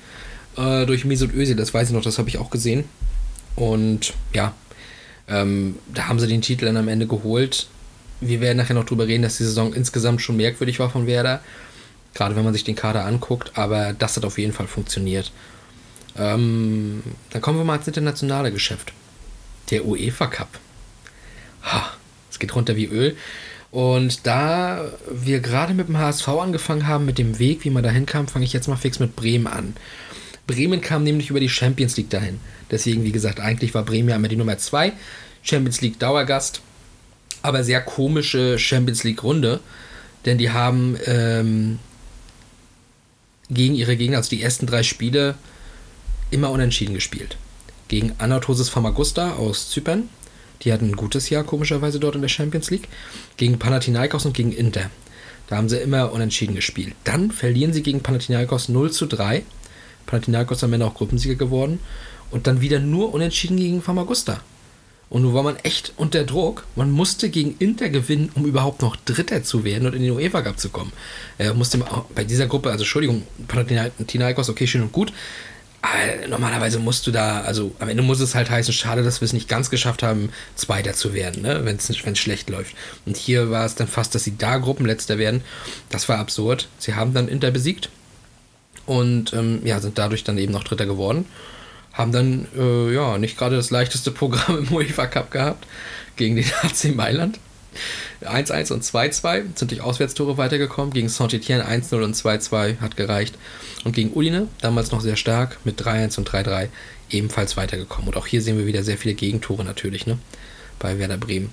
äh, 0.59 0.85
durch 0.85 1.07
Mesut 1.07 1.33
Özil. 1.33 1.57
Das 1.57 1.73
weiß 1.73 1.89
ich 1.89 1.95
noch, 1.95 2.03
das 2.03 2.19
habe 2.19 2.29
ich 2.29 2.37
auch 2.37 2.51
gesehen. 2.51 2.85
Und 3.55 4.13
ja, 4.35 4.53
ähm, 5.27 5.77
da 5.95 6.09
haben 6.09 6.21
sie 6.21 6.27
den 6.27 6.43
Titel 6.43 6.67
dann 6.67 6.77
am 6.77 6.89
Ende 6.89 7.07
geholt. 7.07 7.67
Wir 8.21 8.43
werden 8.43 8.59
nachher 8.59 8.75
noch 8.75 8.85
drüber 8.85 9.07
reden, 9.07 9.23
dass 9.23 9.39
die 9.39 9.45
Saison 9.45 9.73
insgesamt 9.73 10.21
schon 10.21 10.37
merkwürdig 10.37 10.79
war 10.79 10.91
von 10.91 11.07
Werder. 11.07 11.43
Gerade 12.13 12.37
wenn 12.37 12.45
man 12.45 12.53
sich 12.53 12.65
den 12.65 12.77
Kader 12.77 13.05
anguckt, 13.05 13.53
aber 13.57 13.95
das 13.95 14.17
hat 14.17 14.25
auf 14.25 14.39
jeden 14.39 14.53
Fall 14.53 14.67
funktioniert. 14.67 15.33
Ähm, 16.19 17.03
dann 17.31 17.43
kommen 17.43 17.59
wir 17.59 17.65
mal 17.65 17.77
ins 17.77 17.87
internationale 17.87 18.53
Geschäft. 18.53 18.93
Der 19.71 19.87
UEFA 19.87 20.27
Cup. 20.27 20.49
Ha, 21.63 21.91
es 22.31 22.39
geht 22.39 22.55
runter 22.55 22.77
wie 22.77 22.87
Öl. 22.87 23.17
Und 23.77 24.27
da 24.27 24.91
wir 25.13 25.41
gerade 25.41 25.75
mit 25.75 25.89
dem 25.89 25.99
HSV 25.99 26.27
angefangen 26.29 26.87
haben, 26.87 27.05
mit 27.05 27.19
dem 27.19 27.39
Weg, 27.39 27.63
wie 27.67 27.69
man 27.69 27.83
dahin 27.83 28.07
kam, 28.07 28.27
fange 28.27 28.47
ich 28.47 28.55
jetzt 28.55 28.69
mal 28.69 28.77
fix 28.77 29.01
mit 29.01 29.17
Bremen 29.17 29.47
an. 29.47 29.77
Bremen 30.47 30.81
kam 30.81 31.05
nämlich 31.05 31.29
über 31.29 31.41
die 31.41 31.51
Champions 31.51 31.95
League 31.99 32.09
dahin. 32.09 32.41
Deswegen, 32.71 33.05
wie 33.05 33.13
gesagt, 33.13 33.39
eigentlich 33.39 33.75
war 33.75 33.83
Bremen 33.83 34.09
ja 34.09 34.17
immer 34.17 34.29
die 34.29 34.37
Nummer 34.37 34.57
2. 34.57 34.95
Champions 35.43 35.83
League 35.83 35.99
Dauergast. 35.99 36.63
Aber 37.43 37.65
sehr 37.65 37.83
komische 37.83 38.59
Champions 38.59 39.05
League 39.05 39.23
Runde. 39.23 39.61
Denn 40.25 40.39
die 40.39 40.53
haben 40.53 40.97
ähm, 41.05 41.79
gegen 43.51 43.75
ihre 43.75 43.99
Gegner, 43.99 44.17
also 44.17 44.31
die 44.31 44.41
ersten 44.41 44.67
drei 44.67 44.85
Spiele, 44.85 45.35
immer 46.31 46.51
unentschieden 46.51 46.95
gespielt. 46.95 47.37
Gegen 47.89 48.15
Anatosis 48.17 48.71
Famagusta 48.71 49.35
aus 49.35 49.69
Zypern. 49.69 50.09
Die 50.63 50.73
hatten 50.73 50.87
ein 50.87 50.97
gutes 50.97 51.31
Jahr, 51.31 51.45
komischerweise, 51.45 52.01
dort 52.01 52.15
in 52.15 52.23
der 52.23 52.29
Champions 52.29 52.71
League. 52.71 52.89
Gegen 53.37 53.59
Panathinaikos 53.59 54.27
und 54.27 54.35
gegen 54.35 54.53
Inter. 54.53 54.91
Da 55.49 55.57
haben 55.57 55.69
sie 55.69 55.79
immer 55.79 56.13
unentschieden 56.13 56.57
gespielt. 56.57 56.95
Dann 57.05 57.31
verlieren 57.31 57.73
sie 57.73 57.83
gegen 57.83 58.03
Panathinaikos 58.03 58.69
0 58.69 58.91
zu 58.91 59.07
3. 59.07 59.45
Panathinaikos 60.07 60.65
am 60.65 60.73
Ende 60.73 60.87
auch 60.87 60.95
Gruppensieger 60.95 61.37
geworden. 61.37 61.81
Und 62.31 62.47
dann 62.47 62.61
wieder 62.61 62.81
nur 62.81 63.15
unentschieden 63.15 63.57
gegen 63.57 63.83
Famagusta. 63.83 64.41
Und 65.09 65.23
nun 65.23 65.35
war 65.35 65.45
man 65.45 65.57
echt 65.57 65.93
unter 65.97 66.25
Druck. 66.25 66.67
Man 66.75 66.91
musste 66.91 67.31
gegen 67.31 67.55
Inter 67.61 67.91
gewinnen, 67.91 68.31
um 68.35 68.45
überhaupt 68.45 68.83
noch 68.83 68.97
Dritter 68.97 69.45
zu 69.45 69.63
werden 69.63 69.87
und 69.87 69.95
in 69.95 70.03
den 70.03 70.11
UEFA 70.11 70.43
Cup 70.43 70.59
zu 70.59 70.69
kommen. 70.69 70.93
Er 71.39 71.55
musste 71.55 71.79
bei 72.15 72.25
dieser 72.25 72.49
Gruppe, 72.49 72.71
also 72.71 72.83
Entschuldigung, 72.83 73.23
Panathinaikos, 73.47 74.49
okay, 74.49 74.67
schön 74.67 74.83
und 74.83 74.93
gut. 74.93 75.13
Normalerweise 76.29 76.79
musst 76.79 77.07
du 77.07 77.11
da, 77.11 77.41
also 77.43 77.75
am 77.79 77.89
Ende 77.89 78.03
muss 78.03 78.21
es 78.21 78.35
halt 78.35 78.51
heißen, 78.51 78.73
schade, 78.73 79.03
dass 79.03 79.21
wir 79.21 79.27
es 79.27 79.33
nicht 79.33 79.49
ganz 79.49 79.71
geschafft 79.71 80.03
haben, 80.03 80.31
Zweiter 80.55 80.95
zu 80.95 81.15
werden, 81.15 81.43
ne? 81.43 81.65
wenn 81.65 81.77
es 81.77 82.19
schlecht 82.19 82.51
läuft. 82.51 82.75
Und 83.05 83.17
hier 83.17 83.51
war 83.51 83.65
es 83.65 83.75
dann 83.75 83.89
fast, 83.89 84.15
dass 84.15 84.25
sie 84.25 84.37
da 84.37 84.59
Gruppenletzter 84.59 85.19
werden. 85.19 85.43
Das 85.91 86.09
war 86.09 86.19
absurd. 86.19 86.69
Sie 86.79 86.95
haben 86.95 87.15
dann 87.15 87.29
Inter 87.29 87.51
besiegt 87.51 87.91
und 88.87 89.33
ähm, 89.33 89.61
ja, 89.65 89.81
sind 89.81 89.99
dadurch 89.99 90.25
dann 90.25 90.39
eben 90.39 90.53
noch 90.53 90.65
Dritter 90.65 90.87
geworden 90.87 91.27
haben 91.97 92.13
dann 92.13 92.47
äh, 92.57 92.95
ja 92.95 93.17
nicht 93.17 93.39
gerade 93.39 93.57
das 93.57 93.71
leichteste 93.71 94.11
Programm 94.11 94.59
im 94.59 94.73
UEFA 94.73 95.07
Cup 95.07 95.31
gehabt 95.31 95.67
gegen 96.17 96.37
den 96.37 96.45
AC 96.63 96.95
Mailand. 96.95 97.39
1-1 98.23 98.73
und 98.73 98.85
2-2 98.85 99.45
sind 99.55 99.71
durch 99.71 99.81
Auswärtstore 99.81 100.37
weitergekommen. 100.37 100.93
Gegen 100.93 101.09
Saint-Etienne 101.09 101.67
1-0 101.67 102.03
und 102.03 102.17
2-2 102.17 102.81
hat 102.81 102.97
gereicht. 102.97 103.37
Und 103.85 103.95
gegen 103.95 104.13
Udine, 104.15 104.49
damals 104.61 104.91
noch 104.91 105.01
sehr 105.01 105.17
stark, 105.17 105.59
mit 105.65 105.81
3-1 105.81 106.19
und 106.19 106.29
3-3 106.29 106.69
ebenfalls 107.11 107.57
weitergekommen. 107.57 108.09
Und 108.09 108.17
auch 108.17 108.27
hier 108.27 108.43
sehen 108.43 108.59
wir 108.59 108.67
wieder 108.67 108.83
sehr 108.83 108.99
viele 108.99 109.15
Gegentore 109.15 109.65
natürlich, 109.65 110.07
ne? 110.07 110.19
Bei 110.79 110.99
Werder 110.99 111.19
Bremen. 111.19 111.51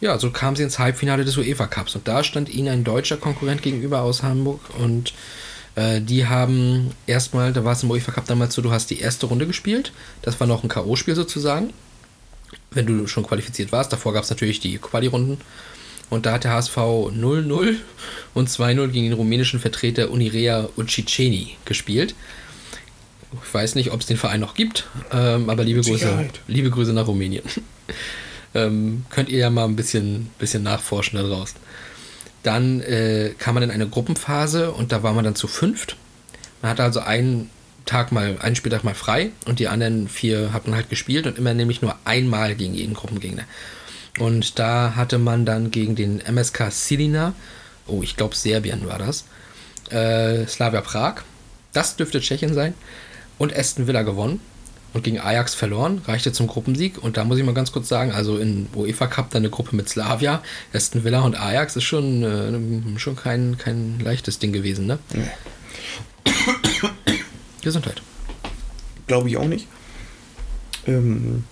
Ja, 0.00 0.18
so 0.18 0.30
kamen 0.30 0.56
sie 0.56 0.62
ins 0.62 0.78
Halbfinale 0.78 1.24
des 1.24 1.36
UEFA 1.36 1.66
Cups. 1.66 1.94
Und 1.94 2.08
da 2.08 2.24
stand 2.24 2.48
ihnen 2.48 2.68
ein 2.68 2.84
deutscher 2.84 3.16
Konkurrent 3.16 3.62
gegenüber 3.62 4.02
aus 4.02 4.22
Hamburg. 4.22 4.60
Und 4.78 5.14
äh, 5.76 6.00
die 6.00 6.26
haben 6.26 6.92
erstmal, 7.06 7.52
da 7.52 7.64
war 7.64 7.72
es 7.72 7.82
im 7.82 7.90
UEFA 7.90 8.12
Cup 8.12 8.26
damals 8.26 8.54
so, 8.54 8.62
du 8.62 8.70
hast 8.70 8.90
die 8.90 9.00
erste 9.00 9.26
Runde 9.26 9.46
gespielt. 9.46 9.92
Das 10.22 10.38
war 10.40 10.46
noch 10.46 10.62
ein 10.62 10.68
K.O.-Spiel 10.68 11.14
sozusagen. 11.14 11.72
Wenn 12.74 12.86
du 12.86 13.06
schon 13.06 13.24
qualifiziert 13.24 13.72
warst. 13.72 13.92
Davor 13.92 14.12
gab 14.12 14.24
es 14.24 14.30
natürlich 14.30 14.60
die 14.60 14.78
Quali-Runden. 14.78 15.38
Und 16.10 16.26
da 16.26 16.32
hat 16.32 16.44
der 16.44 16.52
HSV 16.52 16.76
0-0 16.76 17.76
und 18.34 18.48
2-0 18.48 18.88
gegen 18.88 19.06
den 19.06 19.14
rumänischen 19.14 19.58
Vertreter 19.58 20.10
Unirea 20.10 20.68
Uciceni 20.76 21.56
gespielt. 21.64 22.14
Ich 23.42 23.54
weiß 23.54 23.74
nicht, 23.74 23.90
ob 23.90 24.00
es 24.00 24.06
den 24.06 24.16
Verein 24.16 24.40
noch 24.40 24.54
gibt, 24.54 24.86
ähm, 25.12 25.50
aber 25.50 25.64
liebe 25.64 25.80
Grüße, 25.80 26.28
liebe 26.46 26.70
Grüße 26.70 26.92
nach 26.92 27.08
Rumänien. 27.08 27.42
ähm, 28.54 29.04
könnt 29.10 29.28
ihr 29.28 29.38
ja 29.38 29.50
mal 29.50 29.64
ein 29.64 29.76
bisschen, 29.76 30.30
bisschen 30.38 30.62
nachforschen 30.62 31.18
da 31.18 31.26
draußen. 31.26 31.56
Dann 32.44 32.80
äh, 32.82 33.32
kam 33.38 33.54
man 33.54 33.64
in 33.64 33.70
eine 33.70 33.88
Gruppenphase 33.88 34.70
und 34.70 34.92
da 34.92 35.02
war 35.02 35.14
man 35.14 35.24
dann 35.24 35.34
zu 35.34 35.48
fünft. 35.48 35.96
Man 36.62 36.70
hatte 36.70 36.84
also 36.84 37.00
einen 37.00 37.50
Tag 37.84 38.12
mal, 38.12 38.38
einen 38.40 38.56
Spieltag 38.56 38.84
mal 38.84 38.94
frei 38.94 39.30
und 39.46 39.58
die 39.58 39.68
anderen 39.68 40.08
vier 40.08 40.52
hat 40.52 40.66
man 40.66 40.74
halt 40.74 40.88
gespielt 40.88 41.26
und 41.26 41.38
immer 41.38 41.54
nämlich 41.54 41.82
nur 41.82 41.96
einmal 42.04 42.54
gegen 42.54 42.74
jeden 42.74 42.94
Gruppengegner. 42.94 43.44
Und 44.18 44.58
da 44.58 44.94
hatte 44.96 45.18
man 45.18 45.44
dann 45.44 45.70
gegen 45.70 45.96
den 45.96 46.20
MSK 46.20 46.70
Silina, 46.70 47.34
oh, 47.86 48.02
ich 48.02 48.16
glaube 48.16 48.36
Serbien 48.36 48.86
war 48.86 48.98
das, 48.98 49.24
äh, 49.90 50.46
Slavia 50.46 50.80
Prag, 50.80 51.22
das 51.72 51.96
dürfte 51.96 52.20
Tschechien 52.20 52.54
sein, 52.54 52.74
und 53.38 53.56
Aston 53.56 53.86
Villa 53.86 54.02
gewonnen 54.02 54.40
und 54.92 55.02
gegen 55.02 55.18
Ajax 55.18 55.54
verloren, 55.54 56.00
reichte 56.06 56.32
zum 56.32 56.46
Gruppensieg. 56.46 57.02
Und 57.02 57.16
da 57.16 57.24
muss 57.24 57.36
ich 57.36 57.44
mal 57.44 57.52
ganz 57.52 57.72
kurz 57.72 57.88
sagen, 57.88 58.12
also 58.12 58.38
in 58.38 58.68
UEFA 58.74 59.08
Cup 59.08 59.30
dann 59.30 59.42
eine 59.42 59.50
Gruppe 59.50 59.74
mit 59.74 59.88
Slavia, 59.88 60.40
Aston 60.72 61.02
Villa 61.02 61.22
und 61.22 61.34
Ajax 61.38 61.76
ist 61.76 61.84
schon, 61.84 62.22
äh, 62.22 62.98
schon 62.98 63.16
kein, 63.16 63.58
kein 63.58 63.98
leichtes 63.98 64.38
Ding 64.38 64.52
gewesen, 64.52 64.86
ne? 64.86 64.98
Nee. 65.12 65.28
Gesundheit. 67.64 68.02
Glaube 69.06 69.28
ich 69.28 69.36
auch 69.36 69.46
nicht. 69.46 69.66
Ähm, 70.86 71.44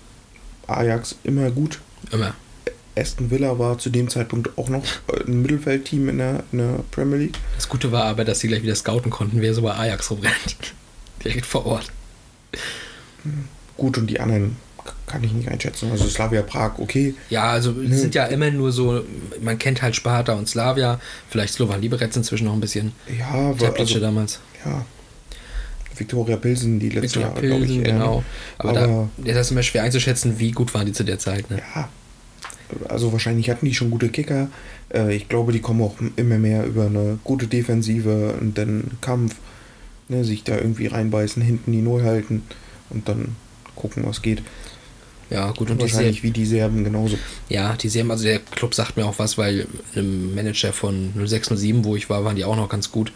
Ajax 0.67 1.17
immer 1.25 1.51
gut. 1.51 1.81
Immer. 2.11 2.35
Aston 2.97 3.31
Villa 3.31 3.59
war 3.59 3.79
zu 3.79 3.91
dem 3.91 4.09
Zeitpunkt 4.09 4.59
auch 4.59 4.69
noch 4.69 4.85
ein 5.27 5.41
Mittelfeldteam 5.43 6.11
in 6.11 6.19
der, 6.19 6.45
in 6.53 6.59
der 6.59 6.85
Premier 6.91 7.17
League. 7.17 7.39
Das 7.57 7.69
Gute 7.69 7.91
war 7.91 8.05
aber, 8.05 8.25
dass 8.25 8.41
sie 8.41 8.49
gleich 8.49 8.63
wieder 8.63 8.75
scouten 8.75 9.11
konnten, 9.11 9.41
wer 9.41 9.55
so 9.55 9.63
bei 9.63 9.75
Ajax 9.75 10.11
rumrennt. 10.11 10.75
Direkt 11.25 11.47
vor 11.47 11.65
Ort. 11.65 11.91
Gut, 13.77 13.97
und 13.97 14.09
die 14.09 14.21
anderen 14.21 14.57
kann 15.07 15.25
ich 15.25 15.33
nicht 15.33 15.49
einschätzen. 15.49 15.91
Also 15.91 16.07
Slavia 16.09 16.43
Prag, 16.43 16.79
okay. 16.79 17.15
Ja, 17.31 17.51
also 17.51 17.75
es 17.81 18.01
sind 18.01 18.15
ja 18.15 18.27
immer 18.27 18.51
nur 18.51 18.73
so, 18.73 19.05
man 19.41 19.59
kennt 19.59 19.81
halt 19.81 19.97
Sparta 19.97 20.33
und 20.35 20.49
Slavia, 20.49 21.01
vielleicht 21.29 21.55
Slovan 21.55 21.81
Liberec 21.81 22.15
inzwischen 22.15 22.45
noch 22.45 22.53
ein 22.53 22.61
bisschen. 22.61 22.93
Ja, 23.19 23.29
aber 23.29 23.71
Plitsche 23.71 23.95
also, 23.95 24.01
damals. 24.01 24.41
ja. 24.65 24.85
Viktoria 25.97 26.37
Pilsen, 26.37 26.79
die 26.79 26.89
letzte 26.89 27.21
Viktoria 27.21 27.29
Jahre, 27.29 27.47
glaube 27.47 27.65
ich. 27.65 27.85
Genau. 27.85 28.25
Aber, 28.59 28.71
Aber, 28.71 28.81
da, 28.81 29.09
ja, 29.25 29.35
das 29.35 29.47
ist 29.47 29.51
immer 29.53 29.63
schwer 29.63 29.83
einzuschätzen, 29.83 30.39
wie 30.39 30.53
gut 30.53 30.73
waren 30.75 30.87
die 30.87 30.93
zu 30.93 31.05
der 31.05 31.19
Zeit. 31.19 31.51
Ne? 31.51 31.61
ja, 31.75 31.89
also 32.89 33.13
wahrscheinlich 33.13 33.51
hatten 33.51 33.67
die 33.67 33.75
schon 33.75 33.91
gute 33.91 34.09
Kicker. 34.09 34.49
Äh, 34.93 35.15
ich 35.15 35.29
glaube, 35.29 35.53
die 35.53 35.61
kommen 35.61 35.83
auch 35.83 35.97
immer 36.17 36.39
mehr 36.39 36.65
über 36.65 36.87
eine 36.87 37.19
gute 37.25 37.47
Defensive 37.47 38.35
und 38.41 38.59
dann 38.59 38.93
Kampf, 39.01 39.37
ne, 40.09 40.25
sich 40.25 40.45
da 40.45 40.57
irgendwie 40.57 40.87
reinbeißen, 40.87 41.43
hinten 41.43 41.73
die 41.73 41.83
Null 41.83 42.03
halten 42.03 42.43
und 42.91 43.09
dann 43.09 43.37
gucken, 43.75 44.05
was 44.07 44.23
geht. 44.23 44.43
Ja, 45.31 45.51
gut, 45.53 45.71
und 45.71 45.79
die 45.79 45.83
wahrscheinlich 45.83 46.17
Ser 46.17 46.25
wie 46.25 46.31
die 46.31 46.45
Serben 46.45 46.85
genauso. 46.85 47.17
ja, 47.49 47.75
die 47.75 47.89
Serben, 47.89 48.11
also 48.11 48.25
der 48.25 48.39
Club 48.39 48.75
sagt 48.75 48.99
mir 48.99 49.07
auch 49.07 49.19
was, 49.19 49.39
weil 49.39 49.67
einem 49.95 50.35
Manager 50.35 50.75
von 50.75 51.13
0607, 51.15 51.85
wo 51.85 51.97
ich 51.97 52.11
war, 52.11 52.25
waren 52.25 52.37
die 52.37 52.45
auch 52.45 52.57
noch 52.57 52.69
ganz 52.69 52.93
gut. 52.93 53.13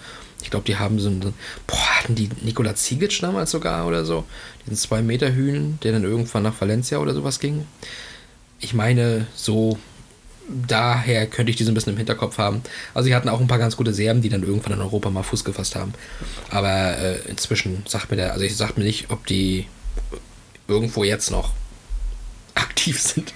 Ich 0.47 0.51
glaube, 0.51 0.65
die 0.65 0.77
haben 0.77 1.01
so 1.01 1.09
einen, 1.09 1.35
boah, 1.67 1.77
hatten 1.77 2.15
die 2.15 2.29
Nikola 2.43 2.77
Zigic 2.77 3.19
damals 3.21 3.51
sogar 3.51 3.85
oder 3.85 4.05
so, 4.05 4.23
diesen 4.65 4.77
2 4.77 5.03
Meter 5.03 5.35
Hühn, 5.35 5.81
der 5.83 5.91
dann 5.91 6.05
irgendwann 6.05 6.45
nach 6.45 6.61
Valencia 6.61 6.99
oder 6.99 7.15
sowas 7.15 7.41
ging. 7.41 7.67
Ich 8.61 8.73
meine, 8.73 9.27
so 9.35 9.77
daher 10.69 11.27
könnte 11.27 11.51
ich 11.51 11.57
die 11.57 11.65
so 11.65 11.73
ein 11.73 11.75
bisschen 11.75 11.95
im 11.95 11.97
Hinterkopf 11.97 12.39
haben. 12.39 12.63
Also, 12.95 13.09
sie 13.09 13.15
hatten 13.17 13.29
auch 13.29 13.41
ein 13.41 13.49
paar 13.49 13.59
ganz 13.59 13.77
gute 13.77 13.93
Serben, 13.93 14.23
die 14.23 14.29
dann 14.29 14.45
irgendwann 14.45 14.75
in 14.75 14.81
Europa 14.81 15.11
mal 15.11 15.25
Fuß 15.25 15.43
gefasst 15.43 15.75
haben. 15.75 15.95
Aber 16.51 16.97
äh, 16.97 17.29
inzwischen 17.29 17.83
sagt 17.89 18.13
mir 18.13 18.17
der, 18.17 18.33
also 18.33 18.45
ich 18.45 18.57
sag 18.57 18.77
mir 18.77 18.85
nicht, 18.85 19.11
ob 19.11 19.27
die 19.27 19.67
irgendwo 20.69 21.03
jetzt 21.03 21.33
noch 21.33 21.55
aktiv 22.55 23.03
sind. 23.03 23.35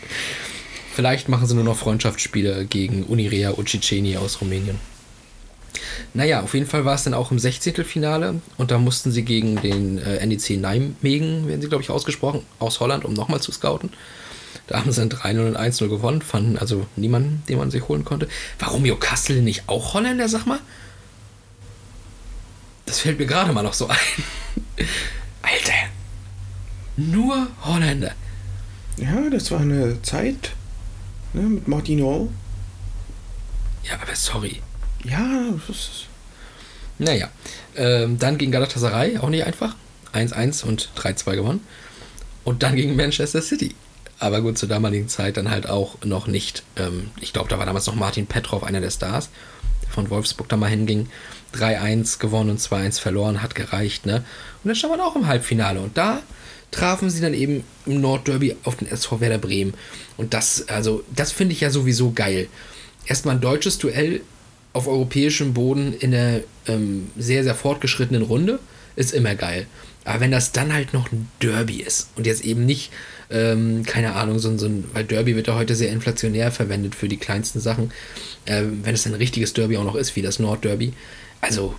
Vielleicht 0.95 1.29
machen 1.29 1.49
sie 1.49 1.57
nur 1.57 1.65
noch 1.65 1.77
Freundschaftsspiele 1.77 2.67
gegen 2.67 3.03
Unirea 3.03 3.51
und 3.51 3.67
Tschetscheni 3.67 4.17
aus 4.17 4.41
Rumänien. 4.41 4.79
Naja, 6.15 6.43
auf 6.43 6.55
jeden 6.55 6.67
Fall 6.67 6.85
war 6.85 6.95
es 6.95 7.05
dann 7.05 7.15
auch 7.15 7.31
im 7.31 7.39
16. 7.39 7.85
Finale 7.85 8.41
und 8.59 8.71
da 8.71 8.79
mussten 8.79 9.13
sie 9.13 9.23
gegen 9.23 9.61
den 9.63 9.99
äh, 9.99 10.25
NEC 10.27 10.59
Nijmegen, 10.59 11.47
werden 11.47 11.61
sie 11.61 11.69
glaube 11.69 11.83
ich 11.83 11.91
ausgesprochen, 11.91 12.45
aus 12.59 12.81
Holland, 12.81 13.05
um 13.05 13.13
nochmal 13.13 13.41
zu 13.41 13.53
scouten. 13.53 13.91
Da 14.67 14.79
haben 14.79 14.93
sie 14.93 15.01
dann 15.01 15.11
3-0 15.11 15.49
und 15.49 15.57
1-0 15.57 15.89
gewonnen, 15.89 16.23
fanden 16.23 16.59
also 16.59 16.87
niemanden, 16.97 17.43
den 17.49 17.59
man 17.59 17.71
sich 17.71 17.89
holen 17.89 18.05
konnte. 18.05 18.29
War 18.59 18.71
Romeo 18.71 18.97
Kassel 18.97 19.43
nicht 19.43 19.65
auch 19.69 19.95
Holländer, 19.95 20.29
sag 20.29 20.47
mal? 20.47 20.61
Das 22.87 23.01
fällt 23.01 23.19
mir 23.19 23.27
gerade 23.27 23.53
mal 23.53 23.63
noch 23.63 23.75
so 23.75 23.89
ein. 23.89 23.97
Alter. 25.43 25.73
Nur 26.97 27.49
Holländer. 27.65 28.13
Ja, 28.97 29.31
das 29.31 29.51
war 29.51 29.61
eine 29.61 30.03
Zeit 30.03 30.53
ne, 31.33 31.43
mit 31.43 31.69
Martino. 31.69 32.31
Ja, 33.85 33.95
aber 33.95 34.15
sorry. 34.15 34.61
Ja, 35.05 35.51
das 35.67 35.77
ist, 35.77 35.91
Naja, 36.99 37.31
ähm, 37.77 38.19
dann 38.19 38.39
gegen 38.39 38.53
Galatasaray, 38.53 39.19
auch 39.19 39.29
nicht 39.29 39.45
einfach. 39.45 39.75
1-1 40.13 40.65
und 40.65 40.91
3-2 40.97 41.37
gewonnen. 41.37 41.67
Und 42.45 42.63
dann 42.63 42.77
gegen 42.77 42.97
Manchester 42.97 43.43
City. 43.43 43.75
Aber 44.19 44.43
gut, 44.43 44.59
zur 44.59 44.69
damaligen 44.69 45.09
Zeit 45.09 45.37
dann 45.37 45.51
halt 45.51 45.69
auch 45.69 45.97
noch 46.05 46.27
nicht. 46.27 46.63
Ähm, 46.77 47.11
ich 47.21 47.33
glaube, 47.33 47.49
da 47.49 47.59
war 47.59 47.67
damals 47.67 47.87
noch 47.87 47.95
Martin 47.95 48.27
Petrov, 48.27 48.65
einer 48.65 48.81
der 48.81 48.91
Stars, 48.91 49.31
der 49.83 49.91
von 49.91 50.11
Wolfsburg 50.11 50.49
da 50.49 50.57
mal 50.57 50.69
hinging. 50.69 51.09
3-1 51.55 52.19
gewonnen 52.19 52.51
und 52.51 52.61
2-1 52.61 53.01
verloren, 53.01 53.43
hat 53.43 53.55
gereicht, 53.55 54.07
ne? 54.07 54.17
Und 54.63 54.69
dann 54.69 54.77
stand 54.77 54.93
man 54.93 55.01
auch 55.01 55.17
im 55.17 55.27
Halbfinale. 55.27 55.81
Und 55.81 55.97
da 55.97 56.21
trafen 56.71 57.11
sie 57.11 57.21
dann 57.21 57.35
eben 57.35 57.65
im 57.87 58.01
Nordderby 58.01 58.57
auf 58.65 58.77
den 58.77 58.89
SV 58.89 59.21
Werder 59.21 59.39
Bremen. 59.39 59.75
Und 60.17 60.35
das, 60.35 60.69
also, 60.69 61.03
das 61.15 61.33
finde 61.33 61.55
ich 61.55 61.63
ja 61.63 61.71
sowieso 61.71 62.13
geil. 62.13 62.49
Erstmal 63.07 63.37
ein 63.37 63.41
deutsches 63.41 63.79
Duell 63.79 64.21
auf 64.73 64.87
europäischem 64.87 65.53
Boden 65.55 65.93
in 65.95 66.15
einer 66.15 66.41
ähm, 66.67 67.09
sehr, 67.17 67.45
sehr 67.45 67.55
fortgeschrittenen 67.55 68.23
Runde 68.23 68.59
ist 68.97 69.13
immer 69.13 69.35
geil. 69.35 69.67
Aber 70.05 70.21
wenn 70.21 70.31
das 70.31 70.53
dann 70.53 70.73
halt 70.73 70.95
noch 70.95 71.13
ein 71.13 71.29
Derby 71.43 71.83
ist 71.83 72.09
und 72.17 72.27
jetzt 72.27 72.45
eben 72.45 72.65
nicht, 72.65 72.91
ähm, 73.31 73.85
keine 73.85 74.15
Ahnung, 74.15 74.39
so, 74.39 74.57
so 74.57 74.67
ein, 74.67 74.85
weil 74.93 75.05
Derby 75.05 75.37
wird 75.37 75.49
ja 75.49 75.55
heute 75.55 75.75
sehr 75.75 75.91
inflationär 75.91 76.51
verwendet 76.53 76.95
für 76.95 77.09
die 77.09 77.17
kleinsten 77.17 77.61
Sachen, 77.61 77.93
ähm, 78.47 78.81
wenn 78.83 78.95
es 78.95 79.07
ein 79.07 79.15
richtiges 79.15 79.53
Derby 79.53 79.77
auch 79.77 79.85
noch 79.85 79.97
ist, 79.97 80.17
wie 80.17 80.23
das 80.23 80.39
Nordderby, 80.39 80.93
also 81.41 81.75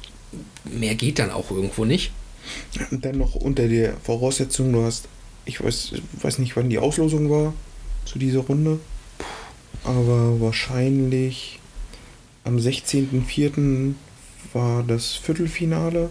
mehr 0.66 0.96
geht 0.96 1.20
dann 1.20 1.32
auch 1.32 1.52
irgendwo 1.52 1.86
nicht. 1.86 2.12
Und 2.92 3.06
dann 3.06 3.18
noch 3.18 3.36
unter 3.36 3.68
der 3.68 3.98
Voraussetzung, 3.98 4.72
du 4.74 4.84
hast, 4.84 5.08
ich 5.46 5.64
weiß, 5.64 5.94
weiß 6.22 6.40
nicht, 6.40 6.56
wann 6.56 6.70
die 6.70 6.80
Auslosung 6.80 7.30
war 7.30 7.54
zu 8.06 8.20
dieser 8.20 8.42
Runde, 8.42 8.80
aber 9.84 10.40
wahrscheinlich 10.40 11.60
am 12.44 12.58
16.04. 12.58 13.94
war 14.54 14.84
das 14.84 15.14
Viertelfinale. 15.14 16.10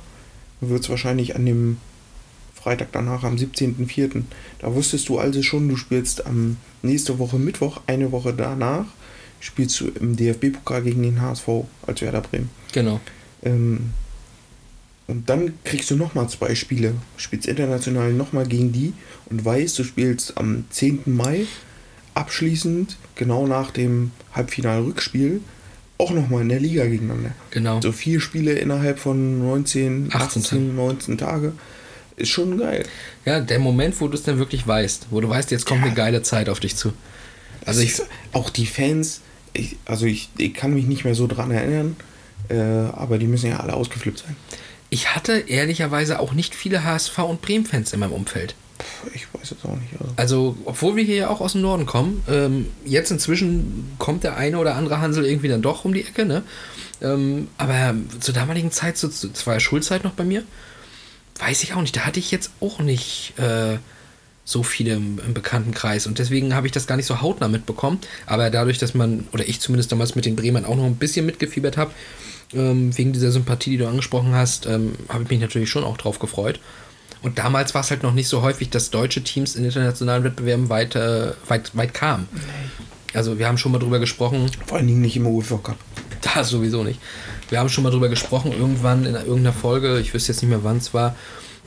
Wird 0.61 0.83
es 0.83 0.91
wahrscheinlich 0.91 1.37
an 1.37 1.47
dem 1.47 1.78
Freitag 2.55 2.93
danach, 2.93 3.24
am 3.24 3.37
17.04. 3.37 4.22
Da 4.59 4.74
wusstest 4.74 5.09
du 5.09 5.18
also 5.18 5.43
schon, 5.43 5.68
du 5.68 5.76
spielst 5.76 6.26
am 6.26 6.59
nächste 6.83 7.18
Woche 7.18 7.39
Mittwoch, 7.39 7.81
eine 7.87 8.12
Woche 8.12 8.35
danach, 8.35 8.85
spielst 9.41 9.81
du 9.81 9.89
im 9.89 10.16
DFB-Pokal 10.16 10.83
gegen 10.83 11.03
den 11.03 11.20
HSV 11.20 11.49
als 11.87 12.03
Werder 12.03 12.20
Bremen. 12.20 12.51
Genau. 12.72 13.01
Ähm, 13.43 13.91
und 15.07 15.28
dann 15.28 15.55
kriegst 15.64 15.91
du 15.91 15.97
nochmal 15.97 16.28
zwei 16.28 16.55
Spiele. 16.55 16.95
Spielst 17.16 17.49
international 17.49 18.12
nochmal 18.12 18.47
gegen 18.47 18.72
die 18.72 18.93
und 19.31 19.45
weißt, 19.45 19.78
du 19.78 19.85
spielst 19.85 20.37
am 20.37 20.64
10. 20.70 21.03
Mai 21.07 21.47
abschließend, 22.14 22.97
genau 23.16 23.47
nach 23.47 23.70
dem 23.70 24.12
Halbfinal-Rückspiel, 24.35 25.41
auch 26.01 26.11
nochmal 26.11 26.42
in 26.42 26.48
der 26.48 26.61
Liga 26.61 26.84
gegeneinander. 26.86 27.32
Genau. 27.51 27.80
So 27.80 27.92
vier 27.92 28.20
Spiele 28.20 28.53
innerhalb 28.55 28.98
von 28.98 29.38
19, 29.38 30.11
18 30.12 30.42
18, 30.42 30.76
19 30.76 31.18
Tage. 31.18 31.53
Ist 32.16 32.30
schon 32.30 32.59
geil. 32.59 32.84
Ja, 33.24 33.40
der 33.40 33.59
Moment, 33.59 34.01
wo 34.01 34.09
du 34.09 34.14
es 34.14 34.22
dann 34.22 34.38
wirklich 34.38 34.66
weißt, 34.66 35.07
wo 35.11 35.20
du 35.20 35.28
weißt, 35.28 35.51
jetzt 35.51 35.66
kommt 35.66 35.80
Ja. 35.80 35.86
eine 35.86 35.94
geile 35.94 36.22
Zeit 36.22 36.48
auf 36.48 36.61
dich 36.61 36.76
zu. 36.76 36.92
Also 37.64 37.80
ich, 37.82 38.01
auch 38.32 38.51
die 38.51 38.66
Fans, 38.66 39.20
ich, 39.53 39.76
also 39.86 40.07
ich, 40.07 40.28
ich 40.38 40.55
kann 40.55 40.74
mich 40.74 40.86
nicht 40.86 41.05
mehr 41.05 41.14
so 41.14 41.26
dran 41.26 41.51
erinnern, 41.51 41.96
äh, 42.48 42.57
aber 42.59 43.18
die 43.18 43.26
müssen 43.26 43.48
ja 43.51 43.61
alle 43.61 43.74
ausgeflippt 43.74 44.18
sein. 44.18 44.36
Ich 44.90 45.14
hatte 45.14 45.32
ehrlicherweise 45.46 46.18
auch 46.20 46.32
nicht 46.32 46.55
viele 46.55 46.84
HSV 46.84 47.18
und 47.20 47.42
Bremen-Fans 47.42 47.92
in 47.92 48.01
meinem 48.01 48.12
Umfeld. 48.12 48.55
Ich 49.14 49.26
weiß 49.32 49.53
es 49.53 49.64
auch 49.64 49.76
nicht. 49.76 49.92
Also. 49.98 50.12
Also, 50.16 50.57
obwohl 50.64 50.96
wir 50.96 51.05
hier 51.05 51.16
ja 51.16 51.28
auch 51.28 51.40
aus 51.40 51.53
dem 51.53 51.62
Norden 51.62 51.86
kommen, 51.86 52.22
ähm, 52.28 52.66
jetzt 52.84 53.11
inzwischen 53.11 53.92
kommt 53.98 54.24
der 54.24 54.36
eine 54.36 54.59
oder 54.59 54.76
andere 54.76 55.01
Hansel 55.01 55.24
irgendwie 55.24 55.48
dann 55.48 55.62
doch 55.62 55.84
um 55.84 55.94
die 55.94 56.05
Ecke, 56.05 56.24
ne? 56.24 56.42
Ähm, 57.03 57.48
aber 57.57 57.94
zur 58.20 58.34
damaligen 58.34 58.70
Zeit, 58.70 58.98
so, 58.98 59.09
das 59.09 59.46
war 59.46 59.55
ja 59.55 59.61
Schulzeit 59.61 60.05
noch 60.05 60.12
bei 60.12 60.24
mir, 60.24 60.44
weiß 61.38 61.62
ich 61.62 61.74
auch 61.74 61.80
nicht. 61.80 61.96
Da 61.96 62.01
hatte 62.01 62.20
ich 62.20 62.30
jetzt 62.30 62.51
auch 62.61 62.78
nicht 62.80 63.34
äh, 63.38 63.78
so 64.44 64.62
viele 64.62 64.94
im, 64.94 65.18
im 65.24 65.32
Bekanntenkreis 65.32 66.07
und 66.07 66.18
deswegen 66.18 66.55
habe 66.55 66.66
ich 66.66 66.72
das 66.72 66.86
gar 66.86 66.96
nicht 66.96 67.07
so 67.07 67.20
hautnah 67.20 67.48
mitbekommen. 67.48 68.01
Aber 68.26 68.51
dadurch, 68.51 68.78
dass 68.78 68.94
man, 68.94 69.26
oder 69.32 69.48
ich 69.48 69.61
zumindest 69.61 69.92
damals 69.92 70.14
mit 70.14 70.26
den 70.26 70.36
Bremern 70.36 70.64
auch 70.64 70.76
noch 70.76 70.84
ein 70.84 70.96
bisschen 70.96 71.24
mitgefiebert 71.24 71.76
habe, 71.76 71.92
ähm, 72.53 72.96
wegen 72.96 73.12
dieser 73.12 73.30
Sympathie, 73.30 73.70
die 73.70 73.78
du 73.78 73.88
angesprochen 73.88 74.34
hast, 74.34 74.66
ähm, 74.66 74.94
habe 75.09 75.22
ich 75.22 75.30
mich 75.30 75.40
natürlich 75.40 75.70
schon 75.70 75.84
auch 75.84 75.96
drauf 75.96 76.18
gefreut. 76.18 76.61
Und 77.23 77.39
damals 77.39 77.75
war 77.75 77.83
es 77.83 77.91
halt 77.91 78.03
noch 78.03 78.14
nicht 78.14 78.29
so 78.29 78.43
häufig, 78.43 78.71
dass 78.71 78.91
deutsche 78.91 79.23
Teams 79.23 79.55
in 79.55 79.64
internationalen 79.64 80.25
Wettbewerben 80.25 80.68
weit, 80.68 80.97
äh, 80.97 81.33
weit, 81.49 81.77
weit 81.77 81.93
kamen. 81.93 82.29
Also 83.12 83.39
wir 83.39 83.47
haben 83.47 83.59
schon 83.59 83.73
mal 83.73 83.79
drüber 83.79 83.99
gesprochen, 83.99 84.51
Vor 84.66 84.79
allen 84.79 84.87
Dingen 84.87 85.01
nicht 85.01 85.16
im 85.16 85.27
UEFA 85.27 85.59
Cup. 85.59 85.77
da 86.23 86.45
sowieso 86.45 86.85
nicht. 86.85 87.01
Wir 87.49 87.59
haben 87.59 87.68
schon 87.68 87.85
mal 87.85 87.91
drüber 87.91 88.09
gesprochen, 88.09 88.53
irgendwann 88.53 89.05
in 89.05 89.14
irgendeiner 89.14 89.53
Folge, 89.53 89.99
ich 89.99 90.14
wüsste 90.14 90.33
jetzt 90.33 90.41
nicht 90.41 90.51
mehr 90.51 90.62
wann 90.64 90.77
es 90.77 90.95
war, 90.95 91.16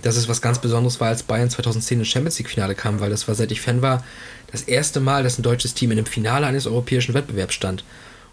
dass 0.02 0.16
es 0.16 0.28
was 0.28 0.42
ganz 0.42 0.60
Besonderes 0.60 1.00
war, 1.00 1.10
als 1.10 1.24
Bayern 1.24 1.50
2010 1.50 2.00
ins 2.00 2.08
Champions 2.08 2.40
League 2.40 2.50
Finale 2.50 2.74
kam, 2.76 3.00
weil 3.00 3.10
das 3.10 3.28
war, 3.28 3.36
seit 3.36 3.52
ich 3.52 3.62
Fan 3.62 3.82
war, 3.82 4.04
das 4.52 4.62
erste 4.62 5.00
Mal, 5.00 5.24
dass 5.24 5.38
ein 5.38 5.44
deutsches 5.44 5.74
Team 5.74 5.92
in 5.92 5.98
einem 5.98 6.06
Finale 6.06 6.46
eines 6.46 6.68
europäischen 6.68 7.14
Wettbewerbs 7.14 7.54
stand. 7.54 7.84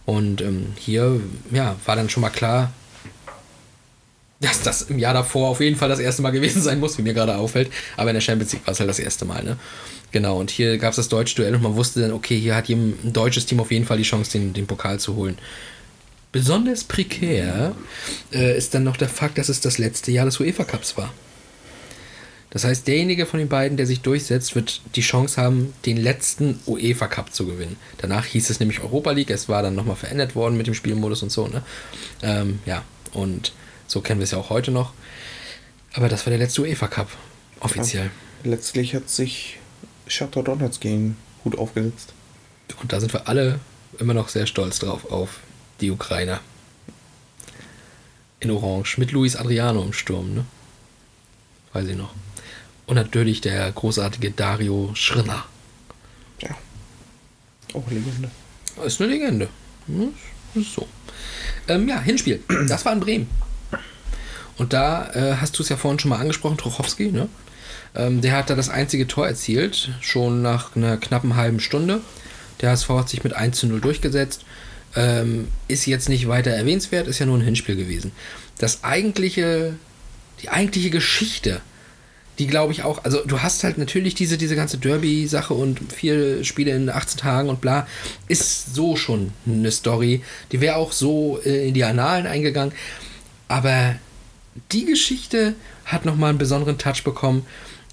Und 0.06 0.40
ähm, 0.40 0.66
hier, 0.76 1.20
ja, 1.50 1.76
war 1.86 1.96
dann 1.96 2.08
schon 2.08 2.20
mal 2.20 2.30
klar, 2.30 2.72
dass 4.40 4.62
das 4.62 4.82
im 4.82 4.98
Jahr 4.98 5.14
davor 5.14 5.48
auf 5.48 5.60
jeden 5.60 5.76
Fall 5.76 5.88
das 5.88 5.98
erste 5.98 6.22
Mal 6.22 6.30
gewesen 6.30 6.62
sein 6.62 6.80
muss, 6.80 6.96
wie 6.98 7.02
mir 7.02 7.14
gerade 7.14 7.36
auffällt. 7.36 7.70
Aber 7.96 8.10
in 8.10 8.14
der 8.14 8.20
Champions 8.22 8.52
League 8.52 8.66
war 8.66 8.72
es 8.72 8.80
halt 8.80 8.88
das 8.88 8.98
erste 8.98 9.24
Mal, 9.24 9.44
ne? 9.44 9.56
Genau, 10.12 10.40
und 10.40 10.50
hier 10.50 10.76
gab 10.78 10.90
es 10.90 10.96
das 10.96 11.08
deutsche 11.08 11.36
Duell 11.36 11.54
und 11.54 11.62
man 11.62 11.76
wusste 11.76 12.00
dann, 12.00 12.12
okay, 12.12 12.38
hier 12.38 12.56
hat 12.56 12.68
jem- 12.68 12.98
ein 13.04 13.12
deutsches 13.12 13.46
Team 13.46 13.60
auf 13.60 13.70
jeden 13.70 13.86
Fall 13.86 13.98
die 13.98 14.02
Chance, 14.02 14.32
den, 14.32 14.52
den 14.52 14.66
Pokal 14.66 14.98
zu 14.98 15.14
holen. 15.14 15.38
Besonders 16.32 16.84
prekär 16.84 17.76
äh, 18.32 18.56
ist 18.56 18.74
dann 18.74 18.82
noch 18.82 18.96
der 18.96 19.08
Fakt, 19.08 19.38
dass 19.38 19.48
es 19.48 19.60
das 19.60 19.78
letzte 19.78 20.10
Jahr 20.10 20.24
des 20.24 20.40
UEFA 20.40 20.64
Cups 20.64 20.96
war. 20.96 21.12
Das 22.50 22.64
heißt, 22.64 22.88
derjenige 22.88 23.26
von 23.26 23.38
den 23.38 23.48
beiden, 23.48 23.76
der 23.76 23.86
sich 23.86 24.00
durchsetzt, 24.00 24.56
wird 24.56 24.80
die 24.96 25.02
Chance 25.02 25.40
haben, 25.40 25.72
den 25.86 25.96
letzten 25.96 26.58
UEFA 26.66 27.06
Cup 27.06 27.32
zu 27.32 27.46
gewinnen. 27.46 27.76
Danach 27.98 28.24
hieß 28.24 28.50
es 28.50 28.58
nämlich 28.58 28.80
Europa 28.80 29.12
League, 29.12 29.30
es 29.30 29.48
war 29.48 29.62
dann 29.62 29.76
nochmal 29.76 29.94
verändert 29.94 30.34
worden 30.34 30.56
mit 30.56 30.66
dem 30.66 30.74
Spielmodus 30.74 31.22
und 31.22 31.30
so, 31.30 31.46
ne? 31.46 31.62
Ähm, 32.22 32.58
ja, 32.66 32.82
und 33.12 33.52
so 33.90 34.00
kennen 34.00 34.20
wir 34.20 34.24
es 34.24 34.30
ja 34.30 34.38
auch 34.38 34.50
heute 34.50 34.70
noch. 34.70 34.92
Aber 35.94 36.08
das 36.08 36.24
war 36.24 36.30
der 36.30 36.38
letzte 36.38 36.62
UEFA 36.62 36.86
Cup, 36.86 37.08
offiziell. 37.58 38.10
Letztlich 38.44 38.94
hat 38.94 39.10
sich 39.10 39.58
Shakhtar 40.06 40.44
Donetsk 40.44 40.80
gegen 40.80 41.16
Hut 41.44 41.58
aufgesetzt. 41.58 42.14
Und 42.80 42.92
da 42.92 43.00
sind 43.00 43.12
wir 43.12 43.26
alle 43.28 43.58
immer 43.98 44.14
noch 44.14 44.28
sehr 44.28 44.46
stolz 44.46 44.78
drauf, 44.78 45.10
auf 45.10 45.40
die 45.80 45.90
Ukrainer. 45.90 46.40
In 48.38 48.50
Orange. 48.52 48.96
Mit 48.98 49.10
Luis 49.10 49.34
Adriano 49.34 49.82
im 49.82 49.92
Sturm, 49.92 50.34
ne? 50.34 50.44
Weiß 51.72 51.88
ich 51.88 51.96
noch. 51.96 52.14
Und 52.86 52.94
natürlich 52.94 53.40
der 53.40 53.70
großartige 53.72 54.30
Dario 54.30 54.92
Schrinner. 54.94 55.44
Ja. 56.40 56.50
Auch 57.74 57.90
Legende. 57.90 58.30
Ist 58.84 59.00
eine 59.00 59.10
Legende. 59.10 59.48
Hm, 59.86 60.14
Ist 60.54 60.74
so. 60.74 60.88
Ähm, 61.68 61.88
ja, 61.88 62.00
Hinspiel. 62.00 62.42
Das 62.68 62.84
war 62.84 62.92
in 62.92 63.00
Bremen. 63.00 63.49
Und 64.60 64.74
da 64.74 65.10
äh, 65.14 65.36
hast 65.40 65.58
du 65.58 65.62
es 65.62 65.70
ja 65.70 65.78
vorhin 65.78 65.98
schon 65.98 66.10
mal 66.10 66.18
angesprochen, 66.18 66.58
Trochowski, 66.58 67.10
ne? 67.10 67.30
Ähm, 67.94 68.20
der 68.20 68.36
hat 68.36 68.50
da 68.50 68.54
das 68.54 68.68
einzige 68.68 69.06
Tor 69.06 69.26
erzielt, 69.26 69.90
schon 70.02 70.42
nach 70.42 70.76
einer 70.76 70.98
knappen 70.98 71.34
halben 71.34 71.60
Stunde. 71.60 72.02
Der 72.60 72.68
HSV 72.68 72.90
hat 72.90 73.08
sich 73.08 73.24
mit 73.24 73.32
1 73.32 73.56
zu 73.56 73.66
0 73.68 73.80
durchgesetzt. 73.80 74.44
Ähm, 74.94 75.48
ist 75.66 75.86
jetzt 75.86 76.10
nicht 76.10 76.28
weiter 76.28 76.50
erwähnenswert, 76.50 77.08
ist 77.08 77.20
ja 77.20 77.24
nur 77.24 77.38
ein 77.38 77.44
Hinspiel 77.44 77.74
gewesen. 77.74 78.12
Das 78.58 78.84
eigentliche, 78.84 79.76
die 80.42 80.50
eigentliche 80.50 80.90
Geschichte, 80.90 81.62
die 82.38 82.46
glaube 82.46 82.74
ich 82.74 82.82
auch, 82.82 83.02
also 83.02 83.24
du 83.24 83.40
hast 83.40 83.64
halt 83.64 83.78
natürlich 83.78 84.14
diese, 84.14 84.36
diese 84.36 84.56
ganze 84.56 84.76
Derby-Sache 84.76 85.54
und 85.54 85.90
vier 85.90 86.44
Spiele 86.44 86.72
in 86.72 86.90
18 86.90 87.18
Tagen 87.18 87.48
und 87.48 87.62
bla, 87.62 87.86
ist 88.28 88.74
so 88.74 88.94
schon 88.94 89.32
eine 89.46 89.70
Story. 89.70 90.22
Die 90.52 90.60
wäre 90.60 90.76
auch 90.76 90.92
so 90.92 91.40
äh, 91.46 91.66
in 91.66 91.72
die 91.72 91.84
Annalen 91.84 92.26
eingegangen. 92.26 92.74
Aber 93.48 93.96
die 94.72 94.84
Geschichte 94.84 95.54
hat 95.84 96.04
nochmal 96.04 96.30
einen 96.30 96.38
besonderen 96.38 96.78
Touch 96.78 97.04
bekommen, 97.04 97.46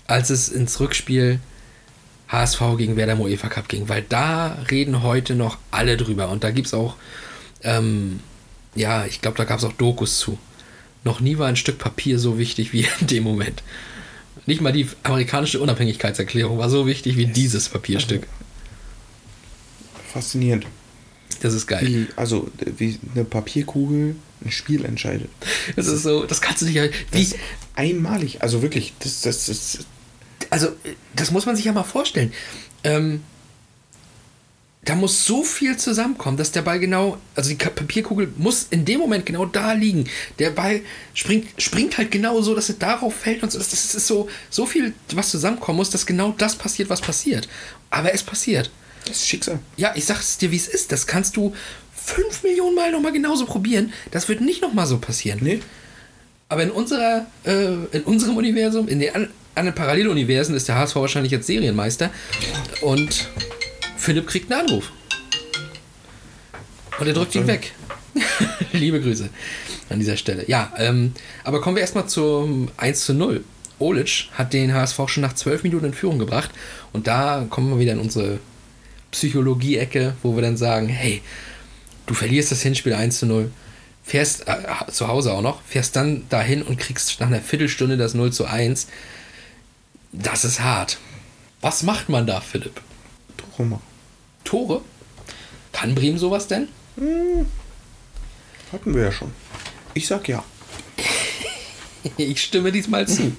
als 0.08 0.30
es 0.30 0.50
ins 0.50 0.80
Rückspiel 0.80 1.40
HSV 2.30 2.62
gegen 2.78 2.96
Werder 2.96 3.14
im 3.14 3.22
UEFA 3.22 3.50
Cup 3.50 3.70
ging, 3.70 3.90
weil 3.90 4.04
da 4.08 4.58
reden 4.70 5.04
heute 5.04 5.36
noch 5.36 5.58
alle 5.72 5.98
drüber 5.98 6.30
und 6.30 6.44
da 6.44 6.52
gibt 6.52 6.68
es 6.68 6.74
auch, 6.74 6.96
ähm, 7.64 8.20
ja, 8.76 9.06
ich 9.06 9.22
glaube, 9.22 9.38
da 9.38 9.46
gab 9.46 9.60
es 9.60 9.66
auch 9.66 9.74
Dokus 9.74 10.20
zu. 10.20 10.38
Noch 11.04 11.20
nie 11.20 11.38
war 11.38 11.48
ein 11.48 11.56
Stück 11.56 11.78
Papier 11.78 12.20
so 12.20 12.38
wichtig 12.38 12.74
wie 12.74 12.86
in 13.00 13.08
dem 13.08 13.24
Moment. 13.24 13.64
Nicht 14.46 14.62
mal 14.62 14.72
die 14.72 14.88
amerikanische 15.04 15.60
Unabhängigkeitserklärung 15.60 16.58
war 16.58 16.70
so 16.70 16.86
wichtig 16.86 17.18
wie 17.18 17.26
dieses 17.26 17.70
Papierstück. 17.70 18.28
Faszinierend. 20.14 20.66
Das 21.42 21.54
ist 21.54 21.68
geil. 21.68 21.86
Wie, 21.86 22.08
also, 22.16 22.50
wie 22.78 22.98
eine 23.14 23.26
Papierkugel 23.26 24.16
ein 24.44 24.52
Spiel 24.52 24.86
entscheidet. 24.86 25.30
Das 25.76 25.88
ist 25.88 26.04
so, 26.04 26.26
das 26.26 26.42
kannst 26.42 26.62
du 26.62 26.66
nicht. 26.66 26.94
Wie, 27.12 27.28
einmalig. 27.78 28.42
Also 28.42 28.62
wirklich, 28.62 28.94
das, 29.00 29.22
das, 29.22 29.46
das, 29.46 29.80
also, 30.50 30.70
das 31.16 31.32
muss 31.32 31.46
man 31.46 31.56
sich 31.56 31.66
ja 31.66 31.72
mal 31.72 31.84
vorstellen. 31.84 32.34
Ähm, 32.84 33.24
da 34.84 34.96
muss 34.96 35.26
so 35.26 35.44
viel 35.44 35.76
zusammenkommen, 35.76 36.38
dass 36.38 36.54
der 36.54 36.62
Ball 36.62 36.80
genau, 36.80 37.18
also 37.36 37.50
die 37.50 37.56
Papierkugel 37.56 38.32
muss 38.38 38.68
in 38.70 38.86
dem 38.86 39.02
Moment 39.02 39.26
genau 39.26 39.46
da 39.46 39.74
liegen. 39.74 40.06
Der 40.40 40.52
Ball 40.52 40.82
springt, 41.14 41.62
springt 41.62 41.98
halt 41.98 42.10
genau 42.10 42.42
so, 42.42 42.56
dass 42.56 42.70
er 42.70 42.76
darauf 42.76 43.14
fällt 43.14 43.44
und 43.44 43.52
so. 43.52 43.58
Das, 43.58 43.70
das 43.70 43.96
ist 43.96 44.08
so, 44.08 44.30
so 44.50 44.66
viel, 44.66 44.94
was 45.14 45.30
zusammenkommen 45.30 45.78
muss, 45.78 45.90
dass 45.90 46.06
genau 46.06 46.34
das 46.38 46.56
passiert, 46.56 46.90
was 46.90 47.02
passiert. 47.02 47.50
Aber 47.90 48.14
es 48.14 48.24
passiert. 48.24 48.72
das 49.06 49.18
ist 49.18 49.28
Schicksal. 49.28 49.60
Ja, 49.76 49.92
ich 49.94 50.06
sag's 50.06 50.38
dir, 50.38 50.52
wie 50.52 50.58
es 50.58 50.70
ist. 50.70 50.94
Das 50.94 51.06
kannst 51.06 51.36
du 51.36 51.54
fünf 52.08 52.44
Millionen 52.44 52.76
Mal 52.76 52.92
nochmal 52.92 53.12
genauso 53.12 53.46
probieren. 53.46 53.92
Das 54.12 54.30
wird 54.30 54.42
nicht 54.42 54.62
nochmal 54.62 54.88
so 54.88 54.98
passieren. 54.98 55.40
Nee. 55.42 55.60
Aber 56.50 56.64
in 56.64 56.72
unserer, 56.72 57.26
äh, 57.44 57.66
in 57.92 58.04
unserem 58.06 58.38
Universum, 58.38 58.88
in 58.88 59.00
den 59.00 59.14
an- 59.14 59.30
anderen 59.56 59.76
Paralleluniversen 59.76 60.56
ist 60.56 60.68
der 60.70 60.76
HSV 60.76 60.96
wahrscheinlich 60.96 61.32
jetzt 61.34 61.48
Serienmeister. 61.48 62.10
Und 62.82 63.28
Philipp 63.98 64.28
kriegt 64.28 64.52
einen 64.52 64.62
Anruf. 64.68 64.92
Und 67.00 67.08
er 67.08 67.14
drückt 67.14 67.36
ihn 67.36 67.46
weg. 67.48 67.74
Liebe 68.72 69.02
Grüße 69.02 69.30
an 69.90 70.00
dieser 70.00 70.18
Stelle. 70.18 70.46
Ja, 70.48 70.72
ähm, 70.78 71.14
aber 71.44 71.62
kommen 71.62 71.76
wir 71.76 71.82
erstmal 71.82 72.08
zum 72.08 72.70
1 72.78 73.06
zu 73.06 73.14
0. 73.14 73.44
Olic 73.80 74.30
hat 74.34 74.54
den 74.54 74.74
HSV 74.74 75.00
schon 75.08 75.22
nach 75.22 75.34
12 75.34 75.64
Minuten 75.64 75.86
in 75.88 75.94
Führung 75.94 76.18
gebracht. 76.18 76.50
Und 76.94 77.06
da 77.08 77.46
kommen 77.50 77.70
wir 77.70 77.80
wieder 77.80 77.92
in 77.94 78.00
unsere 78.00 78.40
Psychologie-Ecke, 79.12 80.16
wo 80.24 80.36
wir 80.36 80.42
dann 80.42 80.58
sagen, 80.58 80.88
hey, 80.88 81.22
du 82.08 82.14
verlierst 82.16 82.52
das 82.52 82.64
Hinspiel 82.64 82.94
1 82.94 83.20
zu 83.20 83.28
0, 83.28 83.52
fährst 84.04 84.48
äh, 84.48 84.58
zu 84.92 85.08
Hause 85.08 85.34
auch 85.34 85.42
noch, 85.42 85.62
fährst 85.62 85.96
dann 85.96 86.28
dahin 86.30 86.64
und 86.64 86.80
kriegst 86.80 87.20
nach 87.20 87.28
einer 87.28 87.42
Viertelstunde 87.42 87.98
das 87.98 88.16
0 88.16 88.34
zu 88.34 88.46
1. 88.46 88.88
Das 90.12 90.44
ist 90.44 90.62
hart. 90.62 90.98
Was 91.62 91.84
macht 91.84 92.10
man 92.10 92.26
da, 92.26 92.42
Philipp? 92.42 92.82
Roma. 93.60 93.82
Tore? 94.44 94.82
Kann 95.72 95.94
Bremen 95.94 96.18
sowas 96.18 96.48
denn? 96.48 96.68
Hatten 98.72 98.96
wir 98.96 99.04
ja 99.04 99.12
schon. 99.12 99.32
Ich 99.94 100.08
sag 100.08 100.28
ja. 100.28 100.44
Ich 102.18 102.42
stimme 102.42 102.72
diesmal 102.72 103.08
zu. 103.08 103.36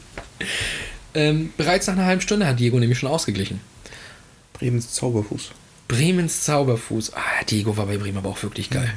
ähm, 1.15 1.53
bereits 1.57 1.87
nach 1.87 1.95
einer 1.95 2.05
halben 2.05 2.21
Stunde 2.21 2.47
hat 2.47 2.61
Diego 2.61 2.79
nämlich 2.79 2.99
schon 2.99 3.09
ausgeglichen. 3.09 3.61
Bremens 4.53 4.93
Zauberfuß. 4.93 5.53
Bremens 5.89 6.45
Zauberfuß. 6.45 7.15
Ah, 7.15 7.45
Diego 7.49 7.77
war 7.77 7.87
bei 7.87 7.97
Bremen 7.97 8.19
aber 8.19 8.29
auch 8.29 8.43
wirklich 8.43 8.71
geil. 8.71 8.93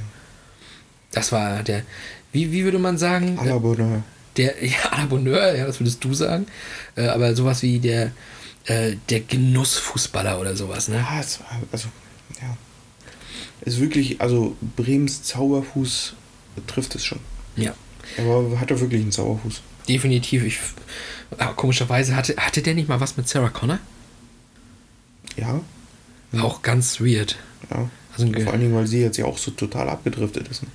Das 1.11 1.31
war 1.31 1.63
der, 1.63 1.83
wie, 2.31 2.51
wie 2.51 2.63
würde 2.63 2.79
man 2.79 2.97
sagen? 2.97 3.39
À 3.39 3.45
la 3.45 3.57
Bonheur. 3.57 4.03
Der, 4.37 4.63
ja, 4.65 4.91
à 4.91 4.97
la 4.97 5.05
Bonheur, 5.05 5.55
ja, 5.55 5.65
das 5.65 5.79
würdest 5.79 6.03
du 6.03 6.13
sagen. 6.13 6.45
Äh, 6.95 7.07
aber 7.07 7.35
sowas 7.35 7.63
wie 7.63 7.79
der, 7.79 8.11
äh, 8.65 8.95
der 9.09 9.21
Genussfußballer 9.21 10.39
oder 10.39 10.55
sowas, 10.55 10.89
ne? 10.89 11.05
Ah, 11.07 11.19
es 11.19 11.39
war, 11.39 11.61
also, 11.71 11.87
ja. 12.41 12.57
Es 13.61 13.75
ist 13.75 13.79
wirklich, 13.79 14.19
also 14.19 14.55
Bremens 14.75 15.23
Zauberfuß 15.23 16.13
trifft 16.67 16.95
es 16.95 17.05
schon. 17.05 17.19
Ja. 17.55 17.73
Aber 18.17 18.59
hat 18.59 18.71
er 18.71 18.79
wirklich 18.79 19.01
einen 19.01 19.11
Zauberfuß? 19.11 19.61
Definitiv. 19.87 20.43
Ich, 20.43 20.59
aber 21.37 21.53
komischerweise 21.53 22.15
hatte, 22.15 22.35
hatte 22.37 22.61
der 22.61 22.73
nicht 22.73 22.89
mal 22.89 22.99
was 22.99 23.17
mit 23.17 23.27
Sarah 23.27 23.49
Connor? 23.49 23.79
Ja, 25.37 25.61
Auch 26.39 26.61
ganz 26.61 27.01
weird. 27.01 27.37
ja. 27.69 27.89
Also 28.13 28.27
Vor 28.31 28.51
allen 28.51 28.61
Dingen, 28.61 28.75
weil 28.75 28.87
sie 28.87 28.99
jetzt 28.99 29.17
ja 29.17 29.25
auch 29.25 29.37
so 29.37 29.51
total 29.51 29.87
abgedriftet 29.89 30.47
ist. 30.49 30.63
ne? 30.63 30.69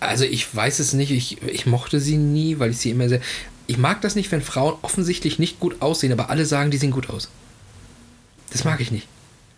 Also 0.00 0.24
ich 0.24 0.54
weiß 0.54 0.78
es 0.78 0.94
nicht, 0.94 1.10
ich, 1.10 1.42
ich 1.42 1.66
mochte 1.66 2.00
sie 2.00 2.16
nie, 2.16 2.58
weil 2.58 2.70
ich 2.70 2.78
sie 2.78 2.90
immer 2.90 3.08
sehr. 3.08 3.20
Ich 3.66 3.78
mag 3.78 4.00
das 4.00 4.16
nicht, 4.16 4.32
wenn 4.32 4.42
Frauen 4.42 4.74
offensichtlich 4.82 5.38
nicht 5.38 5.60
gut 5.60 5.80
aussehen, 5.80 6.12
aber 6.12 6.30
alle 6.30 6.46
sagen, 6.46 6.70
die 6.70 6.78
sehen 6.78 6.90
gut 6.90 7.10
aus. 7.10 7.28
Das 8.50 8.64
mag 8.64 8.80
ich 8.80 8.90
nicht. 8.90 9.06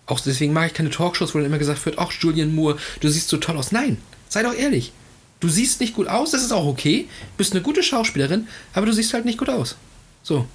Auch 0.07 0.21
deswegen 0.21 0.53
mag 0.53 0.67
ich 0.67 0.75
keine 0.75 0.91
Talkshows, 0.91 1.35
wo 1.35 1.39
dann 1.39 1.47
immer 1.47 1.59
gesagt 1.59 1.85
wird, 1.87 1.99
ach 1.99 2.13
Julian 2.13 2.55
Moore, 2.55 2.77
du 3.01 3.09
siehst 3.09 3.29
so 3.29 3.39
toll 3.39 3.57
aus. 3.57 3.73
Nein, 3.73 3.97
sei 4.29 4.43
doch 4.43 4.55
ehrlich. 4.55 4.93
Du 5.41 5.49
siehst 5.49 5.81
nicht 5.81 5.95
gut 5.95 6.09
aus, 6.09 6.31
das 6.33 6.43
ist 6.43 6.53
auch 6.53 6.67
okay. 6.67 7.09
Bist 7.37 7.53
eine 7.53 7.63
gute 7.63 7.83
Schauspielerin, 7.83 8.49
aber 8.73 8.87
du 8.87 8.93
siehst 8.93 9.15
halt 9.15 9.25
nicht 9.25 9.39
gut 9.39 9.49
aus. 9.49 9.77
So. 10.23 10.47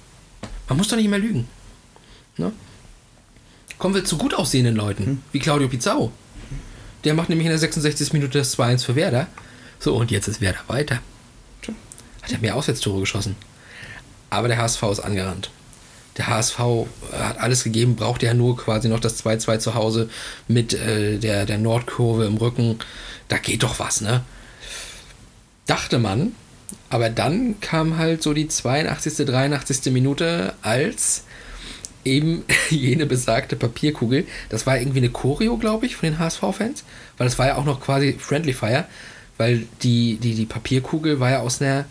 Man 0.68 0.78
muss 0.78 0.88
doch 0.88 0.96
nicht 0.96 1.06
immer 1.06 1.18
lügen. 1.18 1.48
Ne? 2.36 2.52
Kommen 3.80 3.94
wir 3.94 4.04
zu 4.04 4.18
gut 4.18 4.34
aussehenden 4.34 4.76
Leuten, 4.76 5.22
wie 5.32 5.38
Claudio 5.38 5.66
Pizarro. 5.66 6.12
Der 7.04 7.14
macht 7.14 7.30
nämlich 7.30 7.46
in 7.46 7.50
der 7.50 7.58
66. 7.58 8.12
Minute 8.12 8.36
das 8.36 8.58
2-1 8.58 8.84
für 8.84 8.94
Werder. 8.94 9.26
So, 9.78 9.96
und 9.96 10.10
jetzt 10.10 10.28
ist 10.28 10.42
Werder 10.42 10.60
weiter. 10.66 11.00
Hat 12.20 12.30
er 12.30 12.38
mehr 12.40 12.56
Auswärtstore 12.56 13.00
geschossen. 13.00 13.36
Aber 14.28 14.48
der 14.48 14.58
HSV 14.58 14.82
ist 14.82 15.00
angerannt. 15.00 15.50
Der 16.18 16.26
HSV 16.26 16.58
hat 17.10 17.38
alles 17.38 17.64
gegeben, 17.64 17.96
braucht 17.96 18.22
ja 18.22 18.34
nur 18.34 18.58
quasi 18.58 18.86
noch 18.90 19.00
das 19.00 19.24
2-2 19.24 19.58
zu 19.60 19.74
Hause 19.74 20.10
mit 20.46 20.74
äh, 20.74 21.16
der, 21.16 21.46
der 21.46 21.56
Nordkurve 21.56 22.26
im 22.26 22.36
Rücken. 22.36 22.80
Da 23.28 23.38
geht 23.38 23.62
doch 23.62 23.78
was, 23.78 24.02
ne? 24.02 24.20
Dachte 25.66 25.98
man. 25.98 26.34
Aber 26.90 27.08
dann 27.08 27.58
kam 27.60 27.96
halt 27.96 28.22
so 28.22 28.34
die 28.34 28.46
82., 28.46 29.24
83. 29.24 29.90
Minute, 29.90 30.52
als 30.60 31.24
eben 32.04 32.44
jene 32.70 33.06
besagte 33.06 33.56
Papierkugel, 33.56 34.26
das 34.48 34.66
war 34.66 34.78
irgendwie 34.78 34.98
eine 34.98 35.10
Choreo, 35.10 35.56
glaube 35.56 35.86
ich, 35.86 35.96
von 35.96 36.08
den 36.08 36.18
HSV-Fans, 36.18 36.84
weil 37.18 37.26
das 37.26 37.38
war 37.38 37.48
ja 37.48 37.56
auch 37.56 37.64
noch 37.64 37.80
quasi 37.80 38.14
Friendly 38.18 38.52
Fire, 38.52 38.86
weil 39.38 39.66
die, 39.82 40.18
die, 40.18 40.34
die 40.34 40.46
Papierkugel 40.46 41.20
war 41.20 41.30
ja 41.30 41.40
aus 41.40 41.60
einer 41.60 41.86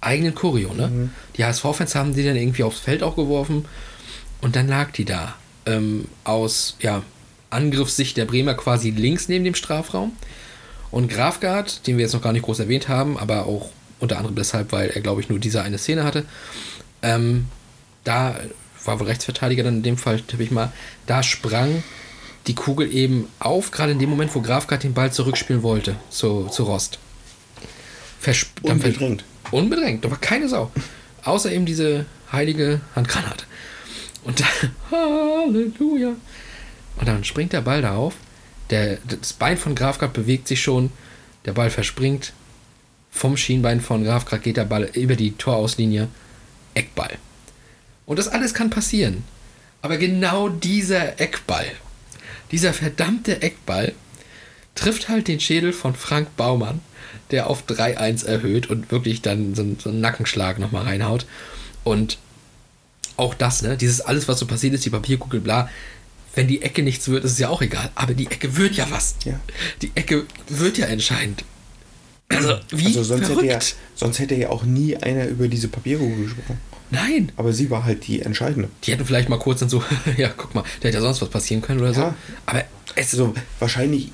eigenen 0.00 0.34
Choreo, 0.34 0.74
ne? 0.74 1.10
Die 1.36 1.44
HSV-Fans 1.44 1.94
haben 1.94 2.14
die 2.14 2.24
dann 2.24 2.36
irgendwie 2.36 2.64
aufs 2.64 2.80
Feld 2.80 3.02
auch 3.02 3.16
geworfen. 3.16 3.64
Und 4.40 4.56
dann 4.56 4.66
lag 4.68 4.90
die 4.90 5.04
da 5.04 5.36
ähm, 5.64 6.06
aus, 6.24 6.76
ja, 6.80 7.02
Angriffssicht 7.50 8.16
der 8.16 8.24
Bremer 8.24 8.54
quasi 8.54 8.90
links 8.90 9.28
neben 9.28 9.44
dem 9.44 9.54
Strafraum. 9.54 10.12
Und 10.90 11.08
Grafgard, 11.08 11.86
den 11.86 11.96
wir 11.96 12.02
jetzt 12.02 12.12
noch 12.12 12.22
gar 12.22 12.32
nicht 12.32 12.44
groß 12.44 12.58
erwähnt 12.58 12.88
haben, 12.88 13.16
aber 13.16 13.46
auch 13.46 13.70
unter 14.00 14.18
anderem 14.18 14.34
deshalb, 14.34 14.72
weil 14.72 14.90
er, 14.90 15.00
glaube 15.00 15.20
ich, 15.20 15.28
nur 15.28 15.38
diese 15.38 15.62
eine 15.62 15.78
Szene 15.78 16.04
hatte, 16.04 16.24
ähm, 17.02 17.46
da 18.04 18.34
war 18.84 19.00
wohl 19.00 19.06
Rechtsverteidiger 19.06 19.62
dann 19.62 19.76
in 19.76 19.82
dem 19.82 19.96
Fall, 19.96 20.20
tippe 20.20 20.42
ich 20.42 20.50
mal, 20.50 20.72
da 21.06 21.22
sprang 21.22 21.82
die 22.46 22.54
Kugel 22.54 22.92
eben 22.92 23.28
auf, 23.38 23.70
gerade 23.70 23.92
in 23.92 23.98
dem 23.98 24.10
Moment, 24.10 24.34
wo 24.34 24.40
Grafgard 24.40 24.82
den 24.82 24.94
Ball 24.94 25.12
zurückspielen 25.12 25.62
wollte, 25.62 25.96
zu, 26.10 26.48
zu 26.48 26.64
Rost. 26.64 26.98
Versp 28.20 28.48
Unbedrängt. 28.62 29.24
Unbedrängt, 29.50 30.04
da 30.04 30.10
war 30.10 30.18
keine 30.18 30.48
Sau. 30.48 30.70
Außer 31.24 31.52
eben 31.52 31.66
diese 31.66 32.06
heilige 32.32 32.80
Handgranate. 32.94 33.44
Und 34.24 34.40
dann, 34.40 34.70
Halleluja. 34.90 36.14
Und 36.96 37.08
dann 37.08 37.24
springt 37.24 37.52
der 37.52 37.60
Ball 37.60 37.82
da 37.82 37.96
auf. 37.96 38.14
Der, 38.70 38.98
das 39.04 39.32
Bein 39.32 39.56
von 39.56 39.74
Grafgrad 39.74 40.12
bewegt 40.12 40.48
sich 40.48 40.62
schon. 40.62 40.90
Der 41.44 41.52
Ball 41.52 41.70
verspringt. 41.70 42.32
Vom 43.10 43.36
Schienbein 43.36 43.80
von 43.80 44.04
Grafgrad 44.04 44.42
geht 44.42 44.56
der 44.56 44.64
Ball 44.64 44.84
über 44.94 45.16
die 45.16 45.32
Torauslinie. 45.32 46.08
Eckball. 46.74 47.18
Und 48.12 48.18
das 48.18 48.28
alles 48.28 48.52
kann 48.52 48.68
passieren. 48.68 49.24
Aber 49.80 49.96
genau 49.96 50.50
dieser 50.50 51.18
Eckball, 51.18 51.64
dieser 52.50 52.74
verdammte 52.74 53.40
Eckball, 53.40 53.94
trifft 54.74 55.08
halt 55.08 55.28
den 55.28 55.40
Schädel 55.40 55.72
von 55.72 55.94
Frank 55.94 56.36
Baumann, 56.36 56.80
der 57.30 57.46
auf 57.48 57.64
3-1 57.66 58.26
erhöht 58.26 58.68
und 58.68 58.90
wirklich 58.90 59.22
dann 59.22 59.54
so, 59.54 59.64
so 59.78 59.88
einen 59.88 60.02
Nackenschlag 60.02 60.58
nochmal 60.58 60.82
reinhaut. 60.82 61.24
Und 61.84 62.18
auch 63.16 63.32
das, 63.32 63.62
ne, 63.62 63.78
dieses 63.78 64.02
alles, 64.02 64.28
was 64.28 64.38
so 64.40 64.46
passiert 64.46 64.74
ist, 64.74 64.84
die 64.84 64.90
Papierkugel, 64.90 65.40
bla, 65.40 65.70
wenn 66.34 66.48
die 66.48 66.60
Ecke 66.60 66.82
nichts 66.82 67.08
wird, 67.08 67.24
ist 67.24 67.32
es 67.32 67.38
ja 67.38 67.48
auch 67.48 67.62
egal. 67.62 67.88
Aber 67.94 68.12
die 68.12 68.26
Ecke 68.26 68.58
wird 68.58 68.74
ja 68.74 68.90
was. 68.90 69.14
Ja. 69.24 69.40
Die 69.80 69.90
Ecke 69.94 70.26
wird 70.50 70.76
ja 70.76 70.84
entscheidend. 70.84 71.46
Also, 72.28 72.58
wie 72.72 72.88
Also 72.88 73.04
sonst 73.04 73.30
hätte, 73.30 73.46
ja, 73.46 73.52
verrückt. 73.52 73.76
sonst 73.94 74.18
hätte 74.18 74.34
ja 74.34 74.50
auch 74.50 74.64
nie 74.64 74.98
einer 74.98 75.28
über 75.28 75.48
diese 75.48 75.68
Papierkugel 75.68 76.24
gesprochen. 76.24 76.58
Nein. 76.92 77.32
Aber 77.36 77.52
sie 77.54 77.70
war 77.70 77.84
halt 77.84 78.06
die 78.06 78.20
entscheidende. 78.20 78.68
Die 78.84 78.92
hätten 78.92 79.06
vielleicht 79.06 79.30
mal 79.30 79.38
kurz 79.38 79.60
dann 79.60 79.70
so, 79.70 79.82
ja, 80.18 80.28
guck 80.36 80.54
mal, 80.54 80.62
da 80.80 80.88
hätte 80.88 80.98
ja 80.98 81.00
sonst 81.00 81.22
was 81.22 81.30
passieren 81.30 81.62
können 81.62 81.80
oder 81.80 81.94
so. 81.94 82.02
Ja. 82.02 82.14
Aber 82.44 82.64
es 82.94 83.12
Also 83.12 83.32
wahrscheinlich, 83.58 84.08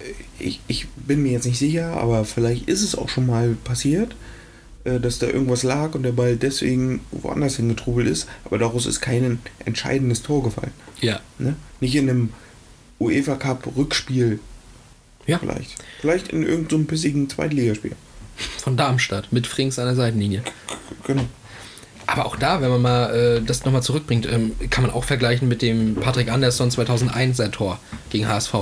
äh, 0.00 0.12
ich, 0.40 0.60
ich 0.66 0.88
bin 0.88 1.22
mir 1.22 1.30
jetzt 1.32 1.46
nicht 1.46 1.58
sicher, 1.60 1.96
aber 1.96 2.24
vielleicht 2.24 2.68
ist 2.68 2.82
es 2.82 2.96
auch 2.96 3.08
schon 3.08 3.26
mal 3.26 3.56
passiert, 3.62 4.16
äh, 4.82 4.98
dass 4.98 5.20
da 5.20 5.28
irgendwas 5.28 5.62
lag 5.62 5.94
und 5.94 6.02
der 6.02 6.10
Ball 6.12 6.36
deswegen 6.36 7.00
woanders 7.12 7.54
hingetrubelt 7.56 8.08
ist, 8.08 8.26
aber 8.44 8.58
daraus 8.58 8.86
ist 8.86 9.00
kein 9.00 9.38
entscheidendes 9.64 10.22
Tor 10.22 10.42
gefallen. 10.42 10.72
ja. 11.00 11.20
Ne? 11.38 11.54
Nicht 11.80 11.94
in 11.94 12.10
einem 12.10 12.32
UEFA 12.98 13.36
Cup 13.36 13.68
Rückspiel 13.76 14.40
Ja, 15.28 15.38
vielleicht. 15.38 15.76
Vielleicht 16.00 16.28
in 16.32 16.42
irgendeinem 16.42 16.86
pissigen 16.88 17.30
Zweitligaspiel. 17.30 17.92
von 18.58 18.76
Darmstadt 18.76 19.32
mit 19.32 19.46
Frings 19.46 19.78
an 19.78 19.86
der 19.86 19.94
Seitenlinie. 19.94 20.42
Genau. 21.06 21.22
Aber 22.08 22.24
auch 22.24 22.36
da, 22.36 22.62
wenn 22.62 22.70
man 22.70 22.80
mal 22.80 23.14
äh, 23.14 23.42
das 23.42 23.66
nochmal 23.66 23.82
zurückbringt, 23.82 24.24
ähm, 24.24 24.52
kann 24.70 24.82
man 24.82 24.90
auch 24.90 25.04
vergleichen 25.04 25.46
mit 25.46 25.60
dem 25.60 25.94
Patrick 25.94 26.32
Anderson 26.32 26.70
2001 26.70 27.36
sein 27.36 27.52
Tor 27.52 27.78
gegen 28.08 28.26
HSV. 28.26 28.54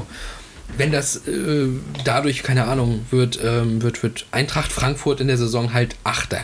Wenn 0.77 0.91
das 0.91 1.29
äh, 1.29 1.69
dadurch, 2.03 2.43
keine 2.43 2.67
Ahnung, 2.67 3.07
wird, 3.11 3.39
ähm, 3.43 3.83
wird, 3.83 4.03
wird 4.03 4.27
Eintracht 4.33 4.73
Frankfurt 4.73 5.21
in 5.21 5.29
der 5.29 5.39
Saison 5.39 5.73
halt 5.73 5.95
Achter, 6.03 6.41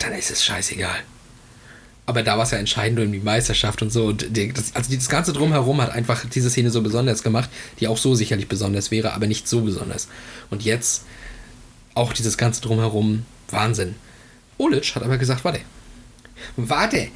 dann 0.00 0.12
ist 0.14 0.32
es 0.32 0.44
scheißegal. 0.44 0.98
Aber 2.06 2.24
da 2.24 2.36
war 2.36 2.42
es 2.42 2.50
ja 2.50 2.58
entscheidend 2.58 2.98
um 2.98 3.12
die 3.12 3.20
Meisterschaft 3.20 3.80
und 3.80 3.90
so. 3.90 4.06
Und 4.06 4.36
die, 4.36 4.52
das, 4.52 4.74
also 4.74 4.92
das 4.92 5.08
Ganze 5.08 5.32
drumherum 5.32 5.80
hat 5.80 5.92
einfach 5.92 6.24
diese 6.28 6.50
Szene 6.50 6.70
so 6.70 6.82
besonders 6.82 7.22
gemacht, 7.22 7.48
die 7.78 7.86
auch 7.86 7.98
so 7.98 8.16
sicherlich 8.16 8.48
besonders 8.48 8.90
wäre, 8.90 9.12
aber 9.12 9.28
nicht 9.28 9.46
so 9.46 9.60
besonders. 9.60 10.08
Und 10.50 10.64
jetzt 10.64 11.04
auch 11.94 12.12
dieses 12.12 12.36
Ganze 12.36 12.62
drumherum, 12.62 13.24
Wahnsinn. 13.48 13.94
Olic 14.58 14.96
hat 14.96 15.04
aber 15.04 15.18
gesagt, 15.18 15.44
warte, 15.44 15.60
warte, 16.56 17.08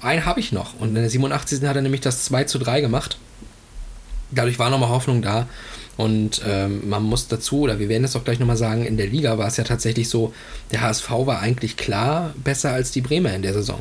einen 0.00 0.24
habe 0.24 0.40
ich 0.40 0.52
noch. 0.52 0.78
Und 0.78 0.88
in 0.88 0.94
der 0.96 1.10
87. 1.10 1.62
hat 1.62 1.76
er 1.76 1.82
nämlich 1.82 2.00
das 2.00 2.24
2 2.24 2.44
zu 2.44 2.58
3 2.58 2.80
gemacht. 2.80 3.18
Dadurch 4.30 4.58
war 4.58 4.70
nochmal 4.70 4.88
Hoffnung 4.88 5.22
da. 5.22 5.46
Und 5.96 6.40
ähm, 6.46 6.88
man 6.88 7.02
muss 7.02 7.28
dazu, 7.28 7.60
oder 7.60 7.78
wir 7.78 7.88
werden 7.88 8.04
es 8.04 8.16
auch 8.16 8.24
gleich 8.24 8.38
nochmal 8.38 8.56
sagen, 8.56 8.84
in 8.84 8.96
der 8.96 9.06
Liga 9.06 9.36
war 9.38 9.46
es 9.46 9.58
ja 9.58 9.64
tatsächlich 9.64 10.08
so, 10.08 10.32
der 10.72 10.80
HSV 10.80 11.10
war 11.10 11.40
eigentlich 11.40 11.76
klar 11.76 12.34
besser 12.42 12.72
als 12.72 12.92
die 12.92 13.02
Bremer 13.02 13.34
in 13.34 13.42
der 13.42 13.52
Saison. 13.52 13.80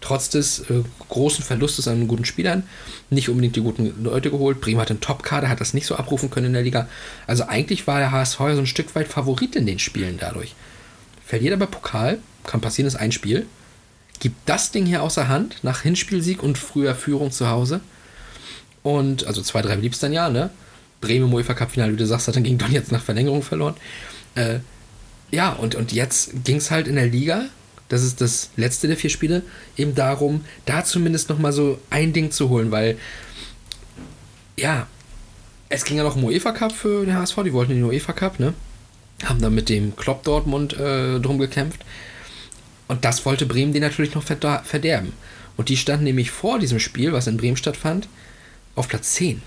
Trotz 0.00 0.28
des 0.28 0.58
äh, 0.68 0.82
großen 1.08 1.44
Verlustes 1.44 1.88
an 1.88 2.08
guten 2.08 2.24
Spielern, 2.24 2.64
nicht 3.08 3.28
unbedingt 3.28 3.56
die 3.56 3.62
guten 3.62 4.02
Leute 4.02 4.30
geholt. 4.30 4.60
Bremen 4.60 4.80
hat 4.80 4.90
einen 4.90 5.00
Top-Kader, 5.00 5.48
hat 5.48 5.60
das 5.60 5.72
nicht 5.74 5.86
so 5.86 5.94
abrufen 5.94 6.28
können 6.28 6.48
in 6.48 6.52
der 6.54 6.62
Liga. 6.62 6.88
Also 7.26 7.44
eigentlich 7.44 7.86
war 7.86 8.00
der 8.00 8.10
HSV 8.10 8.40
ja 8.40 8.54
so 8.54 8.60
ein 8.60 8.66
Stück 8.66 8.94
weit 8.96 9.08
Favorit 9.08 9.56
in 9.56 9.64
den 9.64 9.78
Spielen 9.78 10.18
dadurch. 10.20 10.54
Verliert 11.24 11.54
aber 11.54 11.66
Pokal, 11.66 12.18
kann 12.44 12.60
passieren, 12.60 12.88
ist 12.88 12.96
ein 12.96 13.12
Spiel. 13.12 13.46
Gibt 14.24 14.48
das 14.48 14.70
Ding 14.70 14.86
hier 14.86 15.02
außer 15.02 15.28
Hand 15.28 15.56
nach 15.64 15.82
Hinspielsieg 15.82 16.42
und 16.42 16.56
früher 16.56 16.94
Führung 16.94 17.30
zu 17.30 17.50
Hause. 17.50 17.82
Und, 18.82 19.26
also 19.26 19.42
zwei, 19.42 19.60
drei 19.60 19.76
blieb 19.76 19.92
es 19.92 19.98
dann 19.98 20.14
ja, 20.14 20.30
ne? 20.30 20.48
Bremen 21.02 21.26
im 21.26 21.34
UEFA 21.34 21.52
Cup 21.52 21.72
Finale, 21.72 21.92
wie 21.92 21.98
du 21.98 22.06
sagst, 22.06 22.26
hat 22.26 22.34
dann 22.34 22.42
gegen 22.42 22.56
Don 22.56 22.72
jetzt 22.72 22.90
nach 22.90 23.02
Verlängerung 23.02 23.42
verloren. 23.42 23.74
Äh, 24.34 24.60
ja, 25.30 25.52
und, 25.52 25.74
und 25.74 25.92
jetzt 25.92 26.42
ging 26.42 26.56
es 26.56 26.70
halt 26.70 26.88
in 26.88 26.94
der 26.94 27.06
Liga, 27.06 27.44
das 27.90 28.02
ist 28.02 28.22
das 28.22 28.48
letzte 28.56 28.86
der 28.86 28.96
vier 28.96 29.10
Spiele, 29.10 29.42
eben 29.76 29.94
darum, 29.94 30.46
da 30.64 30.82
zumindest 30.86 31.28
nochmal 31.28 31.52
so 31.52 31.78
ein 31.90 32.14
Ding 32.14 32.30
zu 32.30 32.48
holen, 32.48 32.70
weil, 32.70 32.96
ja, 34.56 34.86
es 35.68 35.84
ging 35.84 35.98
ja 35.98 36.02
noch 36.02 36.16
um 36.16 36.24
UEFA 36.24 36.52
Cup 36.52 36.72
für 36.72 37.04
den 37.04 37.14
HSV, 37.14 37.42
die 37.44 37.52
wollten 37.52 37.74
den 37.74 37.84
UEFA 37.84 38.14
Cup, 38.14 38.40
ne? 38.40 38.54
Haben 39.22 39.42
dann 39.42 39.54
mit 39.54 39.68
dem 39.68 39.94
Klopp 39.96 40.24
Dortmund 40.24 40.72
äh, 40.72 41.20
drum 41.20 41.36
gekämpft. 41.36 41.84
Und 42.88 43.04
das 43.04 43.24
wollte 43.24 43.46
Bremen 43.46 43.72
den 43.72 43.82
natürlich 43.82 44.14
noch 44.14 44.22
verderben. 44.22 45.12
Und 45.56 45.68
die 45.68 45.76
standen 45.76 46.04
nämlich 46.04 46.30
vor 46.30 46.58
diesem 46.58 46.80
Spiel, 46.80 47.12
was 47.12 47.26
in 47.26 47.36
Bremen 47.36 47.56
stattfand, 47.56 48.08
auf 48.74 48.88
Platz 48.88 49.14
10. 49.14 49.42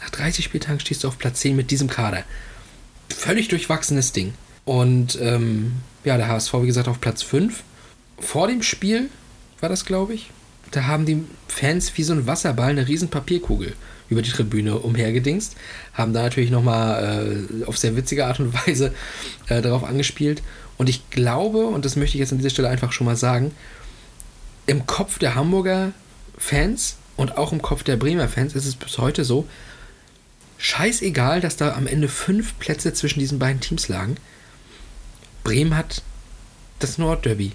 Nach 0.00 0.10
30 0.10 0.44
Spieltagen 0.44 0.80
stehst 0.80 1.04
du 1.04 1.08
auf 1.08 1.18
Platz 1.18 1.40
10 1.40 1.56
mit 1.56 1.70
diesem 1.70 1.88
Kader. 1.88 2.24
Völlig 3.08 3.48
durchwachsenes 3.48 4.12
Ding. 4.12 4.34
Und 4.64 5.18
ähm, 5.20 5.72
ja, 6.04 6.16
der 6.16 6.28
HSV, 6.28 6.52
wie 6.62 6.66
gesagt, 6.66 6.88
auf 6.88 7.00
Platz 7.00 7.22
5. 7.22 7.62
Vor 8.18 8.48
dem 8.48 8.62
Spiel 8.62 9.08
war 9.60 9.68
das, 9.68 9.84
glaube 9.84 10.14
ich. 10.14 10.30
Da 10.72 10.84
haben 10.84 11.06
die 11.06 11.24
Fans 11.48 11.96
wie 11.96 12.02
so 12.02 12.12
ein 12.12 12.26
Wasserball 12.26 12.70
eine 12.70 12.88
riesen 12.88 13.08
Papierkugel 13.08 13.74
über 14.08 14.22
die 14.22 14.30
Tribüne 14.30 14.78
umhergedingst. 14.78 15.56
Haben 15.94 16.12
da 16.12 16.22
natürlich 16.22 16.50
nochmal 16.50 17.46
äh, 17.60 17.64
auf 17.64 17.78
sehr 17.78 17.96
witzige 17.96 18.26
Art 18.26 18.40
und 18.40 18.52
Weise 18.66 18.92
äh, 19.48 19.62
darauf 19.62 19.84
angespielt. 19.84 20.42
Und 20.78 20.88
ich 20.88 21.10
glaube, 21.10 21.66
und 21.66 21.84
das 21.84 21.96
möchte 21.96 22.16
ich 22.16 22.20
jetzt 22.20 22.32
an 22.32 22.38
dieser 22.38 22.50
Stelle 22.50 22.68
einfach 22.68 22.92
schon 22.92 23.06
mal 23.06 23.16
sagen, 23.16 23.54
im 24.66 24.86
Kopf 24.86 25.18
der 25.18 25.34
Hamburger 25.34 25.92
Fans 26.36 26.96
und 27.16 27.38
auch 27.38 27.52
im 27.52 27.62
Kopf 27.62 27.82
der 27.82 27.96
Bremer 27.96 28.28
Fans 28.28 28.54
ist 28.54 28.66
es 28.66 28.76
bis 28.76 28.98
heute 28.98 29.24
so, 29.24 29.46
scheißegal, 30.58 31.40
dass 31.40 31.56
da 31.56 31.74
am 31.74 31.86
Ende 31.86 32.08
fünf 32.08 32.58
Plätze 32.58 32.92
zwischen 32.92 33.20
diesen 33.20 33.38
beiden 33.38 33.60
Teams 33.60 33.88
lagen. 33.88 34.16
Bremen 35.44 35.76
hat 35.76 36.02
das 36.78 36.98
Nordderby, 36.98 37.52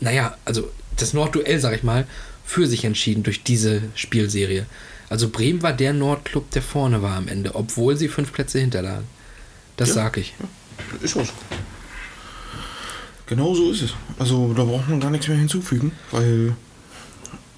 naja, 0.00 0.36
also 0.44 0.70
das 0.96 1.12
Nordduell, 1.12 1.60
sag 1.60 1.74
ich 1.74 1.82
mal, 1.82 2.06
für 2.44 2.66
sich 2.66 2.84
entschieden 2.84 3.22
durch 3.22 3.42
diese 3.44 3.82
Spielserie. 3.94 4.66
Also 5.08 5.28
Bremen 5.30 5.62
war 5.62 5.72
der 5.72 5.92
Nordclub, 5.92 6.50
der 6.50 6.62
vorne 6.62 7.02
war 7.02 7.16
am 7.16 7.28
Ende, 7.28 7.54
obwohl 7.54 7.96
sie 7.96 8.08
fünf 8.08 8.32
Plätze 8.32 8.58
hinterlagen. 8.58 9.06
Das 9.76 9.90
Ja. 9.90 9.94
sag 9.94 10.16
ich. 10.16 10.34
Ist 11.00 11.16
auch 11.16 11.24
so. 11.24 11.32
Genau 13.28 13.54
so 13.54 13.70
ist 13.70 13.82
es. 13.82 13.94
Also 14.18 14.52
da 14.54 14.64
braucht 14.64 14.88
man 14.88 15.00
gar 15.00 15.10
nichts 15.10 15.28
mehr 15.28 15.36
hinzufügen, 15.36 15.92
weil 16.10 16.54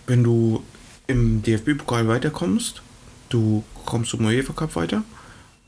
wenn 0.07 0.23
du 0.23 0.63
im 1.07 1.43
DFB-Pokal 1.43 2.09
weiterkommst, 2.09 2.83
du 3.29 3.65
kommst 3.87 4.11
zum 4.11 4.25
UEFA 4.25 4.53
Cup 4.53 4.77
weiter 4.77 5.03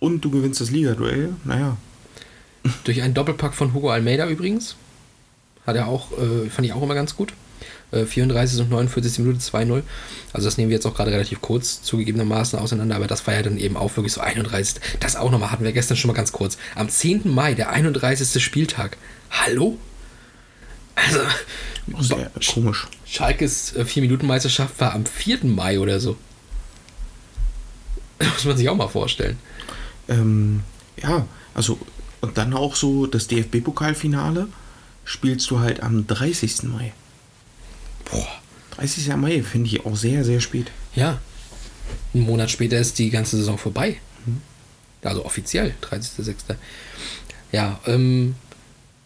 und 0.01 0.25
du 0.25 0.31
gewinnst 0.31 0.61
das 0.61 0.71
Liga-Duell, 0.71 1.35
naja, 1.45 1.77
Durch 2.85 3.03
einen 3.03 3.15
Doppelpack 3.15 3.55
von 3.55 3.75
Hugo 3.75 3.91
Almeida 3.91 4.29
übrigens. 4.29 4.77
Hat 5.67 5.77
er 5.77 5.87
auch, 5.87 6.13
äh, 6.13 6.49
fand 6.49 6.67
ich 6.67 6.73
auch 6.73 6.83
immer 6.83 6.95
ganz 6.95 7.17
gut. 7.17 7.33
Äh, 7.93 8.07
34 8.07 8.61
und 8.61 8.71
49 8.71 9.19
Minuten 9.21 9.39
2-0. 9.39 9.83
Also 10.33 10.47
das 10.47 10.59
nehmen 10.59 10.71
wir 10.71 10.77
jetzt 10.77 10.87
auch 10.87 10.95
gerade 10.95 11.13
relativ 11.13 11.41
kurz 11.41 11.83
zugegebenermaßen 11.83 12.59
auseinander, 12.59 12.97
aber 12.97 13.07
das 13.07 13.27
war 13.27 13.35
ja 13.35 13.43
dann 13.43 13.59
eben 13.59 13.77
auch 13.77 13.97
wirklich 13.97 14.13
so 14.13 14.21
31. 14.21 14.81
Das 14.99 15.17
auch 15.17 15.31
nochmal 15.31 15.53
hatten 15.53 15.65
wir 15.65 15.73
gestern 15.73 15.97
schon 15.97 16.09
mal 16.09 16.15
ganz 16.15 16.33
kurz. 16.33 16.59
Am 16.75 16.89
10. 16.89 17.23
Mai, 17.25 17.55
der 17.55 17.71
31. 17.71 18.43
Spieltag. 18.43 18.97
Hallo? 19.31 19.79
Also, 20.95 21.21
sehr 22.01 22.31
komisch. 22.53 22.87
Schalkes 23.07 23.75
4-Minuten-Meisterschaft 23.77 24.81
war 24.81 24.95
am 24.95 25.07
4. 25.07 25.45
Mai 25.45 25.79
oder 25.79 26.01
so. 26.01 26.17
Das 28.19 28.29
muss 28.35 28.45
man 28.45 28.57
sich 28.57 28.69
auch 28.69 28.77
mal 28.77 28.89
vorstellen. 28.89 29.39
Ähm, 30.09 30.63
ja, 31.03 31.27
also 31.55 31.79
und 32.21 32.39
dann 32.39 32.55
auch 32.55 32.77
so 32.77 33.07
das 33.07 33.27
DFB-Pokalfinale 33.27 34.49
spielst 35.05 35.51
du 35.51 35.59
halt 35.59 35.83
am 35.83 36.07
30. 36.07 36.63
Mai. 36.65 36.93
Boah. 38.11 38.29
30. 38.77 39.09
Mai 39.17 39.43
finde 39.43 39.69
ich 39.69 39.85
auch 39.85 39.97
sehr, 39.97 40.25
sehr 40.25 40.41
spät. 40.41 40.71
Ja. 40.95 41.21
Einen 42.15 42.25
Monat 42.25 42.51
später 42.51 42.79
ist 42.79 42.99
die 42.99 43.11
ganze 43.11 43.37
Saison 43.37 43.59
vorbei. 43.59 43.99
Also 45.03 45.25
offiziell, 45.25 45.75
30.06. 45.83 46.57
Ja, 47.51 47.81
ähm, 47.87 48.37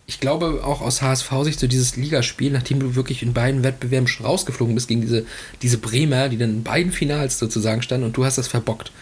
ich 0.06 0.20
glaube 0.20 0.62
auch 0.64 0.80
aus 0.80 1.02
HSV-Sicht 1.02 1.58
so 1.58 1.66
dieses 1.66 1.96
Ligaspiel, 1.96 2.52
nachdem 2.52 2.78
du 2.78 2.94
wirklich 2.94 3.22
in 3.22 3.32
beiden 3.32 3.64
Wettbewerben 3.64 4.06
schon 4.06 4.26
rausgeflogen 4.26 4.74
bist 4.74 4.88
gegen 4.88 5.00
diese, 5.00 5.26
diese 5.62 5.78
Bremer, 5.78 6.28
die 6.28 6.38
dann 6.38 6.50
in 6.50 6.62
beiden 6.62 6.92
Finals 6.92 7.38
sozusagen 7.38 7.82
standen 7.82 8.06
und 8.06 8.16
du 8.16 8.24
hast 8.24 8.38
das 8.38 8.48
verbockt. 8.48 8.92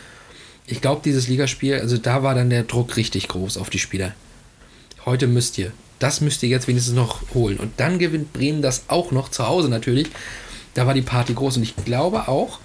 Ich 0.66 0.80
glaube, 0.80 1.02
dieses 1.04 1.28
Ligaspiel, 1.28 1.74
also 1.74 1.98
da 1.98 2.22
war 2.22 2.34
dann 2.34 2.48
der 2.48 2.62
Druck 2.62 2.96
richtig 2.96 3.28
groß 3.28 3.58
auf 3.58 3.68
die 3.68 3.78
Spieler. 3.78 4.14
Heute 5.04 5.26
müsst 5.26 5.58
ihr. 5.58 5.72
Das 5.98 6.22
müsst 6.22 6.42
ihr 6.42 6.48
jetzt 6.48 6.68
wenigstens 6.68 6.94
noch 6.94 7.20
holen. 7.34 7.58
Und 7.58 7.72
dann 7.76 7.98
gewinnt 7.98 8.32
Bremen 8.32 8.62
das 8.62 8.84
auch 8.88 9.12
noch 9.12 9.28
zu 9.28 9.46
Hause 9.46 9.68
natürlich. 9.68 10.08
Da 10.72 10.86
war 10.86 10.94
die 10.94 11.02
Party 11.02 11.34
groß 11.34 11.58
und 11.58 11.62
ich 11.62 11.76
glaube 11.84 12.28
auch, 12.28 12.60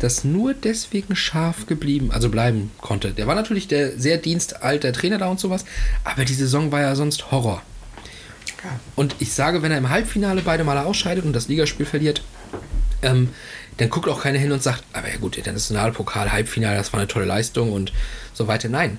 dass 0.00 0.24
nur 0.24 0.54
deswegen 0.54 1.14
scharf 1.14 1.66
geblieben, 1.66 2.10
also 2.10 2.28
bleiben 2.28 2.70
konnte. 2.80 3.12
Der 3.12 3.26
war 3.26 3.34
natürlich 3.34 3.68
der 3.68 3.98
sehr 3.98 4.16
dienstalter 4.18 4.92
Trainer 4.92 5.18
da 5.18 5.28
und 5.28 5.38
sowas, 5.38 5.64
aber 6.04 6.24
die 6.24 6.34
Saison 6.34 6.72
war 6.72 6.80
ja 6.80 6.94
sonst 6.96 7.30
Horror. 7.30 7.62
Und 8.96 9.16
ich 9.20 9.32
sage, 9.32 9.62
wenn 9.62 9.72
er 9.72 9.78
im 9.78 9.88
Halbfinale 9.88 10.42
beide 10.42 10.64
Male 10.64 10.84
ausscheidet 10.84 11.24
und 11.24 11.32
das 11.32 11.48
Ligaspiel 11.48 11.86
verliert, 11.86 12.22
ähm, 13.02 13.30
dann 13.78 13.88
guckt 13.88 14.08
auch 14.08 14.22
keiner 14.22 14.38
hin 14.38 14.52
und 14.52 14.62
sagt, 14.62 14.84
aber 14.92 15.08
ja 15.08 15.16
gut, 15.16 15.44
der 15.44 15.52
Nationalpokal, 15.52 16.32
Halbfinale, 16.32 16.76
das 16.76 16.92
war 16.92 17.00
eine 17.00 17.08
tolle 17.08 17.24
Leistung 17.24 17.72
und 17.72 17.92
so 18.34 18.46
weiter. 18.46 18.68
Nein. 18.68 18.98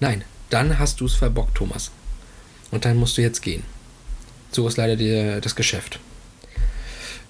Nein. 0.00 0.24
Dann 0.50 0.78
hast 0.78 1.00
du 1.00 1.06
es 1.06 1.14
verbockt, 1.14 1.56
Thomas. 1.56 1.90
Und 2.70 2.84
dann 2.84 2.96
musst 2.96 3.16
du 3.16 3.22
jetzt 3.22 3.42
gehen. 3.42 3.62
So 4.50 4.66
ist 4.66 4.76
leider 4.76 4.96
die, 4.96 5.40
das 5.40 5.56
Geschäft. 5.56 5.98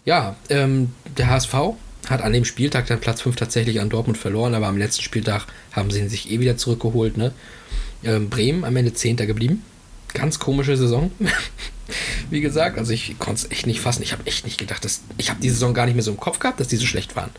Ja, 0.04 0.36
ähm, 0.48 0.94
der 1.16 1.28
HSV 1.28 1.54
hat 2.10 2.22
an 2.22 2.32
dem 2.32 2.44
Spieltag 2.44 2.86
dann 2.86 3.00
Platz 3.00 3.22
5 3.22 3.36
tatsächlich 3.36 3.80
an 3.80 3.88
Dortmund 3.88 4.18
verloren, 4.18 4.54
aber 4.54 4.66
am 4.68 4.76
letzten 4.76 5.02
Spieltag 5.02 5.46
haben 5.72 5.90
sie 5.90 6.00
ihn 6.00 6.08
sich 6.08 6.30
eh 6.30 6.40
wieder 6.40 6.56
zurückgeholt. 6.56 7.16
Ne? 7.16 7.32
Ähm, 8.04 8.28
Bremen 8.30 8.64
am 8.64 8.76
Ende 8.76 8.92
10. 8.92 9.16
geblieben. 9.16 9.62
Ganz 10.14 10.38
komische 10.38 10.76
Saison. 10.76 11.10
Wie 12.30 12.40
gesagt, 12.40 12.78
also 12.78 12.92
ich 12.92 13.18
konnte 13.18 13.42
es 13.46 13.50
echt 13.50 13.66
nicht 13.66 13.80
fassen. 13.80 14.02
Ich 14.02 14.12
habe 14.12 14.26
echt 14.26 14.44
nicht 14.44 14.58
gedacht, 14.58 14.84
dass 14.84 15.02
ich 15.18 15.30
habe 15.30 15.40
die 15.40 15.50
Saison 15.50 15.74
gar 15.74 15.86
nicht 15.86 15.94
mehr 15.94 16.02
so 16.02 16.10
im 16.10 16.16
Kopf 16.16 16.38
gehabt, 16.38 16.58
dass 16.58 16.68
die 16.68 16.76
so 16.76 16.86
schlecht 16.86 17.14
waren. 17.16 17.30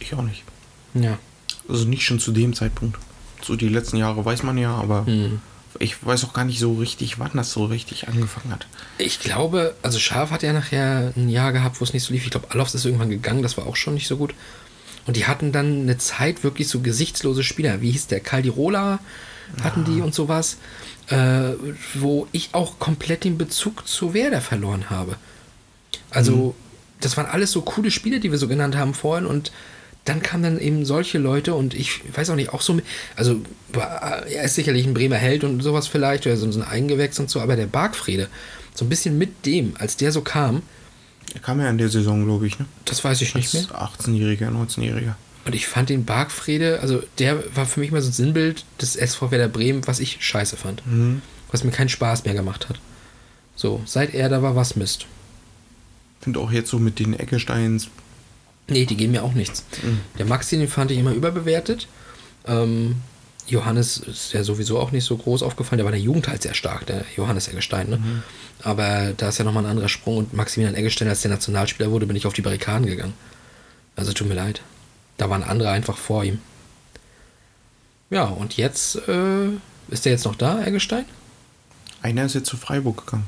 Ich 0.00 0.14
auch 0.14 0.22
nicht. 0.22 0.42
Ja. 0.94 1.18
Also 1.68 1.84
nicht 1.86 2.04
schon 2.04 2.20
zu 2.20 2.32
dem 2.32 2.54
Zeitpunkt. 2.54 2.98
So 3.42 3.56
die 3.56 3.68
letzten 3.68 3.96
Jahre 3.96 4.24
weiß 4.24 4.42
man 4.42 4.58
ja, 4.58 4.74
aber 4.74 5.06
Hm. 5.06 5.40
Ich 5.78 6.04
weiß 6.04 6.24
auch 6.24 6.32
gar 6.32 6.44
nicht 6.44 6.58
so 6.58 6.74
richtig, 6.74 7.18
wann 7.18 7.32
das 7.34 7.52
so 7.52 7.64
richtig 7.64 8.08
angefangen 8.08 8.52
hat. 8.52 8.66
Ich 8.98 9.20
glaube, 9.20 9.74
also 9.82 9.98
Scharf 9.98 10.30
hat 10.30 10.42
ja 10.42 10.52
nachher 10.52 11.12
ein 11.16 11.28
Jahr 11.28 11.52
gehabt, 11.52 11.80
wo 11.80 11.84
es 11.84 11.92
nicht 11.92 12.02
so 12.02 12.12
lief. 12.12 12.24
Ich 12.24 12.30
glaube, 12.30 12.50
Alofs 12.50 12.74
ist 12.74 12.84
irgendwann 12.84 13.10
gegangen, 13.10 13.42
das 13.42 13.56
war 13.56 13.66
auch 13.66 13.76
schon 13.76 13.94
nicht 13.94 14.06
so 14.06 14.16
gut. 14.16 14.34
Und 15.06 15.16
die 15.16 15.26
hatten 15.26 15.52
dann 15.52 15.82
eine 15.82 15.98
Zeit 15.98 16.44
wirklich 16.44 16.68
so 16.68 16.80
gesichtslose 16.80 17.42
Spieler. 17.42 17.80
Wie 17.80 17.90
hieß 17.90 18.06
der? 18.06 18.20
Caldirola 18.20 19.00
hatten 19.62 19.84
die 19.84 20.00
und 20.00 20.14
sowas. 20.14 20.56
Äh, 21.08 21.52
wo 21.94 22.26
ich 22.32 22.50
auch 22.52 22.78
komplett 22.78 23.24
den 23.24 23.36
Bezug 23.36 23.86
zu 23.86 24.14
Werder 24.14 24.40
verloren 24.40 24.88
habe. 24.88 25.16
Also, 26.10 26.54
das 27.00 27.18
waren 27.18 27.26
alles 27.26 27.52
so 27.52 27.60
coole 27.60 27.90
Spiele, 27.90 28.20
die 28.20 28.30
wir 28.30 28.38
so 28.38 28.48
genannt 28.48 28.76
haben 28.76 28.94
vorhin. 28.94 29.26
Und 29.26 29.52
dann 30.04 30.22
kamen 30.22 30.42
dann 30.42 30.58
eben 30.60 30.84
solche 30.84 31.18
Leute 31.18 31.54
und 31.54 31.74
ich 31.74 32.00
weiß 32.14 32.30
auch 32.30 32.36
nicht, 32.36 32.50
auch 32.52 32.60
so 32.60 32.78
also 33.16 33.40
er 33.72 34.44
ist 34.44 34.54
sicherlich 34.54 34.86
ein 34.86 34.94
Bremer 34.94 35.16
Held 35.16 35.44
und 35.44 35.60
sowas 35.62 35.88
vielleicht, 35.88 36.26
oder 36.26 36.36
so 36.36 36.46
ein 36.46 36.62
Eingewächs 36.62 37.18
und 37.18 37.30
so, 37.30 37.40
aber 37.40 37.56
der 37.56 37.66
Bargfrede, 37.66 38.28
so 38.74 38.84
ein 38.84 38.88
bisschen 38.88 39.16
mit 39.16 39.46
dem, 39.46 39.74
als 39.78 39.96
der 39.96 40.12
so 40.12 40.20
kam, 40.20 40.62
Er 41.32 41.40
kam 41.40 41.60
ja 41.60 41.70
in 41.70 41.78
der 41.78 41.88
Saison, 41.88 42.24
glaube 42.24 42.46
ich, 42.46 42.58
ne? 42.58 42.66
das 42.84 43.02
weiß 43.02 43.22
ich 43.22 43.34
nicht 43.34 43.54
mehr. 43.54 43.64
Als 43.72 44.00
18-Jähriger, 44.00 44.50
19-Jähriger. 44.50 45.14
Und 45.46 45.54
ich 45.54 45.66
fand 45.66 45.88
den 45.90 46.04
Bargfrede, 46.04 46.80
also 46.80 47.02
der 47.18 47.42
war 47.54 47.66
für 47.66 47.80
mich 47.80 47.90
mal 47.90 48.00
so 48.00 48.08
ein 48.08 48.12
Sinnbild 48.12 48.64
des 48.80 48.96
SV 48.96 49.30
Werder 49.30 49.48
Bremen, 49.48 49.86
was 49.86 50.00
ich 50.00 50.18
scheiße 50.20 50.56
fand. 50.56 50.82
Was 51.50 51.64
mir 51.64 51.70
keinen 51.70 51.90
Spaß 51.90 52.24
mehr 52.24 52.34
gemacht 52.34 52.68
hat. 52.68 52.80
So, 53.54 53.82
seit 53.84 54.14
er 54.14 54.28
da 54.28 54.42
war, 54.42 54.56
was 54.56 54.74
Mist. 54.74 55.06
Finde 56.20 56.40
auch 56.40 56.50
jetzt 56.50 56.70
so 56.70 56.78
mit 56.78 56.98
den 56.98 57.12
Eckesteins. 57.12 57.88
Nee, 58.68 58.86
die 58.86 58.96
geben 58.96 59.12
mir 59.12 59.22
auch 59.22 59.34
nichts. 59.34 59.64
Der 60.18 60.26
Maxi, 60.26 60.56
den 60.56 60.68
fand 60.68 60.90
ich 60.90 60.98
immer 60.98 61.12
überbewertet. 61.12 61.86
Ähm, 62.46 62.96
Johannes 63.46 63.98
ist 63.98 64.32
ja 64.32 64.42
sowieso 64.42 64.78
auch 64.78 64.90
nicht 64.90 65.04
so 65.04 65.16
groß 65.16 65.42
aufgefallen. 65.42 65.78
Der 65.78 65.84
war 65.84 65.92
in 65.92 65.98
der 65.98 66.04
Jugend 66.04 66.28
halt 66.28 66.42
sehr 66.42 66.54
stark, 66.54 66.86
der 66.86 67.04
Johannes 67.16 67.48
Eggestein. 67.48 67.90
Ne? 67.90 68.22
Aber 68.62 69.12
da 69.16 69.28
ist 69.28 69.38
ja 69.38 69.44
nochmal 69.44 69.64
ein 69.64 69.70
anderer 69.70 69.90
Sprung. 69.90 70.16
Und 70.16 70.32
Maximilian 70.32 70.74
Eggestein, 70.74 71.08
als 71.08 71.20
der 71.20 71.30
Nationalspieler 71.30 71.90
wurde, 71.90 72.06
bin 72.06 72.16
ich 72.16 72.26
auf 72.26 72.32
die 72.32 72.40
Barrikaden 72.40 72.86
gegangen. 72.86 73.12
Also 73.96 74.12
tut 74.12 74.28
mir 74.28 74.34
leid. 74.34 74.62
Da 75.18 75.28
waren 75.28 75.42
andere 75.42 75.70
einfach 75.70 75.98
vor 75.98 76.24
ihm. 76.24 76.40
Ja, 78.08 78.24
und 78.24 78.56
jetzt 78.56 78.96
äh, 79.08 79.48
ist 79.88 80.04
der 80.04 80.12
jetzt 80.12 80.24
noch 80.24 80.36
da, 80.36 80.64
Eggestein? 80.64 81.04
Einer 82.00 82.24
ist 82.24 82.34
jetzt 82.34 82.48
zu 82.48 82.56
Freiburg 82.56 83.04
gegangen. 83.04 83.26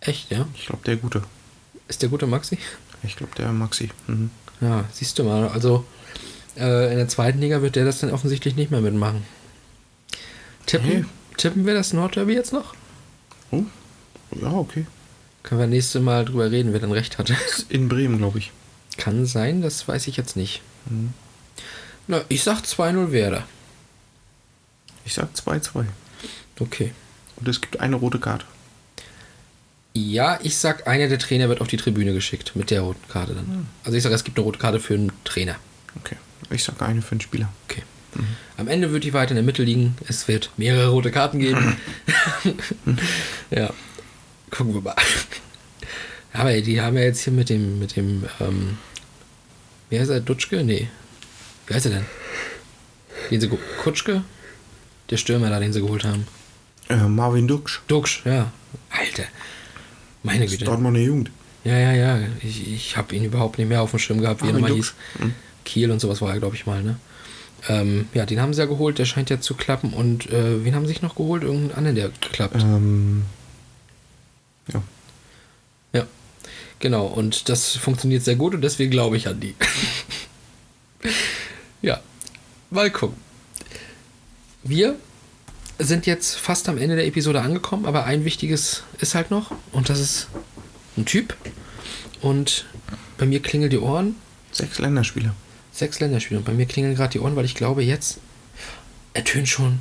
Echt, 0.00 0.30
ja? 0.30 0.46
Ich 0.54 0.66
glaube, 0.66 0.82
der 0.84 0.96
Gute. 0.96 1.22
Ist 1.88 2.02
der 2.02 2.08
gute 2.08 2.26
Maxi? 2.26 2.58
Ich 3.02 3.16
glaube, 3.16 3.34
der 3.36 3.52
Maxi. 3.52 3.90
Mhm. 4.06 4.30
Ja, 4.60 4.84
siehst 4.92 5.18
du 5.18 5.24
mal. 5.24 5.48
Also 5.48 5.84
äh, 6.56 6.90
in 6.92 6.98
der 6.98 7.08
zweiten 7.08 7.38
Liga 7.40 7.62
wird 7.62 7.76
der 7.76 7.84
das 7.84 8.00
dann 8.00 8.10
offensichtlich 8.10 8.56
nicht 8.56 8.70
mehr 8.70 8.80
mitmachen. 8.80 9.22
Tippen, 10.66 10.86
Hey. 10.86 11.04
tippen 11.36 11.66
wir 11.66 11.74
das 11.74 11.92
Nordderby 11.92 12.34
jetzt 12.34 12.52
noch? 12.52 12.74
Oh, 13.50 13.64
ja, 14.40 14.52
okay. 14.52 14.86
Können 15.42 15.60
wir 15.60 15.66
nächste 15.66 16.00
Mal 16.00 16.24
drüber 16.26 16.50
reden, 16.50 16.72
wer 16.72 16.80
dann 16.80 16.92
recht 16.92 17.16
hatte. 17.18 17.34
In 17.70 17.88
Bremen, 17.88 18.18
glaube 18.18 18.38
ich. 18.38 18.52
Kann 18.98 19.24
sein, 19.24 19.62
das 19.62 19.88
weiß 19.88 20.06
ich 20.08 20.16
jetzt 20.18 20.36
nicht. 20.36 20.60
Na, 22.06 22.20
ich 22.28 22.42
sag 22.42 22.60
2-0 22.64 23.12
Werder. 23.12 23.44
Ich 25.06 25.14
sag 25.14 25.28
2-2. 25.34 25.86
Okay. 26.58 26.92
Und 27.36 27.48
es 27.48 27.60
gibt 27.62 27.80
eine 27.80 27.96
rote 27.96 28.18
Karte. 28.20 28.44
Ja, 29.92 30.38
ich 30.42 30.56
sag, 30.56 30.86
einer 30.86 31.08
der 31.08 31.18
Trainer 31.18 31.48
wird 31.48 31.60
auf 31.60 31.68
die 31.68 31.76
Tribüne 31.76 32.12
geschickt 32.12 32.52
mit 32.54 32.70
der 32.70 32.82
roten 32.82 33.08
Karte 33.08 33.34
dann. 33.34 33.66
Also 33.82 33.96
ich 33.96 34.02
sag, 34.02 34.12
es 34.12 34.24
gibt 34.24 34.38
eine 34.38 34.44
rote 34.44 34.58
Karte 34.58 34.78
für 34.78 34.94
einen 34.94 35.12
Trainer. 35.24 35.56
Okay. 35.98 36.16
Ich 36.50 36.62
sag 36.62 36.80
eine 36.80 37.02
für 37.02 37.16
den 37.16 37.20
Spieler. 37.20 37.48
Okay. 37.68 37.82
Am 38.56 38.68
Ende 38.68 38.92
wird 38.92 39.04
die 39.04 39.12
weiter 39.12 39.30
in 39.30 39.36
der 39.36 39.44
Mitte 39.44 39.62
liegen. 39.62 39.96
Es 40.08 40.28
wird 40.28 40.50
mehrere 40.56 40.88
rote 40.88 41.10
Karten 41.10 41.38
geben. 41.38 41.76
ja. 43.50 43.72
Gucken 44.50 44.74
wir 44.74 44.80
mal. 44.80 44.96
Aber 46.32 46.60
die 46.60 46.80
haben 46.80 46.96
ja 46.96 47.02
jetzt 47.02 47.22
hier 47.22 47.32
mit 47.32 47.48
dem, 47.48 47.78
mit 47.78 47.96
dem, 47.96 48.24
ähm, 48.40 48.78
wie 49.88 49.98
heißt 49.98 50.10
er? 50.10 50.20
Dutschke? 50.20 50.62
Nee. 50.62 50.88
Wie 51.66 51.74
heißt 51.74 51.86
er 51.86 51.92
denn? 51.92 52.06
Den 53.30 53.40
sie, 53.40 53.50
Kutschke? 53.82 54.22
Der 55.10 55.16
Stürmer 55.16 55.50
da, 55.50 55.60
den 55.60 55.72
sie 55.72 55.80
geholt 55.80 56.04
haben. 56.04 56.26
Äh, 56.88 56.96
Marvin 56.96 57.48
Duksch. 57.48 57.80
Duksch, 57.86 58.22
ja. 58.24 58.52
Alter. 58.90 59.24
Meine 60.22 60.44
Das 60.44 60.52
ist 60.52 60.58
Güte. 60.58 60.64
Dortmunder 60.70 61.00
Jugend. 61.00 61.30
Ja, 61.64 61.78
ja, 61.78 61.92
ja. 61.92 62.18
Ich, 62.42 62.72
ich 62.72 62.96
habe 62.96 63.14
ihn 63.14 63.24
überhaupt 63.24 63.58
nicht 63.58 63.68
mehr 63.68 63.82
auf 63.82 63.90
dem 63.90 63.98
Schirm 63.98 64.20
gehabt, 64.20 64.42
wie 64.42 64.46
er 64.46 64.54
Armin 64.54 64.62
nochmal 64.62 64.76
hieß. 64.76 64.94
Hm. 65.18 65.34
Kiel 65.64 65.90
und 65.90 66.00
sowas 66.00 66.22
war 66.22 66.32
er, 66.32 66.40
glaube 66.40 66.56
ich, 66.56 66.66
mal, 66.66 66.82
ne? 66.82 66.96
Ähm, 67.68 68.08
ja, 68.14 68.24
den 68.24 68.40
haben 68.40 68.54
sie 68.54 68.60
ja 68.60 68.66
geholt, 68.66 68.98
der 68.98 69.04
scheint 69.04 69.28
ja 69.28 69.40
zu 69.40 69.54
klappen. 69.54 69.92
Und 69.92 70.30
äh, 70.30 70.64
wen 70.64 70.74
haben 70.74 70.86
sie 70.86 70.94
sich 70.94 71.02
noch 71.02 71.14
geholt? 71.14 71.42
Irgendeinen 71.42 71.74
anderen, 71.74 71.96
der 71.96 72.10
klappt. 72.32 72.62
Ähm, 72.62 73.24
ja. 74.72 74.82
Ja. 75.92 76.06
Genau, 76.78 77.06
und 77.06 77.48
das 77.50 77.76
funktioniert 77.76 78.22
sehr 78.22 78.36
gut 78.36 78.54
und 78.54 78.62
deswegen 78.62 78.90
glaube 78.90 79.18
ich 79.18 79.28
an 79.28 79.40
die. 79.40 79.54
ja, 81.82 82.00
mal 82.70 82.90
gucken. 82.90 83.18
Wir 84.62 84.96
sind 85.80 86.06
jetzt 86.06 86.36
fast 86.36 86.68
am 86.68 86.78
Ende 86.78 86.96
der 86.96 87.06
Episode 87.06 87.40
angekommen, 87.42 87.86
aber 87.86 88.04
ein 88.04 88.24
wichtiges 88.24 88.84
ist 89.00 89.14
halt 89.14 89.30
noch 89.30 89.52
und 89.72 89.88
das 89.88 89.98
ist 89.98 90.28
ein 90.96 91.04
Typ. 91.04 91.36
Und 92.20 92.66
bei 93.18 93.26
mir 93.26 93.40
klingeln 93.40 93.70
die 93.70 93.78
Ohren. 93.78 94.16
Sechs 94.52 94.78
Länderspiele. 94.78 95.32
Sechs 95.72 96.00
Länderspiele. 96.00 96.38
Und 96.38 96.44
bei 96.44 96.52
mir 96.52 96.66
klingeln 96.66 96.94
gerade 96.94 97.12
die 97.12 97.20
Ohren, 97.20 97.36
weil 97.36 97.44
ich 97.44 97.54
glaube, 97.54 97.82
jetzt 97.82 98.18
ertönt 99.14 99.48
schon 99.48 99.80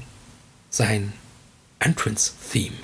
sein 0.69 1.13
Entrance-Theme. 1.79 2.75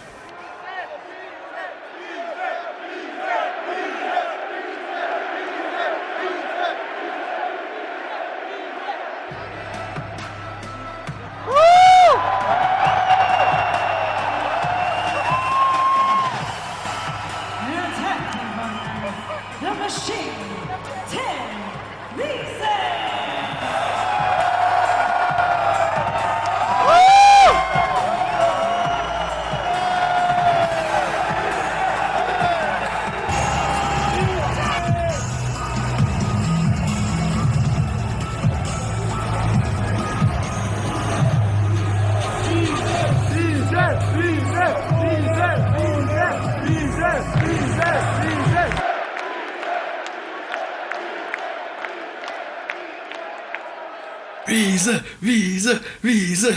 Wiese, 54.48 55.04
Wiese, 55.22 55.82
Wiese. 56.02 56.54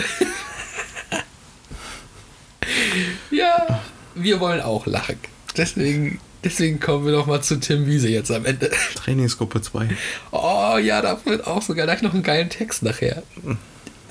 Ja, 3.31 3.81
wir 4.15 4.41
wollen 4.41 4.61
auch 4.61 4.87
lachen. 4.87 5.17
Deswegen, 5.57 6.21
deswegen 6.45 6.81
kommen 6.81 7.05
wir 7.07 7.13
doch 7.13 7.27
mal 7.27 7.41
zu 7.43 7.59
Tim 7.61 7.87
Wiese 7.87 8.09
jetzt 8.09 8.31
am 8.31 8.45
Ende. 8.45 8.71
Trainingsgruppe 8.95 9.61
2. 9.63 9.89
Oh 10.33 10.77
ja, 10.83 11.01
da 11.01 11.19
wird 11.25 11.47
auch 11.47 11.63
sogar 11.63 11.87
gleich 11.87 12.03
noch 12.03 12.13
einen 12.15 12.23
geilen 12.23 12.51
Text 12.51 12.83
nachher. 12.83 13.23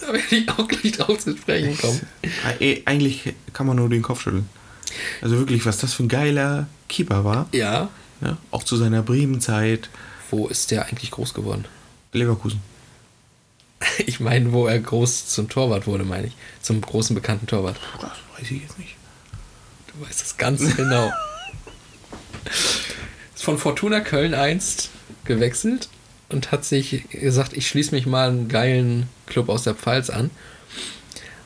Da 0.01 0.13
werde 0.13 0.35
ich 0.35 0.49
auch 0.49 0.67
gleich 0.67 0.93
drauf 0.93 1.19
zu 1.19 1.35
sprechen 1.37 1.77
kommen. 1.77 2.01
Eigentlich 2.85 3.33
kann 3.53 3.67
man 3.67 3.75
nur 3.77 3.89
den 3.89 4.01
Kopf 4.01 4.21
schütteln. 4.21 4.49
Also 5.21 5.37
wirklich, 5.37 5.65
was 5.65 5.77
das 5.77 5.93
für 5.93 6.03
ein 6.03 6.07
geiler 6.09 6.67
Keeper 6.87 7.23
war. 7.23 7.47
Ja, 7.51 7.89
Ja, 8.21 8.37
auch 8.51 8.63
zu 8.63 8.77
seiner 8.77 9.03
Bremen-Zeit. 9.03 9.89
wo 10.31 10.47
ist 10.47 10.71
der 10.71 10.85
eigentlich 10.87 11.11
groß 11.11 11.33
geworden? 11.33 11.65
Leverkusen. 12.13 12.61
Ich 14.05 14.19
meine, 14.19 14.53
wo 14.53 14.67
er 14.67 14.79
groß 14.79 15.27
zum 15.27 15.49
Torwart 15.49 15.87
wurde, 15.87 16.03
meine 16.03 16.27
ich. 16.27 16.33
Zum 16.61 16.81
großen 16.81 17.15
bekannten 17.15 17.47
Torwart. 17.47 17.77
Das 17.99 18.11
weiß 18.37 18.51
ich 18.51 18.61
jetzt 18.61 18.77
nicht. 18.79 18.95
Du 19.87 20.05
weißt 20.05 20.21
das 20.21 20.37
ganz 20.37 20.75
genau. 20.75 21.11
Ist 23.35 23.43
von 23.43 23.57
Fortuna 23.57 23.99
Köln 23.99 24.33
einst 24.33 24.89
gewechselt 25.25 25.89
und 26.29 26.51
hat 26.51 26.65
sich 26.65 27.09
gesagt, 27.09 27.53
ich 27.53 27.67
schließe 27.67 27.93
mich 27.93 28.05
mal 28.05 28.29
einen 28.29 28.47
geilen 28.47 29.09
Club 29.25 29.49
aus 29.49 29.63
der 29.63 29.75
Pfalz 29.75 30.09
an. 30.09 30.29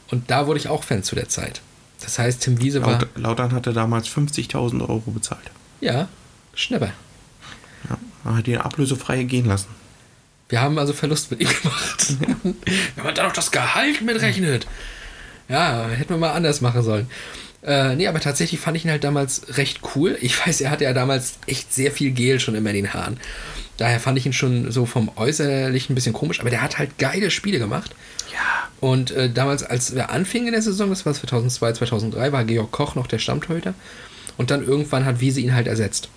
Und 0.10 0.30
da 0.30 0.48
wurde 0.48 0.60
ich 0.60 0.68
auch 0.68 0.84
Fan 0.84 1.04
zu 1.04 1.16
der 1.16 1.30
Zeit. 1.30 1.62
Das 2.02 2.20
heißt, 2.20 2.42
Tim 2.42 2.62
Wiese 2.62 2.82
war. 2.82 2.94
Laut, 2.94 3.08
Lautern 3.16 3.52
hatte 3.54 3.74
damals 3.74 4.08
50.000 4.08 4.82
Euro 4.82 5.12
bezahlt. 5.12 5.52
Ja, 5.80 6.10
Schnepper. 6.54 6.92
Ja, 7.90 7.98
man 8.24 8.38
hat 8.38 8.48
ihn 8.48 8.58
ablösefrei 8.58 9.24
gehen 9.24 9.46
lassen. 9.46 9.70
Wir 10.52 10.62
haben 10.62 10.78
also 10.78 10.92
Verlust 10.92 11.32
mit 11.32 11.40
ihm 11.40 11.48
gemacht. 11.48 12.16
Wenn 12.44 13.06
man 13.06 13.16
da 13.16 13.24
noch 13.24 13.34
das 13.34 13.52
Gehalt 13.52 14.02
mitrechnet. 14.02 14.68
Ja, 15.48 15.88
hätten 15.88 16.10
wir 16.10 16.18
mal 16.18 16.34
anders 16.34 16.60
machen 16.60 16.84
sollen. 16.84 17.08
Äh, 17.64 17.96
nee, 17.96 18.08
aber 18.08 18.20
tatsächlich 18.20 18.60
fand 18.60 18.76
ich 18.76 18.84
ihn 18.84 18.92
halt 18.92 19.06
damals 19.06 19.58
recht 19.58 19.80
cool. 19.96 20.18
Ich 20.20 20.46
weiß, 20.46 20.60
er 20.60 20.70
hatte 20.70 20.84
ja 20.84 20.94
damals 20.94 21.36
echt 21.48 21.74
sehr 21.74 21.92
viel 21.92 22.12
Gel 22.12 22.42
schon 22.42 22.56
immer 22.56 22.70
in 22.72 22.76
den 22.76 22.94
Haaren. 22.94 23.18
Daher 23.78 24.02
fand 24.02 24.18
ich 24.18 24.26
ihn 24.26 24.34
schon 24.34 24.72
so 24.72 24.86
vom 24.86 25.10
Äußerlichen 25.16 25.94
ein 25.94 25.96
bisschen 25.96 26.14
komisch, 26.14 26.42
aber 26.42 26.50
der 26.50 26.62
hat 26.62 26.78
halt 26.78 26.98
geile 26.98 27.32
Spiele 27.32 27.58
gemacht. 27.58 27.96
Ja. 28.34 28.70
Und 28.82 29.12
äh, 29.12 29.30
damals, 29.30 29.64
als 29.64 29.96
wir 29.96 30.10
anfingen 30.10 30.48
in 30.48 30.54
der 30.54 30.62
Saison, 30.62 30.90
das 30.90 31.06
war 31.06 31.14
2002, 31.14 31.74
2003, 31.74 32.32
war 32.34 32.44
Georg 32.44 32.72
Koch 32.72 32.96
noch 32.96 33.08
der 33.08 33.20
Stammtorhüter. 33.20 33.74
Und 34.36 34.52
dann 34.52 34.66
irgendwann 34.66 35.06
hat 35.06 35.22
Wiese 35.22 35.40
ihn 35.40 35.56
halt 35.56 35.68
ersetzt. 35.68 36.10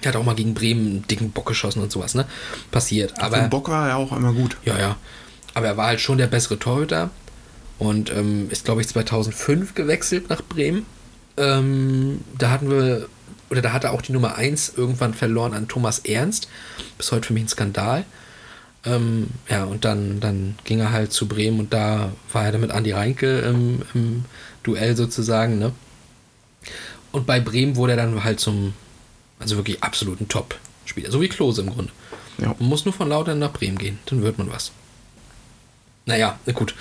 Er 0.00 0.08
hat 0.08 0.16
auch 0.16 0.24
mal 0.24 0.34
gegen 0.34 0.54
Bremen 0.54 0.86
einen 0.86 1.06
dicken 1.06 1.30
Bock 1.30 1.46
geschossen 1.46 1.82
und 1.82 1.92
sowas, 1.92 2.14
ne? 2.14 2.26
Passiert. 2.70 3.20
Aber 3.22 3.36
Für 3.36 3.48
Bock 3.48 3.68
war 3.68 3.88
er 3.88 3.96
auch 3.96 4.14
immer 4.16 4.32
gut. 4.32 4.56
ja, 4.64 4.78
ja. 4.78 4.96
Aber 5.54 5.66
er 5.66 5.76
war 5.76 5.86
halt 5.86 6.00
schon 6.00 6.18
der 6.18 6.26
bessere 6.26 6.58
Torhüter 6.58 7.10
und 7.78 8.10
ähm, 8.10 8.50
ist, 8.50 8.64
glaube 8.64 8.80
ich, 8.80 8.88
2005 8.88 9.74
gewechselt 9.74 10.28
nach 10.28 10.42
Bremen. 10.42 10.84
Ähm, 11.36 12.22
da 12.36 12.50
hatten 12.50 12.70
wir, 12.70 13.08
oder 13.50 13.62
da 13.62 13.72
hat 13.72 13.84
er 13.84 13.92
auch 13.92 14.02
die 14.02 14.12
Nummer 14.12 14.36
1 14.36 14.74
irgendwann 14.76 15.14
verloren 15.14 15.54
an 15.54 15.68
Thomas 15.68 16.00
Ernst. 16.00 16.48
Bis 16.98 17.12
heute 17.12 17.28
für 17.28 17.32
mich 17.34 17.44
ein 17.44 17.48
Skandal. 17.48 18.04
Ähm, 18.84 19.28
ja, 19.48 19.64
und 19.64 19.84
dann, 19.84 20.20
dann 20.20 20.56
ging 20.64 20.80
er 20.80 20.92
halt 20.92 21.12
zu 21.12 21.26
Bremen 21.26 21.58
und 21.60 21.72
da 21.72 22.12
war 22.32 22.44
er 22.44 22.52
dann 22.52 22.60
mit 22.60 22.70
Andi 22.70 22.92
Reinke 22.92 23.38
im, 23.40 23.82
im 23.94 24.24
Duell 24.62 24.96
sozusagen, 24.96 25.58
ne? 25.58 25.72
Und 27.12 27.26
bei 27.26 27.38
Bremen 27.38 27.76
wurde 27.76 27.92
er 27.92 27.98
dann 27.98 28.24
halt 28.24 28.40
zum, 28.40 28.74
also 29.38 29.56
wirklich 29.56 29.82
absoluten 29.82 30.28
Top-Spieler. 30.28 31.10
So 31.10 31.20
wie 31.20 31.28
Klose 31.28 31.62
im 31.62 31.70
Grunde. 31.70 31.92
Ja. 32.38 32.54
Man 32.58 32.68
muss 32.68 32.84
nur 32.84 32.94
von 32.94 33.08
Lautern 33.08 33.38
nach 33.38 33.52
Bremen 33.52 33.78
gehen, 33.78 33.98
dann 34.06 34.22
wird 34.22 34.38
man 34.38 34.50
was. 34.50 34.72
Naja, 36.06 36.38
na 36.46 36.52
gut. 36.52 36.74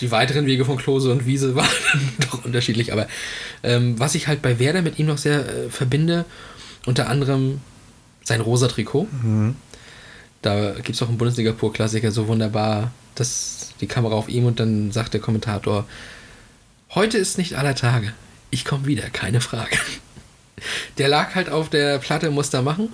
Die 0.00 0.10
weiteren 0.10 0.46
Wege 0.46 0.64
von 0.64 0.78
Klose 0.78 1.12
und 1.12 1.26
Wiese 1.26 1.54
waren 1.54 1.68
doch 2.20 2.44
unterschiedlich, 2.44 2.92
aber 2.92 3.06
ähm, 3.62 3.98
was 3.98 4.14
ich 4.14 4.28
halt 4.28 4.40
bei 4.40 4.58
Werder 4.58 4.82
mit 4.82 4.98
ihm 4.98 5.06
noch 5.06 5.18
sehr 5.18 5.46
äh, 5.46 5.70
verbinde, 5.70 6.24
unter 6.86 7.08
anderem 7.08 7.60
sein 8.24 8.40
rosa 8.40 8.68
Trikot. 8.68 9.08
Da 10.42 10.72
gibt 10.72 10.90
es 10.90 11.02
auch 11.02 11.08
einen 11.08 11.18
Bundesliga-Pur-Klassiker 11.18 12.10
so 12.12 12.28
wunderbar, 12.28 12.92
dass 13.14 13.72
die 13.80 13.86
Kamera 13.86 14.14
auf 14.14 14.28
ihm 14.28 14.46
und 14.46 14.60
dann 14.60 14.92
sagt 14.92 15.12
der 15.12 15.20
Kommentator, 15.20 15.86
heute 16.94 17.18
ist 17.18 17.36
nicht 17.38 17.56
aller 17.56 17.74
Tage. 17.74 18.12
Ich 18.50 18.64
komme 18.64 18.86
wieder, 18.86 19.10
keine 19.10 19.40
Frage. 19.40 19.76
Der 20.98 21.08
lag 21.08 21.34
halt 21.34 21.48
auf 21.50 21.68
der 21.68 21.98
Platte, 21.98 22.30
muss 22.30 22.50
da 22.50 22.62
machen. 22.62 22.90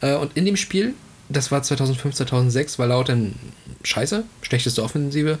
Äh, 0.00 0.14
Und 0.14 0.36
in 0.36 0.44
dem 0.44 0.56
Spiel, 0.56 0.94
das 1.28 1.50
war 1.50 1.62
2005, 1.62 2.14
2006, 2.14 2.78
war 2.78 2.86
Lautern 2.86 3.34
scheiße, 3.82 4.24
schlechteste 4.42 4.82
Offensive, 4.82 5.38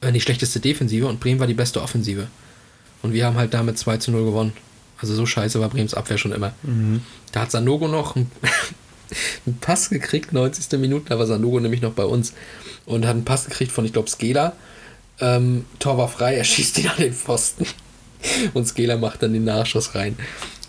äh, 0.00 0.12
die 0.12 0.20
schlechteste 0.20 0.60
Defensive 0.60 1.06
und 1.06 1.20
Bremen 1.20 1.40
war 1.40 1.46
die 1.46 1.54
beste 1.54 1.82
Offensive. 1.82 2.28
Und 3.02 3.12
wir 3.12 3.24
haben 3.26 3.36
halt 3.36 3.54
damit 3.54 3.78
2 3.78 3.96
zu 3.96 4.10
0 4.10 4.24
gewonnen. 4.24 4.52
Also 4.98 5.14
so 5.14 5.24
scheiße 5.24 5.58
war 5.60 5.70
Brems 5.70 5.94
Abwehr 5.94 6.18
schon 6.18 6.32
immer. 6.32 6.52
Da 7.32 7.40
hat 7.40 7.50
Sanogo 7.50 7.88
noch 7.88 8.16
einen, 8.16 8.30
einen 9.46 9.58
Pass 9.58 9.88
gekriegt, 9.88 10.32
90. 10.32 10.78
Minute, 10.78 11.06
da 11.08 11.18
war 11.18 11.26
Sanogo 11.26 11.58
nämlich 11.60 11.80
noch 11.80 11.92
bei 11.92 12.04
uns 12.04 12.34
und 12.84 13.06
hat 13.06 13.12
einen 13.14 13.24
Pass 13.24 13.46
gekriegt 13.46 13.72
von, 13.72 13.84
ich 13.86 13.92
glaube, 13.94 14.10
Skela. 14.10 14.54
Ähm, 15.20 15.64
Tor 15.78 15.96
war 15.96 16.08
frei, 16.08 16.34
er 16.36 16.44
schießt 16.52 16.78
ihn 16.78 16.88
an 16.88 16.96
den 16.98 17.14
Pfosten. 17.14 17.66
Und 18.52 18.66
Skela 18.68 18.98
macht 18.98 19.22
dann 19.22 19.32
den 19.32 19.44
Nachschuss 19.44 19.94
rein. 19.94 20.16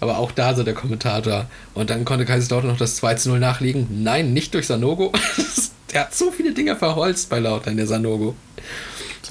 Aber 0.01 0.17
auch 0.17 0.31
da 0.31 0.53
so 0.55 0.63
der 0.63 0.73
Kommentator. 0.73 1.45
Und 1.73 1.89
dann 1.89 2.03
konnte 2.03 2.25
Kaiserslautern 2.25 2.71
noch 2.71 2.77
das 2.77 2.97
2 2.97 3.15
zu 3.15 3.29
0 3.29 3.39
nachlegen. 3.39 4.03
Nein, 4.03 4.33
nicht 4.33 4.53
durch 4.53 4.67
Sanogo. 4.67 5.13
der 5.93 6.01
hat 6.01 6.15
so 6.15 6.31
viele 6.31 6.53
Dinger 6.53 6.75
verholzt 6.75 7.29
bei 7.29 7.39
Lautern, 7.39 7.77
der 7.77 7.87
Sanogo. 7.87 8.35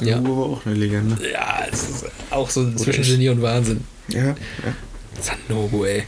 Ja. 0.01 0.18
Uwe 0.21 0.29
war 0.29 0.45
auch 0.45 0.66
eine 0.66 0.77
Legende. 0.77 1.18
Ja, 1.31 1.66
es 1.71 1.91
ist 1.91 2.07
auch 2.31 2.49
so 2.49 2.73
zwischen 2.75 3.05
Genie 3.05 3.29
und 3.29 3.43
Wahnsinn. 3.43 3.85
Ja, 4.09 4.29
ja. 4.29 4.35
Sanogo, 5.21 5.85
ey. 5.85 6.05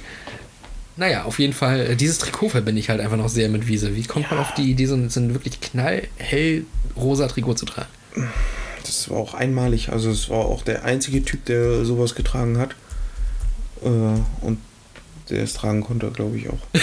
Naja, 0.96 1.24
auf 1.24 1.38
jeden 1.38 1.52
Fall, 1.52 1.80
äh, 1.80 1.96
dieses 1.96 2.18
Trikot 2.18 2.50
verbinde 2.50 2.78
ich 2.78 2.88
halt 2.88 3.00
einfach 3.00 3.16
noch 3.16 3.28
sehr 3.28 3.48
mit 3.48 3.66
Wiese. 3.66 3.96
Wie 3.96 4.04
kommt 4.04 4.30
man 4.30 4.38
auf 4.38 4.54
die 4.54 4.70
Idee, 4.70 4.86
so 4.86 4.94
ein, 4.94 5.10
so 5.10 5.20
ein 5.20 5.34
wirklich 5.34 5.60
knallhell 5.60 6.64
rosa 6.96 7.26
Trikot 7.26 7.54
zu 7.54 7.66
tragen? 7.66 7.88
Das 8.84 9.10
war 9.10 9.16
auch 9.16 9.34
einmalig. 9.34 9.88
Also 9.90 10.10
es 10.10 10.28
war 10.28 10.38
auch 10.38 10.62
der 10.62 10.84
einzige 10.84 11.24
Typ, 11.24 11.46
der 11.46 11.84
sowas 11.84 12.14
getragen 12.14 12.58
hat. 12.58 12.76
Äh, 13.84 14.44
und 14.46 14.58
der 15.30 15.44
es 15.44 15.54
tragen 15.54 15.82
konnte, 15.82 16.10
glaube 16.10 16.36
ich 16.36 16.48
auch. 16.48 16.58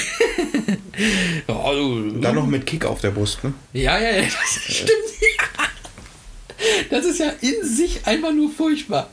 Du, 1.48 1.54
Und 1.54 2.22
dann 2.22 2.36
noch 2.36 2.46
mit 2.46 2.66
Kick 2.66 2.84
auf 2.86 3.00
der 3.00 3.12
Brust, 3.12 3.44
ne? 3.44 3.54
Ja, 3.72 3.98
ja, 3.98 4.12
ja, 4.18 4.24
das 4.24 4.76
stimmt. 4.76 4.90
Das 6.90 7.06
ist 7.06 7.20
ja 7.20 7.30
in 7.42 7.66
sich 7.66 8.06
einfach 8.06 8.34
nur 8.34 8.52
furchtbar. 8.52 9.10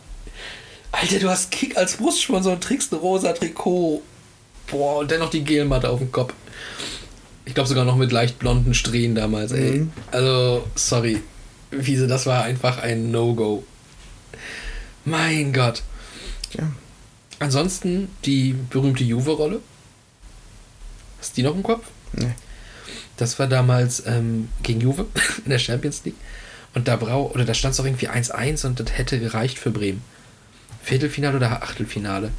Alter, 0.90 1.18
du 1.18 1.28
hast 1.28 1.50
Kick 1.50 1.76
als 1.76 1.96
Brustsponsor 1.96 2.54
und 2.54 2.64
trägst 2.64 2.92
ein 2.92 2.98
rosa 2.98 3.32
Trikot. 3.32 4.02
Boah, 4.66 4.98
und 4.98 5.10
dennoch 5.10 5.30
die 5.30 5.44
Gelmatte 5.44 5.88
auf 5.90 5.98
dem 6.00 6.10
Kopf. 6.10 6.32
Ich 7.44 7.54
glaube 7.54 7.68
sogar 7.68 7.84
noch 7.84 7.96
mit 7.96 8.10
leicht 8.10 8.38
blonden 8.38 8.74
Strähnen 8.74 9.14
damals, 9.14 9.52
ey. 9.52 9.78
Mhm. 9.78 9.92
Also, 10.10 10.64
sorry. 10.74 11.22
Wiese, 11.70 12.06
das 12.06 12.26
war 12.26 12.42
einfach 12.42 12.78
ein 12.78 13.10
No-Go. 13.10 13.64
Mein 15.04 15.52
Gott. 15.52 15.82
Ja. 16.58 16.64
Ansonsten 17.38 18.08
die 18.24 18.54
berühmte 18.70 19.04
Juve-Rolle. 19.04 19.60
Hast 21.18 21.32
du 21.32 21.34
die 21.36 21.42
noch 21.42 21.54
im 21.54 21.62
Kopf? 21.62 21.86
Nee. 22.12 22.32
Das 23.16 23.38
war 23.38 23.46
damals 23.46 24.04
ähm, 24.06 24.48
gegen 24.62 24.80
Juve 24.80 25.06
in 25.44 25.50
der 25.50 25.58
Champions 25.58 26.04
League. 26.04 26.16
Und 26.74 26.88
da 26.88 26.96
brau 26.96 27.30
oder 27.32 27.44
da 27.44 27.54
stand 27.54 27.72
es 27.74 27.80
auch 27.80 27.86
irgendwie 27.86 28.08
1-1 28.08 28.66
und 28.66 28.80
das 28.80 28.96
hätte 28.96 29.18
gereicht 29.18 29.58
für 29.58 29.70
Bremen. 29.70 30.02
Viertelfinale 30.82 31.36
oder 31.36 31.62
Achtelfinale. 31.62 32.30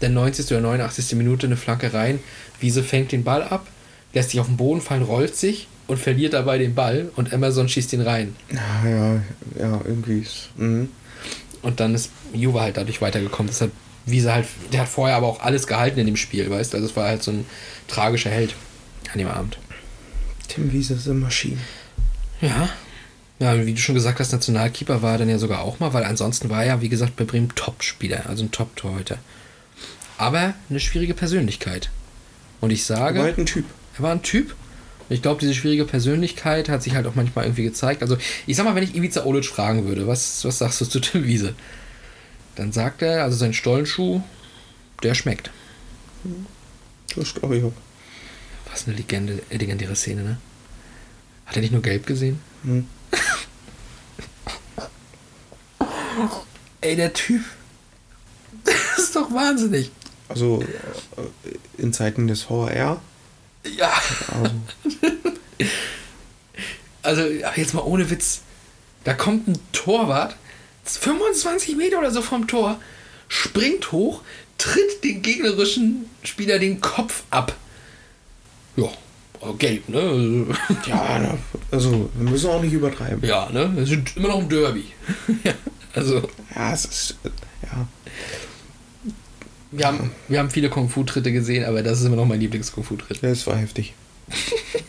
Der 0.00 0.08
90. 0.08 0.46
oder 0.46 0.60
89. 0.60 1.16
Minute 1.16 1.46
eine 1.46 1.56
Flanke 1.56 1.92
rein. 1.92 2.20
Wiese 2.60 2.82
fängt 2.82 3.12
den 3.12 3.24
Ball 3.24 3.42
ab, 3.42 3.66
lässt 4.14 4.30
sich 4.30 4.40
auf 4.40 4.46
den 4.46 4.56
Boden 4.56 4.80
fallen, 4.80 5.02
rollt 5.02 5.36
sich 5.36 5.66
und 5.88 5.98
verliert 5.98 6.32
dabei 6.32 6.58
den 6.58 6.74
Ball 6.74 7.10
und 7.16 7.32
Emerson 7.32 7.68
schießt 7.68 7.92
ihn 7.92 8.02
rein. 8.02 8.36
Ja, 8.52 8.88
ja, 8.88 9.22
ja, 9.58 9.80
irgendwie 9.84 10.20
ist. 10.20 10.50
Mhm. 10.56 10.88
Und 11.62 11.80
dann 11.80 11.94
ist 11.94 12.10
Juve 12.32 12.60
halt 12.60 12.76
dadurch 12.76 13.00
weitergekommen. 13.00 13.48
Das 13.48 13.60
hat 13.60 13.70
Wiese 14.06 14.32
halt, 14.32 14.46
der 14.72 14.80
hat 14.82 14.88
vorher 14.88 15.16
aber 15.16 15.28
auch 15.28 15.40
alles 15.40 15.66
gehalten 15.66 15.98
in 15.98 16.06
dem 16.06 16.16
Spiel, 16.16 16.50
weißt 16.50 16.72
du? 16.72 16.76
Also 16.78 16.88
es 16.88 16.96
war 16.96 17.06
halt 17.08 17.22
so 17.22 17.30
ein 17.30 17.46
tragischer 17.88 18.30
Held 18.30 18.54
an 19.12 19.18
dem 19.18 19.28
Abend. 19.28 19.58
Tim 20.48 20.72
Wiese 20.72 20.94
ist 20.94 21.06
eine 21.08 21.18
Maschine. 21.18 21.58
Ja. 22.40 22.68
Ja, 23.38 23.66
wie 23.66 23.72
du 23.74 23.80
schon 23.80 23.94
gesagt 23.94 24.20
hast, 24.20 24.32
Nationalkeeper 24.32 25.02
war 25.02 25.12
er 25.12 25.18
dann 25.18 25.28
ja 25.28 25.38
sogar 25.38 25.62
auch 25.62 25.80
mal, 25.80 25.92
weil 25.92 26.04
ansonsten 26.04 26.48
war 26.50 26.62
er 26.62 26.68
ja, 26.68 26.80
wie 26.80 26.88
gesagt, 26.88 27.16
bei 27.16 27.24
Bremen 27.24 27.52
Top-Spieler, 27.54 28.26
also 28.28 28.44
ein 28.44 28.50
Top-Torhüter. 28.52 29.18
Aber 30.18 30.54
eine 30.70 30.78
schwierige 30.80 31.14
Persönlichkeit. 31.14 31.90
Und 32.60 32.70
ich 32.70 32.84
sage, 32.84 33.18
Aber 33.18 33.24
halt 33.28 33.38
ein 33.38 33.46
Typ. 33.46 33.64
er 33.96 34.02
war 34.04 34.12
ein 34.12 34.22
Typ. 34.22 34.54
Und 35.08 35.16
Ich 35.16 35.22
glaube, 35.22 35.40
diese 35.40 35.54
schwierige 35.54 35.84
Persönlichkeit 35.84 36.68
hat 36.68 36.82
sich 36.82 36.94
halt 36.94 37.06
auch 37.06 37.16
manchmal 37.16 37.46
irgendwie 37.46 37.64
gezeigt. 37.64 38.02
Also, 38.02 38.16
ich 38.46 38.56
sag 38.56 38.64
mal, 38.64 38.76
wenn 38.76 38.84
ich 38.84 38.94
Ivica 38.94 39.24
Olic 39.24 39.46
fragen 39.46 39.86
würde, 39.86 40.06
was, 40.06 40.44
was 40.44 40.58
sagst 40.58 40.80
du 40.80 40.84
zu 40.84 41.00
Tim 41.00 41.24
Wiese? 41.24 41.54
Dann 42.56 42.72
sagt 42.72 43.02
er, 43.02 43.22
also 43.22 43.36
sein 43.36 43.54
Stollenschuh, 43.54 44.22
der 45.02 45.14
schmeckt. 45.14 45.50
Das 47.16 47.34
glaube 47.34 47.56
ich 47.56 47.64
auch. 47.64 47.72
Was 48.70 48.86
eine 48.86 48.96
Legende, 48.96 49.42
äh, 49.50 49.56
legendäre 49.56 49.96
Szene, 49.96 50.22
ne? 50.22 50.38
Hat 51.46 51.56
er 51.56 51.62
nicht 51.62 51.72
nur 51.72 51.82
gelb 51.82 52.06
gesehen? 52.06 52.40
Hm. 52.62 52.86
Ey, 56.80 56.96
der 56.96 57.12
Typ. 57.12 57.42
ist 58.96 59.14
doch 59.16 59.32
wahnsinnig. 59.32 59.90
Also 60.28 60.62
äh, 60.62 61.82
in 61.82 61.92
Zeiten 61.92 62.26
des 62.26 62.42
VR. 62.42 63.00
Ja. 63.64 63.92
Also, 67.04 67.22
Also, 67.22 67.22
jetzt 67.56 67.74
mal 67.74 67.82
ohne 67.82 68.08
Witz. 68.10 68.42
Da 69.04 69.12
kommt 69.14 69.48
ein 69.48 69.58
Torwart, 69.72 70.36
25 70.84 71.76
Meter 71.76 71.98
oder 71.98 72.10
so 72.10 72.22
vom 72.22 72.46
Tor, 72.46 72.80
springt 73.28 73.92
hoch, 73.92 74.22
tritt 74.58 75.02
den 75.04 75.22
gegnerischen 75.22 76.06
Spieler 76.22 76.58
den 76.58 76.80
Kopf 76.80 77.22
ab. 77.30 77.56
Ja, 78.76 78.88
gelb, 79.58 79.88
ne? 79.88 80.46
ja, 80.86 81.18
na, 81.18 81.38
also 81.70 82.10
wir 82.14 82.30
müssen 82.30 82.48
auch 82.50 82.62
nicht 82.62 82.72
übertreiben. 82.72 83.22
Ja, 83.28 83.48
ne? 83.50 83.70
Wir 83.74 83.86
sind 83.86 84.16
immer 84.16 84.28
noch 84.28 84.40
im 84.40 84.48
Derby. 84.48 84.84
ja, 85.44 85.52
also, 85.94 86.28
Ja, 86.54 86.72
es 86.72 86.84
ist. 86.84 87.16
äh, 87.24 87.30
Ja. 87.64 87.86
wir 89.70 89.86
haben, 89.86 90.10
wir 90.28 90.38
haben 90.38 90.50
viele 90.50 90.68
Kung-Fu-Tritte 90.70 91.32
gesehen, 91.32 91.64
aber 91.64 91.82
das 91.82 92.00
ist 92.00 92.06
immer 92.06 92.16
noch 92.16 92.26
mein 92.26 92.40
Lieblings-Kung-Fu-Tritt. 92.40 93.22
ja, 93.22 93.28
es 93.30 93.46
war 93.46 93.56
heftig. 93.56 93.94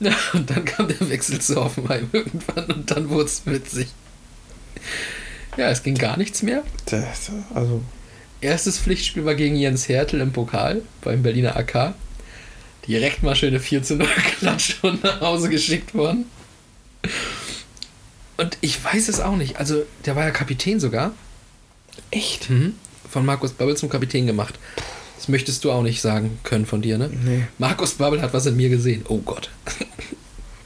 Ja, 0.00 0.14
und 0.32 0.50
dann 0.50 0.64
kam 0.64 0.88
der 0.88 1.08
Wechsel 1.10 1.40
zu 1.40 1.54
Hoffenheim 1.56 2.08
irgendwann 2.12 2.64
und 2.72 2.90
dann 2.90 3.08
wurde 3.08 3.26
es 3.26 3.46
witzig. 3.46 3.86
Ja, 5.56 5.70
es 5.70 5.82
ging 5.82 5.96
gar 5.96 6.16
nichts 6.16 6.42
mehr. 6.42 6.62
Das, 6.86 7.30
also, 7.54 7.82
Erstes 8.40 8.78
Pflichtspiel 8.78 9.24
war 9.24 9.34
gegen 9.36 9.54
Jens 9.54 9.88
Hertel 9.88 10.20
im 10.20 10.32
Pokal 10.32 10.82
beim 11.02 11.22
Berliner 11.22 11.56
AK. 11.56 11.94
Direkt 12.88 13.22
mal 13.22 13.36
schöne 13.36 13.60
4 13.60 13.82
zu 13.84 13.96
0 13.96 14.06
Klatsche 14.38 14.74
und 14.82 15.04
nach 15.04 15.20
Hause 15.20 15.48
geschickt 15.48 15.94
worden. 15.94 16.24
Und 18.36 18.58
ich 18.60 18.82
weiß 18.82 19.08
es 19.08 19.20
auch 19.20 19.36
nicht. 19.36 19.58
Also, 19.58 19.84
der 20.04 20.16
war 20.16 20.24
ja 20.24 20.30
Kapitän 20.30 20.80
sogar. 20.80 21.12
echt? 22.10 22.50
Mhm. 22.50 22.74
Von 23.08 23.24
Markus 23.24 23.52
Babbel 23.52 23.76
zum 23.76 23.88
Kapitän 23.90 24.26
gemacht. 24.26 24.58
Das 25.16 25.28
möchtest 25.28 25.62
du 25.64 25.70
auch 25.70 25.82
nicht 25.82 26.00
sagen 26.00 26.40
können 26.42 26.66
von 26.66 26.82
dir, 26.82 26.98
ne? 26.98 27.10
Nee. 27.24 27.44
Markus 27.58 27.94
Babbel 27.94 28.22
hat 28.22 28.32
was 28.32 28.46
in 28.46 28.56
mir 28.56 28.70
gesehen. 28.70 29.04
Oh 29.08 29.18
Gott. 29.18 29.50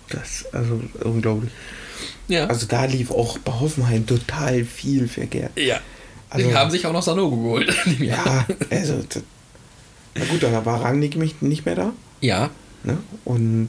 Das, 0.09 0.47
also 0.53 0.81
unglaublich. 1.03 1.51
Ja. 2.29 2.47
Also 2.47 2.67
da 2.67 2.85
lief 2.87 3.11
auch 3.11 3.39
bei 3.39 3.53
Hoffenheim 3.53 4.07
total 4.07 4.65
viel 4.65 5.09
verkehrt. 5.09 5.53
ja. 5.57 5.81
Also- 6.29 6.49
Die 6.49 6.55
haben 6.57 6.71
sich 6.73 6.85
auch 6.87 6.93
noch 6.93 7.03
Sanogo 7.05 7.37
geholt. 7.37 7.73
Ja, 8.01 8.45
also. 8.71 9.05
Na 10.17 10.25
gut, 10.25 10.43
dann 10.43 10.65
war 10.65 10.83
Rangnick 10.83 11.17
nicht 11.43 11.65
mehr 11.67 11.75
da. 11.77 11.93
ja. 12.21 12.51
Ne? 12.83 12.99
Und. 13.25 13.69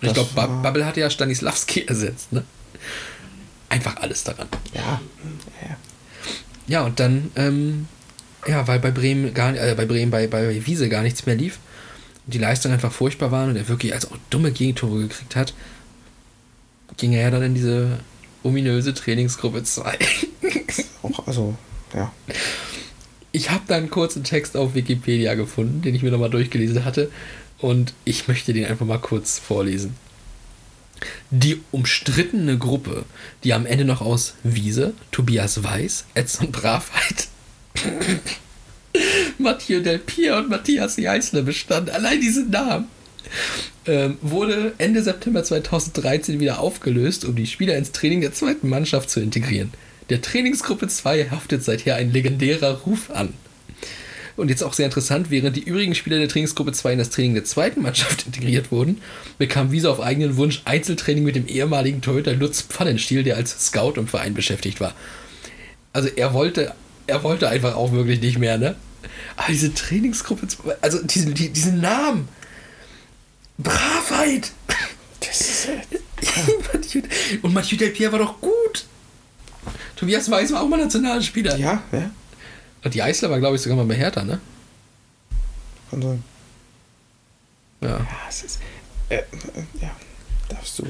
Ich 0.00 0.12
glaube, 0.12 0.28
war- 0.34 0.62
Babbel 0.62 0.84
hat 0.86 0.96
ja 0.96 1.08
Stanislavski 1.10 1.84
ersetzt, 1.86 2.32
ne? 2.32 2.44
Einfach 3.68 3.96
alles 3.96 4.24
daran. 4.24 4.48
Ja. 4.74 5.00
ja. 5.62 5.76
Ja, 6.66 6.82
und 6.82 7.00
dann, 7.00 7.30
ähm, 7.36 7.86
ja, 8.46 8.66
weil 8.68 8.78
bei 8.80 8.90
Bremen 8.90 9.32
gar 9.34 9.54
äh, 9.56 9.74
bei 9.76 9.86
Bremen, 9.86 10.10
bei, 10.10 10.26
bei 10.26 10.64
Wiese 10.66 10.88
gar 10.88 11.02
nichts 11.02 11.26
mehr 11.26 11.34
lief 11.36 11.58
und 12.26 12.34
die 12.34 12.38
Leistungen 12.38 12.74
einfach 12.74 12.92
furchtbar 12.92 13.30
waren 13.32 13.50
und 13.50 13.56
er 13.56 13.68
wirklich 13.68 13.92
als 13.94 14.10
auch 14.10 14.16
dumme 14.30 14.52
Gegentore 14.52 15.00
gekriegt 15.02 15.36
hat, 15.36 15.54
ging 16.96 17.12
er 17.12 17.22
ja 17.22 17.30
dann 17.30 17.42
in 17.42 17.54
diese 17.54 17.98
ominöse 18.42 18.94
Trainingsgruppe 18.94 19.62
2. 19.62 19.98
Auch, 21.02 21.26
also, 21.26 21.56
ja. 21.94 22.12
Ich 23.32 23.50
habe 23.50 23.62
da 23.66 23.76
einen 23.76 23.90
kurzen 23.90 24.24
Text 24.24 24.56
auf 24.56 24.74
Wikipedia 24.74 25.34
gefunden, 25.34 25.82
den 25.82 25.94
ich 25.94 26.02
mir 26.02 26.10
nochmal 26.10 26.30
durchgelesen 26.30 26.84
hatte. 26.84 27.10
Und 27.58 27.94
ich 28.04 28.28
möchte 28.28 28.52
den 28.52 28.66
einfach 28.66 28.86
mal 28.86 28.98
kurz 28.98 29.38
vorlesen. 29.38 29.94
Die 31.30 31.60
umstrittene 31.70 32.58
Gruppe, 32.58 33.04
die 33.42 33.54
am 33.54 33.66
Ende 33.66 33.84
noch 33.84 34.00
aus 34.00 34.34
Wiese, 34.42 34.94
Tobias 35.10 35.62
Weiß, 35.64 36.04
Edson 36.14 36.52
Bravheit, 36.52 37.28
Mathieu 39.38 39.80
Del 39.80 39.98
Pier 39.98 40.36
und 40.36 40.48
Matthias 40.48 40.96
Jeißler 40.96 41.42
bestand, 41.42 41.90
allein 41.90 42.20
diese 42.20 42.44
Namen, 42.44 42.88
ähm, 43.86 44.18
wurde 44.20 44.74
Ende 44.78 45.02
September 45.02 45.42
2013 45.42 46.40
wieder 46.40 46.60
aufgelöst, 46.60 47.24
um 47.24 47.34
die 47.34 47.46
Spieler 47.46 47.76
ins 47.76 47.92
Training 47.92 48.20
der 48.20 48.32
zweiten 48.32 48.68
Mannschaft 48.68 49.10
zu 49.10 49.20
integrieren. 49.20 49.72
Der 50.10 50.20
Trainingsgruppe 50.20 50.88
2 50.88 51.30
haftet 51.30 51.64
seither 51.64 51.96
ein 51.96 52.12
legendärer 52.12 52.80
Ruf 52.80 53.10
an. 53.10 53.32
Und 54.36 54.48
jetzt 54.48 54.62
auch 54.62 54.72
sehr 54.72 54.86
interessant, 54.86 55.30
während 55.30 55.56
die 55.56 55.62
übrigen 55.62 55.94
Spieler 55.94 56.18
der 56.18 56.28
Trainingsgruppe 56.28 56.72
2 56.72 56.92
in 56.92 56.98
das 56.98 57.10
Training 57.10 57.34
der 57.34 57.44
zweiten 57.44 57.82
Mannschaft 57.82 58.26
integriert 58.26 58.70
wurden, 58.72 59.00
bekam 59.38 59.72
Wiese 59.72 59.90
auf 59.90 60.00
eigenen 60.00 60.36
Wunsch 60.36 60.62
Einzeltraining 60.64 61.24
mit 61.24 61.36
dem 61.36 61.46
ehemaligen 61.46 62.00
Torhüter 62.00 62.34
Lutz 62.34 62.62
Pfannenstiel, 62.62 63.22
der 63.22 63.36
als 63.36 63.66
Scout 63.66 63.94
im 63.96 64.08
Verein 64.08 64.34
beschäftigt 64.34 64.80
war. 64.80 64.94
Also 65.92 66.08
er 66.08 66.32
wollte, 66.32 66.72
er 67.06 67.22
wollte 67.22 67.48
einfach 67.48 67.74
auch 67.74 67.92
wirklich 67.92 68.20
nicht 68.20 68.38
mehr, 68.38 68.56
ne? 68.56 68.76
Aber 69.36 69.48
diese 69.48 69.74
Trainingsgruppe 69.74 70.48
2, 70.48 70.76
also 70.80 71.02
diesen, 71.04 71.34
die, 71.34 71.50
diesen 71.50 71.80
Namen, 71.80 72.28
Bravheit! 73.58 74.52
Das 75.20 75.40
ist. 75.40 75.68
Mathieu- 76.72 77.02
Und 77.42 77.54
Mathieu 77.54 77.76
Del 77.78 77.90
Pier 77.90 78.10
war 78.12 78.18
doch 78.18 78.40
gut. 78.40 78.84
Tobias 79.96 80.30
Weiß 80.30 80.52
war 80.52 80.62
auch 80.62 80.68
mal 80.68 80.78
Nationalspieler. 80.78 81.56
Ja, 81.56 81.82
ja. 81.92 82.10
Und 82.82 82.94
die 82.94 83.02
Eisler 83.02 83.30
war, 83.30 83.38
glaube 83.38 83.56
ich, 83.56 83.62
sogar 83.62 83.76
mal 83.76 83.84
bei 83.86 83.94
Hertha, 83.94 84.24
ne? 84.24 84.40
Kann 85.90 86.02
sein. 86.02 86.24
Ja. 87.80 87.88
Ja, 87.98 88.06
es 88.28 88.42
ist. 88.42 88.60
Äh, 89.08 89.16
äh, 89.16 89.22
ja. 89.80 89.90
Darfst 90.48 90.78
du. 90.80 90.86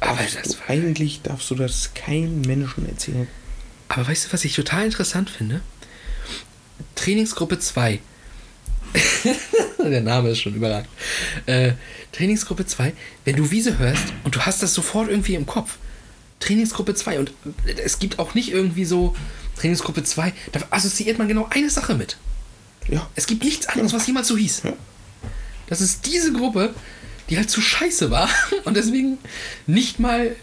Aber 0.00 0.16
darfst 0.16 0.36
das 0.36 0.52
du 0.52 0.58
eigentlich 0.68 1.22
darfst 1.22 1.50
du 1.50 1.54
das 1.54 1.92
keinem 1.94 2.40
Menschen 2.42 2.88
erzählen. 2.88 3.28
Aber 3.88 4.06
weißt 4.06 4.26
du, 4.26 4.32
was 4.32 4.44
ich 4.44 4.54
total 4.54 4.84
interessant 4.86 5.28
finde? 5.28 5.60
Trainingsgruppe 6.94 7.58
2. 7.58 8.00
Der 9.90 10.00
Name 10.00 10.30
ist 10.30 10.40
schon 10.40 10.54
überragend. 10.54 10.88
Äh, 11.46 11.72
Trainingsgruppe 12.12 12.66
2, 12.66 12.92
wenn 13.24 13.36
du 13.36 13.50
Wiese 13.50 13.78
hörst 13.78 14.04
und 14.24 14.34
du 14.34 14.40
hast 14.40 14.62
das 14.62 14.74
sofort 14.74 15.08
irgendwie 15.08 15.34
im 15.34 15.46
Kopf. 15.46 15.78
Trainingsgruppe 16.40 16.94
2 16.94 17.18
und 17.18 17.32
es 17.84 17.98
gibt 17.98 18.18
auch 18.18 18.34
nicht 18.34 18.52
irgendwie 18.52 18.84
so 18.84 19.16
Trainingsgruppe 19.56 20.04
2, 20.04 20.32
da 20.52 20.60
assoziiert 20.70 21.18
man 21.18 21.28
genau 21.28 21.48
eine 21.50 21.68
Sache 21.68 21.94
mit. 21.94 22.16
Ja. 22.88 23.08
Es 23.16 23.26
gibt 23.26 23.44
nichts 23.44 23.66
anderes, 23.66 23.92
was 23.92 24.06
jemals 24.06 24.28
so 24.28 24.36
hieß. 24.36 24.62
Ja. 24.64 24.72
Das 25.66 25.80
ist 25.80 26.06
diese 26.06 26.32
Gruppe, 26.32 26.74
die 27.28 27.36
halt 27.36 27.50
zu 27.50 27.60
scheiße 27.60 28.10
war 28.10 28.28
und 28.64 28.76
deswegen 28.76 29.18
nicht 29.66 29.98
mal 29.98 30.34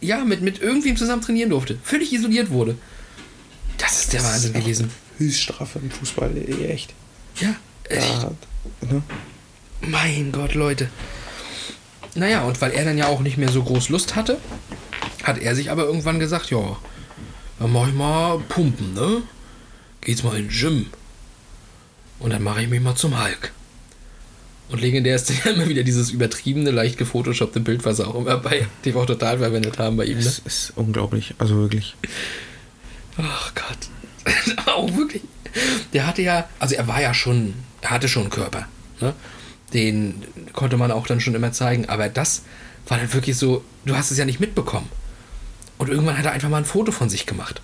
ja, 0.00 0.24
mit, 0.24 0.42
mit 0.42 0.60
irgendwem 0.60 0.96
zusammen 0.96 1.22
trainieren 1.22 1.50
durfte. 1.50 1.78
Völlig 1.82 2.12
isoliert 2.12 2.50
wurde. 2.50 2.76
Das 3.78 4.00
ist 4.00 4.12
der 4.12 4.20
Das 4.20 4.32
Wahnsinn 4.32 4.54
ist 4.54 4.60
gewesen. 4.60 4.90
Höchststrafe 5.18 5.78
im 5.78 5.90
Fußball, 5.90 6.36
echt. 6.68 6.92
Ja, 7.40 7.56
echt. 7.88 8.22
Ja, 8.22 8.30
ne? 8.82 9.02
Mein 9.80 10.32
Gott, 10.32 10.54
Leute. 10.54 10.88
Naja, 12.14 12.42
und 12.42 12.60
weil 12.60 12.72
er 12.72 12.84
dann 12.84 12.98
ja 12.98 13.08
auch 13.08 13.20
nicht 13.20 13.36
mehr 13.36 13.50
so 13.50 13.62
groß 13.62 13.88
Lust 13.88 14.16
hatte, 14.16 14.38
hat 15.22 15.38
er 15.38 15.54
sich 15.54 15.70
aber 15.70 15.84
irgendwann 15.84 16.18
gesagt, 16.18 16.50
ja, 16.50 16.76
dann 17.58 17.72
mach 17.72 17.88
ich 17.88 17.94
mal 17.94 18.38
Pumpen, 18.48 18.94
ne? 18.94 19.22
Geht's 20.00 20.22
mal 20.22 20.36
in 20.36 20.48
den 20.48 20.56
Gym. 20.56 20.86
Und 22.18 22.32
dann 22.32 22.42
mache 22.42 22.62
ich 22.62 22.68
mich 22.68 22.80
mal 22.80 22.94
zum 22.94 23.20
Hulk. 23.22 23.52
Und 24.68 24.80
legendär 24.80 25.16
ist 25.16 25.30
ja 25.44 25.50
immer 25.50 25.68
wieder 25.68 25.82
dieses 25.82 26.10
übertriebene, 26.10 26.70
leicht 26.70 26.98
gefotoshoppte 26.98 27.60
Bild, 27.60 27.84
was 27.84 27.98
sie 27.98 28.06
auch 28.06 28.14
immer 28.14 28.36
bei 28.38 28.66
TV 28.82 29.04
Total 29.06 29.38
verwendet 29.38 29.78
haben 29.78 29.96
bei 29.96 30.04
ihm, 30.04 30.18
ne? 30.18 30.24
Das 30.24 30.38
ist 30.38 30.72
unglaublich. 30.76 31.34
Also 31.38 31.56
wirklich. 31.56 31.96
Ach 33.16 33.52
Gott. 33.54 34.66
auch 34.66 34.96
wirklich. 34.96 35.22
Der 35.92 36.06
hatte 36.06 36.22
ja, 36.22 36.48
also 36.58 36.74
er 36.74 36.88
war 36.88 37.00
ja 37.00 37.14
schon, 37.14 37.54
er 37.54 37.54
hatte 37.90 38.08
schon 38.08 38.22
einen 38.24 38.30
Körper. 38.30 38.66
Ne? 39.00 39.14
Den 39.72 40.22
konnte 40.52 40.76
man 40.76 40.90
auch 40.90 41.06
dann 41.06 41.20
schon 41.20 41.34
immer 41.34 41.52
zeigen. 41.52 41.88
Aber 41.88 42.08
das 42.08 42.42
war 42.88 42.98
dann 42.98 43.12
wirklich 43.12 43.36
so, 43.36 43.64
du 43.84 43.96
hast 43.96 44.10
es 44.10 44.18
ja 44.18 44.24
nicht 44.24 44.40
mitbekommen. 44.40 44.88
Und 45.78 45.88
irgendwann 45.90 46.16
hat 46.16 46.24
er 46.24 46.32
einfach 46.32 46.48
mal 46.48 46.58
ein 46.58 46.64
Foto 46.64 46.92
von 46.92 47.08
sich 47.08 47.26
gemacht. 47.26 47.60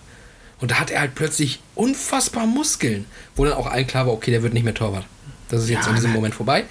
Und 0.61 0.73
da 0.73 0.81
hat 0.81 0.91
er 0.91 1.01
halt 1.01 1.15
plötzlich 1.15 1.61
unfassbar 1.75 2.47
Muskeln. 2.47 3.07
Wo 3.37 3.45
dann 3.45 3.55
auch 3.55 3.67
allen 3.67 3.87
klar 3.87 4.07
war, 4.07 4.13
okay, 4.13 4.31
der 4.31 4.43
wird 4.43 4.53
nicht 4.53 4.65
mehr 4.65 4.75
Torwart. 4.75 5.07
Das 5.49 5.63
ist 5.63 5.69
jetzt 5.71 5.85
Ja, 5.85 5.91
in 5.91 5.97
diesem? 5.97 6.13
Moment 6.13 6.35
vorbei. 6.35 6.65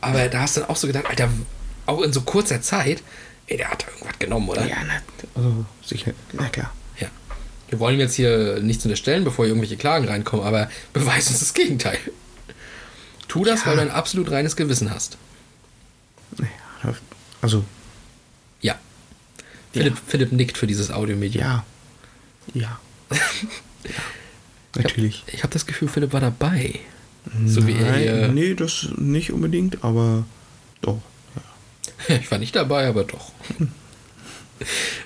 Aber 0.00 0.28
da 0.28 0.40
hast 0.40 0.56
du 0.56 0.60
dann 0.60 0.70
auch 0.70 0.76
so 0.76 0.86
gedacht, 0.86 1.06
Alter, 1.06 1.28
auch 1.86 2.02
in 2.02 2.12
so 2.12 2.20
kurzer 2.22 2.62
Zeit, 2.62 3.02
ey, 3.48 3.56
der 3.56 3.70
hat 3.70 3.82
da 3.82 3.88
irgendwas 3.92 4.18
genommen, 4.18 4.48
oder? 4.48 4.66
Ja, 4.66 4.76
na, 4.86 4.94
also 5.34 5.64
sicher. 5.84 6.12
Na 6.32 6.48
klar. 6.48 6.72
Ja. 7.00 7.08
Wir 7.68 7.80
wollen 7.80 7.98
jetzt 7.98 8.14
hier 8.14 8.60
nichts 8.60 8.84
unterstellen, 8.84 9.24
bevor 9.24 9.44
hier 9.44 9.50
irgendwelche 9.50 9.76
Klagen 9.76 10.06
reinkommen, 10.06 10.46
aber 10.46 10.70
beweis 10.92 11.28
uns 11.28 11.40
das 11.40 11.52
Gegenteil. 11.54 11.98
Tu 13.28 13.44
das, 13.44 13.60
Ja. 13.60 13.66
weil 13.66 13.76
du 13.76 13.82
ein 13.82 13.90
absolut 13.90 14.30
reines 14.30 14.56
Gewissen 14.56 14.90
hast. 14.90 15.16
Naja, 16.36 16.94
also, 17.42 17.64
Ja. 18.60 18.78
Philipp, 19.72 19.96
Philipp 20.06 20.32
nickt 20.32 20.58
für 20.58 20.66
dieses 20.66 20.90
Audiomedium. 20.90 21.44
ja. 21.44 21.64
Ja. 22.54 22.80
ja. 23.84 23.90
Natürlich. 24.76 25.22
Ich 25.26 25.42
habe 25.42 25.52
das 25.52 25.66
Gefühl, 25.66 25.88
Philipp 25.88 26.12
war 26.12 26.20
dabei. 26.20 26.78
So 27.44 27.66
wie 27.66 27.72
er 27.74 27.90
Nein, 27.92 28.00
hier. 28.00 28.28
nee, 28.28 28.54
das 28.54 28.88
nicht 28.96 29.32
unbedingt, 29.32 29.84
aber 29.84 30.24
doch. 30.80 30.98
Ich 32.08 32.30
war 32.30 32.38
nicht 32.38 32.56
dabei, 32.56 32.86
aber 32.86 33.04
doch. 33.04 33.32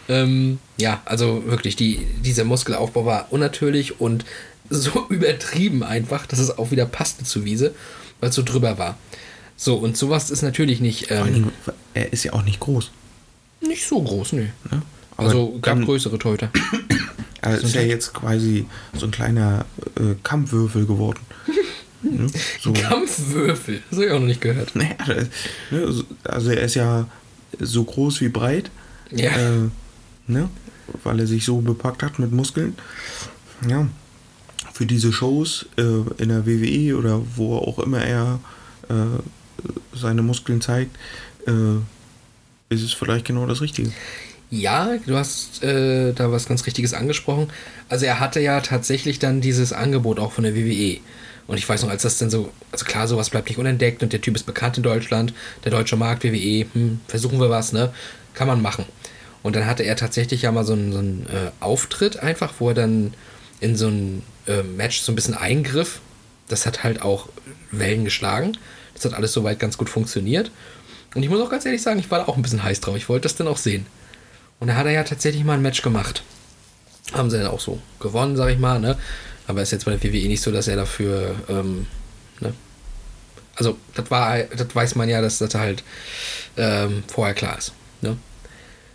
ähm, 0.08 0.58
ja, 0.76 1.00
also 1.04 1.44
wirklich, 1.46 1.76
die, 1.76 2.06
dieser 2.24 2.44
Muskelaufbau 2.44 3.04
war 3.06 3.26
unnatürlich 3.32 4.00
und 4.00 4.24
so 4.70 5.06
übertrieben 5.08 5.82
einfach, 5.82 6.26
dass 6.26 6.38
es 6.38 6.56
auch 6.58 6.70
wieder 6.70 6.86
passte 6.86 7.24
zu 7.24 7.44
Wiese, 7.44 7.74
weil 8.22 8.28
es 8.30 8.36
so 8.36 8.42
drüber 8.44 8.78
war. 8.78 8.96
So, 9.56 9.74
und 9.76 9.96
sowas 9.96 10.30
ist 10.30 10.42
natürlich 10.42 10.80
nicht, 10.80 11.10
ähm, 11.10 11.50
er 11.92 12.12
ist 12.12 12.22
ja 12.24 12.32
auch 12.34 12.44
nicht 12.44 12.60
groß. 12.60 12.90
nicht 13.60 13.84
so 13.86 14.00
groß, 14.00 14.32
nee. 14.34 14.50
Ne? 14.70 14.82
Also 15.16 15.58
gab 15.60 15.76
dann- 15.76 15.84
größere 15.84 16.18
Torhüter. 16.18 16.48
Er 17.44 17.58
ist 17.58 17.74
ja 17.74 17.80
jetzt 17.82 18.14
quasi 18.14 18.66
so 18.96 19.06
ein 19.06 19.10
kleiner 19.10 19.64
äh, 19.98 20.14
Kampfwürfel 20.22 20.86
geworden. 20.86 21.18
ne? 22.02 22.28
so. 22.60 22.72
Kampfwürfel, 22.72 23.82
das 23.90 23.96
habe 23.98 24.06
ich 24.06 24.12
auch 24.12 24.20
noch 24.20 24.28
nicht 24.28 24.40
gehört. 24.40 24.70
Naja, 24.76 24.94
das- 25.08 25.26
ne, 25.72 25.90
so- 25.92 26.04
also 26.22 26.50
er 26.52 26.62
ist 26.62 26.74
ja 26.76 27.08
so 27.58 27.82
groß 27.82 28.20
wie 28.20 28.28
breit. 28.28 28.70
Ja. 29.10 29.32
Äh, 29.32 29.70
ne? 30.28 30.48
Weil 31.02 31.18
er 31.18 31.26
sich 31.26 31.44
so 31.44 31.60
bepackt 31.60 32.04
hat 32.04 32.20
mit 32.20 32.30
Muskeln. 32.30 32.76
Ja. 33.68 33.88
Für 34.72 34.86
diese 34.86 35.12
Shows 35.12 35.66
äh, 35.76 35.82
in 36.22 36.28
der 36.28 36.46
WWE 36.46 36.96
oder 36.96 37.20
wo 37.36 37.56
auch 37.56 37.78
immer 37.78 38.02
er 38.02 38.40
äh, 38.88 38.94
seine 39.94 40.22
Muskeln 40.22 40.60
zeigt, 40.60 40.96
äh, 41.46 41.76
ist 42.68 42.82
es 42.82 42.92
vielleicht 42.92 43.26
genau 43.26 43.46
das 43.46 43.60
Richtige. 43.60 43.92
Ja, 44.50 44.98
du 45.06 45.16
hast 45.16 45.62
äh, 45.62 46.12
da 46.12 46.30
was 46.30 46.46
ganz 46.46 46.66
Richtiges 46.66 46.92
angesprochen. 46.92 47.48
Also 47.88 48.04
er 48.04 48.20
hatte 48.20 48.40
ja 48.40 48.60
tatsächlich 48.60 49.18
dann 49.18 49.40
dieses 49.40 49.72
Angebot 49.72 50.18
auch 50.18 50.32
von 50.32 50.44
der 50.44 50.54
WWE. 50.54 50.98
Und 51.46 51.58
ich 51.58 51.68
weiß 51.68 51.82
noch, 51.82 51.90
als 51.90 52.02
das 52.02 52.18
dann 52.18 52.30
so, 52.30 52.50
also 52.70 52.84
klar, 52.84 53.08
sowas 53.08 53.30
bleibt 53.30 53.48
nicht 53.48 53.58
unentdeckt 53.58 54.02
und 54.02 54.12
der 54.12 54.20
Typ 54.20 54.36
ist 54.36 54.44
bekannt 54.44 54.76
in 54.76 54.82
Deutschland, 54.82 55.32
der 55.64 55.72
deutsche 55.72 55.96
Markt, 55.96 56.22
WWE, 56.22 56.66
hm, 56.72 57.00
versuchen 57.08 57.40
wir 57.40 57.50
was, 57.50 57.72
ne? 57.72 57.92
Kann 58.34 58.46
man 58.46 58.62
machen. 58.62 58.84
Und 59.42 59.56
dann 59.56 59.66
hatte 59.66 59.82
er 59.82 59.96
tatsächlich 59.96 60.42
ja 60.42 60.52
mal 60.52 60.64
so 60.64 60.74
einen, 60.74 60.92
so 60.92 60.98
einen 60.98 61.26
äh, 61.26 61.50
Auftritt 61.60 62.18
einfach, 62.18 62.54
wo 62.58 62.68
er 62.68 62.74
dann 62.74 63.14
in 63.62 63.76
so 63.76 63.86
ein 63.86 64.22
äh, 64.46 64.62
Match 64.62 65.00
so 65.00 65.12
ein 65.12 65.14
bisschen 65.14 65.34
eingriff. 65.34 66.00
Das 66.48 66.66
hat 66.66 66.82
halt 66.82 67.00
auch 67.00 67.28
Wellen 67.70 68.04
geschlagen. 68.04 68.58
Das 68.94 69.04
hat 69.04 69.14
alles 69.14 69.32
soweit 69.32 69.58
ganz 69.60 69.78
gut 69.78 69.88
funktioniert. 69.88 70.50
Und 71.14 71.22
ich 71.22 71.30
muss 71.30 71.40
auch 71.40 71.50
ganz 71.50 71.64
ehrlich 71.64 71.80
sagen, 71.80 72.00
ich 72.00 72.10
war 72.10 72.18
da 72.18 72.24
auch 72.26 72.36
ein 72.36 72.42
bisschen 72.42 72.62
heiß 72.62 72.80
drauf. 72.80 72.96
Ich 72.96 73.08
wollte 73.08 73.22
das 73.22 73.36
dann 73.36 73.46
auch 73.46 73.56
sehen. 73.56 73.86
Und 74.58 74.68
da 74.68 74.74
hat 74.74 74.86
er 74.86 74.92
ja 74.92 75.04
tatsächlich 75.04 75.44
mal 75.44 75.54
ein 75.54 75.62
Match 75.62 75.82
gemacht. 75.82 76.22
Haben 77.12 77.30
sie 77.30 77.38
dann 77.38 77.46
auch 77.46 77.60
so 77.60 77.80
gewonnen, 78.00 78.36
sag 78.36 78.50
ich 78.50 78.58
mal, 78.58 78.80
ne? 78.80 78.98
Aber 79.46 79.62
ist 79.62 79.72
jetzt 79.72 79.84
bei 79.84 79.94
der 79.94 80.02
WWE 80.02 80.28
nicht 80.28 80.42
so, 80.42 80.50
dass 80.50 80.68
er 80.68 80.76
dafür, 80.76 81.34
ähm, 81.48 81.86
ne? 82.40 82.54
Also, 83.54 83.76
das 83.94 84.10
war, 84.10 84.38
das 84.38 84.74
weiß 84.74 84.94
man 84.94 85.08
ja, 85.08 85.20
dass 85.20 85.38
das 85.38 85.54
halt 85.54 85.84
ähm, 86.56 87.04
vorher 87.06 87.34
klar 87.34 87.58
ist, 87.58 87.72
ne? 88.00 88.16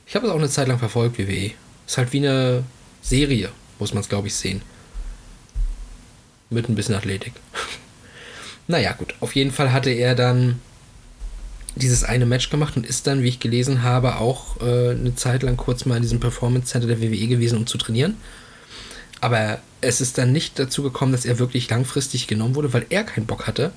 Ich 0.05 0.15
habe 0.15 0.25
es 0.25 0.31
auch 0.31 0.37
eine 0.37 0.49
Zeit 0.49 0.67
lang 0.67 0.79
verfolgt, 0.79 1.19
WWE. 1.19 1.51
Ist 1.85 1.97
halt 1.97 2.13
wie 2.13 2.25
eine 2.25 2.63
Serie, 3.01 3.49
muss 3.79 3.93
man 3.93 4.01
es, 4.01 4.09
glaube 4.09 4.27
ich, 4.27 4.35
sehen. 4.35 4.61
Mit 6.49 6.69
ein 6.69 6.75
bisschen 6.75 6.95
Athletik. 6.95 7.33
naja, 8.67 8.93
gut. 8.93 9.15
Auf 9.19 9.35
jeden 9.35 9.51
Fall 9.51 9.73
hatte 9.73 9.89
er 9.89 10.15
dann 10.15 10.59
dieses 11.75 12.03
eine 12.03 12.25
Match 12.25 12.49
gemacht 12.49 12.75
und 12.75 12.85
ist 12.85 13.07
dann, 13.07 13.23
wie 13.23 13.27
ich 13.27 13.39
gelesen 13.39 13.83
habe, 13.83 14.17
auch 14.17 14.59
äh, 14.61 14.91
eine 14.91 15.15
Zeit 15.15 15.43
lang 15.43 15.57
kurz 15.57 15.85
mal 15.85 15.97
in 15.97 16.01
diesem 16.01 16.19
Performance 16.19 16.67
Center 16.67 16.87
der 16.87 17.01
WWE 17.01 17.27
gewesen, 17.27 17.57
um 17.57 17.67
zu 17.67 17.77
trainieren. 17.77 18.17
Aber 19.21 19.59
es 19.81 20.01
ist 20.01 20.17
dann 20.17 20.31
nicht 20.31 20.59
dazu 20.59 20.83
gekommen, 20.83 21.11
dass 21.11 21.25
er 21.25 21.39
wirklich 21.39 21.69
langfristig 21.69 22.27
genommen 22.27 22.55
wurde, 22.55 22.73
weil 22.73 22.85
er 22.89 23.03
keinen 23.03 23.25
Bock 23.25 23.47
hatte, 23.47 23.71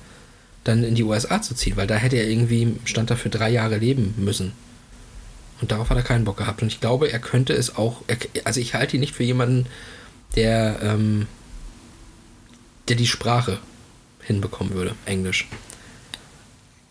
dann 0.63 0.83
in 0.83 0.95
die 0.95 1.03
USA 1.03 1.41
zu 1.41 1.55
ziehen, 1.55 1.77
weil 1.77 1.87
da 1.87 1.95
hätte 1.95 2.17
er 2.17 2.27
irgendwie, 2.27 2.75
stand 2.85 3.09
da 3.09 3.15
für 3.15 3.29
drei 3.29 3.49
Jahre 3.49 3.77
leben 3.77 4.13
müssen. 4.17 4.53
Und 5.61 5.71
darauf 5.71 5.89
hat 5.89 5.97
er 5.97 6.03
keinen 6.03 6.25
Bock 6.25 6.37
gehabt. 6.37 6.61
Und 6.61 6.67
ich 6.67 6.81
glaube, 6.81 7.11
er 7.11 7.19
könnte 7.19 7.53
es 7.53 7.75
auch, 7.75 8.01
er, 8.07 8.17
also 8.45 8.59
ich 8.59 8.73
halte 8.73 8.97
ihn 8.97 9.01
nicht 9.01 9.15
für 9.15 9.23
jemanden, 9.23 9.67
der, 10.35 10.81
ähm, 10.81 11.27
der 12.87 12.95
die 12.95 13.07
Sprache 13.07 13.59
hinbekommen 14.21 14.73
würde, 14.73 14.95
Englisch. 15.05 15.47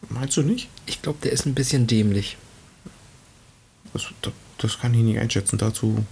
Meinst 0.09 0.36
du 0.36 0.42
nicht? 0.42 0.68
Ich 0.86 1.02
glaube, 1.02 1.18
der 1.22 1.32
ist 1.32 1.47
ein 1.47 1.55
bisschen 1.55 1.86
dämlich. 1.86 2.36
Das, 3.92 4.06
das, 4.22 4.32
das 4.59 4.78
kann 4.78 4.94
ich 4.94 5.01
nicht 5.01 5.18
einschätzen. 5.18 5.59
Dazu 5.59 6.05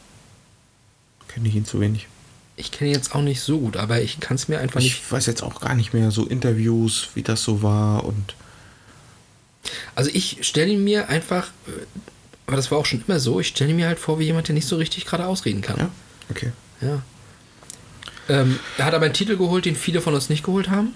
kenne 1.28 1.48
ich 1.48 1.54
ihn 1.54 1.64
zu 1.64 1.80
wenig. 1.80 2.08
Ich 2.56 2.72
kenne 2.72 2.90
ihn 2.90 2.96
jetzt 2.96 3.14
auch 3.14 3.22
nicht 3.22 3.40
so 3.40 3.60
gut, 3.60 3.76
aber 3.76 4.00
ich 4.00 4.18
kann 4.18 4.34
es 4.34 4.48
mir 4.48 4.58
einfach 4.58 4.80
nicht. 4.80 5.00
Ich 5.04 5.12
weiß 5.12 5.26
jetzt 5.26 5.42
auch 5.42 5.60
gar 5.60 5.74
nicht 5.74 5.92
mehr 5.92 6.10
so 6.10 6.26
Interviews, 6.26 7.10
wie 7.14 7.22
das 7.22 7.42
so 7.42 7.62
war 7.62 8.04
und 8.04 8.34
Also 9.94 10.10
ich 10.12 10.38
stelle 10.42 10.72
ihn 10.72 10.82
mir 10.82 11.08
einfach, 11.08 11.48
äh, 11.66 11.70
aber 12.48 12.56
das 12.56 12.70
war 12.70 12.78
auch 12.78 12.86
schon 12.86 13.04
immer 13.06 13.20
so, 13.20 13.38
ich 13.40 13.48
stelle 13.48 13.74
mir 13.74 13.86
halt 13.86 13.98
vor 13.98 14.18
wie 14.18 14.24
jemand, 14.24 14.48
der 14.48 14.54
nicht 14.54 14.66
so 14.66 14.76
richtig 14.76 15.04
gerade 15.04 15.26
ausreden 15.26 15.60
kann. 15.60 15.76
ja, 15.78 15.90
okay. 16.30 16.50
Ja. 16.80 17.02
Ähm, 18.30 18.58
er 18.78 18.86
hat 18.86 18.94
aber 18.94 19.04
einen 19.04 19.14
Titel 19.14 19.36
geholt, 19.36 19.66
den 19.66 19.76
viele 19.76 20.00
von 20.00 20.14
uns 20.14 20.28
nicht 20.30 20.42
geholt 20.44 20.68
haben. 20.70 20.94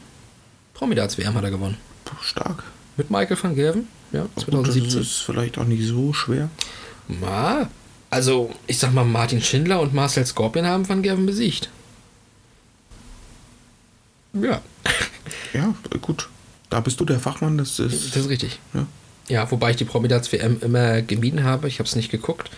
Promidats 0.74 1.18
WM 1.18 1.34
hat 1.34 1.44
er 1.44 1.50
gewonnen. 1.50 1.76
Stark. 2.22 2.64
Mit 2.96 3.10
Michael 3.10 3.42
van 3.42 3.54
Gerven, 3.54 3.88
ja, 4.12 4.22
Gut, 4.22 4.30
das 4.36 4.44
2017. 4.44 5.00
ist 5.00 5.18
vielleicht 5.22 5.58
auch 5.58 5.64
nicht 5.64 5.86
so 5.86 6.12
schwer. 6.12 6.50
Ma, 7.08 7.68
also, 8.10 8.50
ich 8.66 8.78
sag 8.78 8.92
mal, 8.92 9.04
Martin 9.04 9.40
Schindler 9.40 9.80
und 9.80 9.94
Marcel 9.94 10.26
Scorpion 10.26 10.66
haben 10.66 10.88
Van 10.88 11.02
Gerven 11.02 11.24
besiegt. 11.26 11.70
Ja, 14.34 14.60
Ja, 15.52 15.74
gut. 16.00 16.28
Da 16.70 16.80
bist 16.80 16.98
du 17.00 17.04
der 17.04 17.20
Fachmann, 17.20 17.58
das 17.58 17.78
ist. 17.78 18.14
das 18.16 18.22
ist 18.24 18.28
richtig. 18.30 18.58
ja. 18.72 18.86
Ja, 19.28 19.50
wobei 19.50 19.70
ich 19.70 19.76
die 19.76 19.84
Promidats 19.84 20.32
WM 20.32 20.58
immer 20.60 21.02
gemieden 21.02 21.44
habe. 21.44 21.68
Ich 21.68 21.78
habe 21.78 21.88
es 21.88 21.96
nicht 21.96 22.10
geguckt, 22.10 22.50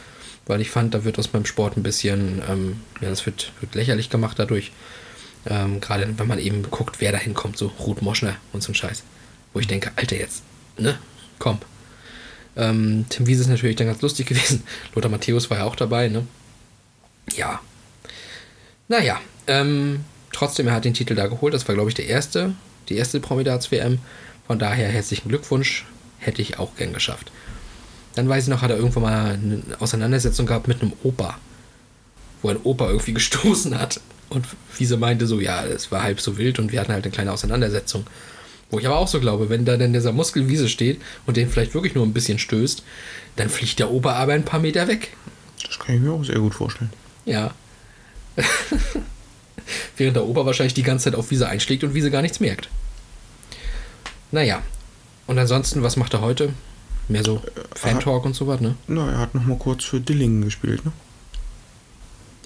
weil 0.47 0.61
ich 0.61 0.71
fand, 0.71 0.95
da 0.95 1.05
wird 1.05 1.19
aus 1.19 1.33
meinem 1.33 1.47
Sport 1.47 1.77
ein 1.77 1.83
bisschen, 1.83 2.43
ähm, 2.49 2.81
ja, 3.01 3.11
das 3.11 3.27
wird, 3.27 3.53
wird 3.61 3.75
lächerlich 3.75 4.11
gemacht 4.11 4.39
dadurch. 4.39 4.73
Ähm, 5.47 5.81
Gerade 5.81 6.09
wenn 6.19 6.27
man 6.27 6.39
eben 6.39 6.63
guckt, 6.71 7.01
wer 7.01 7.13
da 7.13 7.19
hinkommt, 7.19 7.59
so 7.59 7.67
Ruth 7.81 8.03
Moschner 8.03 8.37
und 8.53 8.63
so 8.63 8.73
ein 8.73 8.75
Scheiß. 8.75 9.03
Wo 9.53 9.61
ich 9.61 9.67
denke, 9.67 9.91
Alter, 9.97 10.17
jetzt, 10.17 10.43
ne? 10.79 10.99
Komm. 11.39 11.59
Ähm, 12.57 13.05
Tim 13.09 13.27
Wiese 13.27 13.43
ist 13.43 13.49
natürlich 13.49 13.77
dann 13.77 13.87
ganz 13.87 14.01
lustig 14.01 14.27
gewesen. 14.29 14.63
Lothar 14.95 15.11
Matthäus 15.11 15.51
war 15.51 15.59
ja 15.59 15.65
auch 15.65 15.77
dabei, 15.77 16.09
ne? 16.09 16.27
Ja. 17.37 17.61
Naja, 18.89 19.21
ähm, 19.47 20.05
trotzdem, 20.33 20.69
er 20.69 20.75
hat 20.75 20.85
den 20.85 20.95
Titel 20.95 21.15
da 21.15 21.27
geholt. 21.27 21.55
Das 21.55 21.67
war, 21.69 21.75
glaube 21.75 21.91
ich, 21.91 21.95
der 21.95 22.07
erste, 22.07 22.55
die 22.89 22.97
erste 22.97 23.21
Promidats-WM. 23.21 23.99
Von 24.47 24.59
daher 24.59 24.89
herzlichen 24.89 25.29
Glückwunsch. 25.29 25.85
Hätte 26.25 26.41
ich 26.41 26.59
auch 26.59 26.75
gern 26.77 26.95
geschafft. 26.95 27.31
Dann 28.15 28.29
weiß 28.29 28.45
ich 28.45 28.49
noch, 28.49 28.63
hat 28.63 28.71
er 28.71 28.79
irgendwann 28.79 29.03
mal 29.03 29.33
eine 29.35 29.63
Auseinandersetzung 29.79 30.47
gehabt 30.47 30.69
mit 30.69 30.81
einem 30.81 30.93
Opa. 31.03 31.39
Wo 32.41 32.49
ein 32.49 32.57
Opa 32.63 32.89
irgendwie 32.89 33.13
gestoßen 33.21 33.79
hat. 33.79 34.01
Und 34.31 34.47
Wiese 34.79 34.97
meinte 34.97 35.27
so, 35.27 35.39
ja, 35.39 35.65
es 35.65 35.93
war 35.93 36.03
halb 36.03 36.21
so 36.21 36.39
wild 36.39 36.59
und 36.59 36.73
wir 36.73 36.81
hatten 36.81 36.93
halt 36.93 37.05
eine 37.05 37.13
kleine 37.13 37.33
Auseinandersetzung. 37.33 38.07
Wo 38.71 38.79
ich 38.79 38.87
aber 38.87 38.97
auch 38.97 39.09
so 39.09 39.21
glaube, 39.21 39.51
wenn 39.51 39.67
da 39.67 39.77
denn 39.77 39.93
dieser 39.93 40.13
Muskelwiese 40.13 40.69
steht 40.69 41.01
und 41.27 41.37
den 41.37 41.51
vielleicht 41.51 41.75
wirklich 41.75 41.95
nur 41.95 42.07
ein 42.07 42.15
bisschen 42.15 42.39
stößt, 42.39 42.83
dann 43.37 43.51
fliegt 43.51 43.79
der 43.79 43.91
Opa 43.91 44.15
aber 44.15 44.33
ein 44.33 44.47
paar 44.47 44.61
Meter 44.61 44.89
weg. 44.89 45.15
Das 45.67 45.79
kann 45.79 45.97
ich 45.97 46.01
mir 46.01 46.13
auch 46.13 46.25
sehr 46.25 46.39
gut 46.39 46.55
vorstellen. 46.55 46.91
Ja. 47.27 47.53
Während 49.97 50.17
der 50.17 50.25
Opa 50.25 50.47
wahrscheinlich 50.47 50.75
die 50.75 50.83
ganze 50.83 51.05
Zeit 51.05 51.15
auf 51.15 51.31
Wiese 51.31 51.49
einschlägt 51.49 51.85
und 51.85 51.93
Wiese 51.95 52.11
gar 52.11 52.23
nichts 52.23 52.41
merkt. 52.41 52.71
Naja. 54.33 54.63
Und 55.27 55.39
ansonsten, 55.39 55.83
was 55.83 55.97
macht 55.97 56.15
er 56.15 56.21
heute? 56.21 56.53
Mehr 57.09 57.25
so 57.25 57.43
Fan-Talk 57.75 58.25
und 58.25 58.35
sowas, 58.35 58.61
ne? 58.61 58.77
Na, 58.87 59.11
er 59.11 59.19
hat 59.19 59.35
noch 59.35 59.45
mal 59.45 59.59
kurz 59.59 59.85
für 59.85 60.01
Dillingen 60.01 60.43
gespielt, 60.43 60.85
ne? 60.85 60.93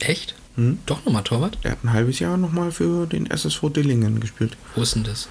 Echt? 0.01 0.35
Hm? 0.57 0.79
Doch 0.87 1.05
nochmal 1.05 1.23
Torwart? 1.23 1.59
Er 1.63 1.73
hat 1.73 1.85
ein 1.85 1.93
halbes 1.93 2.19
Jahr 2.19 2.37
noch 2.37 2.53
mal 2.53 2.73
für 2.73 3.07
den 3.07 3.31
SSV 3.31 3.71
Dillingen 3.71 4.21
gespielt. 4.21 4.57
Wo 4.75 4.83
ist 4.83 4.95
denn 4.95 5.05
das? 5.05 5.29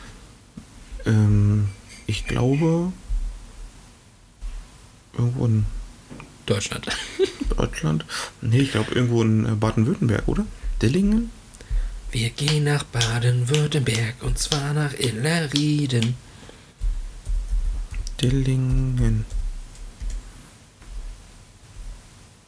Ähm, 1.05 1.69
ich 2.05 2.25
glaube 2.25 2.93
irgendwo 5.17 5.45
in 5.45 5.65
Deutschland. 6.45 6.87
Deutschland. 7.57 8.05
Nee, 8.41 8.59
ich 8.59 8.71
glaube 8.71 8.93
irgendwo 8.93 9.21
in 9.21 9.45
äh, 9.45 9.55
Baden-Württemberg, 9.55 10.27
oder? 10.27 10.45
Dillingen? 10.81 11.31
Wir 12.11 12.29
gehen 12.29 12.63
nach 12.63 12.83
Baden-Württemberg 12.83 14.15
und 14.21 14.37
zwar 14.37 14.73
nach 14.73 14.93
Illerrieden. 14.93 16.15
Dillingen. 18.21 19.25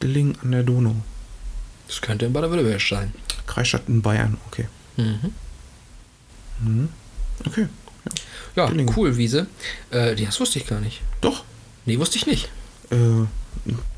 Dillingen 0.02 0.36
an 0.42 0.52
der 0.52 0.62
Donau. 0.62 0.96
Das 1.86 2.00
könnte 2.00 2.26
in 2.26 2.32
Baden-Württemberg 2.32 2.80
sein. 2.80 3.12
Kreisstadt 3.46 3.82
in 3.88 4.00
Bayern, 4.02 4.36
okay. 4.46 4.66
Mhm. 4.96 5.32
Mhm. 6.60 6.88
Okay. 7.46 7.66
Ja, 8.56 8.66
Dillingen. 8.66 8.94
cool, 8.96 9.16
Wiese. 9.16 9.46
Äh, 9.90 10.14
die- 10.14 10.24
das 10.26 10.40
wusste 10.40 10.58
ich 10.58 10.66
gar 10.66 10.80
nicht. 10.80 11.00
Doch. 11.20 11.44
Nee, 11.86 11.98
wusste 11.98 12.16
ich 12.18 12.26
nicht. 12.26 12.48
Äh, 12.90 12.96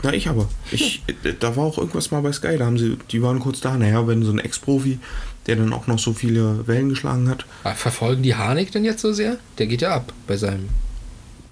na, 0.03 0.13
ich 0.13 0.29
aber. 0.29 0.49
Ich, 0.71 1.03
äh, 1.25 1.35
da 1.39 1.57
war 1.57 1.65
auch 1.65 1.79
irgendwas 1.79 2.11
mal 2.11 2.21
bei 2.23 2.33
Sky, 2.33 2.57
da 2.59 2.67
haben 2.67 2.79
sie, 2.79 2.99
die 3.11 3.23
waren 3.23 3.39
kurz 3.41 3.61
da. 3.61 3.77
Naja, 3.77 4.07
wenn 4.07 4.23
so 4.25 4.33
ein 4.33 4.39
Ex-Profi, 4.39 4.99
der 5.47 5.57
dann 5.57 5.73
auch 5.73 5.87
noch 5.87 5.99
so 5.99 6.13
viele 6.13 6.67
Wellen 6.67 6.89
geschlagen 6.89 7.29
hat. 7.29 7.45
Verfolgen 7.77 8.23
die 8.23 8.35
Harnik 8.35 8.73
denn 8.73 8.85
jetzt 8.85 9.01
so 9.03 9.13
sehr? 9.13 9.39
Der 9.59 9.67
geht 9.67 9.83
ja 9.83 9.95
ab 9.95 10.13
bei 10.27 10.37
seinem 10.37 10.69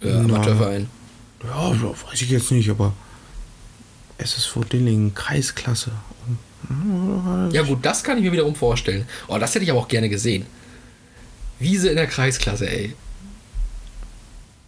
äh. 0.02 0.12
Amateurverein. 0.12 0.88
Ja, 1.44 1.70
weiß 1.70 2.20
ich 2.20 2.30
jetzt 2.30 2.50
nicht, 2.50 2.70
aber 2.70 2.92
SSV 4.18 4.64
Dillingen, 4.70 5.14
Kreisklasse. 5.14 5.92
Ja 7.52 7.62
gut, 7.62 7.78
das 7.82 8.04
kann 8.04 8.18
ich 8.18 8.24
mir 8.24 8.32
wiederum 8.32 8.54
vorstellen. 8.54 9.06
Oh, 9.28 9.38
das 9.38 9.54
hätte 9.54 9.64
ich 9.64 9.70
aber 9.70 9.80
auch 9.80 9.88
gerne 9.88 10.08
gesehen. 10.08 10.44
Wiese 11.58 11.88
in 11.88 11.96
der 11.96 12.06
Kreisklasse, 12.06 12.68
ey. 12.68 12.94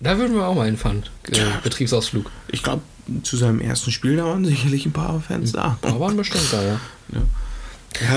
Da 0.01 0.19
würden 0.19 0.35
wir 0.35 0.47
auch 0.47 0.55
mal 0.55 0.67
hinfahren. 0.67 1.05
Äh, 1.31 1.39
Betriebsausflug. 1.63 2.31
Ich 2.49 2.63
glaube, 2.63 2.83
zu 3.23 3.37
seinem 3.37 3.61
ersten 3.61 3.91
Spiel, 3.91 4.17
da 4.17 4.25
waren 4.25 4.45
sicherlich 4.45 4.87
ein 4.87 4.93
paar 4.93 5.21
Fans 5.21 5.53
da. 5.53 5.79
Da 5.81 6.01
waren 6.01 6.17
bestimmt 6.17 6.47
da, 6.51 6.63
ja. 6.63 6.81
Ja, 7.13 7.23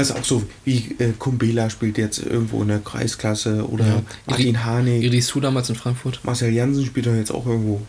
ist 0.02 0.12
auch 0.12 0.24
so, 0.24 0.44
wie 0.64 0.96
äh, 1.00 1.12
Kumbela 1.18 1.70
spielt 1.70 1.98
jetzt 1.98 2.20
irgendwo 2.20 2.62
in 2.62 2.70
der 2.70 2.80
Kreisklasse 2.80 3.68
oder 3.68 3.86
Ja. 3.86 4.02
Martin 4.26 4.64
Harnik. 4.64 5.04
Irisu 5.04 5.40
damals 5.40 5.70
in 5.70 5.76
Frankfurt. 5.76 6.20
Marcel 6.24 6.52
Jansen 6.54 6.86
spielt 6.86 7.06
doch 7.08 7.14
jetzt 7.14 7.32
auch 7.32 7.46
irgendwo 7.46 7.82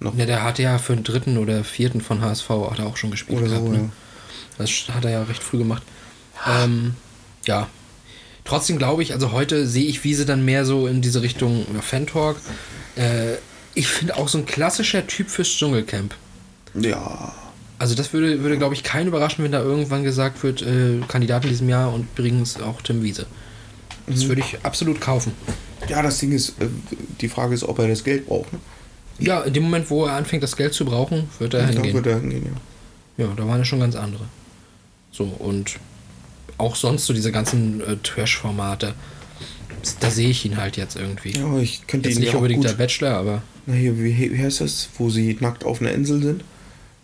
noch. 0.00 0.16
Ja, 0.16 0.26
der 0.26 0.42
hatte 0.42 0.62
ja 0.62 0.78
für 0.78 0.94
den 0.94 1.04
dritten 1.04 1.38
oder 1.38 1.64
vierten 1.64 2.00
von 2.00 2.20
HSV 2.20 2.48
hat 2.48 2.78
er 2.78 2.86
auch 2.86 2.96
schon 2.96 3.10
gespielt 3.10 3.38
Oder 3.38 3.48
gehabt. 3.48 3.64
so, 3.66 3.72
ne? 3.72 3.78
ja. 3.78 3.88
Das 4.58 4.70
hat 4.92 5.04
er 5.04 5.10
ja 5.10 5.22
recht 5.22 5.42
früh 5.42 5.58
gemacht. 5.58 5.82
Ähm, 6.46 6.94
ja. 7.46 7.68
Trotzdem 8.44 8.76
glaube 8.76 9.02
ich, 9.02 9.12
also 9.12 9.32
heute 9.32 9.66
sehe 9.66 9.86
ich 9.86 10.04
Wiese 10.04 10.26
dann 10.26 10.44
mehr 10.44 10.64
so 10.64 10.86
in 10.86 11.00
diese 11.00 11.22
Richtung 11.22 11.66
ja, 11.74 11.80
Fan-Talk. 11.80 12.36
Äh, 12.96 13.36
ich 13.74 13.88
finde 13.88 14.16
auch 14.16 14.28
so 14.28 14.38
ein 14.38 14.46
klassischer 14.46 15.06
Typ 15.06 15.30
fürs 15.30 15.48
Dschungelcamp. 15.48 16.14
Ja. 16.74 17.34
Also 17.84 17.94
das 17.94 18.14
würde, 18.14 18.42
würde 18.42 18.56
glaube 18.56 18.72
ich, 18.72 18.82
keinen 18.82 19.08
überraschen, 19.08 19.44
wenn 19.44 19.52
da 19.52 19.60
irgendwann 19.60 20.04
gesagt 20.04 20.42
wird, 20.42 20.62
äh, 20.62 21.00
Kandidat 21.06 21.44
in 21.44 21.50
diesem 21.50 21.68
Jahr 21.68 21.92
und 21.92 22.08
übrigens 22.16 22.58
auch 22.58 22.80
Tim 22.80 23.02
Wiese. 23.02 23.26
Das 24.06 24.26
würde 24.26 24.40
ich 24.40 24.56
absolut 24.62 25.02
kaufen. 25.02 25.32
Ja, 25.90 26.00
das 26.00 26.18
Ding 26.18 26.32
ist, 26.32 26.58
äh, 26.62 26.68
die 27.20 27.28
Frage 27.28 27.52
ist, 27.52 27.62
ob 27.62 27.78
er 27.78 27.86
das 27.88 28.02
Geld 28.02 28.24
braucht. 28.26 28.50
Ne? 28.54 28.58
Ja, 29.18 29.42
in 29.42 29.52
dem 29.52 29.64
Moment, 29.64 29.90
wo 29.90 30.06
er 30.06 30.14
anfängt, 30.14 30.42
das 30.42 30.56
Geld 30.56 30.72
zu 30.72 30.86
brauchen, 30.86 31.28
wird 31.38 31.52
er 31.52 31.60
Da 31.66 31.68
hingehen. 31.74 31.92
wird 31.92 32.06
er 32.06 32.20
hingehen, 32.20 32.56
ja. 33.18 33.26
Ja, 33.26 33.32
da 33.36 33.46
waren 33.46 33.58
ja 33.58 33.66
schon 33.66 33.80
ganz 33.80 33.96
andere. 33.96 34.24
So, 35.12 35.24
und 35.24 35.74
auch 36.56 36.76
sonst 36.76 37.04
so 37.04 37.12
diese 37.12 37.32
ganzen 37.32 37.82
äh, 37.82 37.98
Trash-Formate. 38.02 38.94
Da 40.00 40.10
sehe 40.10 40.30
ich 40.30 40.42
ihn 40.46 40.56
halt 40.56 40.78
jetzt 40.78 40.96
irgendwie. 40.96 41.32
Ja, 41.36 41.58
ich 41.58 41.86
könnte 41.86 42.08
Jetzt 42.08 42.16
ihn 42.16 42.22
nicht 42.22 42.32
ja 42.32 42.38
unbedingt 42.38 42.62
gut, 42.62 42.70
der 42.70 42.76
Bachelor, 42.78 43.10
aber 43.18 43.42
Na 43.66 43.74
hier, 43.74 43.98
wie, 43.98 44.32
wie 44.32 44.42
heißt 44.42 44.62
das, 44.62 44.88
wo 44.96 45.10
sie 45.10 45.36
nackt 45.40 45.64
auf 45.66 45.82
einer 45.82 45.92
Insel 45.92 46.22
sind? 46.22 46.44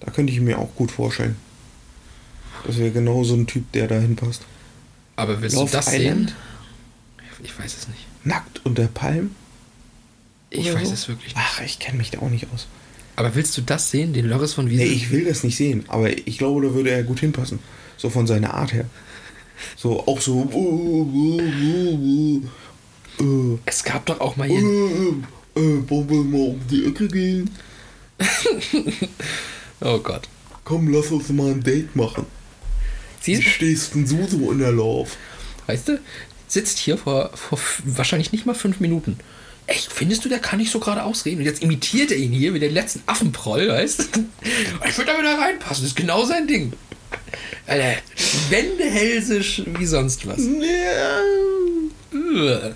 Da 0.01 0.11
könnte 0.11 0.33
ich 0.33 0.41
mir 0.41 0.59
auch 0.59 0.75
gut 0.75 0.91
vorstellen. 0.91 1.37
Das 2.67 2.79
wäre 2.79 2.91
genau 2.91 3.25
so 3.25 3.35
ein 3.35 3.47
Typ, 3.47 3.71
der 3.73 3.89
da 3.89 3.99
hinpasst. 3.99 4.43
aber 5.17 5.41
willst 5.41 5.57
Love 5.57 5.71
du 5.71 5.77
das 5.77 5.93
Island? 5.93 6.31
sehen? 6.31 6.37
Ich 7.43 7.59
weiß 7.59 7.77
es 7.77 7.89
nicht. 7.89 8.07
Nackt 8.25 8.61
unter 8.65 8.87
Palm? 8.87 9.35
Ich 10.51 10.67
Oder 10.71 10.75
weiß 10.81 10.89
so? 10.89 10.95
es 10.95 11.09
wirklich 11.09 11.35
nicht. 11.35 11.39
Ach, 11.39 11.61
ich 11.63 11.79
kenne 11.79 11.99
mich 11.99 12.11
da 12.11 12.19
auch 12.19 12.29
nicht 12.29 12.47
aus. 12.53 12.67
Aber 13.17 13.35
willst 13.35 13.57
du 13.57 13.63
das 13.63 13.91
sehen, 13.91 14.13
den 14.13 14.27
Loris 14.29 14.55
von 14.55 14.69
Wiese? 14.69 14.83
Nee, 14.83 14.89
ich 14.89 15.11
will 15.11 15.25
das 15.25 15.43
nicht 15.43 15.57
sehen, 15.57 15.85
aber 15.89 16.11
ich 16.11 16.39
glaube, 16.39 16.61
da 16.67 16.75
würde 16.75 16.91
er 16.91 17.03
gut 17.03 17.21
hinpassen. 17.21 17.59
So 17.97 18.11
von 18.11 18.27
seiner 18.27 18.55
Art 18.55 18.73
her. 18.73 18.85
So, 19.77 20.07
auch 20.07 20.21
so. 20.21 20.49
Uh, 20.53 21.03
uh, 21.13 21.41
uh, 21.43 23.23
uh, 23.23 23.59
es 23.67 23.85
gab 23.85 24.07
doch 24.07 24.21
auch 24.21 24.37
mal 24.37 24.49
uh, 24.51 24.55
hier. 24.55 24.65
uh, 24.65 25.23
uh, 25.57 25.91
wollen 25.91 26.09
wir 26.11 26.25
mal 26.25 26.49
um 26.51 26.61
die 26.71 26.87
Ecke 26.87 27.09
gehen? 27.09 27.51
Oh 29.81 29.99
Gott. 29.99 30.29
Komm, 30.65 30.93
lass 30.93 31.11
uns 31.11 31.29
mal 31.31 31.51
ein 31.51 31.63
Date 31.63 31.97
machen. 31.97 32.27
Wie 33.25 33.37
Sie, 33.37 33.43
stehst 33.43 33.95
denn 33.95 34.07
du 34.07 34.27
so 34.27 34.53
in 34.53 34.59
der 34.59 34.73
Lauf? 34.73 35.17
weißt 35.67 35.89
du, 35.89 36.01
sitzt 36.49 36.79
hier 36.79 36.99
vor, 36.99 37.31
vor 37.35 37.59
wahrscheinlich 37.85 38.33
nicht 38.33 38.47
mal 38.47 38.55
fünf 38.55 38.81
Minuten. 38.81 39.19
Echt, 39.67 39.93
findest 39.93 40.25
du, 40.25 40.29
der 40.29 40.41
kann 40.41 40.59
nicht 40.59 40.73
so 40.73 40.81
gerade 40.81 41.05
ausreden? 41.05 41.39
Und 41.39 41.45
jetzt 41.45 41.63
imitiert 41.63 42.11
er 42.11 42.17
ihn 42.17 42.33
hier 42.33 42.55
wie 42.55 42.59
den 42.59 42.75
letzten 42.75 43.03
Affenproll, 43.07 43.69
weißt 43.69 44.01
du? 44.01 44.05
Ich 44.89 44.99
würde 44.99 45.13
da 45.13 45.19
wieder 45.19 45.39
reinpassen, 45.39 45.85
das 45.85 45.93
ist 45.93 45.97
genau 45.97 46.25
sein 46.25 46.49
Ding. 46.49 46.73
Alter, 47.67 47.97
Wendehälsisch 48.49 49.63
wie 49.79 49.87
sonst 49.87 50.27
was. 50.27 50.41
Uah. 52.13 52.75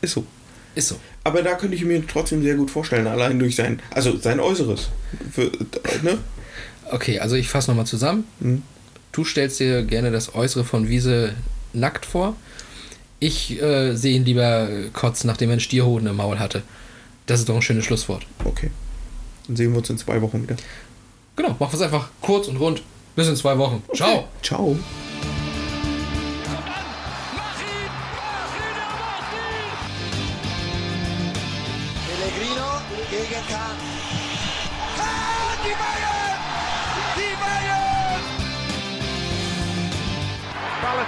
Ist 0.00 0.12
so. 0.12 0.26
Ist 0.74 0.88
so. 0.88 0.98
Aber 1.26 1.42
da 1.42 1.56
könnte 1.56 1.74
ich 1.74 1.84
mir 1.84 2.06
trotzdem 2.06 2.40
sehr 2.40 2.54
gut 2.54 2.70
vorstellen, 2.70 3.08
allein 3.08 3.40
durch 3.40 3.56
sein, 3.56 3.82
also 3.90 4.16
sein 4.16 4.38
Äußeres. 4.38 4.90
Für, 5.32 5.50
ne? 6.04 6.18
Okay, 6.92 7.18
also 7.18 7.34
ich 7.34 7.48
fasse 7.48 7.68
nochmal 7.68 7.84
zusammen. 7.84 8.22
Du 9.10 9.24
stellst 9.24 9.58
dir 9.58 9.82
gerne 9.82 10.12
das 10.12 10.36
Äußere 10.36 10.62
von 10.62 10.88
Wiese 10.88 11.34
nackt 11.72 12.06
vor. 12.06 12.36
Ich 13.18 13.60
äh, 13.60 13.96
sehe 13.96 14.14
ihn 14.14 14.24
lieber 14.24 14.68
kotzen, 14.92 15.26
nachdem 15.26 15.48
er 15.48 15.54
einen 15.54 15.60
Stierhoden 15.60 16.06
im 16.06 16.14
Maul 16.14 16.38
hatte. 16.38 16.62
Das 17.26 17.40
ist 17.40 17.48
doch 17.48 17.56
ein 17.56 17.62
schönes 17.62 17.84
Schlusswort. 17.84 18.24
Okay. 18.44 18.70
Dann 19.48 19.56
sehen 19.56 19.72
wir 19.72 19.78
uns 19.78 19.90
in 19.90 19.98
zwei 19.98 20.22
Wochen 20.22 20.44
wieder. 20.44 20.54
Genau, 21.34 21.56
machen 21.58 21.72
wir 21.72 21.74
es 21.74 21.82
einfach 21.82 22.08
kurz 22.20 22.46
und 22.46 22.58
rund. 22.58 22.82
Bis 23.16 23.26
in 23.26 23.34
zwei 23.34 23.58
Wochen. 23.58 23.82
Ciao. 23.92 24.28
Ciao. 24.44 24.78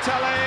Balotelli. 0.07 0.38